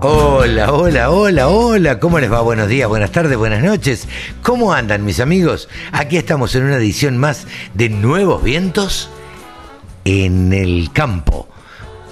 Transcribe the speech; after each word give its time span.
Hola, 0.00 0.72
hola, 0.72 1.10
hola, 1.10 1.48
hola, 1.48 1.98
¿cómo 1.98 2.20
les 2.20 2.30
va? 2.30 2.40
Buenos 2.40 2.68
días, 2.68 2.88
buenas 2.88 3.10
tardes, 3.10 3.36
buenas 3.36 3.64
noches. 3.64 4.06
¿Cómo 4.42 4.72
andan 4.72 5.04
mis 5.04 5.18
amigos? 5.18 5.68
Aquí 5.90 6.16
estamos 6.16 6.54
en 6.54 6.66
una 6.66 6.76
edición 6.76 7.18
más 7.18 7.48
de 7.74 7.88
Nuevos 7.88 8.44
Vientos 8.44 9.10
en 10.04 10.52
el 10.52 10.92
campo, 10.92 11.48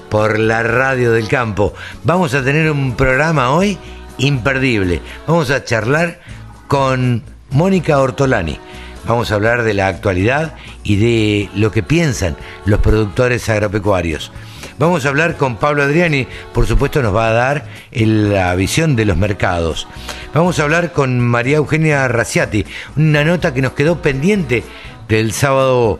por 0.08 0.40
la 0.40 0.64
radio 0.64 1.12
del 1.12 1.28
campo. 1.28 1.74
Vamos 2.02 2.34
a 2.34 2.42
tener 2.42 2.68
un 2.72 2.96
programa 2.96 3.50
hoy 3.50 3.78
imperdible. 4.18 5.00
Vamos 5.28 5.52
a 5.52 5.62
charlar 5.62 6.20
con 6.66 7.22
Mónica 7.52 8.00
Ortolani. 8.00 8.58
Vamos 9.06 9.30
a 9.30 9.36
hablar 9.36 9.62
de 9.62 9.74
la 9.74 9.86
actualidad 9.86 10.54
y 10.82 10.96
de 10.96 11.50
lo 11.54 11.70
que 11.70 11.84
piensan 11.84 12.36
los 12.64 12.80
productores 12.80 13.48
agropecuarios. 13.48 14.32
Vamos 14.78 15.06
a 15.06 15.08
hablar 15.08 15.38
con 15.38 15.56
Pablo 15.56 15.82
Adriani, 15.82 16.26
por 16.52 16.66
supuesto 16.66 17.00
nos 17.00 17.14
va 17.14 17.28
a 17.28 17.32
dar 17.32 17.66
la 17.92 18.54
visión 18.56 18.94
de 18.94 19.06
los 19.06 19.16
mercados. 19.16 19.88
Vamos 20.34 20.58
a 20.58 20.64
hablar 20.64 20.92
con 20.92 21.18
María 21.18 21.56
Eugenia 21.56 22.06
Raciati, 22.08 22.66
una 22.94 23.24
nota 23.24 23.54
que 23.54 23.62
nos 23.62 23.72
quedó 23.72 24.02
pendiente 24.02 24.64
del 25.08 25.32
sábado 25.32 25.98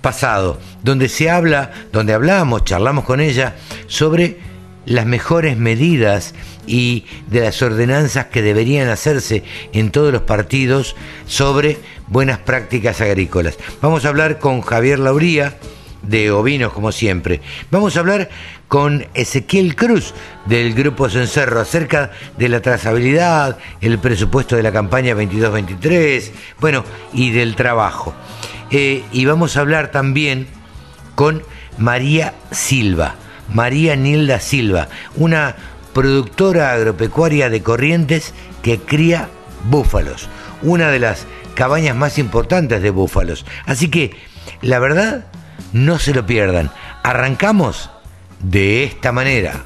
pasado, 0.00 0.58
donde 0.82 1.10
se 1.10 1.28
habla, 1.28 1.70
donde 1.92 2.14
hablamos, 2.14 2.64
charlamos 2.64 3.04
con 3.04 3.20
ella 3.20 3.56
sobre 3.88 4.38
las 4.86 5.04
mejores 5.04 5.58
medidas 5.58 6.34
y 6.66 7.04
de 7.26 7.40
las 7.40 7.60
ordenanzas 7.60 8.26
que 8.26 8.40
deberían 8.40 8.88
hacerse 8.88 9.44
en 9.74 9.90
todos 9.90 10.14
los 10.14 10.22
partidos 10.22 10.96
sobre 11.26 11.76
buenas 12.06 12.38
prácticas 12.38 13.02
agrícolas. 13.02 13.58
Vamos 13.82 14.06
a 14.06 14.08
hablar 14.08 14.38
con 14.38 14.62
Javier 14.62 14.98
Lauría, 14.98 15.58
de 16.06 16.30
ovinos, 16.30 16.72
como 16.72 16.92
siempre. 16.92 17.40
Vamos 17.70 17.96
a 17.96 18.00
hablar 18.00 18.28
con 18.68 19.06
Ezequiel 19.14 19.76
Cruz 19.76 20.14
del 20.46 20.74
Grupo 20.74 21.08
Cencerro 21.08 21.60
acerca 21.60 22.10
de 22.36 22.48
la 22.48 22.60
trazabilidad, 22.60 23.58
el 23.80 23.98
presupuesto 23.98 24.56
de 24.56 24.62
la 24.62 24.72
campaña 24.72 25.14
22-23, 25.14 26.30
bueno, 26.60 26.84
y 27.12 27.30
del 27.30 27.56
trabajo. 27.56 28.14
Eh, 28.70 29.04
y 29.12 29.24
vamos 29.24 29.56
a 29.56 29.60
hablar 29.60 29.90
también 29.90 30.48
con 31.14 31.42
María 31.78 32.34
Silva, 32.50 33.14
María 33.52 33.96
Nilda 33.96 34.40
Silva, 34.40 34.88
una 35.16 35.56
productora 35.92 36.72
agropecuaria 36.72 37.50
de 37.50 37.62
Corrientes 37.62 38.34
que 38.62 38.78
cría 38.78 39.28
búfalos, 39.70 40.28
una 40.62 40.90
de 40.90 40.98
las 40.98 41.26
cabañas 41.54 41.94
más 41.94 42.18
importantes 42.18 42.82
de 42.82 42.90
búfalos. 42.90 43.46
Así 43.66 43.88
que, 43.88 44.16
la 44.60 44.78
verdad, 44.78 45.26
no 45.72 45.98
se 45.98 46.14
lo 46.14 46.26
pierdan. 46.26 46.70
Arrancamos 47.02 47.90
de 48.40 48.84
esta 48.84 49.12
manera. 49.12 49.64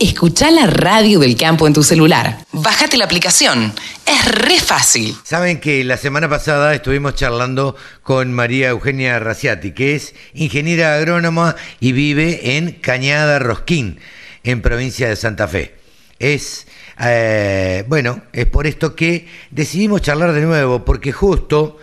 Escucha 0.00 0.50
la 0.50 0.66
radio 0.66 1.18
del 1.18 1.36
campo 1.36 1.66
en 1.66 1.74
tu 1.74 1.82
celular. 1.82 2.38
Bájate 2.52 2.96
la 2.96 3.04
aplicación. 3.04 3.74
Es 4.06 4.24
re 4.34 4.58
fácil. 4.58 5.14
Saben 5.24 5.60
que 5.60 5.84
la 5.84 5.98
semana 5.98 6.26
pasada 6.26 6.74
estuvimos 6.74 7.16
charlando 7.16 7.76
con 8.02 8.32
María 8.32 8.70
Eugenia 8.70 9.18
Raciati, 9.18 9.72
que 9.72 9.94
es 9.94 10.14
ingeniera 10.32 10.94
agrónoma 10.94 11.54
y 11.80 11.92
vive 11.92 12.56
en 12.56 12.72
Cañada 12.72 13.40
Rosquín, 13.40 14.00
en 14.42 14.62
provincia 14.62 15.06
de 15.06 15.16
Santa 15.16 15.46
Fe. 15.46 15.74
Es, 16.18 16.66
eh, 16.98 17.84
bueno, 17.86 18.22
es 18.32 18.46
por 18.46 18.66
esto 18.66 18.96
que 18.96 19.28
decidimos 19.50 20.00
charlar 20.00 20.32
de 20.32 20.40
nuevo, 20.40 20.82
porque 20.82 21.12
justo 21.12 21.76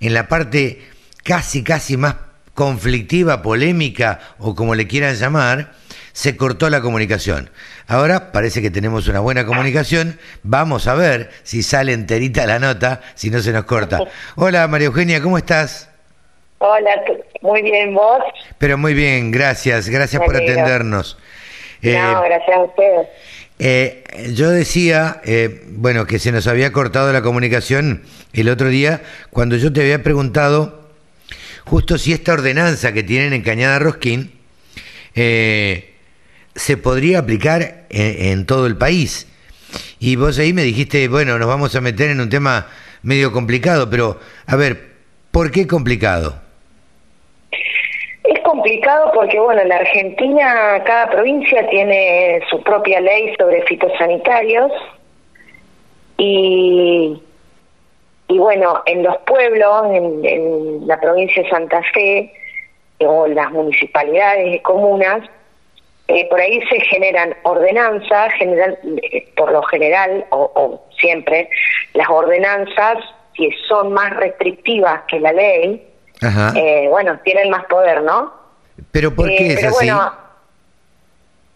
en 0.00 0.14
la 0.14 0.26
parte 0.26 0.86
casi, 1.22 1.62
casi 1.62 1.98
más 1.98 2.14
conflictiva, 2.54 3.42
polémica 3.42 4.20
o 4.38 4.54
como 4.54 4.74
le 4.74 4.86
quieran 4.86 5.16
llamar, 5.16 5.74
se 6.18 6.36
cortó 6.36 6.68
la 6.68 6.80
comunicación. 6.80 7.48
Ahora 7.86 8.32
parece 8.32 8.60
que 8.60 8.72
tenemos 8.72 9.06
una 9.06 9.20
buena 9.20 9.46
comunicación. 9.46 10.18
Vamos 10.42 10.88
a 10.88 10.94
ver 10.94 11.30
si 11.44 11.62
sale 11.62 11.92
enterita 11.92 12.44
la 12.44 12.58
nota, 12.58 13.02
si 13.14 13.30
no 13.30 13.38
se 13.38 13.52
nos 13.52 13.66
corta. 13.66 14.00
Hola 14.34 14.66
María 14.66 14.88
Eugenia, 14.88 15.22
¿cómo 15.22 15.38
estás? 15.38 15.88
Hola, 16.58 16.90
muy 17.40 17.62
bien, 17.62 17.94
¿vos? 17.94 18.18
Pero 18.58 18.76
muy 18.76 18.94
bien, 18.94 19.30
gracias, 19.30 19.88
gracias 19.88 20.20
por 20.20 20.34
atendernos. 20.34 21.16
no, 21.82 21.88
eh, 21.88 22.00
gracias 22.26 22.56
a 22.56 22.62
ustedes. 22.64 23.08
Eh, 23.60 24.32
yo 24.34 24.50
decía, 24.50 25.20
eh, 25.24 25.62
bueno, 25.68 26.04
que 26.08 26.18
se 26.18 26.32
nos 26.32 26.48
había 26.48 26.72
cortado 26.72 27.12
la 27.12 27.22
comunicación 27.22 28.02
el 28.32 28.48
otro 28.48 28.70
día 28.70 29.02
cuando 29.30 29.54
yo 29.54 29.72
te 29.72 29.82
había 29.82 30.02
preguntado 30.02 30.90
justo 31.64 31.96
si 31.96 32.12
esta 32.12 32.32
ordenanza 32.32 32.90
que 32.92 33.04
tienen 33.04 33.34
en 33.34 33.42
Cañada 33.42 33.78
Rosquín 33.78 34.32
eh, 35.14 35.87
se 36.58 36.76
podría 36.76 37.20
aplicar 37.20 37.86
en, 37.88 38.44
todo 38.44 38.66
el 38.66 38.76
país. 38.76 39.26
Y 40.00 40.16
vos 40.16 40.38
ahí 40.38 40.52
me 40.52 40.62
dijiste, 40.62 41.08
bueno, 41.08 41.38
nos 41.38 41.48
vamos 41.48 41.74
a 41.76 41.80
meter 41.80 42.10
en 42.10 42.20
un 42.20 42.28
tema 42.28 42.66
medio 43.02 43.32
complicado, 43.32 43.88
pero 43.88 44.18
a 44.46 44.56
ver, 44.56 44.76
¿por 45.30 45.50
qué 45.50 45.66
complicado? 45.66 46.34
Es 48.24 48.40
complicado 48.40 49.12
porque, 49.14 49.38
bueno, 49.38 49.62
en 49.62 49.68
la 49.68 49.76
Argentina 49.76 50.82
cada 50.84 51.10
provincia 51.10 51.68
tiene 51.70 52.42
su 52.50 52.62
propia 52.62 53.00
ley 53.00 53.34
sobre 53.38 53.62
fitosanitarios 53.62 54.72
y, 56.16 57.22
y 58.28 58.38
bueno, 58.38 58.82
en 58.86 59.04
los 59.04 59.16
pueblos, 59.18 59.86
en, 59.92 60.24
en 60.24 60.86
la 60.86 61.00
provincia 61.00 61.42
de 61.42 61.50
Santa 61.50 61.80
Fe 61.94 62.32
o 62.98 63.28
las 63.28 63.52
municipalidades 63.52 64.56
y 64.56 64.58
comunas, 64.60 65.22
eh, 66.10 66.26
por 66.30 66.40
ahí 66.40 66.58
se 66.70 66.80
generan 66.80 67.36
ordenanzas, 67.42 68.32
general, 68.38 68.78
eh, 69.02 69.28
por 69.36 69.52
lo 69.52 69.62
general 69.64 70.24
o, 70.30 70.82
siempre, 70.98 71.50
las 71.92 72.08
ordenanzas, 72.08 72.96
si 73.36 73.50
son 73.68 73.92
más 73.92 74.16
restrictivas 74.16 75.02
que 75.06 75.20
la 75.20 75.34
ley, 75.34 75.86
eh, 76.56 76.86
bueno, 76.88 77.20
tienen 77.24 77.50
más 77.50 77.66
poder, 77.66 78.02
¿no? 78.02 78.32
¿Pero 78.90 79.14
por 79.14 79.28
qué 79.28 79.52
es 79.52 79.64
así? 79.64 79.90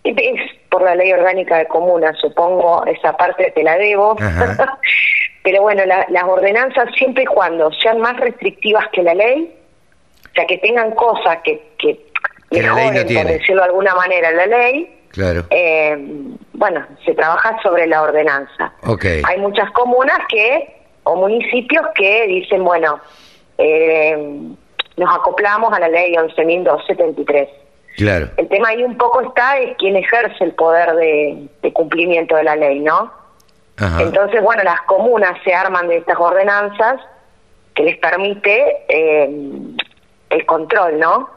es 0.05 0.41
por 0.69 0.83
la 0.83 0.97
ley 0.97 1.13
orgánica 1.13 1.57
de 1.57 1.67
comunas, 1.67 2.19
supongo, 2.19 2.85
esa 2.85 3.17
parte 3.17 3.53
te 3.53 3.63
la 3.63 3.79
debo. 3.79 4.17
pero 5.43 5.63
bueno, 5.63 5.83
las 5.87 6.25
ordenanzas 6.25 6.91
siempre 6.97 7.23
y 7.23 7.27
cuando 7.27 7.73
sean 7.73 8.01
más 8.01 8.19
restrictivas 8.21 8.87
que 8.93 9.03
la 9.03 9.15
ley, 9.15 9.57
o 10.31 10.35
sea, 10.35 10.47
que 10.47 10.59
tengan 10.59 10.91
cosas 10.91 11.39
que, 11.43 11.63
que 11.79 12.13
mejoren, 12.53 13.07
por 13.07 13.27
decirlo 13.27 13.63
de 13.63 13.69
alguna 13.69 13.95
manera, 13.95 14.31
la 14.33 14.47
ley, 14.47 15.05
claro. 15.09 15.45
Eh, 15.51 15.97
bueno, 16.53 16.87
se 17.05 17.15
trabaja 17.15 17.59
sobre 17.63 17.87
la 17.87 18.03
ordenanza. 18.03 18.73
Okay. 18.85 19.23
Hay 19.27 19.39
muchas 19.41 19.71
comunas 19.73 20.19
que, 20.29 20.83
o 21.05 21.17
municipios 21.17 21.87
que 21.95 22.27
dicen, 22.27 22.63
bueno, 22.63 23.01
eh, 23.59 24.17
nos 24.97 25.15
acoplamos 25.15 25.73
a 25.73 25.81
la 25.81 25.89
ley 25.89 26.15
11.273. 26.15 27.49
Claro. 27.97 28.29
El 28.37 28.49
tema 28.49 28.69
ahí 28.69 28.83
un 28.83 28.97
poco 28.97 29.21
está 29.21 29.59
es 29.59 29.77
quién 29.79 29.97
ejerce 29.97 30.45
el 30.45 30.53
poder 30.53 30.95
de, 30.95 31.73
cumplimiento 31.73 32.37
de 32.37 32.45
la 32.45 32.57
ley, 32.57 32.81
¿no? 32.81 33.13
Entonces, 33.99 34.41
bueno, 34.43 34.63
las 34.63 34.81
comunas 34.83 35.33
se 35.43 35.53
arman 35.53 35.89
de 35.89 35.97
estas 35.97 36.17
ordenanzas 36.17 37.01
que 37.75 37.83
les 37.83 37.97
permite 37.97 38.85
eh, 38.89 39.29
el 40.31 40.47
control, 40.47 41.01
¿no? 41.01 41.29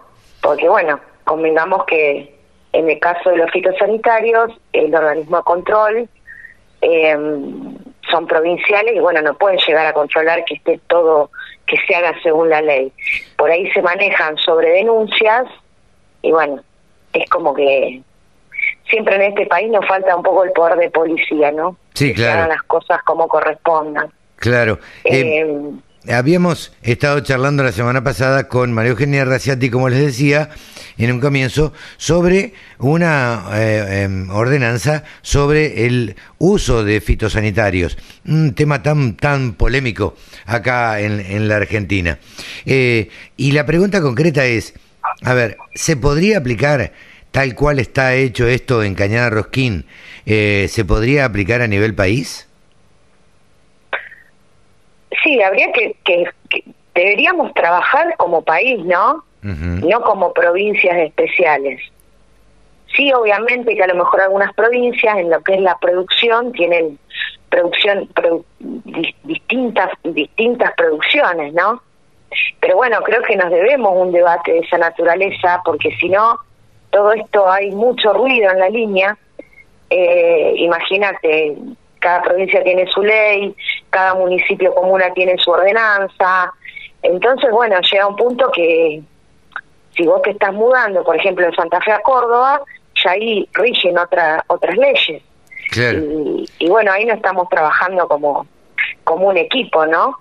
Porque 0.45 0.69
bueno, 0.69 1.00
convengamos 1.24 1.86
que 1.86 2.31
en 2.71 2.88
el 2.88 3.00
caso 3.00 3.31
de 3.31 3.38
los 3.38 3.50
fitosanitarios, 3.50 4.51
el 4.74 4.94
organismo 4.94 5.38
de 5.38 5.44
control 5.44 6.09
em, 6.81 7.75
son 8.12 8.27
provinciales 8.27 8.95
y 8.95 9.00
bueno, 9.00 9.24
no 9.24 9.36
pueden 9.36 9.57
llegar 9.57 9.88
a 9.88 9.94
controlar 9.94 10.45
que 10.45 10.53
esté 10.53 10.80
todo, 10.88 11.31
que 11.65 11.77
se 11.88 11.95
haga 11.95 12.13
según 12.21 12.51
la 12.51 12.62
ley. 12.62 12.94
Por 13.38 13.50
ahí 13.50 13.71
se 13.71 13.81
manejan 13.81 14.38
sobre 14.38 14.69
denuncias 14.69 15.47
y 16.21 16.31
bueno, 16.31 16.62
es 17.13 17.27
como 17.31 17.56
que 17.56 18.03
siempre 18.88 19.15
en 19.15 19.24
este 19.24 19.48
país 19.48 19.71
nos 19.71 19.88
falta 19.88 20.15
un 20.15 20.21
poco 20.21 20.44
el 20.44 20.51
poder 20.51 20.77
de 20.77 20.91
policía, 20.91 21.51
¿no? 21.51 21.75
Sí, 21.95 22.13
claro. 22.13 22.48
las 22.50 22.62
cosas 22.63 23.01
como 23.01 23.27
correspondan. 23.27 24.12
Claro. 24.36 24.77
Eh, 25.06 25.39
eh, 25.39 25.71
habíamos 26.09 26.71
estado 26.83 27.19
charlando 27.21 27.63
la 27.63 27.71
semana 27.71 28.03
pasada 28.03 28.47
con 28.47 28.73
María 28.73 28.91
Eugenia 28.91 29.25
Raciati, 29.25 29.69
como 29.69 29.89
les 29.89 29.99
decía, 29.99 30.49
en 30.97 31.11
un 31.11 31.19
comienzo, 31.19 31.73
sobre 31.97 32.53
una 32.79 33.45
eh, 33.53 34.03
em, 34.03 34.29
ordenanza 34.29 35.03
sobre 35.21 35.85
el 35.85 36.15
uso 36.37 36.83
de 36.83 37.01
fitosanitarios, 37.01 37.97
un 38.25 38.53
tema 38.53 38.83
tan, 38.83 39.15
tan 39.15 39.53
polémico 39.53 40.15
acá 40.45 40.99
en, 40.99 41.47
la 41.47 41.57
Argentina. 41.57 42.19
y 42.65 43.51
la 43.51 43.65
pregunta 43.65 44.01
concreta 44.01 44.45
es, 44.45 44.73
a 45.21 45.33
ver, 45.33 45.57
¿se 45.73 45.95
podría 45.95 46.37
aplicar 46.37 46.93
tal 47.31 47.55
cual 47.55 47.79
está 47.79 48.15
hecho 48.15 48.47
esto 48.47 48.83
en 48.83 48.95
Cañada 48.95 49.29
Rosquín? 49.29 49.85
¿Se 50.25 50.85
podría 50.85 51.25
aplicar 51.25 51.61
a 51.61 51.67
nivel 51.67 51.93
país? 51.93 52.47
Sí, 55.25 55.42
habría 55.42 55.72
que, 55.74 55.95
que, 56.06 56.25
deberíamos 56.94 57.54
trabajar 57.54 58.16
como 58.16 58.42
país, 58.42 58.80
¿no? 58.86 59.25
No 59.42 60.01
como 60.01 60.33
provincias 60.33 60.98
especiales. 60.98 61.80
Sí, 62.95 63.13
obviamente 63.13 63.75
que 63.75 63.83
a 63.83 63.88
lo 63.88 63.95
mejor 63.95 64.22
algunas 64.22 64.54
provincias 64.56 65.18
en 65.18 65.30
lo 65.30 65.42
que 65.42 65.56
es 65.56 65.62
la 65.62 65.77
producción 65.77 66.51
tienen 66.54 66.98
producción 67.50 68.10
distintas 69.24 69.92
distintas 70.04 70.72
producciones, 70.75 71.54
¿no? 71.54 71.81
Pero 72.60 72.77
bueno, 72.77 73.01
creo 73.04 73.22
que 73.22 73.36
nos 73.36 73.51
debemos 73.51 73.92
un 73.95 74.12
debate 74.12 74.54
de 74.54 74.60
esa 74.60 74.77
naturaleza 74.77 75.62
porque 75.63 75.95
si 75.98 76.10
no 76.10 76.39
todo 76.89 77.12
esto 77.13 77.50
hay 77.51 77.72
mucho 77.72 78.13
ruido 78.13 78.50
en 78.51 78.60
la 78.60 78.69
línea. 78.69 79.18
Eh, 79.89 80.54
imagínate, 80.57 81.56
cada 82.05 82.21
provincia 82.21 82.63
tiene 82.63 82.85
su 82.85 83.01
ley, 83.01 83.55
cada 83.89 84.13
municipio 84.13 84.75
comuna 84.75 85.11
tiene 85.15 85.39
su 85.39 85.49
ordenanza. 85.49 86.53
Entonces, 87.01 87.49
bueno, 87.49 87.77
llega 87.81 88.05
un 88.05 88.15
punto 88.15 88.51
que 88.51 89.01
si 89.95 90.05
vos 90.05 90.21
te 90.21 90.29
estás 90.29 90.53
mudando, 90.53 91.03
por 91.03 91.15
ejemplo, 91.15 91.47
de 91.47 91.55
Santa 91.55 91.81
Fe 91.81 91.93
a 91.93 92.01
Córdoba, 92.01 92.61
ya 93.03 93.09
ahí 93.09 93.49
rigen 93.53 93.97
otra, 93.97 94.45
otras 94.45 94.77
leyes. 94.77 95.23
Y, 96.59 96.69
bueno, 96.69 96.91
ahí 96.91 97.05
no 97.05 97.15
estamos 97.15 97.49
trabajando 97.49 98.07
como, 98.07 98.45
como 99.03 99.29
un 99.29 99.37
equipo, 99.37 99.87
¿no? 99.87 100.19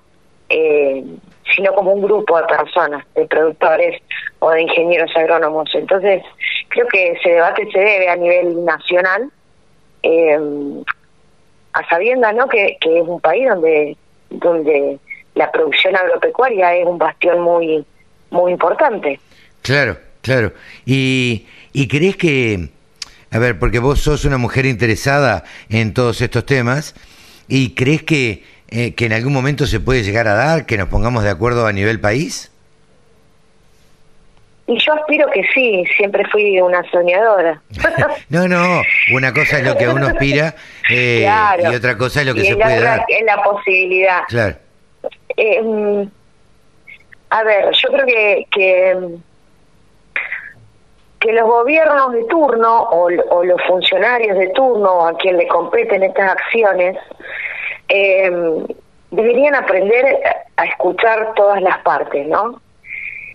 Eh, 0.48 1.04
sino 1.54 1.74
como 1.74 1.92
un 1.92 2.00
grupo 2.00 2.38
de 2.38 2.46
personas, 2.46 3.04
de 3.14 3.26
productores 3.26 4.00
o 4.38 4.50
de 4.52 4.62
ingenieros 4.62 5.14
agrónomos. 5.14 5.68
Entonces, 5.74 6.22
creo 6.68 6.88
que 6.88 7.12
ese 7.12 7.28
debate 7.28 7.68
se 7.70 7.78
debe 7.78 8.08
a 8.08 8.16
nivel 8.16 8.64
nacional. 8.64 9.30
Eh, 10.02 10.38
a 11.74 11.88
sabienda 11.88 12.32
¿no? 12.32 12.48
Que, 12.48 12.78
que, 12.80 13.00
es 13.00 13.06
un 13.06 13.20
país 13.20 13.46
donde, 13.48 13.96
donde 14.30 14.98
la 15.34 15.50
producción 15.52 15.94
agropecuaria 15.96 16.74
es 16.76 16.86
un 16.86 16.98
bastión 16.98 17.40
muy, 17.40 17.84
muy 18.30 18.52
importante. 18.52 19.20
Claro, 19.62 19.98
claro. 20.22 20.52
¿Y, 20.86 21.46
y 21.72 21.88
crees 21.88 22.16
que, 22.16 22.68
a 23.30 23.38
ver, 23.38 23.58
porque 23.58 23.80
vos 23.80 24.00
sos 24.00 24.24
una 24.24 24.38
mujer 24.38 24.66
interesada 24.66 25.44
en 25.68 25.92
todos 25.92 26.20
estos 26.20 26.46
temas, 26.46 26.94
¿y 27.48 27.74
crees 27.74 28.02
que, 28.04 28.44
eh, 28.68 28.94
que 28.94 29.06
en 29.06 29.12
algún 29.12 29.32
momento 29.32 29.66
se 29.66 29.80
puede 29.80 30.04
llegar 30.04 30.28
a 30.28 30.34
dar, 30.34 30.66
que 30.66 30.78
nos 30.78 30.88
pongamos 30.88 31.24
de 31.24 31.30
acuerdo 31.30 31.66
a 31.66 31.72
nivel 31.72 32.00
país? 32.00 32.52
Y 34.66 34.78
yo 34.78 34.94
aspiro 34.94 35.28
que 35.30 35.42
sí, 35.52 35.84
siempre 35.96 36.24
fui 36.30 36.58
una 36.60 36.82
soñadora. 36.90 37.60
no, 38.30 38.48
no, 38.48 38.80
una 39.12 39.32
cosa 39.32 39.58
es 39.58 39.64
lo 39.64 39.76
que 39.76 39.86
uno 39.88 40.06
aspira 40.06 40.54
eh, 40.90 41.28
y 41.70 41.74
otra 41.74 41.98
cosa 41.98 42.20
es 42.20 42.26
lo 42.26 42.34
que 42.34 42.44
se 42.44 42.56
puede 42.56 42.80
dar. 42.80 43.04
Es 43.06 43.24
la 43.24 43.42
posibilidad. 43.42 44.22
Claro. 44.28 44.56
Eh, 45.36 46.08
a 47.28 47.42
ver, 47.42 47.70
yo 47.72 47.88
creo 47.90 48.06
que, 48.06 48.46
que, 48.50 48.96
que 51.20 51.32
los 51.32 51.46
gobiernos 51.46 52.12
de 52.12 52.24
turno 52.24 52.82
o, 52.84 53.10
o, 53.30 53.44
los 53.44 53.60
funcionarios 53.66 54.38
de 54.38 54.48
turno 54.50 55.06
a 55.06 55.16
quien 55.18 55.36
le 55.36 55.46
competen 55.48 56.04
estas 56.04 56.30
acciones 56.30 56.96
eh, 57.88 58.30
deberían 59.10 59.56
aprender 59.56 60.20
a 60.56 60.64
escuchar 60.64 61.34
todas 61.34 61.60
las 61.60 61.78
partes, 61.78 62.26
¿no? 62.28 62.60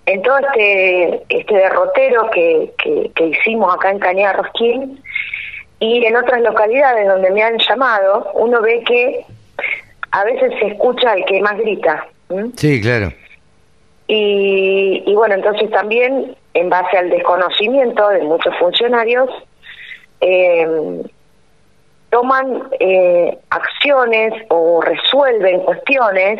En 0.10 0.24
todo 0.24 0.40
este, 0.40 1.22
este 1.30 1.54
derrotero 1.54 2.32
que, 2.32 2.74
que, 3.14 3.26
hicimos 3.26 3.72
acá 3.76 3.92
en 3.92 4.00
Cañada 4.00 4.34
Rosquín 4.34 5.00
y 5.80 6.04
en 6.04 6.16
otras 6.16 6.42
localidades 6.42 7.08
donde 7.08 7.30
me 7.30 7.44
han 7.44 7.60
llamado, 7.60 8.32
uno 8.34 8.60
ve 8.60 8.84
que 8.88 9.24
a 10.10 10.24
veces 10.24 10.52
se 10.60 10.68
escucha 10.70 11.14
el 11.14 11.26
que 11.26 11.40
más 11.42 11.58
grita. 11.60 12.08
Sí, 12.56 12.82
claro. 12.82 13.14
Y, 14.08 15.04
y 15.06 15.14
bueno, 15.14 15.36
entonces 15.36 15.70
también, 15.70 16.36
en 16.56 16.70
base 16.72 16.98
al 16.98 17.12
desconocimiento 17.12 18.10
de 18.10 18.24
muchos 18.24 18.58
funcionarios, 18.58 19.30
eh, 20.22 21.04
toman 22.10 22.64
eh, 22.80 23.38
acciones 23.52 24.34
o 24.50 24.82
resuelven 24.82 25.60
cuestiones 25.60 26.40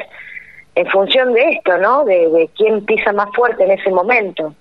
en 0.76 0.88
función 0.88 1.34
de 1.34 1.50
esto, 1.50 1.78
¿no? 1.78 2.06
De, 2.06 2.50
quién 2.56 2.86
pisa 2.86 3.12
más 3.14 3.30
fuerte 3.36 3.64
en 3.64 3.72
ese 3.72 3.90
momento. 3.90 4.54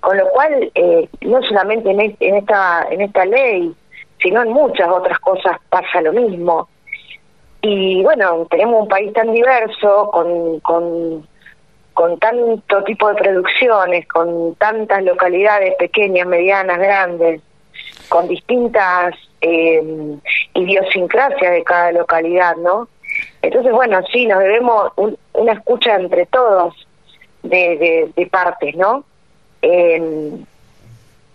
Con 0.00 0.16
lo 0.16 0.28
cual, 0.30 0.70
eh, 0.74 1.08
no 1.20 1.42
solamente 1.42 1.90
en, 1.90 2.16
en, 2.18 2.36
esta 2.36 2.86
en 2.90 3.02
esta 3.02 3.24
ley, 3.26 3.74
sino 4.22 4.42
en 4.42 4.52
muchas 4.52 4.88
otras 4.88 5.18
cosas 5.20 5.58
pasa 5.68 6.00
lo 6.00 6.12
mismo. 6.12 6.68
Y 7.62 8.02
bueno, 8.02 8.46
tenemos 8.50 8.82
un 8.82 8.88
país 8.88 9.12
tan 9.12 9.32
diverso, 9.32 10.10
con, 10.10 10.60
con, 10.60 11.26
con 11.92 12.18
tanto 12.18 12.82
tipo 12.84 13.08
de 13.08 13.16
producciones, 13.16 14.08
con 14.08 14.54
tantas 14.54 15.02
localidades 15.02 15.74
pequeñas, 15.78 16.26
medianas, 16.26 16.78
grandes, 16.78 17.42
con 18.08 18.28
distintas 18.28 19.14
eh, 19.42 20.16
idiosincrasias 20.54 21.52
de 21.52 21.64
cada 21.64 21.92
localidad, 21.92 22.56
¿no? 22.56 22.88
Entonces, 23.42 23.72
bueno, 23.72 24.00
sí, 24.12 24.26
nos 24.26 24.40
debemos 24.40 24.92
una 25.32 25.52
escucha 25.52 25.96
entre 25.96 26.26
todos 26.26 26.74
de, 27.42 28.10
de, 28.14 28.26
partes, 28.26 28.76
¿no? 28.76 29.04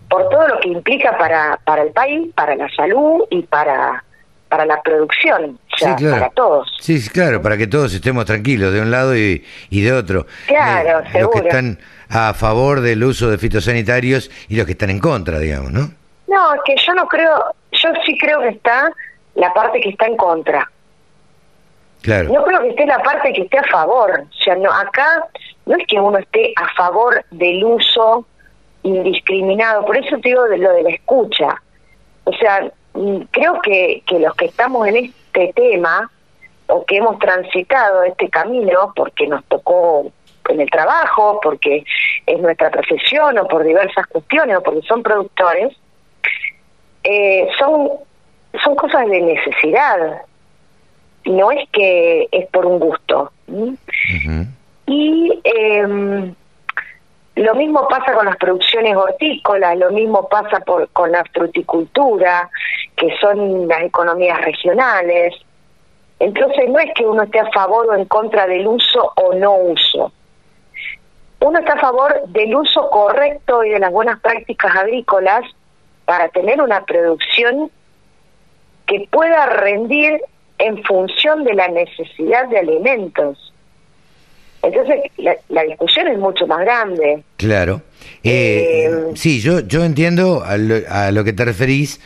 por 0.08 0.28
todo 0.28 0.48
lo 0.48 0.60
que 0.60 0.68
implica 0.68 1.16
para, 1.18 1.58
para 1.64 1.82
el 1.82 1.90
país, 1.90 2.32
para 2.34 2.54
la 2.54 2.68
salud 2.74 3.24
y 3.30 3.42
para, 3.42 4.04
para 4.48 4.64
la 4.64 4.80
producción, 4.82 5.58
para 5.80 6.30
todos. 6.30 6.68
Sí, 6.80 7.08
claro, 7.08 7.42
para 7.42 7.56
que 7.56 7.66
todos 7.66 7.92
estemos 7.92 8.24
tranquilos 8.24 8.72
de 8.72 8.80
un 8.80 8.90
lado 8.90 9.16
y, 9.16 9.44
y 9.70 9.80
de 9.82 9.92
otro. 9.92 10.26
Claro, 10.46 11.00
eh, 11.12 11.20
Los 11.20 11.30
que 11.30 11.38
están 11.40 11.78
a 12.08 12.34
favor 12.34 12.80
del 12.80 13.02
uso 13.02 13.30
de 13.30 13.38
fitosanitarios 13.38 14.30
y 14.48 14.56
los 14.56 14.66
que 14.66 14.72
están 14.72 14.90
en 14.90 15.00
contra, 15.00 15.38
digamos, 15.38 15.72
¿no? 15.72 15.90
No, 16.28 16.54
es 16.54 16.60
que 16.64 16.76
yo 16.84 16.94
no 16.94 17.06
creo, 17.06 17.54
yo 17.72 17.88
sí 18.04 18.16
creo 18.18 18.40
que 18.40 18.48
está 18.48 18.90
la 19.34 19.52
parte 19.52 19.80
que 19.80 19.90
está 19.90 20.06
en 20.06 20.16
contra. 20.16 20.70
No 22.06 22.44
creo 22.44 22.60
que 22.60 22.68
esté 22.70 22.86
la 22.86 23.02
parte 23.02 23.32
que 23.32 23.42
esté 23.42 23.58
a 23.58 23.64
favor. 23.64 24.24
O 24.28 24.42
sea, 24.42 24.54
no, 24.56 24.72
acá 24.72 25.26
no 25.66 25.76
es 25.76 25.86
que 25.86 26.00
uno 26.00 26.18
esté 26.18 26.52
a 26.56 26.72
favor 26.74 27.24
del 27.30 27.64
uso 27.64 28.24
indiscriminado. 28.82 29.84
Por 29.84 29.96
eso 29.96 30.16
te 30.18 30.28
digo 30.28 30.44
de 30.44 30.58
lo 30.58 30.72
de 30.72 30.82
la 30.82 30.90
escucha. 30.90 31.60
O 32.24 32.32
sea, 32.34 32.70
mm, 32.94 33.22
creo 33.30 33.60
que, 33.60 34.02
que 34.06 34.18
los 34.20 34.34
que 34.34 34.46
estamos 34.46 34.86
en 34.86 34.96
este 34.96 35.52
tema 35.54 36.10
o 36.68 36.84
que 36.84 36.96
hemos 36.96 37.18
transitado 37.18 38.02
este 38.04 38.28
camino 38.28 38.92
porque 38.94 39.26
nos 39.26 39.44
tocó 39.44 40.10
en 40.48 40.60
el 40.60 40.70
trabajo, 40.70 41.40
porque 41.42 41.84
es 42.24 42.40
nuestra 42.40 42.70
profesión 42.70 43.38
o 43.38 43.48
por 43.48 43.64
diversas 43.64 44.06
cuestiones 44.06 44.56
o 44.56 44.62
porque 44.62 44.86
son 44.86 45.02
productores, 45.02 45.76
eh, 47.02 47.48
son, 47.58 47.90
son 48.62 48.76
cosas 48.76 49.08
de 49.08 49.20
necesidad 49.20 50.22
no 51.26 51.50
es 51.50 51.68
que 51.70 52.28
es 52.30 52.46
por 52.48 52.66
un 52.66 52.78
gusto. 52.78 53.32
Y 54.86 55.40
eh, 55.44 56.32
lo 57.36 57.54
mismo 57.54 57.86
pasa 57.88 58.14
con 58.14 58.26
las 58.26 58.36
producciones 58.36 58.96
hortícolas, 58.96 59.76
lo 59.76 59.90
mismo 59.90 60.28
pasa 60.28 60.60
por, 60.60 60.88
con 60.90 61.12
la 61.12 61.24
fruticultura, 61.24 62.48
que 62.96 63.14
son 63.20 63.68
las 63.68 63.82
economías 63.82 64.40
regionales. 64.42 65.34
Entonces 66.18 66.68
no 66.68 66.78
es 66.78 66.94
que 66.94 67.04
uno 67.04 67.24
esté 67.24 67.40
a 67.40 67.50
favor 67.50 67.88
o 67.88 67.94
en 67.94 68.06
contra 68.06 68.46
del 68.46 68.66
uso 68.66 69.12
o 69.16 69.34
no 69.34 69.56
uso. 69.56 70.12
Uno 71.40 71.58
está 71.58 71.74
a 71.74 71.80
favor 71.80 72.22
del 72.28 72.56
uso 72.56 72.88
correcto 72.88 73.62
y 73.64 73.70
de 73.70 73.80
las 73.80 73.92
buenas 73.92 74.18
prácticas 74.20 74.74
agrícolas 74.74 75.44
para 76.06 76.28
tener 76.28 76.62
una 76.62 76.84
producción 76.84 77.70
que 78.86 79.06
pueda 79.10 79.44
rendir 79.46 80.22
en 80.58 80.82
función 80.84 81.44
de 81.44 81.54
la 81.54 81.68
necesidad 81.68 82.48
de 82.48 82.58
alimentos. 82.58 83.52
Entonces, 84.62 84.96
la, 85.18 85.62
discusión 85.64 86.08
es 86.08 86.18
mucho 86.18 86.46
más 86.46 86.60
grande. 86.60 87.22
Claro. 87.36 87.82
Eh, 88.24 88.88
eh, 88.88 88.90
sí, 89.14 89.40
yo, 89.40 89.60
yo 89.60 89.84
entiendo 89.84 90.42
a 90.44 90.56
lo, 90.56 91.24
que 91.24 91.32
te 91.32 91.44
referís. 91.44 92.00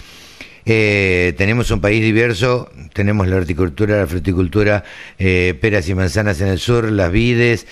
eh, 0.66 1.33
tenemos 1.38 1.71
un 1.71 1.80
país 1.80 2.02
diverso, 2.02 2.71
tenemos 2.92 3.26
la 3.28 3.37
horticultura, 3.37 3.97
la 3.97 4.07
fruticultura, 4.07 4.85
peras 5.16 5.88
y 5.88 5.95
manzanas 5.95 6.40
en 6.42 6.49
el 6.49 6.59
sur, 6.59 6.90
las 6.90 7.11
vides, 7.11 7.66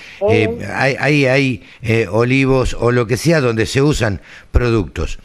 hay, 0.74 1.26
hay, 1.26 1.62
olivos 2.10 2.74
o 2.78 2.90
lo 2.90 3.06
que 3.06 3.16
sea 3.16 3.40
donde 3.40 3.66
se 3.66 3.82
usan 3.82 4.22
productos. 4.52 5.18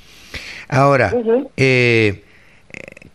Ahora, 0.67 1.13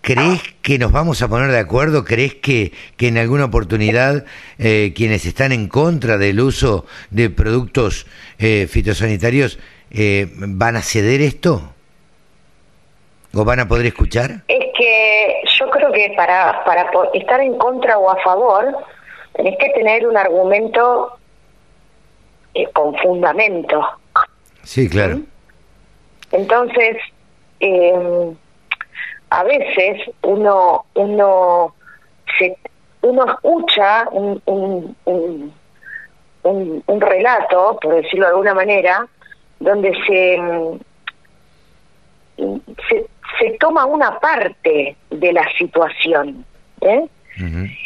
¿crees 0.01 0.43
que 0.63 0.79
nos 0.79 0.93
vamos 0.93 1.23
a 1.23 1.29
poner 1.29 1.51
de 1.51 1.59
acuerdo? 1.59 2.05
¿Crees 2.05 2.35
que, 2.35 2.73
que 2.97 3.09
en 3.09 3.19
alguna 3.19 3.47
oportunidad 3.47 4.25
quienes 4.57 5.27
están 5.27 5.53
en 5.53 5.69
contra 5.69 6.19
del 6.19 6.41
uso 6.41 6.87
de 7.11 7.31
productos 7.31 8.07
fitosanitarios 8.39 9.59
van 10.37 10.77
a 10.77 10.83
ceder 10.83 11.21
esto? 11.21 11.73
¿O 13.35 13.45
van 13.45 13.61
a 13.61 13.69
poder 13.69 13.87
escuchar? 13.87 14.43
Es 14.49 14.65
que 14.77 15.43
yo 15.59 15.71
creo 15.71 15.93
que 15.93 16.13
para, 16.17 16.65
para 16.65 16.91
estar 17.13 17.41
en 17.41 17.59
contra 17.59 17.99
o 17.99 18.11
a 18.11 18.17
favor, 18.23 18.75
tenés 19.35 19.57
que 19.59 19.69
tener 19.71 20.07
un 20.07 20.17
argumento 20.17 21.19
eh, 22.55 22.67
con 22.73 22.97
fundamento. 22.97 23.87
Sí, 24.63 24.89
claro. 24.89 25.21
Entonces, 26.33 26.97
eh, 27.61 28.33
a 29.31 29.45
veces 29.45 30.11
uno 30.23 30.85
uno 30.95 31.75
se, 32.39 32.57
uno 33.03 33.25
escucha 33.27 34.09
un, 34.11 34.41
un, 34.47 34.97
un, 35.05 35.53
un, 36.87 37.01
relato, 37.01 37.79
por 37.81 37.95
decirlo 37.95 38.27
de 38.27 38.31
alguna 38.33 38.55
manera, 38.55 39.07
donde 39.61 39.93
se, 40.07 40.41
se 42.89 43.07
se 43.39 43.51
toma 43.59 43.87
una 43.87 44.19
parte 44.19 44.97
de 45.11 45.33
la 45.33 45.47
situación 45.57 46.45
¿eh? 46.81 47.07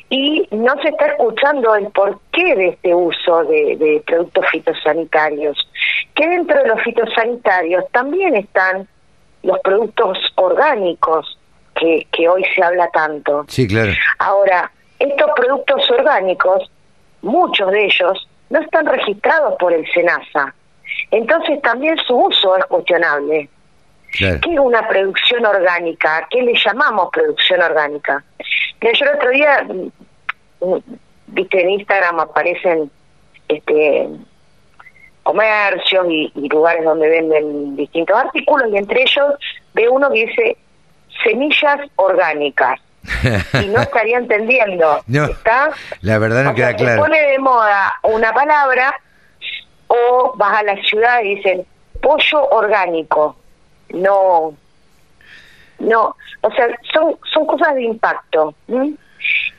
y 0.09 0.49
no 0.51 0.75
se 0.83 0.89
está 0.89 1.07
escuchando 1.07 1.75
el 1.75 1.89
porqué 1.89 2.55
de 2.55 2.69
este 2.69 2.95
uso 2.95 3.45
de, 3.45 4.03
productos 4.07 4.47
fitosanitarios. 4.51 5.69
Que 6.15 6.27
dentro 6.27 6.63
de 6.63 6.69
los 6.69 6.81
fitosanitarios 6.83 7.85
también 7.91 8.35
están 8.35 8.89
los 9.43 9.59
productos 9.61 10.19
orgánicos 10.37 11.39
que, 11.75 12.07
que 12.13 12.29
hoy 12.29 12.45
se 12.55 12.63
habla 12.63 12.89
tanto. 12.91 13.45
Sí, 13.49 13.67
claro. 13.67 13.93
Ahora, 14.19 14.71
estos 14.99 15.31
productos 15.35 15.91
orgánicos, 15.91 16.71
muchos 17.23 17.71
de 17.71 17.87
ellos, 17.87 18.29
no 18.51 18.61
están 18.61 18.87
registrados 18.87 19.55
por 19.59 19.73
el 19.73 19.87
SENASA. 19.93 20.55
Entonces 21.11 21.61
también 21.63 21.97
su 22.07 22.15
uso 22.15 22.57
es 22.57 22.65
cuestionable. 22.67 23.49
¿Qué 24.19 24.27
es 24.29 24.59
una 24.59 24.87
producción 24.87 25.47
orgánica? 25.47 26.27
¿Qué 26.31 26.43
le 26.43 26.53
llamamos 26.55 27.09
producción 27.13 27.63
orgánica? 27.63 28.23
Mira, 28.81 28.93
yo 28.93 29.07
el 29.07 29.17
otro 29.17 29.31
día, 29.31 29.65
mm, 29.65 30.67
mm, 30.67 30.83
viste, 31.29 31.63
en 31.63 31.71
Instagram 31.71 32.21
aparecen 32.21 32.91
este 33.49 34.09
comercios 35.23 36.07
y, 36.09 36.33
lugares 36.49 36.85
donde 36.85 37.09
venden 37.09 37.77
distintos 37.77 38.17
artículos 38.17 38.69
y 38.73 38.77
entre 38.77 39.03
ellos 39.03 39.35
ve 39.75 39.89
uno 39.89 40.11
que 40.11 40.27
dice 40.27 40.57
semillas 41.25 41.81
orgánicas. 41.97 42.81
y 43.61 43.67
no 43.67 43.81
estaría 43.81 44.19
entendiendo. 44.19 45.03
¿Está? 45.09 45.71
La 46.03 46.19
verdad 46.19 46.45
no 46.45 46.55
queda 46.55 46.75
claro. 46.77 46.95
Se 46.95 46.99
pone 47.01 47.21
de 47.21 47.39
moda 47.39 47.93
una 48.03 48.33
palabra 48.33 48.95
o 49.89 50.35
vas 50.37 50.61
a 50.61 50.63
la 50.63 50.77
ciudad 50.83 51.21
y 51.23 51.37
dicen 51.37 51.67
pollo 52.01 52.49
orgánico 52.51 53.37
no, 53.93 54.55
no, 55.79 56.17
o 56.41 56.51
sea, 56.53 56.67
son, 56.93 57.17
son 57.33 57.47
cosas 57.47 57.75
de 57.75 57.83
impacto. 57.85 58.55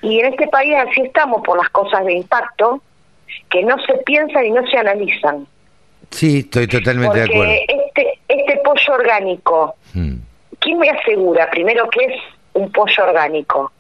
Y 0.02 0.20
en 0.20 0.34
este 0.34 0.48
país 0.48 0.76
así 0.76 1.02
estamos 1.02 1.42
por 1.44 1.58
las 1.58 1.70
cosas 1.70 2.04
de 2.06 2.14
impacto 2.14 2.82
que 3.50 3.64
no 3.64 3.76
se 3.86 3.94
piensan 4.06 4.46
y 4.46 4.52
no 4.52 4.66
se 4.68 4.78
analizan. 4.78 5.48
Sí, 6.10 6.40
estoy 6.40 6.68
totalmente 6.68 7.20
de 7.20 7.26
acuerdo. 7.26 7.54
Este, 7.68 8.20
este 8.28 8.58
pollo 8.64 8.94
orgánico, 8.94 9.76
hmm. 9.94 10.16
¿quién 10.60 10.78
me 10.80 10.90
asegura 10.90 11.50
primero 11.50 11.90
que 11.90 12.06
es 12.06 12.22
un 12.54 12.72
pollo 12.72 13.04
orgánico? 13.04 13.72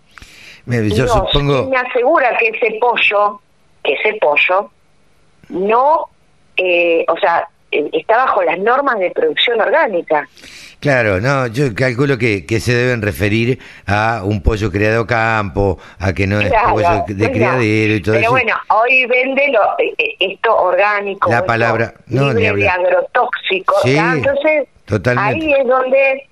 yo 0.65 1.07
supongo... 1.07 1.67
¿Quién 1.67 1.69
me 1.69 1.77
asegura 1.77 2.37
que 2.37 2.47
ese 2.49 2.77
pollo, 2.79 3.41
que 3.83 3.93
ese 3.93 4.17
pollo, 4.19 4.71
no, 5.49 6.09
eh, 6.57 7.05
o 7.07 7.17
sea, 7.17 7.47
eh, 7.73 7.89
está 7.91 8.17
bajo 8.17 8.43
las 8.43 8.59
normas 8.59 8.99
de 8.99 9.11
producción 9.11 9.59
orgánica. 9.59 10.27
Claro, 10.83 11.21
no, 11.21 11.47
yo 11.47 11.73
calculo 11.73 12.17
que, 12.17 12.45
que 12.45 12.59
se 12.59 12.75
deben 12.75 13.01
referir 13.01 13.57
a 13.87 14.19
un 14.25 14.43
pollo 14.43 14.69
criado 14.69 15.03
a 15.03 15.07
campo, 15.07 15.79
a 15.97 16.11
que 16.11 16.27
no 16.27 16.41
es 16.41 16.51
pollo 16.69 17.05
de 17.07 17.31
criadero 17.31 17.93
y 17.93 18.01
todo 18.01 18.15
eso. 18.15 18.19
Pero 18.19 18.31
bueno, 18.31 18.53
hoy 18.67 19.05
vende 19.05 19.47
lo, 19.47 19.61
eh, 19.79 19.93
eh, 19.97 20.15
esto 20.19 20.53
orgánico, 20.53 21.31
la 21.31 21.45
palabra 21.45 21.93
no, 22.07 22.33
libre 22.33 22.63
de 22.63 22.67
agrotóxicos. 22.67 23.81
Sí, 23.81 23.95
Entonces, 23.95 24.67
ahí 25.15 25.53
es 25.53 25.65
donde, 25.65 26.27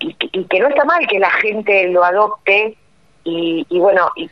y, 0.00 0.44
que 0.46 0.58
no 0.58 0.66
está 0.66 0.84
mal 0.86 1.06
que 1.06 1.20
la 1.20 1.30
gente 1.30 1.86
lo 1.90 2.02
adopte 2.02 2.76
y, 3.22 3.64
y 3.70 3.78
bueno, 3.78 4.10
y 4.16 4.28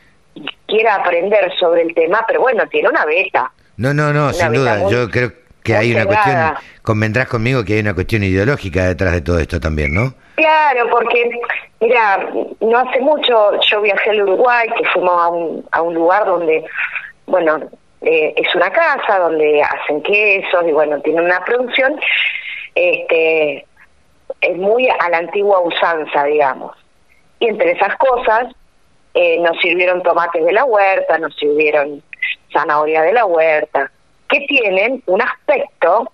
quiera 0.67 0.95
aprender 0.95 1.53
sobre 1.57 1.83
el 1.83 1.95
tema, 1.95 2.25
pero 2.27 2.41
bueno, 2.41 2.67
tiene 2.67 2.89
una 2.89 3.05
beta. 3.05 3.49
No, 3.77 3.93
no, 3.93 4.11
no, 4.11 4.33
sin 4.33 4.51
duda. 4.51 4.89
Yo 4.89 5.09
creo 5.09 5.29
que 5.29 5.44
hay 5.73 5.93
una 5.93 6.05
cuestión, 6.05 6.53
convendrás 6.81 7.27
conmigo 7.27 7.63
que 7.63 7.73
hay 7.73 7.79
una 7.79 7.93
cuestión 7.93 8.23
ideológica 8.23 8.85
detrás 8.85 9.13
de 9.13 9.21
todo 9.21 9.39
esto 9.39 9.59
también, 9.59 9.93
¿no? 9.93 10.13
Claro, 10.35 10.89
porque, 10.89 11.31
mira, 11.79 12.29
no 12.59 12.77
hace 12.77 12.99
mucho 12.99 13.59
yo 13.61 13.81
viajé 13.81 14.09
al 14.09 14.23
Uruguay, 14.23 14.67
que 14.77 14.85
fuimos 14.89 15.21
a 15.21 15.29
un, 15.29 15.65
a 15.71 15.81
un 15.81 15.93
lugar 15.93 16.25
donde, 16.25 16.65
bueno, 17.25 17.59
eh, 18.01 18.33
es 18.35 18.53
una 18.53 18.69
casa 18.69 19.19
donde 19.19 19.63
hacen 19.63 20.03
quesos 20.03 20.67
y 20.67 20.71
bueno, 20.71 20.99
tiene 21.01 21.21
una 21.21 21.43
producción, 21.43 21.99
este, 22.75 23.65
es 24.41 24.57
muy 24.57 24.87
a 24.89 25.09
la 25.09 25.17
antigua 25.19 25.59
usanza, 25.61 26.25
digamos. 26.25 26.75
Y 27.39 27.47
entre 27.47 27.71
esas 27.71 27.95
cosas, 27.97 28.53
eh, 29.13 29.39
nos 29.39 29.57
sirvieron 29.59 30.03
tomates 30.03 30.43
de 30.43 30.51
la 30.51 30.65
huerta, 30.65 31.17
nos 31.17 31.35
sirvieron 31.37 32.03
zanahoria 32.51 33.01
de 33.01 33.13
la 33.13 33.25
huerta, 33.25 33.91
que 34.27 34.41
tienen 34.41 35.03
un 35.05 35.21
aspecto 35.21 36.11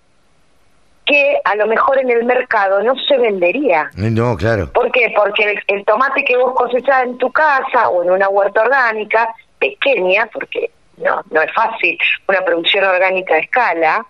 que 1.04 1.40
a 1.44 1.56
lo 1.56 1.66
mejor 1.66 1.98
en 1.98 2.10
el 2.10 2.24
mercado 2.24 2.82
no 2.82 2.94
se 3.08 3.18
vendería. 3.18 3.90
No, 3.94 4.36
claro. 4.36 4.72
¿Por 4.72 4.90
qué? 4.92 5.12
Porque 5.16 5.60
el, 5.66 5.84
tomate 5.84 6.24
que 6.24 6.36
vos 6.36 6.54
cosechás 6.54 7.04
en 7.04 7.18
tu 7.18 7.30
casa 7.32 7.88
o 7.88 8.02
en 8.02 8.10
una 8.10 8.28
huerta 8.28 8.62
orgánica, 8.62 9.28
pequeña, 9.58 10.28
porque 10.32 10.70
no, 10.98 11.22
no 11.30 11.42
es 11.42 11.52
fácil, 11.52 11.98
una 12.28 12.44
producción 12.44 12.84
orgánica 12.84 13.34
de 13.34 13.40
escala, 13.40 14.06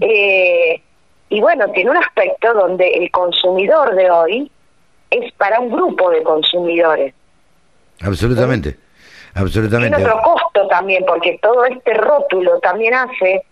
eh, 0.00 0.80
y 1.28 1.40
bueno, 1.40 1.68
tiene 1.72 1.90
un 1.90 1.96
aspecto 1.96 2.54
donde 2.54 2.88
el 2.88 3.10
consumidor 3.10 3.94
de 3.94 4.10
hoy 4.10 4.50
es 5.10 5.32
para 5.32 5.60
un 5.60 5.70
grupo 5.70 6.10
de 6.10 6.22
consumidores. 6.22 7.14
Absolutamente. 8.00 8.78
Absolutamente. 9.34 9.96
Tiene 9.96 10.10
otro 10.10 10.22
también, 10.72 11.04
porque 11.06 11.38
todo 11.42 11.66
este 11.66 11.92
rótulo 11.92 12.58
también 12.60 12.94
hace 12.94 13.42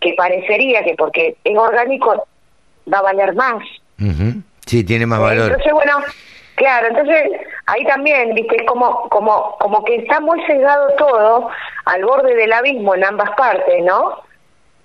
que 0.00 0.14
parecería 0.14 0.82
que 0.82 0.96
porque 0.96 1.36
es 1.44 1.56
orgánico 1.56 2.26
va 2.92 2.98
a 2.98 3.02
valer 3.02 3.32
más. 3.36 3.62
Sí, 4.66 4.82
tiene 4.82 5.06
más 5.06 5.20
valor. 5.20 5.52
Entonces, 5.52 5.72
bueno, 5.72 6.00
claro, 6.56 6.88
entonces 6.88 7.30
ahí 7.66 7.84
también, 7.84 8.34
viste, 8.34 8.56
es 8.56 8.66
como, 8.66 9.08
como, 9.08 9.56
como 9.60 9.84
que 9.84 9.96
está 9.96 10.18
muy 10.18 10.44
sesgado 10.46 10.88
todo 10.98 11.48
al 11.84 12.04
borde 12.04 12.34
del 12.34 12.52
abismo 12.52 12.96
en 12.96 13.04
ambas 13.04 13.30
partes, 13.36 13.84
¿no? 13.84 14.22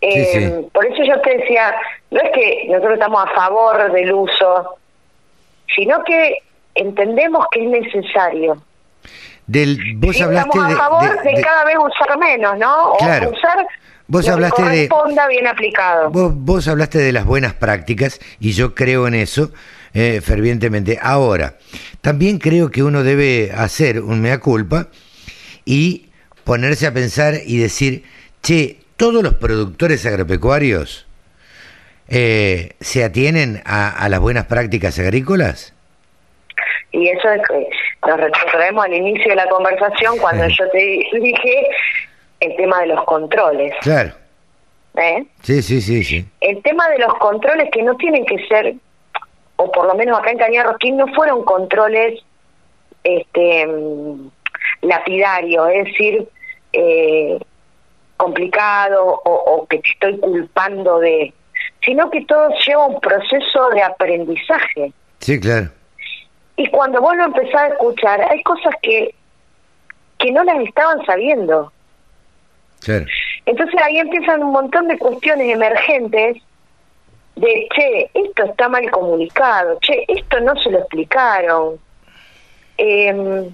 Eh, 0.02 0.68
por 0.74 0.86
eso 0.86 1.04
yo 1.04 1.20
te 1.22 1.38
decía, 1.38 1.74
no 2.12 2.20
es 2.20 2.32
que 2.34 2.66
nosotros 2.68 2.94
estamos 2.94 3.26
a 3.26 3.34
favor 3.34 3.92
del 3.92 4.14
uso, 4.14 4.76
sino 5.74 6.04
que 6.04 6.38
entendemos 6.76 7.48
que 7.50 7.64
es 7.64 7.70
necesario. 7.70 8.62
Del, 9.48 9.96
vos 9.98 10.20
hablaste 10.22 10.58
estamos 10.58 10.74
a 10.74 10.78
favor 10.78 11.24
de, 11.24 11.42
cada 11.42 11.66
vez 11.66 11.76
usar 11.78 12.18
menos, 12.18 12.58
¿no? 12.58 12.94
Claro. 13.00 13.32
usar 13.32 13.68
Vos 14.08 14.28
hablaste 14.28 14.64
de 14.64 14.90
bien 15.30 15.48
aplicado. 15.48 16.10
Vos, 16.10 16.34
vos, 16.36 16.68
hablaste 16.68 17.00
de 17.00 17.14
las 17.14 17.26
buenas 17.26 17.54
prácticas 17.54 18.20
y 18.40 18.52
yo 18.52 18.76
creo 18.76 19.08
en 19.08 19.16
eso 19.16 19.52
eh, 19.94 20.22
fervientemente. 20.22 21.00
Ahora, 21.02 21.58
también 22.02 22.38
creo 22.38 22.70
que 22.70 22.84
uno 22.84 23.04
debe 23.04 23.52
hacer 23.56 24.02
un 24.02 24.22
mea 24.22 24.40
culpa 24.40 24.90
y 25.66 26.10
ponerse 26.44 26.86
a 26.86 26.94
pensar 26.94 27.36
y 27.46 27.58
decir, 27.58 28.04
che, 28.42 28.82
todos 28.98 29.24
los 29.24 29.36
productores 29.36 30.06
agropecuarios 30.06 31.08
eh, 32.08 32.76
se 32.82 33.04
atienen 33.04 33.62
a, 33.66 33.90
a 33.90 34.10
las 34.10 34.20
buenas 34.20 34.46
prácticas 34.46 35.00
agrícolas. 35.00 35.73
Y 36.94 37.10
eso 37.10 37.30
es 37.30 37.42
que 37.48 37.70
nos 38.08 38.20
retrotraemos 38.20 38.86
al 38.86 38.94
inicio 38.94 39.30
de 39.30 39.36
la 39.36 39.48
conversación 39.50 40.18
cuando 40.20 40.48
yo 40.48 40.70
te 40.70 40.78
dije 41.20 41.68
el 42.40 42.56
tema 42.56 42.80
de 42.82 42.88
los 42.88 43.04
controles. 43.04 43.74
Claro. 43.82 44.12
¿Eh? 44.96 45.26
Sí, 45.42 45.62
sí, 45.62 45.82
sí, 45.82 46.04
sí. 46.04 46.26
El 46.40 46.62
tema 46.62 46.88
de 46.90 47.00
los 47.00 47.14
controles 47.16 47.70
que 47.72 47.82
no 47.82 47.96
tienen 47.98 48.26
que 48.26 48.38
ser 48.48 48.76
o 49.56 49.72
por 49.72 49.86
lo 49.86 49.96
menos 49.96 50.20
acá 50.20 50.32
en 50.32 50.38
Cañar 50.38 50.66
Rosquín, 50.66 50.98
no 50.98 51.08
fueron 51.14 51.44
controles 51.44 52.22
este 53.04 53.68
mm, 53.68 54.30
lapidarios, 54.82 55.70
es 55.74 55.86
decir, 55.86 56.28
eh, 56.74 57.40
complicado 58.18 59.06
o, 59.06 59.32
o, 59.32 59.68
que 59.68 59.80
te 59.80 59.90
estoy 59.90 60.18
culpando 60.20 61.00
de, 61.00 61.34
sino 61.84 62.10
que 62.10 62.26
todo 62.26 62.50
lleva 62.66 62.88
un 62.88 63.00
proceso 63.00 63.70
de 63.70 63.84
aprendizaje. 63.84 64.92
Sí, 65.20 65.40
claro. 65.40 65.70
Y 66.56 66.68
cuando 66.70 67.02
vos 67.02 67.16
lo 67.16 67.26
empezás 67.26 67.62
a 67.62 67.68
escuchar, 67.68 68.22
hay 68.30 68.44
cosas 68.44 68.74
que, 68.82 69.16
que 70.20 70.32
no 70.32 70.44
las 70.44 70.60
estaban 70.60 71.04
sabiendo. 71.06 71.72
Claro. 72.82 73.06
Entonces 73.46 73.82
ahí 73.82 73.98
empiezan 73.98 74.44
un 74.44 74.52
montón 74.52 74.88
de 74.88 74.98
cuestiones 74.98 75.54
emergentes 75.54 76.38
de, 77.36 77.68
che, 77.76 78.10
esto 78.14 78.44
está 78.46 78.70
mal 78.70 78.90
comunicado, 78.92 79.80
che, 79.82 80.06
esto 80.08 80.40
no 80.42 80.56
se 80.58 80.70
lo 80.70 80.80
explicaron. 80.80 81.80
Eh, 82.78 83.52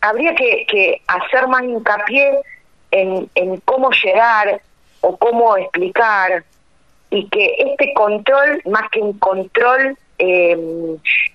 habría 0.00 0.34
que, 0.34 0.66
que 0.66 1.00
hacer 1.06 1.46
más 1.46 1.62
hincapié 1.62 2.38
en, 2.90 3.30
en 3.34 3.56
cómo 3.60 3.90
llegar 3.90 4.60
o 5.00 5.16
cómo 5.16 5.56
explicar 5.56 6.44
y 7.10 7.28
que 7.28 7.54
este 7.58 7.92
control, 7.94 8.62
más 8.66 8.88
que 8.90 9.00
un 9.00 9.18
control 9.18 9.96
eh, 10.24 10.56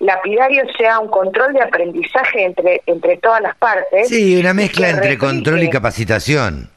lapidario, 0.00 0.62
sea 0.78 0.98
un 0.98 1.08
control 1.08 1.52
de 1.52 1.62
aprendizaje 1.62 2.44
entre, 2.44 2.80
entre 2.86 3.18
todas 3.18 3.42
las 3.42 3.54
partes. 3.56 4.08
Sí, 4.08 4.40
una 4.40 4.54
mezcla 4.54 4.88
entre 4.88 5.18
control 5.18 5.62
y 5.62 5.68
capacitación. 5.68 6.70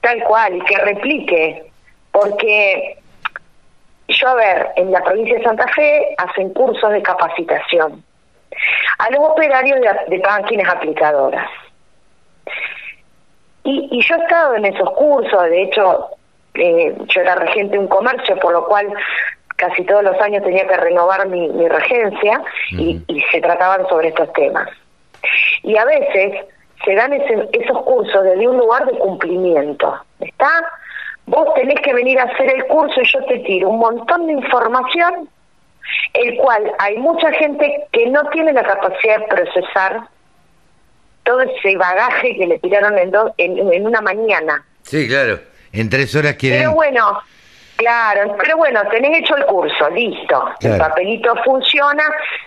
Tal 0.00 0.22
cual, 0.24 0.56
y 0.56 0.60
que 0.60 0.78
replique, 0.78 1.70
porque 2.10 2.98
yo, 4.08 4.28
a 4.28 4.34
ver, 4.34 4.68
en 4.76 4.90
la 4.90 5.02
provincia 5.02 5.36
de 5.38 5.44
Santa 5.44 5.66
Fe 5.68 6.14
hacen 6.16 6.52
cursos 6.52 6.90
de 6.90 7.02
capacitación 7.02 8.02
a 8.98 9.10
los 9.10 9.20
operarios 9.20 9.78
de, 9.80 10.16
de 10.16 10.22
máquinas 10.22 10.74
aplicadoras. 10.74 11.48
Y, 13.62 13.88
y 13.92 14.02
yo 14.02 14.16
he 14.16 14.22
estado 14.22 14.56
en 14.56 14.64
esos 14.64 14.90
cursos, 14.92 15.42
de 15.44 15.62
hecho, 15.62 16.08
eh, 16.54 16.96
yo 17.06 17.20
era 17.20 17.34
regente 17.36 17.72
de 17.74 17.78
un 17.78 17.88
comercio, 17.88 18.36
por 18.40 18.52
lo 18.52 18.66
cual 18.66 18.88
casi 19.58 19.84
todos 19.84 20.04
los 20.04 20.18
años 20.20 20.44
tenía 20.44 20.66
que 20.66 20.76
renovar 20.76 21.26
mi, 21.28 21.68
regencia 21.68 22.40
y, 22.70 23.02
se 23.32 23.40
trataban 23.40 23.86
sobre 23.88 24.08
estos 24.08 24.32
temas. 24.32 24.68
Y 25.64 25.76
a 25.76 25.84
veces 25.84 26.46
se 26.84 26.94
dan 26.94 27.12
esos 27.12 27.82
cursos 27.82 28.22
desde 28.22 28.48
un 28.48 28.56
lugar 28.56 28.86
de 28.86 28.96
cumplimiento, 28.98 29.94
¿está? 30.20 30.48
Vos 31.26 31.52
tenés 31.54 31.80
que 31.80 31.92
venir 31.92 32.20
a 32.20 32.22
hacer 32.22 32.54
el 32.54 32.66
curso 32.66 33.00
y 33.00 33.12
yo 33.12 33.24
te 33.24 33.40
tiro 33.40 33.68
un 33.68 33.80
montón 33.80 34.28
de 34.28 34.34
información, 34.34 35.28
el 36.14 36.36
cual 36.36 36.72
hay 36.78 36.96
mucha 36.96 37.32
gente 37.32 37.88
que 37.90 38.06
no 38.06 38.22
tiene 38.30 38.52
la 38.52 38.62
capacidad 38.62 39.18
de 39.18 39.26
procesar 39.26 40.02
todo 41.24 41.40
ese 41.42 41.76
bagaje 41.76 42.36
que 42.36 42.46
le 42.46 42.58
tiraron 42.60 42.96
en, 42.96 43.12
en, 43.38 43.72
en 43.72 43.86
una 43.86 44.00
mañana. 44.00 44.64
Sí, 44.82 45.08
claro. 45.08 45.40
En 45.72 45.90
tres 45.90 46.14
horas 46.14 46.34
quieren... 46.34 46.60
Pero 46.60 46.74
bueno, 46.74 47.20
claro, 47.78 48.36
pero 48.38 48.56
bueno, 48.56 48.82
tenés 48.90 49.20
hecho 49.20 49.36
el 49.36 49.46
curso, 49.46 49.88
listo. 49.90 50.50
El 50.60 50.76
papelito 50.76 51.34
funciona, 51.44 52.02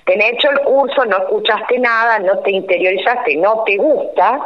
tenés 0.05 0.33
hecho 0.33 0.51
el 0.51 0.59
curso, 0.59 1.05
no 1.05 1.17
escuchaste 1.17 1.79
nada, 1.79 2.19
no 2.19 2.37
te 2.39 2.51
interiorizaste, 2.51 3.37
no 3.37 3.63
te 3.63 3.77
gusta, 3.77 4.39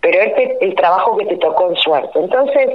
pero 0.00 0.20
este 0.20 0.44
es 0.44 0.50
el 0.60 0.74
trabajo 0.74 1.16
que 1.16 1.24
te 1.24 1.36
tocó 1.38 1.70
en 1.70 1.76
suerte. 1.76 2.18
Entonces, 2.18 2.68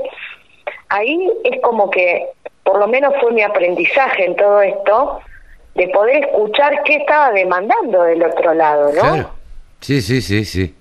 ahí 0.89 1.31
es 1.43 1.61
como 1.61 1.89
que, 1.89 2.29
por 2.63 2.79
lo 2.79 2.87
menos 2.87 3.13
fue 3.21 3.31
mi 3.31 3.43
aprendizaje 3.43 4.25
en 4.25 4.35
todo 4.35 4.61
esto, 4.61 5.21
de 5.75 5.87
poder 5.89 6.25
escuchar 6.25 6.81
qué 6.83 6.95
estaba 6.95 7.31
demandando 7.31 8.03
del 8.03 8.23
otro 8.23 8.53
lado, 8.53 8.91
¿no? 8.93 9.29
Sí, 9.81 10.01
sí, 10.01 10.21
sí, 10.21 10.45
sí. 10.45 10.75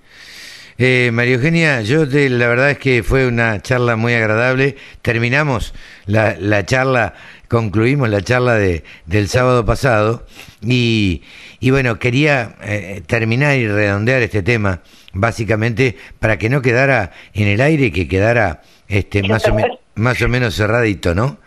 Eh, 0.76 1.11
María 1.12 1.35
Eugenia, 1.35 1.83
yo 1.83 2.04
la 2.04 2.49
verdad 2.49 2.71
es 2.73 2.78
que 2.78 3.02
fue 3.02 3.26
una 3.26 3.60
charla 3.63 3.97
muy 3.97 4.15
agradable. 4.15 4.76
Terminamos 5.02 5.73
la, 6.06 6.37
la 6.39 6.67
charla, 6.67 7.15
concluimos 7.49 8.08
la 8.08 8.23
charla 8.23 8.54
de, 8.54 8.82
del 9.06 9.28
sábado 9.28 9.65
pasado 9.65 10.26
y, 10.60 11.23
y 11.60 11.71
bueno, 11.71 11.99
quería 11.99 12.56
eh, 12.63 13.02
terminar 13.06 13.56
y 13.56 13.69
redondear 13.69 14.23
este 14.23 14.43
tema, 14.43 14.82
básicamente 15.13 15.97
para 16.19 16.39
que 16.39 16.49
no 16.49 16.60
quedara 16.60 17.13
en 17.34 17.47
el 17.47 17.60
aire, 17.60 17.93
que 17.93 18.08
quedara 18.08 18.63
este 18.89 19.23
más 19.23 19.47
o, 19.47 19.56
más 19.95 20.21
o 20.23 20.28
menos 20.28 20.56
cerradito, 20.56 21.15
¿no? 21.15 21.39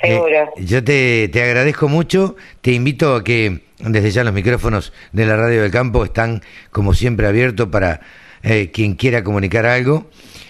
Seguro. 0.00 0.52
Eh, 0.56 0.64
yo 0.64 0.82
te, 0.84 1.28
te 1.28 1.42
agradezco 1.42 1.88
mucho, 1.88 2.36
te 2.60 2.72
invito 2.72 3.16
a 3.16 3.24
que 3.24 3.64
desde 3.80 4.10
ya 4.10 4.24
los 4.24 4.32
micrófonos 4.32 4.92
de 5.12 5.26
la 5.26 5.36
radio 5.36 5.62
del 5.62 5.70
campo 5.70 6.04
están 6.04 6.42
como 6.70 6.94
siempre 6.94 7.26
abiertos 7.26 7.68
para 7.68 8.00
eh, 8.42 8.70
quien 8.72 8.94
quiera 8.94 9.24
comunicar 9.24 9.66
algo 9.66 10.06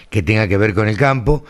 que 0.09 0.21
tenga 0.23 0.47
que 0.47 0.57
ver 0.57 0.73
con 0.73 0.87
el 0.87 0.97
campo. 0.97 1.43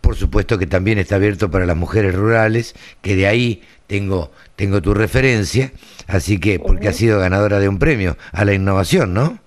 Por 0.00 0.16
supuesto 0.16 0.58
que 0.58 0.66
también 0.66 0.98
está 0.98 1.16
abierto 1.16 1.50
para 1.50 1.66
las 1.66 1.76
mujeres 1.76 2.14
rurales, 2.14 2.74
que 3.02 3.16
de 3.16 3.26
ahí 3.26 3.62
tengo, 3.86 4.30
tengo 4.54 4.80
tu 4.80 4.94
referencia, 4.94 5.72
así 6.06 6.38
que 6.38 6.60
porque 6.60 6.88
ha 6.88 6.92
sido 6.92 7.18
ganadora 7.18 7.58
de 7.58 7.68
un 7.68 7.78
premio 7.78 8.16
a 8.32 8.44
la 8.44 8.54
innovación, 8.54 9.14
¿no? 9.14 9.38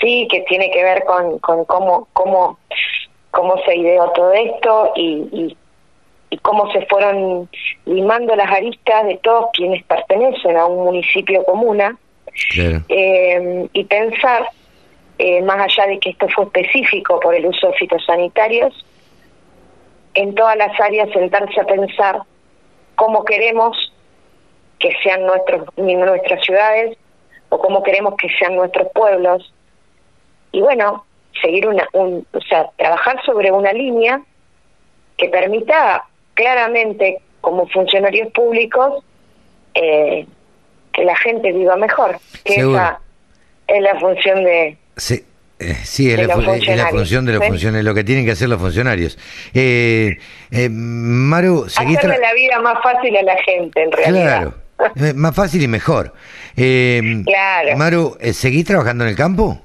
Sí, 0.00 0.26
que 0.30 0.40
tiene 0.48 0.70
que 0.70 0.82
ver 0.82 1.04
con, 1.04 1.38
con 1.40 1.64
cómo, 1.64 2.08
cómo, 2.12 2.58
cómo 3.30 3.56
se 3.66 3.76
ideó 3.76 4.10
todo 4.12 4.32
esto 4.32 4.92
y, 4.96 5.56
y 6.30 6.36
cómo 6.38 6.70
se 6.72 6.84
fueron 6.86 7.48
limando 7.86 8.34
las 8.36 8.50
aristas 8.50 9.06
de 9.06 9.16
todos 9.18 9.46
quienes 9.52 9.82
pertenecen 9.84 10.56
a 10.56 10.66
un 10.66 10.84
municipio 10.84 11.44
comuna 11.44 11.96
eh, 12.88 13.68
y 13.72 13.84
pensar 13.84 14.48
eh, 15.18 15.42
más 15.42 15.60
allá 15.60 15.88
de 15.88 15.98
que 15.98 16.10
esto 16.10 16.28
fue 16.28 16.44
específico 16.44 17.18
por 17.20 17.34
el 17.34 17.46
uso 17.46 17.68
de 17.68 17.72
fitosanitarios, 17.74 18.86
en 20.14 20.34
todas 20.34 20.56
las 20.56 20.78
áreas 20.80 21.10
sentarse 21.10 21.60
a 21.60 21.64
pensar 21.64 22.22
cómo 22.94 23.24
queremos 23.24 23.92
que 24.78 24.92
sean 25.02 25.26
nuestros, 25.26 25.66
nuestras 25.76 26.44
ciudades 26.44 26.96
o 27.48 27.58
cómo 27.58 27.82
queremos 27.82 28.14
que 28.16 28.28
sean 28.38 28.54
nuestros 28.54 28.88
pueblos. 28.94 29.52
Y 30.52 30.60
bueno, 30.60 31.04
seguir 31.42 31.66
una, 31.66 31.88
un, 31.92 32.26
o 32.32 32.40
sea, 32.40 32.70
trabajar 32.76 33.20
sobre 33.24 33.50
una 33.50 33.72
línea 33.72 34.22
que 35.16 35.28
permita 35.28 36.04
claramente 36.34 37.20
como 37.40 37.66
funcionarios 37.68 38.32
públicos 38.32 39.04
eh, 39.74 40.26
que 40.92 41.04
la 41.04 41.16
gente 41.16 41.52
viva 41.52 41.76
mejor, 41.76 42.18
que 42.44 42.54
esa 42.54 43.00
es 43.66 43.82
la 43.82 43.98
función 44.00 44.44
de, 44.44 44.76
Sí. 44.98 45.24
Eh, 45.60 45.74
sí, 45.82 46.08
es 46.08 46.24
la, 46.24 46.34
función 46.90 47.24
de 47.24 47.32
los 47.32 47.44
funcionarios, 47.44 47.84
lo 47.84 47.92
que 47.92 48.04
tienen 48.04 48.24
que 48.24 48.30
hacer 48.30 48.48
los 48.48 48.60
funcionarios. 48.60 49.18
Eh, 49.52 50.18
eh, 50.52 50.68
Maru, 50.70 51.64
Hacerle 51.64 52.18
la 52.18 52.32
vida 52.32 52.60
más 52.60 52.80
fácil 52.80 53.16
a 53.16 53.22
la 53.22 53.36
gente, 53.42 53.82
en 53.82 53.90
realidad. 53.90 54.52
Claro, 54.78 54.94
eh, 55.04 55.14
más 55.14 55.34
fácil 55.34 55.60
y 55.62 55.66
mejor. 55.66 56.14
Eh, 56.56 57.22
claro. 57.24 57.76
Maru, 57.76 58.16
¿seguís 58.32 58.66
trabajando 58.66 59.02
en 59.02 59.10
el 59.10 59.16
campo? 59.16 59.60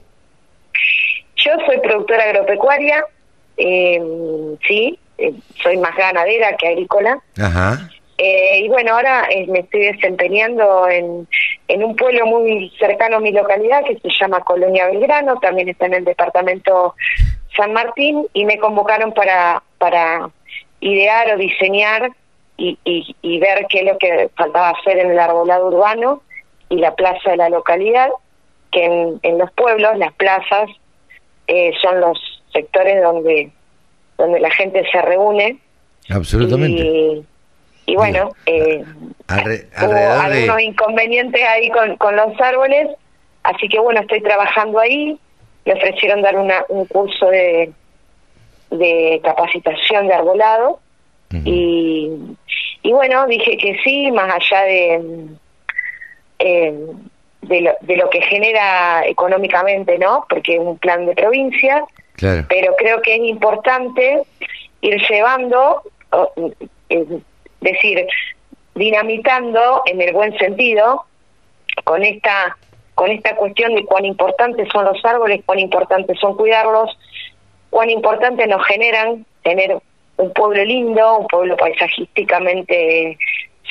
Yo 1.35 1.51
soy 1.67 1.79
productora 1.81 2.23
agropecuaria, 2.23 3.05
sí, 3.55 4.97
soy 5.61 5.77
más 5.77 5.95
ganadera 5.95 6.55
que 6.57 6.69
agrícola. 6.69 7.19
Ajá. 7.37 7.91
Eh, 8.17 8.59
y 8.63 8.67
bueno, 8.67 8.93
ahora 8.93 9.27
eh, 9.29 9.47
me 9.47 9.59
estoy 9.59 9.91
desempeñando 9.91 10.87
en, 10.87 11.27
en 11.67 11.83
un 11.83 11.95
pueblo 11.95 12.25
muy 12.27 12.71
cercano 12.77 13.17
a 13.17 13.19
mi 13.19 13.31
localidad 13.31 13.83
que 13.83 13.97
se 13.97 14.09
llama 14.19 14.41
Colonia 14.41 14.87
Belgrano, 14.87 15.39
también 15.39 15.69
está 15.69 15.87
en 15.87 15.95
el 15.95 16.05
departamento 16.05 16.95
San 17.55 17.73
Martín 17.73 18.27
y 18.33 18.45
me 18.45 18.59
convocaron 18.59 19.13
para, 19.13 19.63
para 19.79 20.29
idear 20.79 21.33
o 21.33 21.37
diseñar 21.37 22.11
y, 22.57 22.77
y, 22.85 23.39
ver 23.39 23.65
qué 23.67 23.79
es 23.79 23.85
lo 23.85 23.97
que 23.97 24.29
faltaba 24.35 24.69
hacer 24.69 24.99
en 24.99 25.11
el 25.11 25.19
arbolado 25.19 25.67
urbano 25.67 26.21
y 26.69 26.77
la 26.77 26.95
plaza 26.95 27.31
de 27.31 27.37
la 27.37 27.49
localidad, 27.49 28.09
que 28.71 28.85
en, 28.85 29.19
en 29.23 29.37
los 29.37 29.51
pueblos, 29.51 29.97
las 29.97 30.13
plazas, 30.13 30.69
eh, 31.47 31.71
son 31.81 31.99
los 31.99 32.17
sectores 32.53 33.01
donde, 33.01 33.51
donde 34.17 34.39
la 34.39 34.51
gente 34.51 34.85
se 34.91 35.01
reúne. 35.01 35.57
Absolutamente 36.09 36.81
y 36.81 37.25
bueno, 37.95 38.31
eh, 38.45 38.83
hubo 39.81 39.93
algunos 39.93 40.61
inconvenientes 40.61 41.41
ahí 41.43 41.69
con, 41.69 41.97
con 41.97 42.15
los 42.15 42.39
árboles, 42.39 42.87
así 43.43 43.67
que 43.67 43.79
bueno, 43.79 44.01
estoy 44.01 44.21
trabajando 44.21 44.79
ahí, 44.79 45.19
me 45.65 45.73
ofrecieron 45.73 46.21
dar 46.21 46.37
una, 46.37 46.65
un 46.69 46.85
curso 46.85 47.27
de, 47.29 47.71
de 48.71 49.21
capacitación 49.23 50.07
de 50.07 50.13
arbolado. 50.13 50.79
Y, 51.45 52.11
y 52.83 52.91
bueno, 52.91 53.25
dije 53.25 53.57
que 53.57 53.77
sí, 53.83 54.11
más 54.11 54.35
allá 54.35 54.61
de, 54.65 55.25
eh, 56.37 56.73
de, 57.41 57.61
lo, 57.61 57.71
de 57.81 57.97
lo 57.97 58.09
que 58.11 58.21
genera 58.21 59.03
económicamente, 59.07 59.97
¿no? 59.97 60.25
Porque 60.29 60.53
es 60.55 60.59
un 60.59 60.77
plan 60.77 61.07
de 61.07 61.15
provincia, 61.15 61.83
pero 62.47 62.75
creo 62.77 63.01
que 63.01 63.15
es 63.15 63.21
importante 63.21 64.21
ir 64.81 65.01
llevando... 65.09 65.81
Eh, 66.89 67.05
decir, 67.63 68.05
dinamitando 68.75 69.83
en 69.85 70.01
el 70.01 70.13
buen 70.13 70.37
sentido 70.37 71.05
con 71.83 72.03
esta 72.03 72.57
con 72.95 73.09
esta 73.09 73.35
cuestión 73.35 73.73
de 73.73 73.85
cuán 73.85 74.05
importantes 74.05 74.67
son 74.71 74.85
los 74.85 75.03
árboles, 75.03 75.41
cuán 75.45 75.57
importantes 75.57 76.19
son 76.19 76.35
cuidarlos, 76.37 76.95
cuán 77.71 77.89
importante 77.89 78.45
nos 78.45 78.63
generan 78.67 79.25
tener 79.41 79.77
un 80.17 80.31
pueblo 80.33 80.63
lindo, 80.63 81.17
un 81.17 81.27
pueblo 81.27 81.57
paisajísticamente 81.57 83.17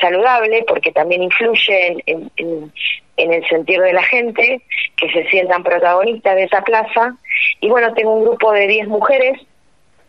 saludable, 0.00 0.64
porque 0.66 0.90
también 0.90 1.22
influye 1.22 2.02
en, 2.06 2.30
en, 2.36 3.32
el 3.32 3.46
sentido 3.48 3.84
de 3.84 3.92
la 3.92 4.02
gente, 4.02 4.62
que 4.96 5.12
se 5.12 5.28
sientan 5.30 5.62
protagonistas 5.62 6.34
de 6.34 6.44
esa 6.44 6.62
plaza. 6.62 7.14
Y 7.60 7.68
bueno, 7.68 7.94
tengo 7.94 8.14
un 8.14 8.24
grupo 8.24 8.52
de 8.52 8.66
10 8.66 8.88
mujeres, 8.88 9.40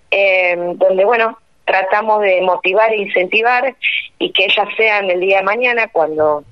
eh, 0.09 0.55
donde 0.75 1.05
bueno, 1.05 1.37
tratamos 1.65 2.21
de 2.21 2.41
motivar 2.41 2.91
e 2.91 3.01
incentivar 3.01 3.75
y 4.19 4.31
que 4.31 4.45
ellas 4.45 4.67
sean 4.75 5.09
el 5.09 5.19
día 5.19 5.37
de 5.37 5.43
mañana 5.43 5.87
cuando 5.87 6.43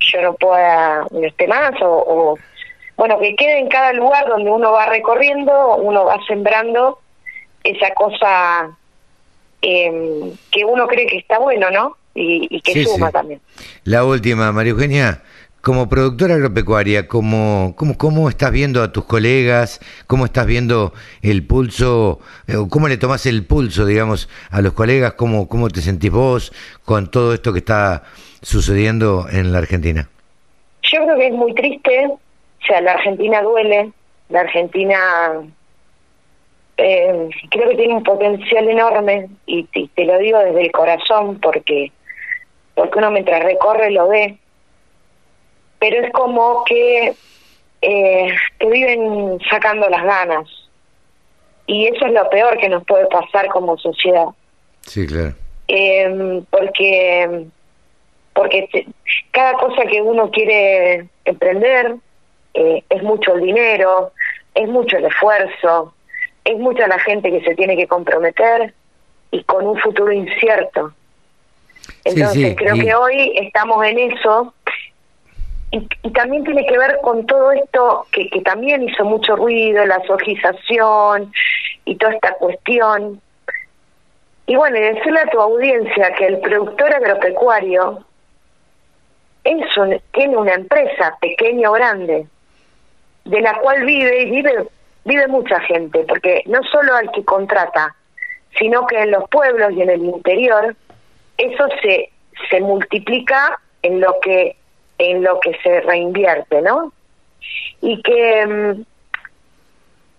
yo 0.00 0.22
no 0.22 0.34
pueda, 0.34 1.06
no 1.10 1.26
esté 1.26 1.46
más, 1.46 1.72
o, 1.82 2.38
bueno, 2.96 3.18
que 3.18 3.36
quede 3.36 3.58
en 3.58 3.68
cada 3.68 3.92
lugar 3.92 4.26
donde 4.28 4.50
uno 4.50 4.72
va 4.72 4.86
recorriendo, 4.86 5.76
uno 5.76 6.04
va 6.04 6.18
sembrando 6.26 6.98
esa 7.62 7.92
cosa 7.94 8.76
eh, 9.62 10.32
que 10.50 10.64
uno 10.64 10.86
cree 10.86 11.06
que 11.06 11.18
está 11.18 11.38
bueno, 11.38 11.70
¿no? 11.70 11.96
Y, 12.14 12.60
que 12.62 12.84
suma 12.84 13.12
también. 13.12 13.40
La 13.84 14.04
última, 14.04 14.50
María 14.50 14.72
Eugenia, 14.72 15.22
como 15.68 15.86
productora 15.86 16.36
agropecuaria, 16.36 17.06
¿cómo, 17.08 17.74
cómo, 17.76 17.98
¿cómo 17.98 18.30
estás 18.30 18.50
viendo 18.52 18.82
a 18.82 18.90
tus 18.90 19.04
colegas? 19.04 19.80
¿Cómo 20.06 20.24
estás 20.24 20.46
viendo 20.46 20.94
el 21.20 21.46
pulso? 21.46 22.20
Eh, 22.46 22.54
¿Cómo 22.70 22.88
le 22.88 22.96
tomás 22.96 23.26
el 23.26 23.44
pulso, 23.44 23.84
digamos, 23.84 24.30
a 24.50 24.62
los 24.62 24.72
colegas? 24.72 25.12
¿Cómo, 25.12 25.46
¿Cómo 25.46 25.68
te 25.68 25.82
sentís 25.82 26.10
vos 26.10 26.54
con 26.86 27.10
todo 27.10 27.34
esto 27.34 27.52
que 27.52 27.58
está 27.58 28.04
sucediendo 28.40 29.26
en 29.30 29.52
la 29.52 29.58
Argentina? 29.58 30.08
Yo 30.84 31.04
creo 31.04 31.18
que 31.18 31.26
es 31.26 31.34
muy 31.34 31.52
triste, 31.52 32.06
o 32.06 32.18
sea, 32.66 32.80
la 32.80 32.92
Argentina 32.92 33.42
duele, 33.42 33.92
la 34.30 34.40
Argentina 34.40 34.98
eh, 36.78 37.28
creo 37.50 37.68
que 37.68 37.76
tiene 37.76 37.94
un 37.94 38.04
potencial 38.04 38.70
enorme 38.70 39.28
y, 39.44 39.64
te 39.64 40.04
lo 40.06 40.16
digo 40.16 40.38
desde 40.38 40.62
el 40.62 40.72
corazón 40.72 41.38
porque 41.42 41.92
porque 42.74 42.98
uno 42.98 43.10
mientras 43.10 43.42
recorre 43.42 43.90
lo 43.90 44.08
ve, 44.08 44.38
pero 45.78 46.04
es 46.04 46.12
como 46.12 46.64
que 46.64 47.14
eh, 47.82 48.34
te 48.58 48.66
viven 48.66 49.38
sacando 49.50 49.88
las 49.88 50.04
ganas 50.04 50.48
y 51.66 51.86
eso 51.86 52.06
es 52.06 52.12
lo 52.12 52.28
peor 52.30 52.58
que 52.58 52.68
nos 52.68 52.84
puede 52.84 53.06
pasar 53.06 53.46
como 53.48 53.76
sociedad. 53.78 54.26
Sí, 54.80 55.06
claro. 55.06 55.34
Eh, 55.68 56.42
porque 56.50 57.46
porque 58.32 58.86
cada 59.32 59.54
cosa 59.54 59.84
que 59.86 60.00
uno 60.00 60.30
quiere 60.30 61.08
emprender 61.24 61.96
eh, 62.54 62.82
es 62.88 63.02
mucho 63.02 63.34
el 63.34 63.42
dinero, 63.42 64.12
es 64.54 64.68
mucho 64.68 64.96
el 64.96 65.06
esfuerzo, 65.06 65.92
es 66.44 66.56
mucha 66.56 66.86
la 66.86 66.98
gente 67.00 67.30
que 67.30 67.40
se 67.42 67.54
tiene 67.54 67.76
que 67.76 67.86
comprometer 67.86 68.72
y 69.30 69.42
con 69.42 69.66
un 69.66 69.78
futuro 69.78 70.12
incierto. 70.12 70.92
Entonces 72.04 72.54
creo 72.56 72.74
que 72.76 72.94
hoy 72.94 73.32
estamos 73.36 73.84
en 73.84 73.98
eso 73.98 74.54
y, 75.70 76.10
también 76.12 76.44
tiene 76.44 76.66
que 76.66 76.78
ver 76.78 76.98
con 77.02 77.26
todo 77.26 77.52
esto 77.52 78.06
que, 78.12 78.28
que 78.30 78.40
también 78.40 78.82
hizo 78.82 79.04
mucho 79.04 79.36
ruido, 79.36 79.84
la 79.86 80.02
sojización 80.06 81.32
y 81.84 81.96
toda 81.96 82.14
esta 82.14 82.34
cuestión. 82.34 83.20
Y 84.46 84.56
bueno, 84.56 84.78
y 84.78 84.80
decirle 84.80 85.20
a 85.20 85.30
tu 85.30 85.40
audiencia 85.40 86.12
que 86.14 86.26
el 86.26 86.40
productor 86.40 86.94
agropecuario 86.94 88.04
es 89.44 89.66
tiene 90.12 90.36
una 90.36 90.54
empresa, 90.54 91.16
pequeña 91.20 91.70
o 91.70 91.74
grande, 91.74 92.26
de 93.24 93.40
la 93.40 93.58
cual 93.60 93.84
vive 93.84 94.22
y 94.22 94.30
vive, 94.30 94.68
vive 95.04 95.26
mucha 95.28 95.60
gente, 95.60 96.04
porque 96.08 96.42
no 96.46 96.62
solo 96.64 96.94
al 96.94 97.10
que 97.12 97.24
contrata, 97.24 97.94
sino 98.58 98.86
que 98.86 99.00
en 99.00 99.10
los 99.10 99.28
pueblos 99.30 99.72
y 99.72 99.82
en 99.82 99.90
el 99.90 100.04
interior, 100.04 100.74
eso 101.36 101.66
se, 101.82 102.10
se 102.50 102.60
multiplica 102.60 103.60
en 103.82 104.00
lo 104.00 104.18
que 104.20 104.56
en 104.98 105.22
lo 105.22 105.40
que 105.40 105.56
se 105.62 105.80
reinvierte, 105.80 106.60
¿no? 106.60 106.92
Y 107.80 108.02
que 108.02 108.46
mm, 108.46 108.84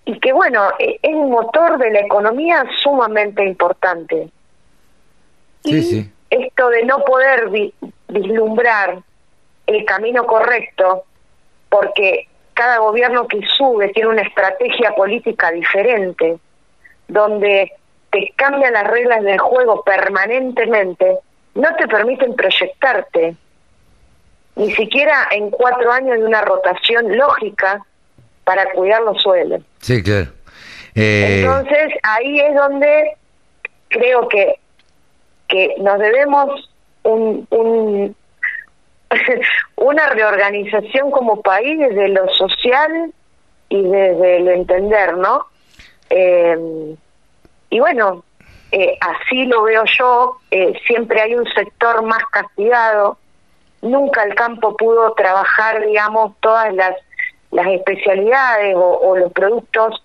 y 0.09 0.19
que 0.19 0.33
bueno, 0.33 0.71
e, 0.79 0.99
es 1.03 1.13
un 1.13 1.29
motor 1.29 1.77
de 1.77 1.91
la 1.91 1.99
economía 1.99 2.65
sumamente 2.81 3.45
importante. 3.45 4.29
Sí, 5.63 5.83
sí. 5.83 6.11
Esto 6.31 6.69
de 6.69 6.83
no 6.85 7.03
poder 7.03 7.49
vislumbrar 8.07 8.99
el 9.67 9.85
camino 9.85 10.25
correcto, 10.25 11.03
porque 11.69 12.27
cada 12.55 12.79
gobierno 12.79 13.27
que 13.27 13.39
sube 13.55 13.89
tiene 13.89 14.09
una 14.09 14.23
estrategia 14.23 14.95
política 14.95 15.51
diferente, 15.51 16.39
donde 17.07 17.71
te 18.09 18.33
cambian 18.35 18.73
las 18.73 18.87
reglas 18.87 19.23
del 19.23 19.37
juego 19.37 19.83
permanentemente, 19.83 21.19
no 21.53 21.75
te 21.75 21.87
permiten 21.87 22.35
proyectarte, 22.35 23.35
ni 24.59 24.71
siquiera 24.75 25.27
en 25.31 25.49
cuatro 25.49 25.91
años 25.91 26.19
de 26.19 26.25
una 26.25 26.41
rotación 26.41 27.17
lógica 27.17 27.83
para 28.43 28.71
cuidar 28.73 29.01
los 29.03 29.21
suelos. 29.21 29.61
Sí, 29.79 30.03
claro. 30.03 30.27
Eh, 30.95 31.41
Entonces 31.41 31.93
ahí 32.03 32.39
es 32.39 32.55
donde 32.55 33.15
creo 33.87 34.27
que 34.27 34.59
que 35.47 35.75
nos 35.79 35.97
debemos 35.97 36.69
un, 37.03 37.47
un, 37.49 38.15
una 39.75 40.09
reorganización 40.09 41.11
como 41.11 41.41
país 41.41 41.79
desde 41.79 42.09
lo 42.09 42.29
social 42.29 43.11
y 43.67 43.81
desde 43.81 44.37
el 44.37 44.47
entender, 44.49 45.17
¿no? 45.17 45.47
Eh, 46.09 46.95
y 47.71 47.79
bueno, 47.79 48.23
eh, 48.71 48.97
así 49.01 49.45
lo 49.45 49.63
veo 49.63 49.83
yo, 49.97 50.37
eh, 50.51 50.79
siempre 50.85 51.21
hay 51.21 51.35
un 51.35 51.45
sector 51.53 52.03
más 52.03 52.23
castigado, 52.31 53.17
nunca 53.81 54.23
el 54.23 54.35
campo 54.35 54.75
pudo 54.75 55.13
trabajar, 55.13 55.85
digamos, 55.85 56.33
todas 56.39 56.73
las, 56.73 56.95
las 57.51 57.67
especialidades 57.67 58.75
o 58.77 59.15
los 59.17 59.31
productos 59.31 60.03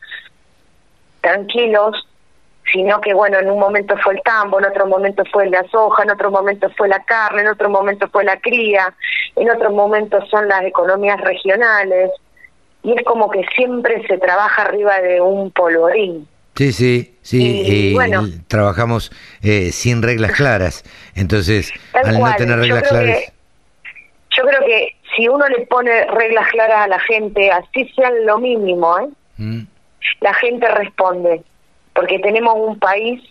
tranquilos 1.20 2.06
sino 2.72 3.00
que 3.00 3.14
bueno, 3.14 3.38
en 3.38 3.50
un 3.50 3.58
momento 3.58 3.96
fue 4.02 4.14
el 4.14 4.22
tambo, 4.22 4.58
en 4.58 4.66
otro 4.66 4.86
momento 4.86 5.22
fue 5.32 5.48
la 5.48 5.64
soja, 5.70 6.02
en 6.02 6.10
otro 6.10 6.30
momento 6.30 6.70
fue 6.76 6.88
la 6.88 7.02
carne, 7.04 7.42
en 7.42 7.48
otro 7.48 7.68
momento 7.68 8.08
fue 8.08 8.24
la 8.24 8.38
cría, 8.40 8.94
en 9.36 9.50
otro 9.50 9.70
momento 9.70 10.24
son 10.26 10.48
las 10.48 10.62
economías 10.64 11.20
regionales, 11.20 12.10
y 12.82 12.92
es 12.92 13.04
como 13.04 13.30
que 13.30 13.44
siempre 13.54 14.06
se 14.06 14.18
trabaja 14.18 14.62
arriba 14.62 14.98
de 15.00 15.20
un 15.20 15.50
polvorín. 15.50 16.26
Sí, 16.56 16.72
sí, 16.72 17.16
sí, 17.22 17.62
y, 17.66 17.94
bueno, 17.94 18.26
trabajamos 18.48 19.10
eh, 19.42 19.72
sin 19.72 20.02
reglas 20.02 20.32
claras, 20.32 20.84
entonces 21.14 21.72
al 21.92 22.18
no 22.18 22.34
tener 22.36 22.58
reglas 22.58 22.88
claras... 22.88 23.33
yo 24.44 24.50
creo 24.50 24.66
que 24.66 24.96
si 25.16 25.28
uno 25.28 25.48
le 25.48 25.66
pone 25.66 26.04
reglas 26.06 26.48
claras 26.48 26.84
a 26.84 26.88
la 26.88 26.98
gente, 26.98 27.50
así 27.50 27.88
sean 27.96 28.26
lo 28.26 28.38
mínimo, 28.38 28.98
¿eh? 28.98 29.08
Mm. 29.36 29.66
la 30.20 30.34
gente 30.34 30.68
responde 30.68 31.42
porque 31.94 32.18
tenemos 32.18 32.54
un 32.56 32.78
país 32.78 33.22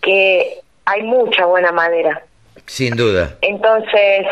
que 0.00 0.60
hay 0.84 1.02
mucha 1.02 1.46
buena 1.46 1.72
madera. 1.72 2.22
Sin 2.66 2.96
duda. 2.96 3.36
Entonces, 3.40 4.26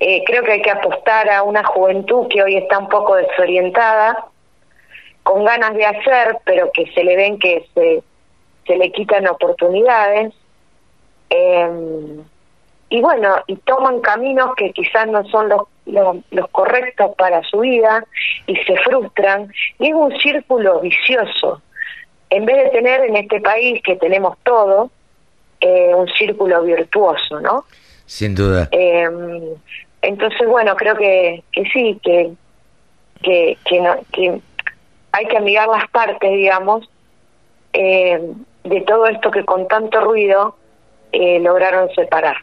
eh, 0.00 0.22
creo 0.26 0.44
que 0.44 0.52
hay 0.52 0.62
que 0.62 0.70
apostar 0.70 1.30
a 1.30 1.42
una 1.42 1.64
juventud 1.64 2.28
que 2.28 2.42
hoy 2.42 2.56
está 2.56 2.78
un 2.78 2.88
poco 2.88 3.16
desorientada, 3.16 4.26
con 5.22 5.44
ganas 5.44 5.74
de 5.74 5.86
hacer, 5.86 6.38
pero 6.44 6.70
que 6.72 6.90
se 6.92 7.04
le 7.04 7.16
ven 7.16 7.38
que 7.38 7.66
se, 7.74 8.02
se 8.66 8.76
le 8.76 8.90
quitan 8.92 9.26
oportunidades. 9.28 10.34
Em, 11.28 12.24
y 12.90 13.00
bueno, 13.00 13.36
y 13.46 13.56
toman 13.56 14.00
caminos 14.00 14.54
que 14.56 14.72
quizás 14.72 15.06
no 15.06 15.24
son 15.28 15.48
los, 15.48 15.62
los, 15.86 16.16
los, 16.30 16.48
correctos 16.50 17.12
para 17.16 17.42
su 17.44 17.60
vida 17.60 18.04
y 18.46 18.56
se 18.56 18.76
frustran. 18.78 19.52
Y 19.78 19.88
es 19.88 19.94
un 19.94 20.16
círculo 20.18 20.80
vicioso 20.80 21.62
en 22.30 22.46
vez 22.46 22.64
de 22.64 22.70
tener 22.70 23.04
en 23.04 23.16
este 23.16 23.40
país 23.40 23.82
que 23.82 23.96
tenemos 23.96 24.38
todo, 24.44 24.90
eh, 25.60 25.92
un 25.94 26.08
círculo 26.08 26.62
virtuoso, 26.62 27.40
¿no? 27.40 27.64
Sin 28.06 28.34
duda. 28.34 28.68
Em, 28.70 29.42
entonces, 30.00 30.48
bueno, 30.48 30.74
creo 30.76 30.96
que, 30.96 31.42
que 31.52 31.64
sí, 31.72 31.98
que, 32.02 32.32
que, 33.22 33.58
que, 33.64 33.80
no, 33.80 33.96
que 34.12 34.40
hay 35.12 35.26
que 35.26 35.36
amigar 35.36 35.68
las 35.68 35.88
partes, 35.90 36.30
digamos, 36.30 36.88
em, 37.72 38.34
de 38.64 38.80
todo 38.82 39.06
esto 39.06 39.30
que 39.30 39.44
con 39.44 39.66
tanto 39.68 40.00
ruido 40.00 40.56
eh, 41.12 41.40
lograron 41.40 41.88
separar. 41.94 42.36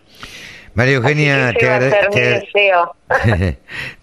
María 0.78 0.96
Eugenia, 0.98 1.54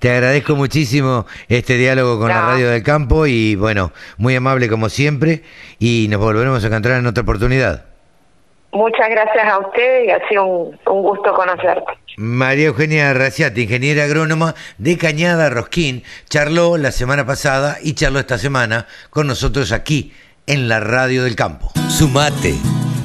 te, 0.00 0.10
agradezco 0.10 0.56
muchísimo 0.56 1.24
este 1.48 1.74
diálogo 1.74 2.18
con 2.18 2.30
la 2.30 2.46
Radio 2.46 2.68
del 2.68 2.82
Campo 2.82 3.28
y 3.28 3.54
bueno, 3.54 3.92
muy 4.16 4.34
amable 4.34 4.68
como 4.68 4.88
siempre 4.88 5.42
y 5.78 6.08
nos 6.10 6.20
volveremos 6.20 6.64
a 6.64 6.66
encontrar 6.66 6.98
en 6.98 7.06
otra 7.06 7.22
oportunidad. 7.22 7.84
Muchas 8.72 9.08
gracias 9.08 9.46
a 9.46 9.60
usted 9.60 10.04
y 10.04 10.10
ha 10.10 10.28
sido 10.28 10.46
un, 10.46 10.76
gusto 10.84 11.32
conocerte. 11.32 11.92
María 12.16 12.66
Eugenia 12.66 13.14
Raciati, 13.14 13.62
ingeniera 13.62 14.02
agrónoma 14.02 14.56
de 14.78 14.98
Cañada 14.98 15.50
Rosquín, 15.50 16.02
charló 16.28 16.76
la 16.76 16.90
semana 16.90 17.24
pasada 17.24 17.76
y 17.84 17.94
charló 17.94 18.18
esta 18.18 18.36
semana 18.36 18.88
con 19.10 19.28
nosotros 19.28 19.70
aquí 19.70 20.12
en 20.48 20.68
la 20.68 20.80
Radio 20.80 21.22
del 21.22 21.36
Campo. 21.36 21.70
Sumate. 21.88 22.56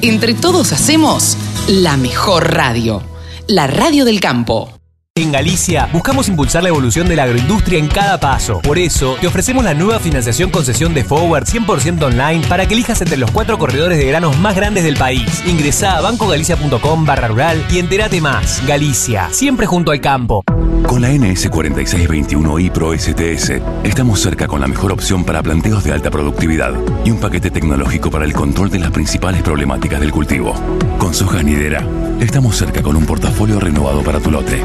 Entre 0.02 0.34
todos 0.34 0.72
hacemos 0.72 1.36
la 1.70 1.96
mejor 1.96 2.52
radio, 2.52 3.00
la 3.46 3.68
Radio 3.68 4.04
del 4.04 4.18
Campo. 4.18 4.79
En 5.16 5.32
Galicia 5.32 5.88
buscamos 5.92 6.28
impulsar 6.28 6.62
la 6.62 6.68
evolución 6.68 7.08
de 7.08 7.16
la 7.16 7.24
agroindustria 7.24 7.80
en 7.80 7.88
cada 7.88 8.20
paso. 8.20 8.60
Por 8.60 8.78
eso, 8.78 9.16
te 9.20 9.26
ofrecemos 9.26 9.64
la 9.64 9.74
nueva 9.74 9.98
financiación 9.98 10.50
concesión 10.50 10.94
de 10.94 11.02
Forward 11.02 11.46
100% 11.46 12.00
online 12.02 12.46
para 12.46 12.66
que 12.66 12.74
elijas 12.74 13.00
entre 13.00 13.16
los 13.16 13.32
cuatro 13.32 13.58
corredores 13.58 13.98
de 13.98 14.06
granos 14.06 14.38
más 14.38 14.54
grandes 14.54 14.84
del 14.84 14.96
país. 14.96 15.42
Ingresa 15.46 15.96
a 15.96 16.00
bancogalicia.com 16.00 17.04
barra 17.04 17.26
rural 17.26 17.66
y 17.72 17.80
entérate 17.80 18.20
más. 18.20 18.64
Galicia, 18.68 19.28
siempre 19.32 19.66
junto 19.66 19.90
al 19.90 20.00
campo. 20.00 20.44
Con 20.86 21.02
la 21.02 21.10
NS4621 21.10 22.62
i 22.62 22.70
Pro 22.70 22.96
STS, 22.96 23.60
estamos 23.84 24.20
cerca 24.20 24.48
con 24.48 24.60
la 24.60 24.66
mejor 24.66 24.92
opción 24.92 25.24
para 25.24 25.42
planteos 25.42 25.84
de 25.84 25.92
alta 25.92 26.10
productividad 26.10 26.72
y 27.04 27.10
un 27.10 27.18
paquete 27.18 27.50
tecnológico 27.50 28.10
para 28.10 28.24
el 28.24 28.32
control 28.32 28.70
de 28.70 28.78
las 28.78 28.90
principales 28.90 29.42
problemáticas 29.42 30.00
del 30.00 30.10
cultivo. 30.10 30.54
Con 30.98 31.14
soja 31.14 31.42
nidera, 31.42 31.86
estamos 32.20 32.56
cerca 32.56 32.82
con 32.82 32.96
un 32.96 33.06
portafolio 33.06 33.60
renovado 33.60 34.02
para 34.02 34.20
tu 34.20 34.30
lote. 34.30 34.64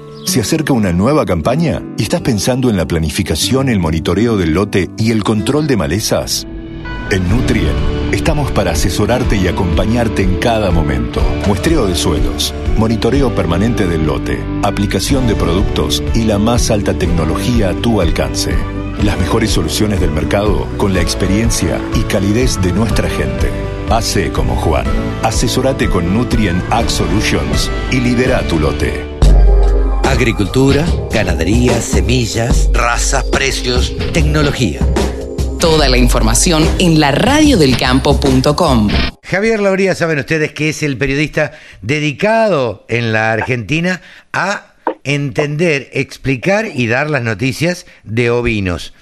Se 0.31 0.39
acerca 0.39 0.71
una 0.71 0.93
nueva 0.93 1.25
campaña 1.25 1.83
y 1.97 2.03
estás 2.03 2.21
pensando 2.21 2.69
en 2.69 2.77
la 2.77 2.87
planificación, 2.87 3.67
el 3.67 3.79
monitoreo 3.79 4.37
del 4.37 4.53
lote 4.53 4.89
y 4.97 5.11
el 5.11 5.25
control 5.25 5.67
de 5.67 5.75
malezas. 5.75 6.47
En 7.09 7.27
Nutrien 7.27 7.75
estamos 8.13 8.49
para 8.49 8.71
asesorarte 8.71 9.35
y 9.35 9.49
acompañarte 9.49 10.23
en 10.23 10.37
cada 10.37 10.71
momento. 10.71 11.21
Muestreo 11.47 11.85
de 11.85 11.95
suelos, 11.95 12.53
monitoreo 12.77 13.35
permanente 13.35 13.85
del 13.89 14.05
lote, 14.05 14.41
aplicación 14.63 15.27
de 15.27 15.35
productos 15.35 16.01
y 16.15 16.23
la 16.23 16.37
más 16.37 16.71
alta 16.71 16.93
tecnología 16.93 17.71
a 17.71 17.73
tu 17.73 17.99
alcance. 17.99 18.55
Las 19.03 19.19
mejores 19.19 19.49
soluciones 19.49 19.99
del 19.99 20.11
mercado 20.11 20.65
con 20.77 20.93
la 20.93 21.01
experiencia 21.01 21.77
y 21.93 22.03
calidez 22.03 22.57
de 22.61 22.71
nuestra 22.71 23.09
gente. 23.09 23.49
Hace 23.89 24.31
como 24.31 24.55
Juan. 24.55 24.85
Asesorate 25.23 25.89
con 25.89 26.13
Nutrien 26.13 26.63
Ag 26.69 26.89
Solutions 26.89 27.69
y 27.91 27.97
lidera 27.97 28.47
tu 28.47 28.59
lote. 28.59 29.10
Agricultura, 30.11 30.85
ganadería, 31.09 31.81
semillas, 31.81 32.69
razas, 32.73 33.23
precios, 33.31 33.95
tecnología. 34.11 34.81
Toda 35.57 35.87
la 35.87 35.97
información 35.97 36.67
en 36.79 36.99
la 36.99 37.11
radiodelcampo.com. 37.11 38.89
Javier 39.23 39.61
Lauría, 39.61 39.95
saben 39.95 40.19
ustedes 40.19 40.51
que 40.51 40.69
es 40.69 40.83
el 40.83 40.97
periodista 40.97 41.53
dedicado 41.81 42.85
en 42.89 43.13
la 43.13 43.31
Argentina 43.31 44.01
a 44.33 44.73
entender, 45.05 45.89
explicar 45.93 46.65
y 46.75 46.87
dar 46.87 47.09
las 47.09 47.23
noticias 47.23 47.85
de 48.03 48.29
ovinos. 48.31 48.93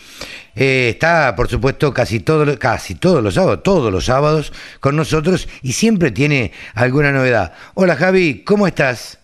Eh, 0.55 0.89
está, 0.93 1.35
por 1.35 1.49
supuesto, 1.49 1.91
casi, 1.91 2.19
todo, 2.19 2.59
casi 2.59 2.93
todos 2.93 3.23
los 3.23 3.33
sábados, 3.33 3.63
todos 3.63 3.91
los 3.91 4.05
sábados 4.05 4.53
con 4.79 4.95
nosotros 4.95 5.49
y 5.63 5.73
siempre 5.73 6.11
tiene 6.11 6.51
alguna 6.75 7.11
novedad. 7.11 7.53
Hola 7.73 7.95
Javi, 7.95 8.43
¿cómo 8.43 8.67
estás? 8.67 9.18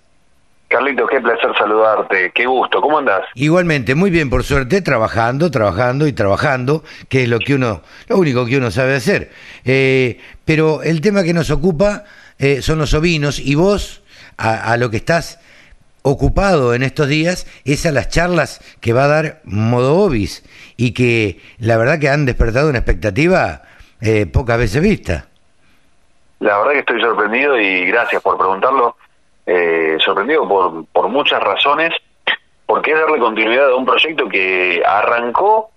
Carlitos, 0.68 1.10
qué 1.10 1.22
placer 1.22 1.52
saludarte, 1.58 2.32
qué 2.34 2.48
gusto, 2.48 2.82
¿cómo 2.82 2.98
andás? 2.98 3.22
Igualmente, 3.36 3.94
muy 3.94 4.10
bien, 4.10 4.32
por 4.32 4.44
suerte, 4.44 4.82
trabajando, 4.82 5.52
trabajando 5.52 6.08
y 6.08 6.14
trabajando, 6.14 6.84
que 7.08 7.24
es 7.24 7.30
lo 7.30 7.38
que 7.40 7.54
uno, 7.54 7.82
lo 8.08 8.18
único 8.18 8.46
que 8.48 8.58
uno 8.58 8.72
sabe 8.72 8.96
hacer. 8.96 9.30
Eh, 9.64 10.20
pero 10.44 10.82
el 10.82 11.02
tema 11.02 11.24
que 11.24 11.34
nos 11.34 11.52
ocupa 11.52 12.04
eh, 12.40 12.64
son 12.64 12.80
los 12.80 12.96
ovinos 12.96 13.40
y 13.40 13.54
vos, 13.54 14.02
a, 14.38 14.76
lo 14.78 14.90
que 14.90 14.98
estás 14.98 15.40
ocupado 16.02 16.74
en 16.74 16.82
estos 16.82 17.08
días, 17.08 17.46
es 17.64 17.86
a 17.86 17.92
las 17.92 18.10
charlas 18.10 18.60
que 18.82 18.92
va 18.92 19.06
a 19.06 19.08
dar 19.08 19.42
Modo 19.46 19.98
Ovis 19.98 20.44
y 20.78 20.94
que 20.94 21.40
la 21.60 21.78
verdad 21.78 22.00
que 22.00 22.10
han 22.10 22.26
despertado 22.26 22.70
una 22.70 22.80
expectativa 22.80 23.62
eh, 24.02 24.26
pocas 24.26 24.58
veces 24.58 24.82
vista. 24.82 25.28
La 26.40 26.58
verdad 26.58 26.74
que 26.74 26.80
estoy 26.80 27.02
sorprendido 27.02 27.58
y 27.60 27.86
gracias 27.86 28.22
por 28.22 28.38
preguntarlo 28.38 28.98
eh, 29.46 29.98
sorprendido 30.04 30.48
por, 30.48 30.86
por 30.88 31.08
muchas 31.10 31.42
razones, 31.42 31.92
porque 32.66 32.92
es 32.92 33.00
darle 33.00 33.20
continuidad 33.20 33.70
a 33.70 33.76
un 33.76 33.86
proyecto 33.86 34.28
que 34.28 34.82
arrancó 34.86 35.70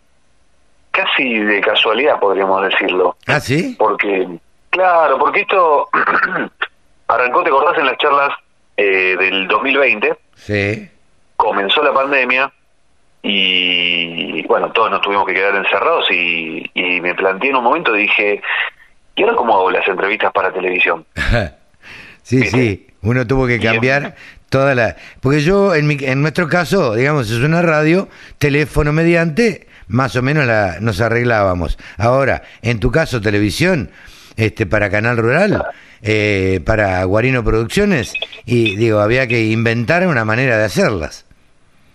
casi 0.90 1.38
de 1.38 1.60
casualidad, 1.60 2.18
podríamos 2.18 2.62
decirlo. 2.62 3.16
¿Ah, 3.26 3.40
sí? 3.40 3.76
Porque, 3.78 4.26
claro, 4.70 5.18
porque 5.18 5.40
esto 5.42 5.88
arrancó, 7.08 7.42
¿te 7.42 7.50
acordás 7.50 7.78
en 7.78 7.86
las 7.86 7.98
charlas 7.98 8.30
eh, 8.76 9.16
del 9.18 9.46
2020? 9.46 10.16
Sí. 10.34 10.90
Comenzó 11.36 11.82
la 11.82 11.92
pandemia 11.92 12.52
y, 13.22 14.44
bueno, 14.46 14.72
todos 14.72 14.90
nos 14.90 15.00
tuvimos 15.02 15.26
que 15.26 15.34
quedar 15.34 15.54
encerrados 15.54 16.10
y, 16.10 16.68
y 16.74 17.00
me 17.00 17.14
planteé 17.14 17.50
en 17.50 17.56
un 17.56 17.64
momento, 17.64 17.92
dije, 17.92 18.40
¿y 19.14 19.22
ahora 19.22 19.36
cómo 19.36 19.54
hago 19.54 19.70
las 19.70 19.86
entrevistas 19.86 20.32
para 20.32 20.52
televisión? 20.52 21.04
sí, 22.28 22.46
sí. 22.46 22.86
Uno 23.02 23.26
tuvo 23.26 23.46
que 23.46 23.60
cambiar 23.60 24.16
toda 24.48 24.74
la... 24.74 24.96
Porque 25.20 25.40
yo, 25.40 25.74
en, 25.74 25.86
mi, 25.86 25.96
en 26.00 26.20
nuestro 26.20 26.48
caso, 26.48 26.94
digamos, 26.94 27.30
es 27.30 27.38
una 27.38 27.62
radio, 27.62 28.08
teléfono 28.38 28.92
mediante, 28.92 29.68
más 29.86 30.16
o 30.16 30.22
menos 30.22 30.46
la, 30.46 30.78
nos 30.80 31.00
arreglábamos. 31.00 31.78
Ahora, 31.96 32.42
en 32.62 32.80
tu 32.80 32.90
caso, 32.90 33.20
televisión, 33.20 33.90
este 34.36 34.66
para 34.66 34.90
Canal 34.90 35.16
Rural, 35.16 35.64
eh, 36.02 36.60
para 36.66 37.02
Guarino 37.04 37.44
Producciones, 37.44 38.12
y 38.44 38.76
digo, 38.76 39.00
había 39.00 39.26
que 39.26 39.46
inventar 39.46 40.06
una 40.06 40.24
manera 40.24 40.58
de 40.58 40.64
hacerlas. 40.64 41.24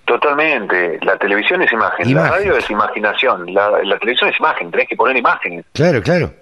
Totalmente. 0.05 0.99
La 1.01 1.17
televisión 1.17 1.61
es 1.61 1.71
imagen, 1.71 2.13
la 2.13 2.29
radio 2.29 2.57
es 2.57 2.69
imaginación, 2.69 3.53
la, 3.53 3.69
la, 3.83 3.97
televisión 3.99 4.29
es 4.29 4.39
imagen, 4.39 4.69
tenés 4.69 4.87
que 4.87 4.95
poner 4.95 5.15
imágenes. 5.15 5.65
Claro, 5.73 6.01
claro. 6.01 6.33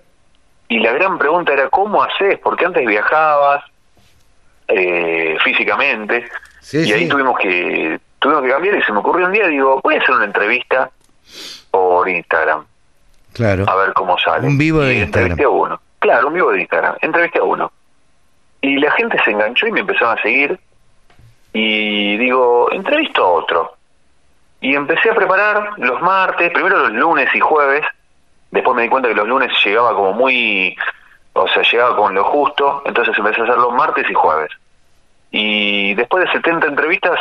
Y 0.67 0.80
la 0.80 0.93
gran 0.93 1.19
pregunta 1.19 1.54
era, 1.54 1.69
¿cómo 1.69 2.01
haces? 2.01 2.39
Porque 2.39 2.65
antes 2.65 2.86
viajabas, 2.88 3.63
eh, 4.73 5.38
físicamente. 5.43 6.25
y 6.73 6.91
ahí 6.93 7.07
tuvimos 7.07 7.38
que 7.38 7.99
tuvimos 8.19 8.43
que 8.43 8.49
cambiar 8.49 8.75
y 8.75 8.84
se 8.84 8.91
me 8.91 8.99
ocurrió 8.99 9.25
un 9.25 9.34
día, 9.34 9.47
digo, 9.47 9.81
voy 9.84 9.95
a 9.95 9.99
hacer 9.99 10.15
una 10.15 10.25
entrevista 10.25 10.91
por 11.71 12.07
Instagram. 12.07 12.65
Claro. 13.34 13.65
A 13.67 13.75
ver 13.75 13.93
cómo 13.93 14.17
sale. 14.19 14.47
Un 14.47 14.57
vivo 14.57 14.79
de 14.81 14.95
Instagram. 14.95 15.31
Entrevisté 15.31 15.43
a 15.43 15.49
uno. 15.49 15.81
Claro, 15.99 16.27
un 16.27 16.34
vivo 16.34 16.51
de 16.51 16.62
Instagram. 16.62 16.95
Entrevisté 17.01 17.39
a 17.39 17.43
uno. 17.43 17.71
Y 18.62 18.77
la 18.77 18.91
gente 18.91 19.17
se 19.23 19.31
enganchó 19.31 19.67
y 19.67 19.71
me 19.71 19.79
empezaron 19.79 20.17
a 20.17 20.21
seguir. 20.21 20.60
Y 21.53 22.17
digo, 22.17 22.71
entrevisto 22.71 23.25
a 23.25 23.31
otro. 23.31 23.75
Y 24.60 24.75
empecé 24.75 25.10
a 25.10 25.15
preparar 25.15 25.71
los 25.77 26.01
martes, 26.01 26.51
primero 26.51 26.77
los 26.77 26.91
lunes 26.91 27.29
y 27.34 27.39
jueves. 27.39 27.84
Después 28.51 28.75
me 28.75 28.84
di 28.84 28.89
cuenta 28.89 29.10
que 29.10 29.15
los 29.15 29.27
lunes 29.27 29.51
llegaba 29.65 29.95
como 29.95 30.13
muy 30.13 30.75
o 31.34 31.48
sea, 31.48 31.63
llegaba 31.63 31.96
con 31.96 32.13
lo 32.13 32.24
justo, 32.24 32.82
entonces 32.86 33.17
empecé 33.17 33.41
a 33.41 33.44
hacerlo 33.46 33.72
martes 33.72 34.10
y 34.10 34.13
jueves. 34.13 34.52
Y 35.32 35.94
después 35.96 36.26
de 36.26 36.32
70 36.34 36.67
entrevistas, 36.67 37.20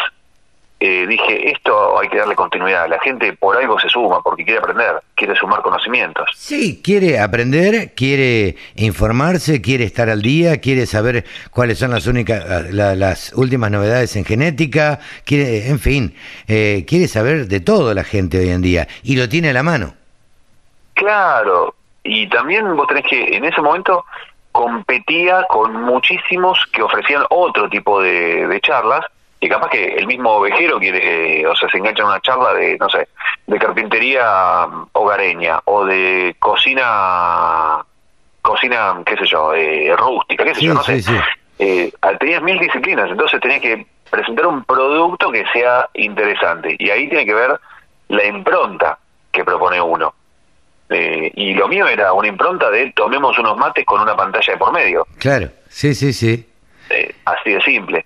eh, 0.83 1.07
dije, 1.07 1.51
esto 1.51 2.01
hay 2.01 2.09
que 2.09 2.17
darle 2.17 2.35
continuidad. 2.35 2.89
La 2.89 2.99
gente 3.01 3.35
por 3.35 3.55
algo 3.55 3.79
se 3.79 3.91
suma, 3.91 4.23
porque 4.23 4.45
quiere 4.45 4.61
aprender, 4.61 4.95
quiere 5.15 5.37
sumar 5.37 5.61
conocimientos. 5.61 6.31
Sí, 6.35 6.81
quiere 6.83 7.21
aprender, 7.21 7.93
quiere 7.95 8.57
informarse, 8.77 9.61
quiere 9.61 9.85
estar 9.85 10.09
al 10.09 10.23
día, 10.23 10.59
quiere 10.59 10.87
saber 10.87 11.27
cuáles 11.51 11.79
son 11.79 11.91
las 11.91 12.07
únicas, 12.07 12.73
las 12.73 13.33
últimas 13.35 13.71
novedades 13.71 14.17
en 14.17 14.25
genética, 14.25 15.01
quiere, 15.27 15.69
en 15.69 15.79
fin, 15.79 16.17
eh, 16.49 16.87
quiere 16.89 17.09
saber 17.09 17.47
de 17.47 17.61
todo 17.61 17.93
la 17.93 18.03
gente 18.03 18.39
hoy 18.39 18.49
en 18.49 18.63
día 18.63 18.89
y 19.03 19.17
lo 19.17 19.29
tiene 19.29 19.51
a 19.51 19.53
la 19.53 19.63
mano. 19.63 19.95
Claro, 20.95 21.75
y 22.03 22.29
también 22.29 22.77
vos 22.77 22.87
tenés 22.87 23.05
que, 23.05 23.37
en 23.37 23.45
ese 23.45 23.61
momento, 23.61 24.05
competía 24.53 25.45
con 25.49 25.75
muchísimos 25.83 26.59
que 26.73 26.83
ofrecían 26.83 27.25
otro 27.31 27.69
tipo 27.69 28.01
de, 28.01 28.61
charlas, 28.63 29.05
y 29.41 29.49
capaz 29.49 29.71
que 29.71 29.95
el 29.95 30.07
mismo 30.07 30.33
ovejero 30.33 30.79
quiere, 30.79 31.47
o 31.47 31.55
sea, 31.57 31.69
se 31.71 31.79
engancha 31.79 32.03
en 32.03 32.09
una 32.09 32.21
charla 32.21 32.53
de, 32.55 32.77
no 32.79 32.91
sé, 32.91 33.09
de 33.47 33.59
carpintería 33.59 34.67
hogareña, 34.93 35.61
o 35.65 35.85
de 35.85 36.37
cocina, 36.39 37.85
cocina, 38.43 39.01
qué 39.05 39.17
sé 39.17 39.27
yo, 39.27 39.55
eh, 39.55 39.95
rústica, 39.97 40.45
qué 40.45 40.55
sé 40.55 40.63
yo, 40.63 40.75
no 40.75 40.83
sé. 40.83 41.03
eh, 41.59 41.93
tenías 42.19 42.43
mil 42.43 42.59
disciplinas, 42.59 43.11
entonces 43.11 43.41
tenías 43.41 43.61
que 43.61 43.87
presentar 44.11 44.47
un 44.47 44.65
producto 44.65 45.31
que 45.31 45.45
sea 45.53 45.89
interesante. 45.95 46.77
Y 46.79 46.91
ahí 46.91 47.09
tiene 47.09 47.25
que 47.25 47.35
ver 47.35 47.59
la 48.09 48.25
impronta 48.25 48.99
que 49.33 49.45
propone 49.45 49.81
uno. 49.81 50.13
Eh, 50.91 51.31
y 51.37 51.55
lo 51.55 51.69
mío 51.69 51.87
era 51.87 52.13
una 52.13 52.29
impronta 52.29 52.71
de 52.71 52.93
tomemos 52.93 53.39
unos 53.39 53.57
mates 53.57 53.85
con 53.87 54.01
una 54.01 54.17
pantalla 54.17 54.53
de 54.53 54.59
por 54.59 54.73
medio. 54.73 55.07
Claro, 55.19 55.49
sí, 55.69 55.95
sí, 55.95 56.13
sí. 56.13 56.47
Eh, 56.91 57.15
así 57.25 57.53
de 57.53 57.61
simple. 57.63 58.05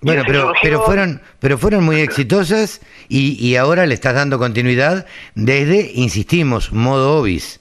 Bueno, 0.00 0.22
pero, 0.26 0.52
pero 0.60 0.82
fueron 0.82 1.22
pero 1.40 1.56
fueron 1.56 1.84
muy 1.84 2.00
exitosas 2.00 2.80
y, 3.08 3.36
y 3.44 3.56
ahora 3.56 3.86
le 3.86 3.94
estás 3.94 4.14
dando 4.14 4.38
continuidad 4.38 5.06
desde, 5.34 5.92
insistimos, 5.94 6.72
modo 6.72 7.20
obis. 7.20 7.60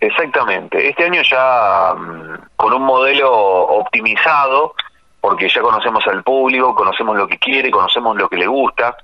Exactamente. 0.00 0.88
Este 0.88 1.04
año 1.04 1.22
ya 1.22 1.94
mm, 1.94 2.48
con 2.56 2.72
un 2.72 2.82
modelo 2.82 3.30
optimizado, 3.30 4.74
porque 5.20 5.48
ya 5.48 5.60
conocemos 5.60 6.06
al 6.06 6.22
público, 6.22 6.74
conocemos 6.74 7.16
lo 7.16 7.28
que 7.28 7.38
quiere, 7.38 7.70
conocemos 7.70 8.16
lo 8.16 8.28
que 8.28 8.36
le 8.36 8.46
gusta 8.46 8.96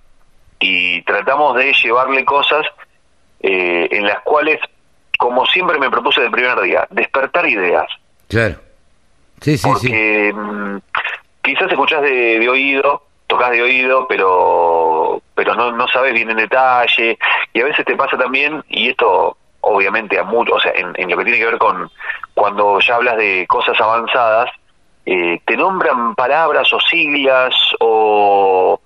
y 0.58 1.02
tratamos 1.02 1.56
de 1.56 1.72
llevarle 1.74 2.24
cosas 2.24 2.66
eh, 3.40 3.88
en 3.90 4.06
las 4.06 4.20
cuales, 4.20 4.58
como 5.18 5.46
siempre 5.46 5.78
me 5.78 5.90
propuse 5.90 6.20
del 6.20 6.30
primer 6.30 6.60
día, 6.60 6.86
despertar 6.90 7.46
ideas. 7.46 7.86
Claro. 8.28 8.56
Sí, 9.40 9.58
sí, 9.58 9.68
porque 9.68 10.32
mm, 10.34 10.76
quizás 11.42 11.70
escuchás 11.70 12.02
de, 12.02 12.48
oído, 12.48 13.02
tocas 13.26 13.50
de 13.50 13.62
oído, 13.62 14.06
pero 14.08 15.22
pero 15.34 15.54
no, 15.54 15.72
no 15.72 15.86
sabes 15.88 16.14
bien 16.14 16.30
en 16.30 16.38
detalle 16.38 17.18
y 17.52 17.60
a 17.60 17.64
veces 17.64 17.84
te 17.84 17.96
pasa 17.96 18.16
también, 18.16 18.64
y 18.68 18.88
esto 18.88 19.36
obviamente 19.60 20.18
a 20.18 20.24
mucho, 20.24 20.54
o 20.54 20.60
sea, 20.60 20.72
en, 20.74 21.10
lo 21.10 21.16
que 21.16 21.24
tiene 21.24 21.38
que 21.38 21.46
ver 21.46 21.58
con 21.58 21.90
cuando 22.34 22.78
ya 22.80 22.96
hablas 22.96 23.16
de 23.16 23.46
cosas 23.48 23.78
avanzadas, 23.80 24.50
eh, 25.04 25.40
te 25.44 25.56
nombran 25.56 26.14
palabras 26.14 26.72
o 26.72 26.80
siglas 26.80 27.54
o, 27.80 28.80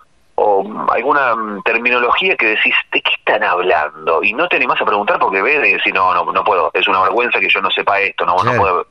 alguna 0.91 1.35
terminología 1.65 2.37
que 2.37 2.49
decís, 2.49 2.75
¿de 2.93 3.03
qué 3.03 3.11
están 3.19 3.43
hablando? 3.43 4.23
Y 4.23 4.33
no 4.33 4.49
te 4.49 4.57
animás 4.57 4.81
a 4.81 4.85
preguntar 4.85 5.19
porque 5.19 5.43
ves 5.43 5.67
y 5.67 5.73
decís, 5.73 5.93
no, 5.95 6.15
no, 6.15 6.33
no 6.33 6.45
puedo, 6.45 6.71
es 6.75 6.87
una 6.89 7.03
vergüenza 7.03 7.41
que 7.41 7.49
yo 7.49 7.61
no 7.61 7.71
sepa 7.71 8.01
esto, 8.01 8.25
no, 8.25 8.43
no 8.43 8.55
puedo. 8.55 8.87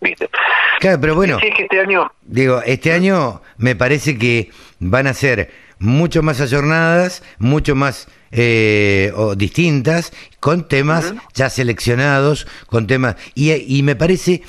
¿Viste? 0.00 0.28
Claro, 0.80 1.00
pero 1.00 1.14
bueno, 1.14 1.38
es 1.42 1.54
que 1.54 1.62
este 1.62 1.80
año... 1.80 2.10
digo, 2.22 2.60
este 2.66 2.92
año 2.92 3.40
me 3.56 3.74
parece 3.74 4.18
que 4.18 4.50
van 4.78 5.06
a 5.06 5.14
ser 5.14 5.50
mucho 5.78 6.22
más 6.22 6.40
ayornadas, 6.40 7.22
mucho 7.38 7.74
más 7.74 8.08
eh, 8.30 9.12
o 9.16 9.34
distintas, 9.34 10.12
con 10.38 10.68
temas 10.68 11.14
ya 11.32 11.48
seleccionados, 11.48 12.46
con 12.66 12.86
temas... 12.86 13.16
Y, 13.34 13.52
y 13.78 13.82
me 13.82 13.96
parece, 13.96 14.42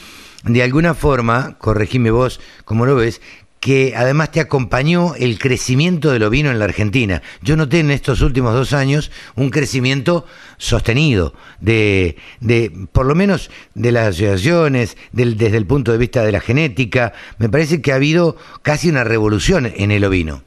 de 0.44 0.63
alguna 0.63 0.94
forma, 0.94 1.58
corregime 1.60 2.12
vos 2.12 2.42
como 2.66 2.86
lo 2.86 2.96
ves, 2.96 3.22
que 3.60 3.93
además 3.96 4.32
te 4.32 4.39
acompañó 4.39 5.13
el 5.15 5.39
crecimiento 5.39 6.12
del 6.12 6.24
ovino 6.24 6.52
en 6.52 6.60
la 6.60 6.65
Argentina. 6.65 7.22
Yo 7.41 7.56
noté 7.56 7.80
en 7.80 7.91
estos 7.91 8.22
últimos 8.22 8.54
dos 8.54 8.74
años 8.74 9.12
un 9.36 9.50
crecimiento 9.50 10.26
sostenido, 10.58 11.34
de, 11.60 12.17
de 12.39 12.72
por 12.91 13.06
lo 13.06 13.15
menos 13.15 13.50
de 13.74 13.91
las 13.91 14.08
asociaciones, 14.08 14.98
del, 15.12 15.38
desde 15.38 15.58
el 15.58 15.65
punto 15.65 15.91
de 15.91 15.98
vista 15.98 16.24
de 16.24 16.32
la 16.32 16.39
genética. 16.39 17.13
Me 17.38 17.50
parece 17.50 17.82
que 17.82 17.91
ha 17.91 17.96
habido 17.96 18.38
casi 18.62 18.89
una 18.89 19.04
revolución 19.04 19.72
en 19.76 19.91
el 19.91 20.06
ovino 20.06 20.43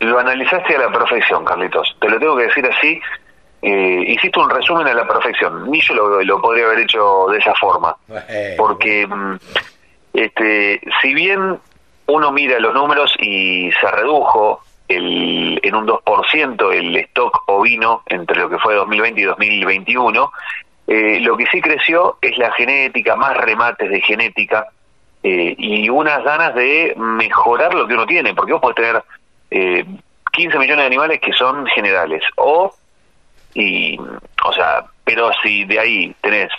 lo 0.00 0.18
analizaste 0.18 0.76
a 0.76 0.80
la 0.80 0.92
perfección, 0.92 1.44
Carlitos. 1.44 1.96
Te 2.00 2.08
lo 2.08 2.18
tengo 2.18 2.36
que 2.36 2.44
decir 2.44 2.66
así. 2.66 3.00
Eh, 3.62 4.04
hiciste 4.08 4.40
un 4.40 4.48
resumen 4.48 4.86
a 4.86 4.94
la 4.94 5.06
perfección. 5.06 5.70
Ni 5.70 5.80
yo 5.82 5.94
lo, 5.94 6.40
podría 6.40 6.64
haber 6.64 6.80
hecho 6.80 7.26
de 7.30 7.38
esa 7.38 7.54
forma. 7.54 7.94
Porque, 8.56 9.06
mm, 9.06 9.36
este, 10.14 10.80
si 11.02 11.14
bien 11.14 11.58
uno 12.10 12.32
mira 12.32 12.58
los 12.58 12.74
números 12.74 13.14
y 13.18 13.70
se 13.72 13.90
redujo 13.90 14.60
el, 14.88 15.60
en 15.62 15.74
un 15.74 15.86
2% 15.86 16.72
el 16.72 16.96
stock 16.96 17.44
ovino 17.46 18.02
entre 18.06 18.38
lo 18.38 18.50
que 18.50 18.58
fue 18.58 18.74
2020 18.74 19.20
y 19.20 19.24
2021, 19.24 20.32
eh, 20.86 21.20
lo 21.20 21.36
que 21.36 21.46
sí 21.46 21.60
creció 21.60 22.18
es 22.20 22.36
la 22.38 22.50
genética, 22.52 23.14
más 23.16 23.36
remates 23.36 23.88
de 23.88 24.00
genética 24.00 24.66
eh, 25.22 25.54
y 25.56 25.88
unas 25.88 26.24
ganas 26.24 26.54
de 26.54 26.94
mejorar 26.96 27.74
lo 27.74 27.86
que 27.86 27.94
uno 27.94 28.06
tiene, 28.06 28.34
porque 28.34 28.52
vos 28.52 28.60
podés 28.60 28.76
tener 28.76 29.04
eh, 29.50 29.84
15 30.32 30.58
millones 30.58 30.82
de 30.82 30.86
animales 30.86 31.20
que 31.20 31.32
son 31.32 31.66
generales. 31.66 32.22
O, 32.36 32.74
y, 33.54 33.98
o 33.98 34.52
sea, 34.52 34.84
pero 35.04 35.30
si 35.42 35.64
de 35.64 35.78
ahí 35.78 36.14
tenés, 36.20 36.50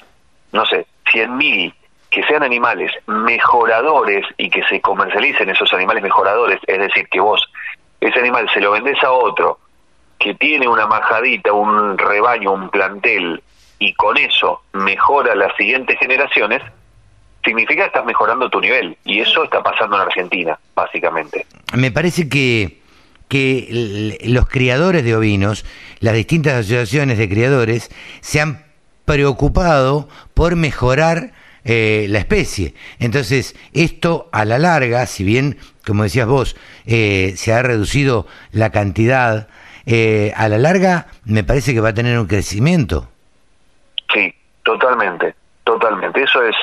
no 0.51 0.65
sé, 0.65 0.85
100.000 1.11 1.73
que 2.11 2.23
sean 2.23 2.43
animales 2.43 2.91
mejoradores 3.07 4.25
y 4.37 4.49
que 4.49 4.63
se 4.63 4.81
comercialicen 4.81 5.49
esos 5.49 5.73
animales 5.73 6.03
mejoradores, 6.03 6.59
es 6.67 6.77
decir, 6.77 7.07
que 7.09 7.19
vos 7.19 7.41
ese 7.99 8.19
animal 8.19 8.49
se 8.53 8.59
lo 8.59 8.71
vendés 8.71 9.01
a 9.03 9.11
otro 9.11 9.59
que 10.19 10.35
tiene 10.35 10.67
una 10.67 10.85
majadita, 10.85 11.53
un 11.53 11.97
rebaño, 11.97 12.51
un 12.51 12.69
plantel, 12.69 13.41
y 13.79 13.93
con 13.93 14.17
eso 14.17 14.61
mejora 14.73 15.33
las 15.33 15.55
siguientes 15.55 15.97
generaciones, 15.99 16.61
significa 17.43 17.81
que 17.81 17.87
estás 17.87 18.05
mejorando 18.05 18.47
tu 18.49 18.61
nivel. 18.61 18.95
Y 19.03 19.21
eso 19.21 19.43
está 19.43 19.63
pasando 19.63 19.95
en 19.95 20.03
Argentina, 20.03 20.59
básicamente. 20.75 21.47
Me 21.73 21.89
parece 21.89 22.29
que 22.29 22.81
que 23.31 24.17
los 24.25 24.45
criadores 24.49 25.05
de 25.05 25.15
ovinos, 25.15 25.65
las 26.01 26.13
distintas 26.15 26.53
asociaciones 26.53 27.17
de 27.17 27.29
criadores, 27.29 27.89
se 28.19 28.41
han 28.41 28.65
preocupado 29.05 30.09
por 30.33 30.57
mejorar 30.57 31.31
eh, 31.63 32.07
la 32.09 32.19
especie. 32.19 32.73
Entonces, 32.99 33.55
esto 33.73 34.29
a 34.31 34.45
la 34.45 34.57
larga, 34.57 35.05
si 35.05 35.23
bien, 35.23 35.57
como 35.85 36.03
decías 36.03 36.27
vos, 36.27 36.55
eh, 36.85 37.33
se 37.35 37.53
ha 37.53 37.61
reducido 37.61 38.27
la 38.51 38.71
cantidad, 38.71 39.47
eh, 39.85 40.33
a 40.35 40.47
la 40.47 40.57
larga 40.57 41.07
me 41.25 41.43
parece 41.43 41.73
que 41.73 41.81
va 41.81 41.89
a 41.89 41.93
tener 41.93 42.17
un 42.17 42.27
crecimiento. 42.27 43.07
Sí, 44.13 44.33
totalmente, 44.63 45.35
totalmente. 45.63 46.23
Eso 46.23 46.43
es 46.43 46.55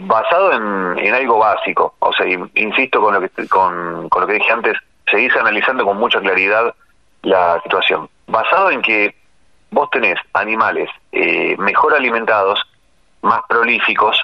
basado 0.00 0.52
en, 0.52 0.98
en, 1.06 1.14
algo 1.14 1.38
básico. 1.38 1.94
O 2.00 2.12
sea, 2.12 2.26
insisto 2.54 3.00
con 3.00 3.14
lo 3.14 3.20
que, 3.20 3.48
con, 3.48 4.08
con 4.10 4.20
lo 4.20 4.26
que 4.26 4.34
dije 4.34 4.52
antes, 4.52 4.76
seguís 5.10 5.34
analizando 5.36 5.84
con 5.86 5.96
mucha 5.96 6.20
claridad 6.20 6.74
la 7.22 7.60
situación. 7.62 8.08
Basado 8.26 8.70
en 8.70 8.82
que 8.82 9.14
vos 9.70 9.90
tenés 9.90 10.18
animales 10.32 10.88
eh, 11.12 11.56
mejor 11.58 11.94
alimentados, 11.94 12.60
más 13.22 13.40
prolíficos, 13.48 14.20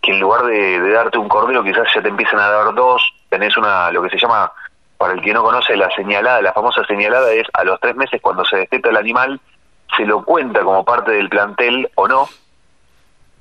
que 0.00 0.12
en 0.12 0.20
lugar 0.20 0.44
de, 0.44 0.90
darte 0.90 1.18
un 1.18 1.28
cordero 1.28 1.62
quizás 1.62 1.88
ya 1.94 2.02
te 2.02 2.08
empiezan 2.08 2.40
a 2.40 2.48
dar 2.48 2.74
dos, 2.74 3.02
tenés 3.28 3.56
una, 3.56 3.90
lo 3.90 4.02
que 4.02 4.10
se 4.10 4.18
llama, 4.18 4.52
para 4.98 5.14
el 5.14 5.20
que 5.20 5.32
no 5.32 5.42
conoce, 5.42 5.76
la 5.76 5.90
señalada, 5.94 6.42
la 6.42 6.52
famosa 6.52 6.84
señalada 6.84 7.32
es 7.32 7.46
a 7.52 7.64
los 7.64 7.80
tres 7.80 7.94
meses 7.96 8.20
cuando 8.20 8.44
se 8.44 8.56
detecta 8.56 8.90
el 8.90 8.96
animal, 8.96 9.40
se 9.96 10.04
lo 10.04 10.24
cuenta 10.24 10.62
como 10.62 10.84
parte 10.84 11.12
del 11.12 11.28
plantel 11.28 11.88
o 11.94 12.08
no, 12.08 12.28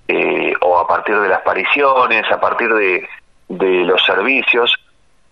eh, 0.07 0.53
o 0.61 0.77
a 0.77 0.87
partir 0.87 1.19
de 1.19 1.29
las 1.29 1.39
apariciones, 1.39 2.31
a 2.31 2.39
partir 2.39 2.73
de, 2.73 3.07
de 3.47 3.85
los 3.85 4.03
servicios, 4.03 4.75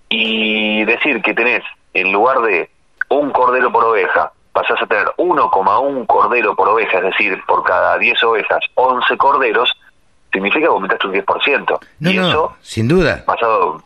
y 0.08 0.84
decir 0.86 1.22
que 1.22 1.34
tenés, 1.34 1.64
en 1.94 2.12
lugar 2.12 2.42
de 2.42 2.70
un 3.10 3.32
cordero 3.32 3.72
por 3.72 3.86
oveja, 3.86 4.32
pasás 4.52 4.82
a 4.82 4.88
tener 4.88 5.06
1,1 5.18 6.08
cordero 6.08 6.56
por 6.56 6.70
oveja, 6.70 6.98
es 6.98 7.04
decir, 7.04 7.40
por 7.48 7.64
cada 7.64 7.98
10 7.98 8.24
ovejas, 8.24 8.60
11 8.76 9.18
corderos, 9.18 9.72
significa 10.32 10.62
que 10.62 10.66
aumentaste 10.68 11.08
un 11.08 11.14
10%. 11.14 11.80
No, 12.00 12.12
y 12.12 12.18
eso, 12.18 12.56
sin 12.62 12.88
duda. 12.88 13.24
Basado, 13.26 13.84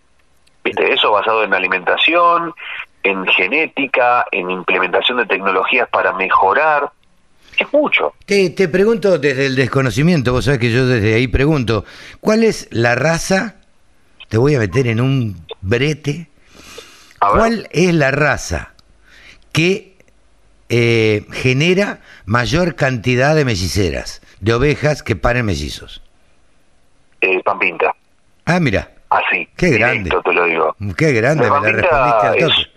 ¿viste? 0.63 0.93
Eso 0.93 1.12
basado 1.12 1.43
en 1.43 1.54
alimentación, 1.54 2.54
en 3.04 3.26
genética, 3.28 4.26
en 4.32 4.49
implementación 4.49 5.17
de 5.17 5.26
tecnologías 5.26 5.88
para 5.89 6.13
mejorar. 6.13 6.91
Es 7.58 7.71
mucho. 7.71 8.13
Te, 8.26 8.49
te 8.49 8.67
pregunto 8.67 9.19
desde 9.19 9.45
el 9.45 9.56
desconocimiento, 9.56 10.32
vos 10.32 10.45
sabés 10.45 10.60
que 10.60 10.71
yo 10.71 10.88
desde 10.88 11.13
ahí 11.13 11.28
pregunto, 11.28 11.86
¿cuál 12.19 12.43
es 12.43 12.67
la 12.71 12.95
raza? 12.95 13.56
Te 14.28 14.38
voy 14.38 14.56
a 14.56 14.60
meter 14.60 14.88
en 14.88 14.99
un 14.99 15.45
brete, 15.62 16.30
¿cuál 17.19 17.67
es 17.71 17.93
la 17.93 18.10
raza 18.10 18.73
que 19.52 19.92
eh, 20.76 21.26
genera 21.32 22.00
mayor 22.26 22.74
cantidad 22.74 23.36
de 23.36 23.46
melliceras, 23.46 24.24
de 24.40 24.56
ovejas 24.56 25.04
que 25.04 25.15
paren 25.15 25.46
mellizos? 25.46 26.02
Eh, 27.21 27.44
Pampinta. 27.44 27.96
Ah, 28.46 28.60
mira. 28.60 28.90
Así. 29.12 29.48
Qué 29.56 29.69
grande. 29.69 30.10
te 30.10 30.34
lo 30.34 30.46
digo. 30.46 30.76
Qué 30.98 31.12
grande, 31.12 31.44
me 31.44 31.62
la 31.62 31.71
respondiste 31.71 32.28
al 32.28 32.38
toque. 32.40 32.71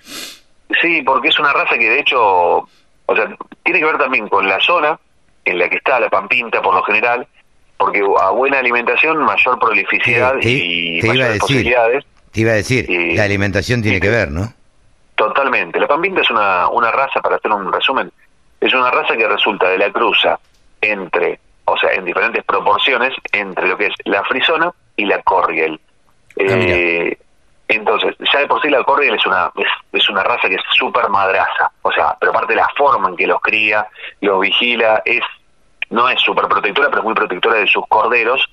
sí, 0.83 1.03
porque 1.07 1.29
es 1.29 1.39
una 1.39 1.55
raza 1.55 1.79
que 1.79 1.89
de 1.89 2.01
hecho, 2.01 2.21
o 2.21 3.17
sea, 3.17 3.35
tiene 3.65 3.81
que 3.81 3.87
ver 3.87 3.97
también 3.97 4.29
con 4.29 4.47
la 4.47 4.61
zona 4.61 5.01
en 5.47 5.59
la 5.59 5.67
que 5.71 5.77
está 5.77 5.99
la 5.99 6.11
Pampinta 6.11 6.61
por 6.61 6.75
lo 6.75 6.83
general, 6.83 7.27
porque 7.79 8.03
a 8.21 8.31
buena 8.31 8.59
alimentación, 8.59 9.25
mayor 9.25 9.59
prolificidad 9.59 10.35
y 10.43 11.01
mayores 11.03 11.39
posibilidades. 11.39 12.05
Te 12.31 12.43
iba 12.43 12.53
a 12.53 12.57
decir, 12.57 12.87
la 13.17 13.25
alimentación 13.25 13.81
tiene 13.81 14.01
que 14.01 14.11
ver, 14.11 14.31
¿no? 14.31 14.53
Totalmente. 15.17 15.81
La 15.81 15.89
pampinta 15.89 16.21
es 16.21 16.31
una, 16.31 16.69
una 16.69 16.91
raza, 16.93 17.21
para 17.21 17.37
hacer 17.37 17.51
un 17.51 17.73
resumen, 17.73 18.12
es 18.61 18.73
una 18.73 18.91
raza 18.91 19.17
que 19.17 19.27
resulta 19.27 19.69
de 19.69 19.79
la 19.79 19.91
cruza 19.91 20.39
entre, 20.81 21.41
o 21.64 21.77
sea, 21.77 21.93
en 21.93 22.05
diferentes 22.05 22.45
proporciones, 22.45 23.14
entre 23.33 23.67
lo 23.67 23.79
que 23.79 23.87
es 23.87 23.95
la 24.05 24.23
frisona 24.25 24.71
y 24.95 25.07
la 25.07 25.23
corriel. 25.23 25.81
Ah, 26.39 26.43
eh, 26.43 27.19
entonces, 27.69 28.14
ya 28.33 28.41
de 28.41 28.47
por 28.47 28.61
sí 28.61 28.69
la 28.69 28.85
corriel 28.85 29.14
es 29.14 29.27
una 29.27 29.51
es, 29.93 30.09
una 30.11 30.23
raza 30.23 30.49
que 30.49 30.57
es 30.57 30.62
súper 30.73 31.09
madraza, 31.09 31.73
o 31.81 31.91
sea, 31.91 32.14
pero 32.21 32.31
aparte 32.31 32.53
de 32.53 32.61
la 32.61 32.69
forma 32.77 33.09
en 33.09 33.17
que 33.17 33.27
los 33.27 33.41
cría, 33.41 33.89
los 34.21 34.41
vigila, 34.41 35.03
es 35.05 35.23
no 35.89 36.09
es 36.11 36.21
súper 36.21 36.47
protectora, 36.47 36.89
pero 36.89 37.01
es 37.01 37.05
muy 37.05 37.14
protectora 37.14 37.57
de 37.57 37.67
sus 37.67 37.87
corderos 37.89 38.45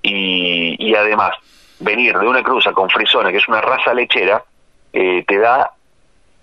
y, 0.00 0.74
y 0.78 0.94
además 0.94 1.32
venir 1.80 2.18
de 2.18 2.26
una 2.26 2.42
cruza 2.42 2.72
con 2.72 2.88
frisona, 2.88 3.30
que 3.30 3.38
es 3.38 3.48
una 3.48 3.60
raza 3.60 3.92
lechera, 3.92 4.42
eh, 4.92 5.22
te 5.26 5.38
da 5.38 5.72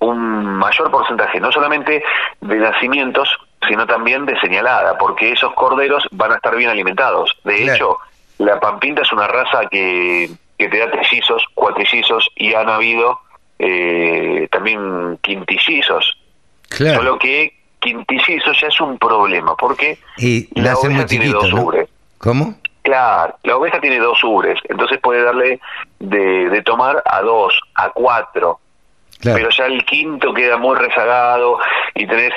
un 0.05 0.45
mayor 0.57 0.91
porcentaje, 0.91 1.39
no 1.39 1.51
solamente 1.51 2.03
de 2.41 2.55
nacimientos, 2.57 3.29
sino 3.67 3.85
también 3.85 4.25
de 4.25 4.39
señalada, 4.39 4.97
porque 4.97 5.31
esos 5.31 5.53
corderos 5.53 6.07
van 6.11 6.31
a 6.31 6.35
estar 6.35 6.55
bien 6.55 6.69
alimentados. 6.69 7.31
De 7.43 7.63
hecho, 7.63 7.97
la 8.37 8.59
pampinta 8.59 9.01
es 9.01 9.11
una 9.11 9.27
raza 9.27 9.65
que 9.69 10.29
que 10.57 10.69
te 10.69 10.77
da 10.77 10.89
trillizos, 10.91 11.43
cuatrillizos 11.53 12.29
y 12.35 12.53
han 12.53 12.69
habido 12.69 13.19
eh, 13.59 14.47
también 14.51 15.17
quintillizos. 15.21 16.17
Solo 16.69 17.17
que 17.19 17.53
quintillizos 17.79 18.59
ya 18.59 18.67
es 18.67 18.81
un 18.81 18.97
problema, 18.97 19.55
porque 19.55 19.99
la 20.55 20.75
oveja 20.75 21.05
tiene 21.05 21.27
dos 21.27 21.51
ubres. 21.53 21.89
¿Cómo? 22.17 22.55
Claro, 22.81 23.35
la 23.43 23.57
oveja 23.57 23.79
tiene 23.81 23.99
dos 23.99 24.23
ubres, 24.23 24.59
entonces 24.69 24.99
puede 24.99 25.23
darle 25.23 25.59
de, 25.99 26.61
tomar 26.63 27.01
a 27.05 27.21
dos, 27.21 27.59
a 27.73 27.89
cuatro, 27.89 28.59
pero 29.21 29.49
ya 29.49 29.65
el 29.65 29.83
quinto 29.85 30.33
queda 30.33 30.57
muy 30.57 30.75
rezagado 30.75 31.59
y 31.93 32.05
tenés 32.05 32.33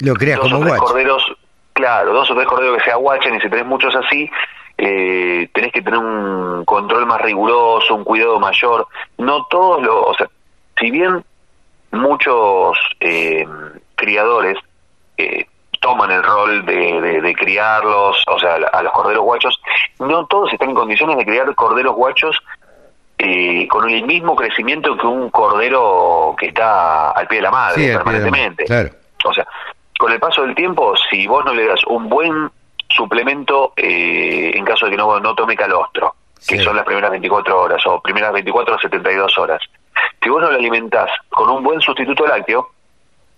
Lo 0.00 0.14
creas 0.14 0.40
dos 0.40 0.52
como 0.52 0.64
o 0.64 0.68
tres 0.68 0.80
corderos, 0.80 1.36
claro, 1.72 2.12
dos 2.12 2.30
o 2.30 2.34
tres 2.34 2.46
corderos 2.46 2.78
que 2.78 2.84
se 2.84 2.92
aguachan 2.92 3.34
y 3.34 3.40
si 3.40 3.48
tenés 3.48 3.66
muchos 3.66 3.94
así, 3.94 4.28
eh, 4.78 5.48
tenés 5.54 5.72
que 5.72 5.82
tener 5.82 5.98
un 5.98 6.64
control 6.64 7.06
más 7.06 7.20
riguroso, 7.20 7.94
un 7.94 8.04
cuidado 8.04 8.38
mayor. 8.38 8.86
No 9.18 9.44
todos 9.44 9.82
los, 9.82 10.06
o 10.06 10.14
sea, 10.14 10.28
si 10.78 10.90
bien 10.90 11.24
muchos 11.92 12.76
eh, 13.00 13.46
criadores 13.94 14.58
eh, 15.16 15.46
toman 15.80 16.10
el 16.10 16.22
rol 16.22 16.64
de, 16.66 17.34
criarlos, 17.38 18.22
o 18.26 18.38
sea, 18.38 18.54
a 18.54 18.82
los 18.82 18.92
corderos 18.92 19.24
guachos, 19.24 19.60
no 20.00 20.26
todos 20.26 20.52
están 20.52 20.70
en 20.70 20.74
condiciones 20.74 21.16
de 21.16 21.24
criar 21.24 21.54
corderos 21.54 21.94
guachos 21.94 22.36
eh, 23.18 23.66
con 23.68 23.88
el 23.90 24.04
mismo 24.04 24.36
crecimiento 24.36 24.96
que 24.96 25.06
un 25.06 25.30
cordero 25.30 26.34
que 26.38 26.46
está 26.46 27.10
al 27.12 27.26
pie 27.26 27.38
de 27.38 27.42
la 27.42 27.50
madre 27.50 27.92
permanentemente. 27.94 28.64
O 29.24 29.32
sea, 29.32 29.46
con 29.98 30.12
el 30.12 30.20
paso 30.20 30.42
del 30.42 30.54
tiempo, 30.54 30.94
si 31.10 31.26
vos 31.26 31.44
no 31.44 31.54
le 31.54 31.66
das 31.66 31.80
un 31.86 32.08
buen 32.08 32.50
suplemento 32.88 33.72
eh, 33.76 34.52
en 34.54 34.64
caso 34.64 34.86
de 34.86 34.92
que 34.92 34.96
no, 34.96 35.18
no 35.20 35.34
tome 35.34 35.56
calostro, 35.56 36.14
que 36.46 36.58
son 36.58 36.76
las 36.76 36.84
primeras 36.84 37.10
24 37.10 37.60
horas 37.60 37.82
o 37.86 38.00
primeras 38.00 38.32
24 38.32 38.74
a 38.74 38.78
72 38.78 39.38
horas. 39.38 39.60
Si 40.22 40.28
vos 40.28 40.42
no 40.42 40.50
lo 40.50 40.58
alimentás 40.58 41.10
con 41.30 41.48
un 41.48 41.62
buen 41.62 41.80
sustituto 41.80 42.26
lácteo, 42.26 42.70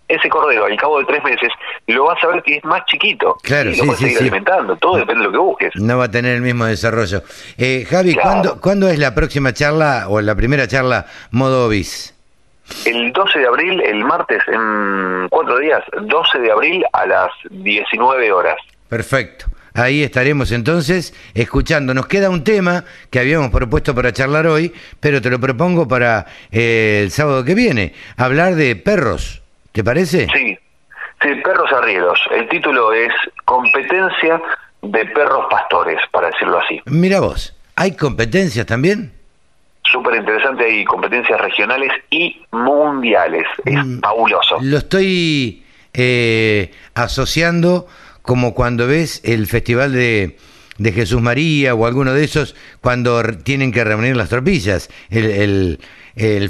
ese 0.09 0.29
cordero 0.29 0.65
al 0.65 0.77
cabo 0.77 0.99
de 0.99 1.05
tres 1.05 1.23
meses 1.23 1.51
lo 1.87 2.05
vas 2.05 2.23
a 2.25 2.29
ver 2.29 2.43
que 2.43 2.57
es 2.57 2.65
más 2.65 2.85
chiquito 2.87 3.37
claro, 3.43 3.71
y 3.71 3.77
lo 3.77 3.85
puedes 3.85 4.01
seguir 4.01 4.19
alimentando, 4.19 4.77
todo 4.77 4.97
depende 4.97 5.21
de 5.21 5.27
lo 5.27 5.33
que 5.33 5.39
busques. 5.39 5.77
No 5.77 5.99
va 5.99 6.05
a 6.05 6.11
tener 6.11 6.35
el 6.35 6.43
mismo 6.43 6.65
desarrollo. 6.65 7.23
Eh, 7.57 7.87
Javi, 7.89 8.17
¿cuándo, 8.61 8.89
es 8.89 8.99
la 8.99 9.15
próxima 9.15 9.53
charla 9.53 10.07
o 10.09 10.21
la 10.21 10.35
primera 10.35 10.67
charla 10.67 11.07
modo 11.31 11.69
bis? 11.69 12.15
El 12.85 13.13
12 13.13 13.39
de 13.39 13.47
abril, 13.47 13.81
el 13.81 14.05
martes, 14.05 14.43
en 14.49 15.29
cuatro 15.31 15.59
días, 15.59 15.83
12 16.03 16.39
de 16.39 16.51
abril 16.53 16.85
a 16.93 17.07
las 17.07 17.31
19 17.51 18.33
horas. 18.33 18.57
Perfecto. 18.89 19.47
Ahí 19.75 20.03
estaremos 20.03 20.51
entonces 20.53 21.15
escuchando. 21.35 21.95
Nos 21.95 22.07
queda 22.07 22.31
un 22.31 22.43
tema 22.43 22.85
que 23.11 23.21
habíamos 23.21 23.51
propuesto 23.51 23.95
para 23.95 24.13
charlar 24.13 24.47
hoy, 24.47 24.73
pero 25.01 25.23
te 25.23 25.31
lo 25.31 25.39
propongo 25.39 25.87
para 25.87 26.27
eh, 26.51 27.01
el 27.05 27.11
sábado 27.11 27.45
que 27.45 27.55
viene. 27.55 27.95
Hablar 28.17 28.55
de 28.55 28.77
perros. 28.77 29.43
¿Te 29.73 29.85
parece? 29.85 30.27
Sí, 30.33 30.59
sí, 31.23 31.29
perros 31.43 31.73
arrieros. 31.73 32.21
El 32.31 32.49
título 32.49 32.93
es 32.93 33.12
Competencia 33.45 34.41
de 34.83 35.05
perros 35.07 35.47
pastores, 35.51 35.99
para 36.11 36.29
decirlo 36.29 36.59
así. 36.61 36.81
Mira 36.87 37.21
vos, 37.21 37.57
¿hay 37.77 37.97
competencias 37.97 38.66
también? 38.66 39.12
Súper 39.85 40.16
interesante, 40.16 40.64
hay 40.64 40.85
competencias 40.85 41.41
regionales 41.41 41.93
y 42.11 42.43
mundiales. 42.53 43.47
Es 43.64 43.85
mm, 43.85 44.01
fabuloso. 44.01 44.59
Lo 44.61 44.79
estoy 44.79 45.64
eh, 45.95 46.71
asociando 46.95 47.87
como 48.23 48.55
cuando 48.55 48.87
ves 48.87 49.23
el 49.25 49.47
festival 49.47 49.93
de, 49.93 50.37
de 50.77 50.93
Jesús 50.93 51.21
María 51.21 51.75
o 51.75 51.87
alguno 51.87 52.12
de 52.12 52.25
esos 52.25 52.55
cuando 52.81 53.23
tienen 53.43 53.73
que 53.73 53.85
reunir 53.85 54.16
las 54.16 54.29
tropillas, 54.29 54.91
el, 55.11 55.25
el, 55.25 55.81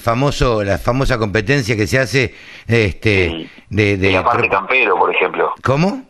famoso, 0.00 0.62
la 0.64 0.78
famosa 0.78 1.18
competencia 1.18 1.76
que 1.76 1.86
se 1.86 1.98
hace 1.98 2.34
este 2.66 3.48
de, 3.68 3.96
de 3.96 4.12
la 4.12 4.24
parte 4.24 4.48
campero, 4.48 4.96
por 4.96 5.14
ejemplo. 5.14 5.54
¿Cómo? 5.62 6.02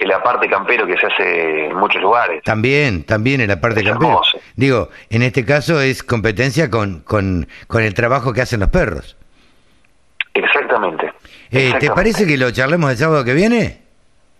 En 0.00 0.08
la 0.08 0.22
parte 0.22 0.48
campero 0.48 0.86
que 0.86 0.96
se 0.96 1.06
hace 1.06 1.66
en 1.66 1.76
muchos 1.76 2.02
lugares. 2.02 2.42
También, 2.42 3.04
también 3.04 3.40
en 3.40 3.48
la 3.48 3.60
parte 3.60 3.84
campero. 3.84 4.20
Digo, 4.56 4.90
en 5.08 5.22
este 5.22 5.44
caso 5.44 5.80
es 5.80 6.02
competencia 6.02 6.70
con, 6.70 7.00
con, 7.00 7.48
con 7.68 7.82
el 7.82 7.94
trabajo 7.94 8.32
que 8.32 8.42
hacen 8.42 8.60
los 8.60 8.70
perros. 8.70 9.16
Exactamente. 10.34 11.12
Eh, 11.50 11.72
¿Te 11.78 11.90
parece 11.90 12.26
que 12.26 12.36
lo 12.36 12.50
charlemos 12.50 12.90
el 12.90 12.96
sábado 12.96 13.24
que 13.24 13.34
viene? 13.34 13.82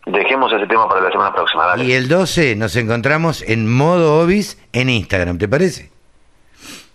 Dejemos 0.07 0.53
ese 0.53 0.67
tema 0.67 0.89
para 0.89 1.01
la 1.01 1.11
semana 1.11 1.33
próxima. 1.33 1.77
Y 1.79 1.93
el 1.93 2.09
12 2.09 2.57
nos 2.57 2.77
encontramos 2.77 3.43
en 3.43 3.73
modo 3.73 4.21
Obis 4.21 4.61
en 4.73 4.91
Instagram, 4.91 5.39
¿te 5.39 5.49
parece? 5.49 5.91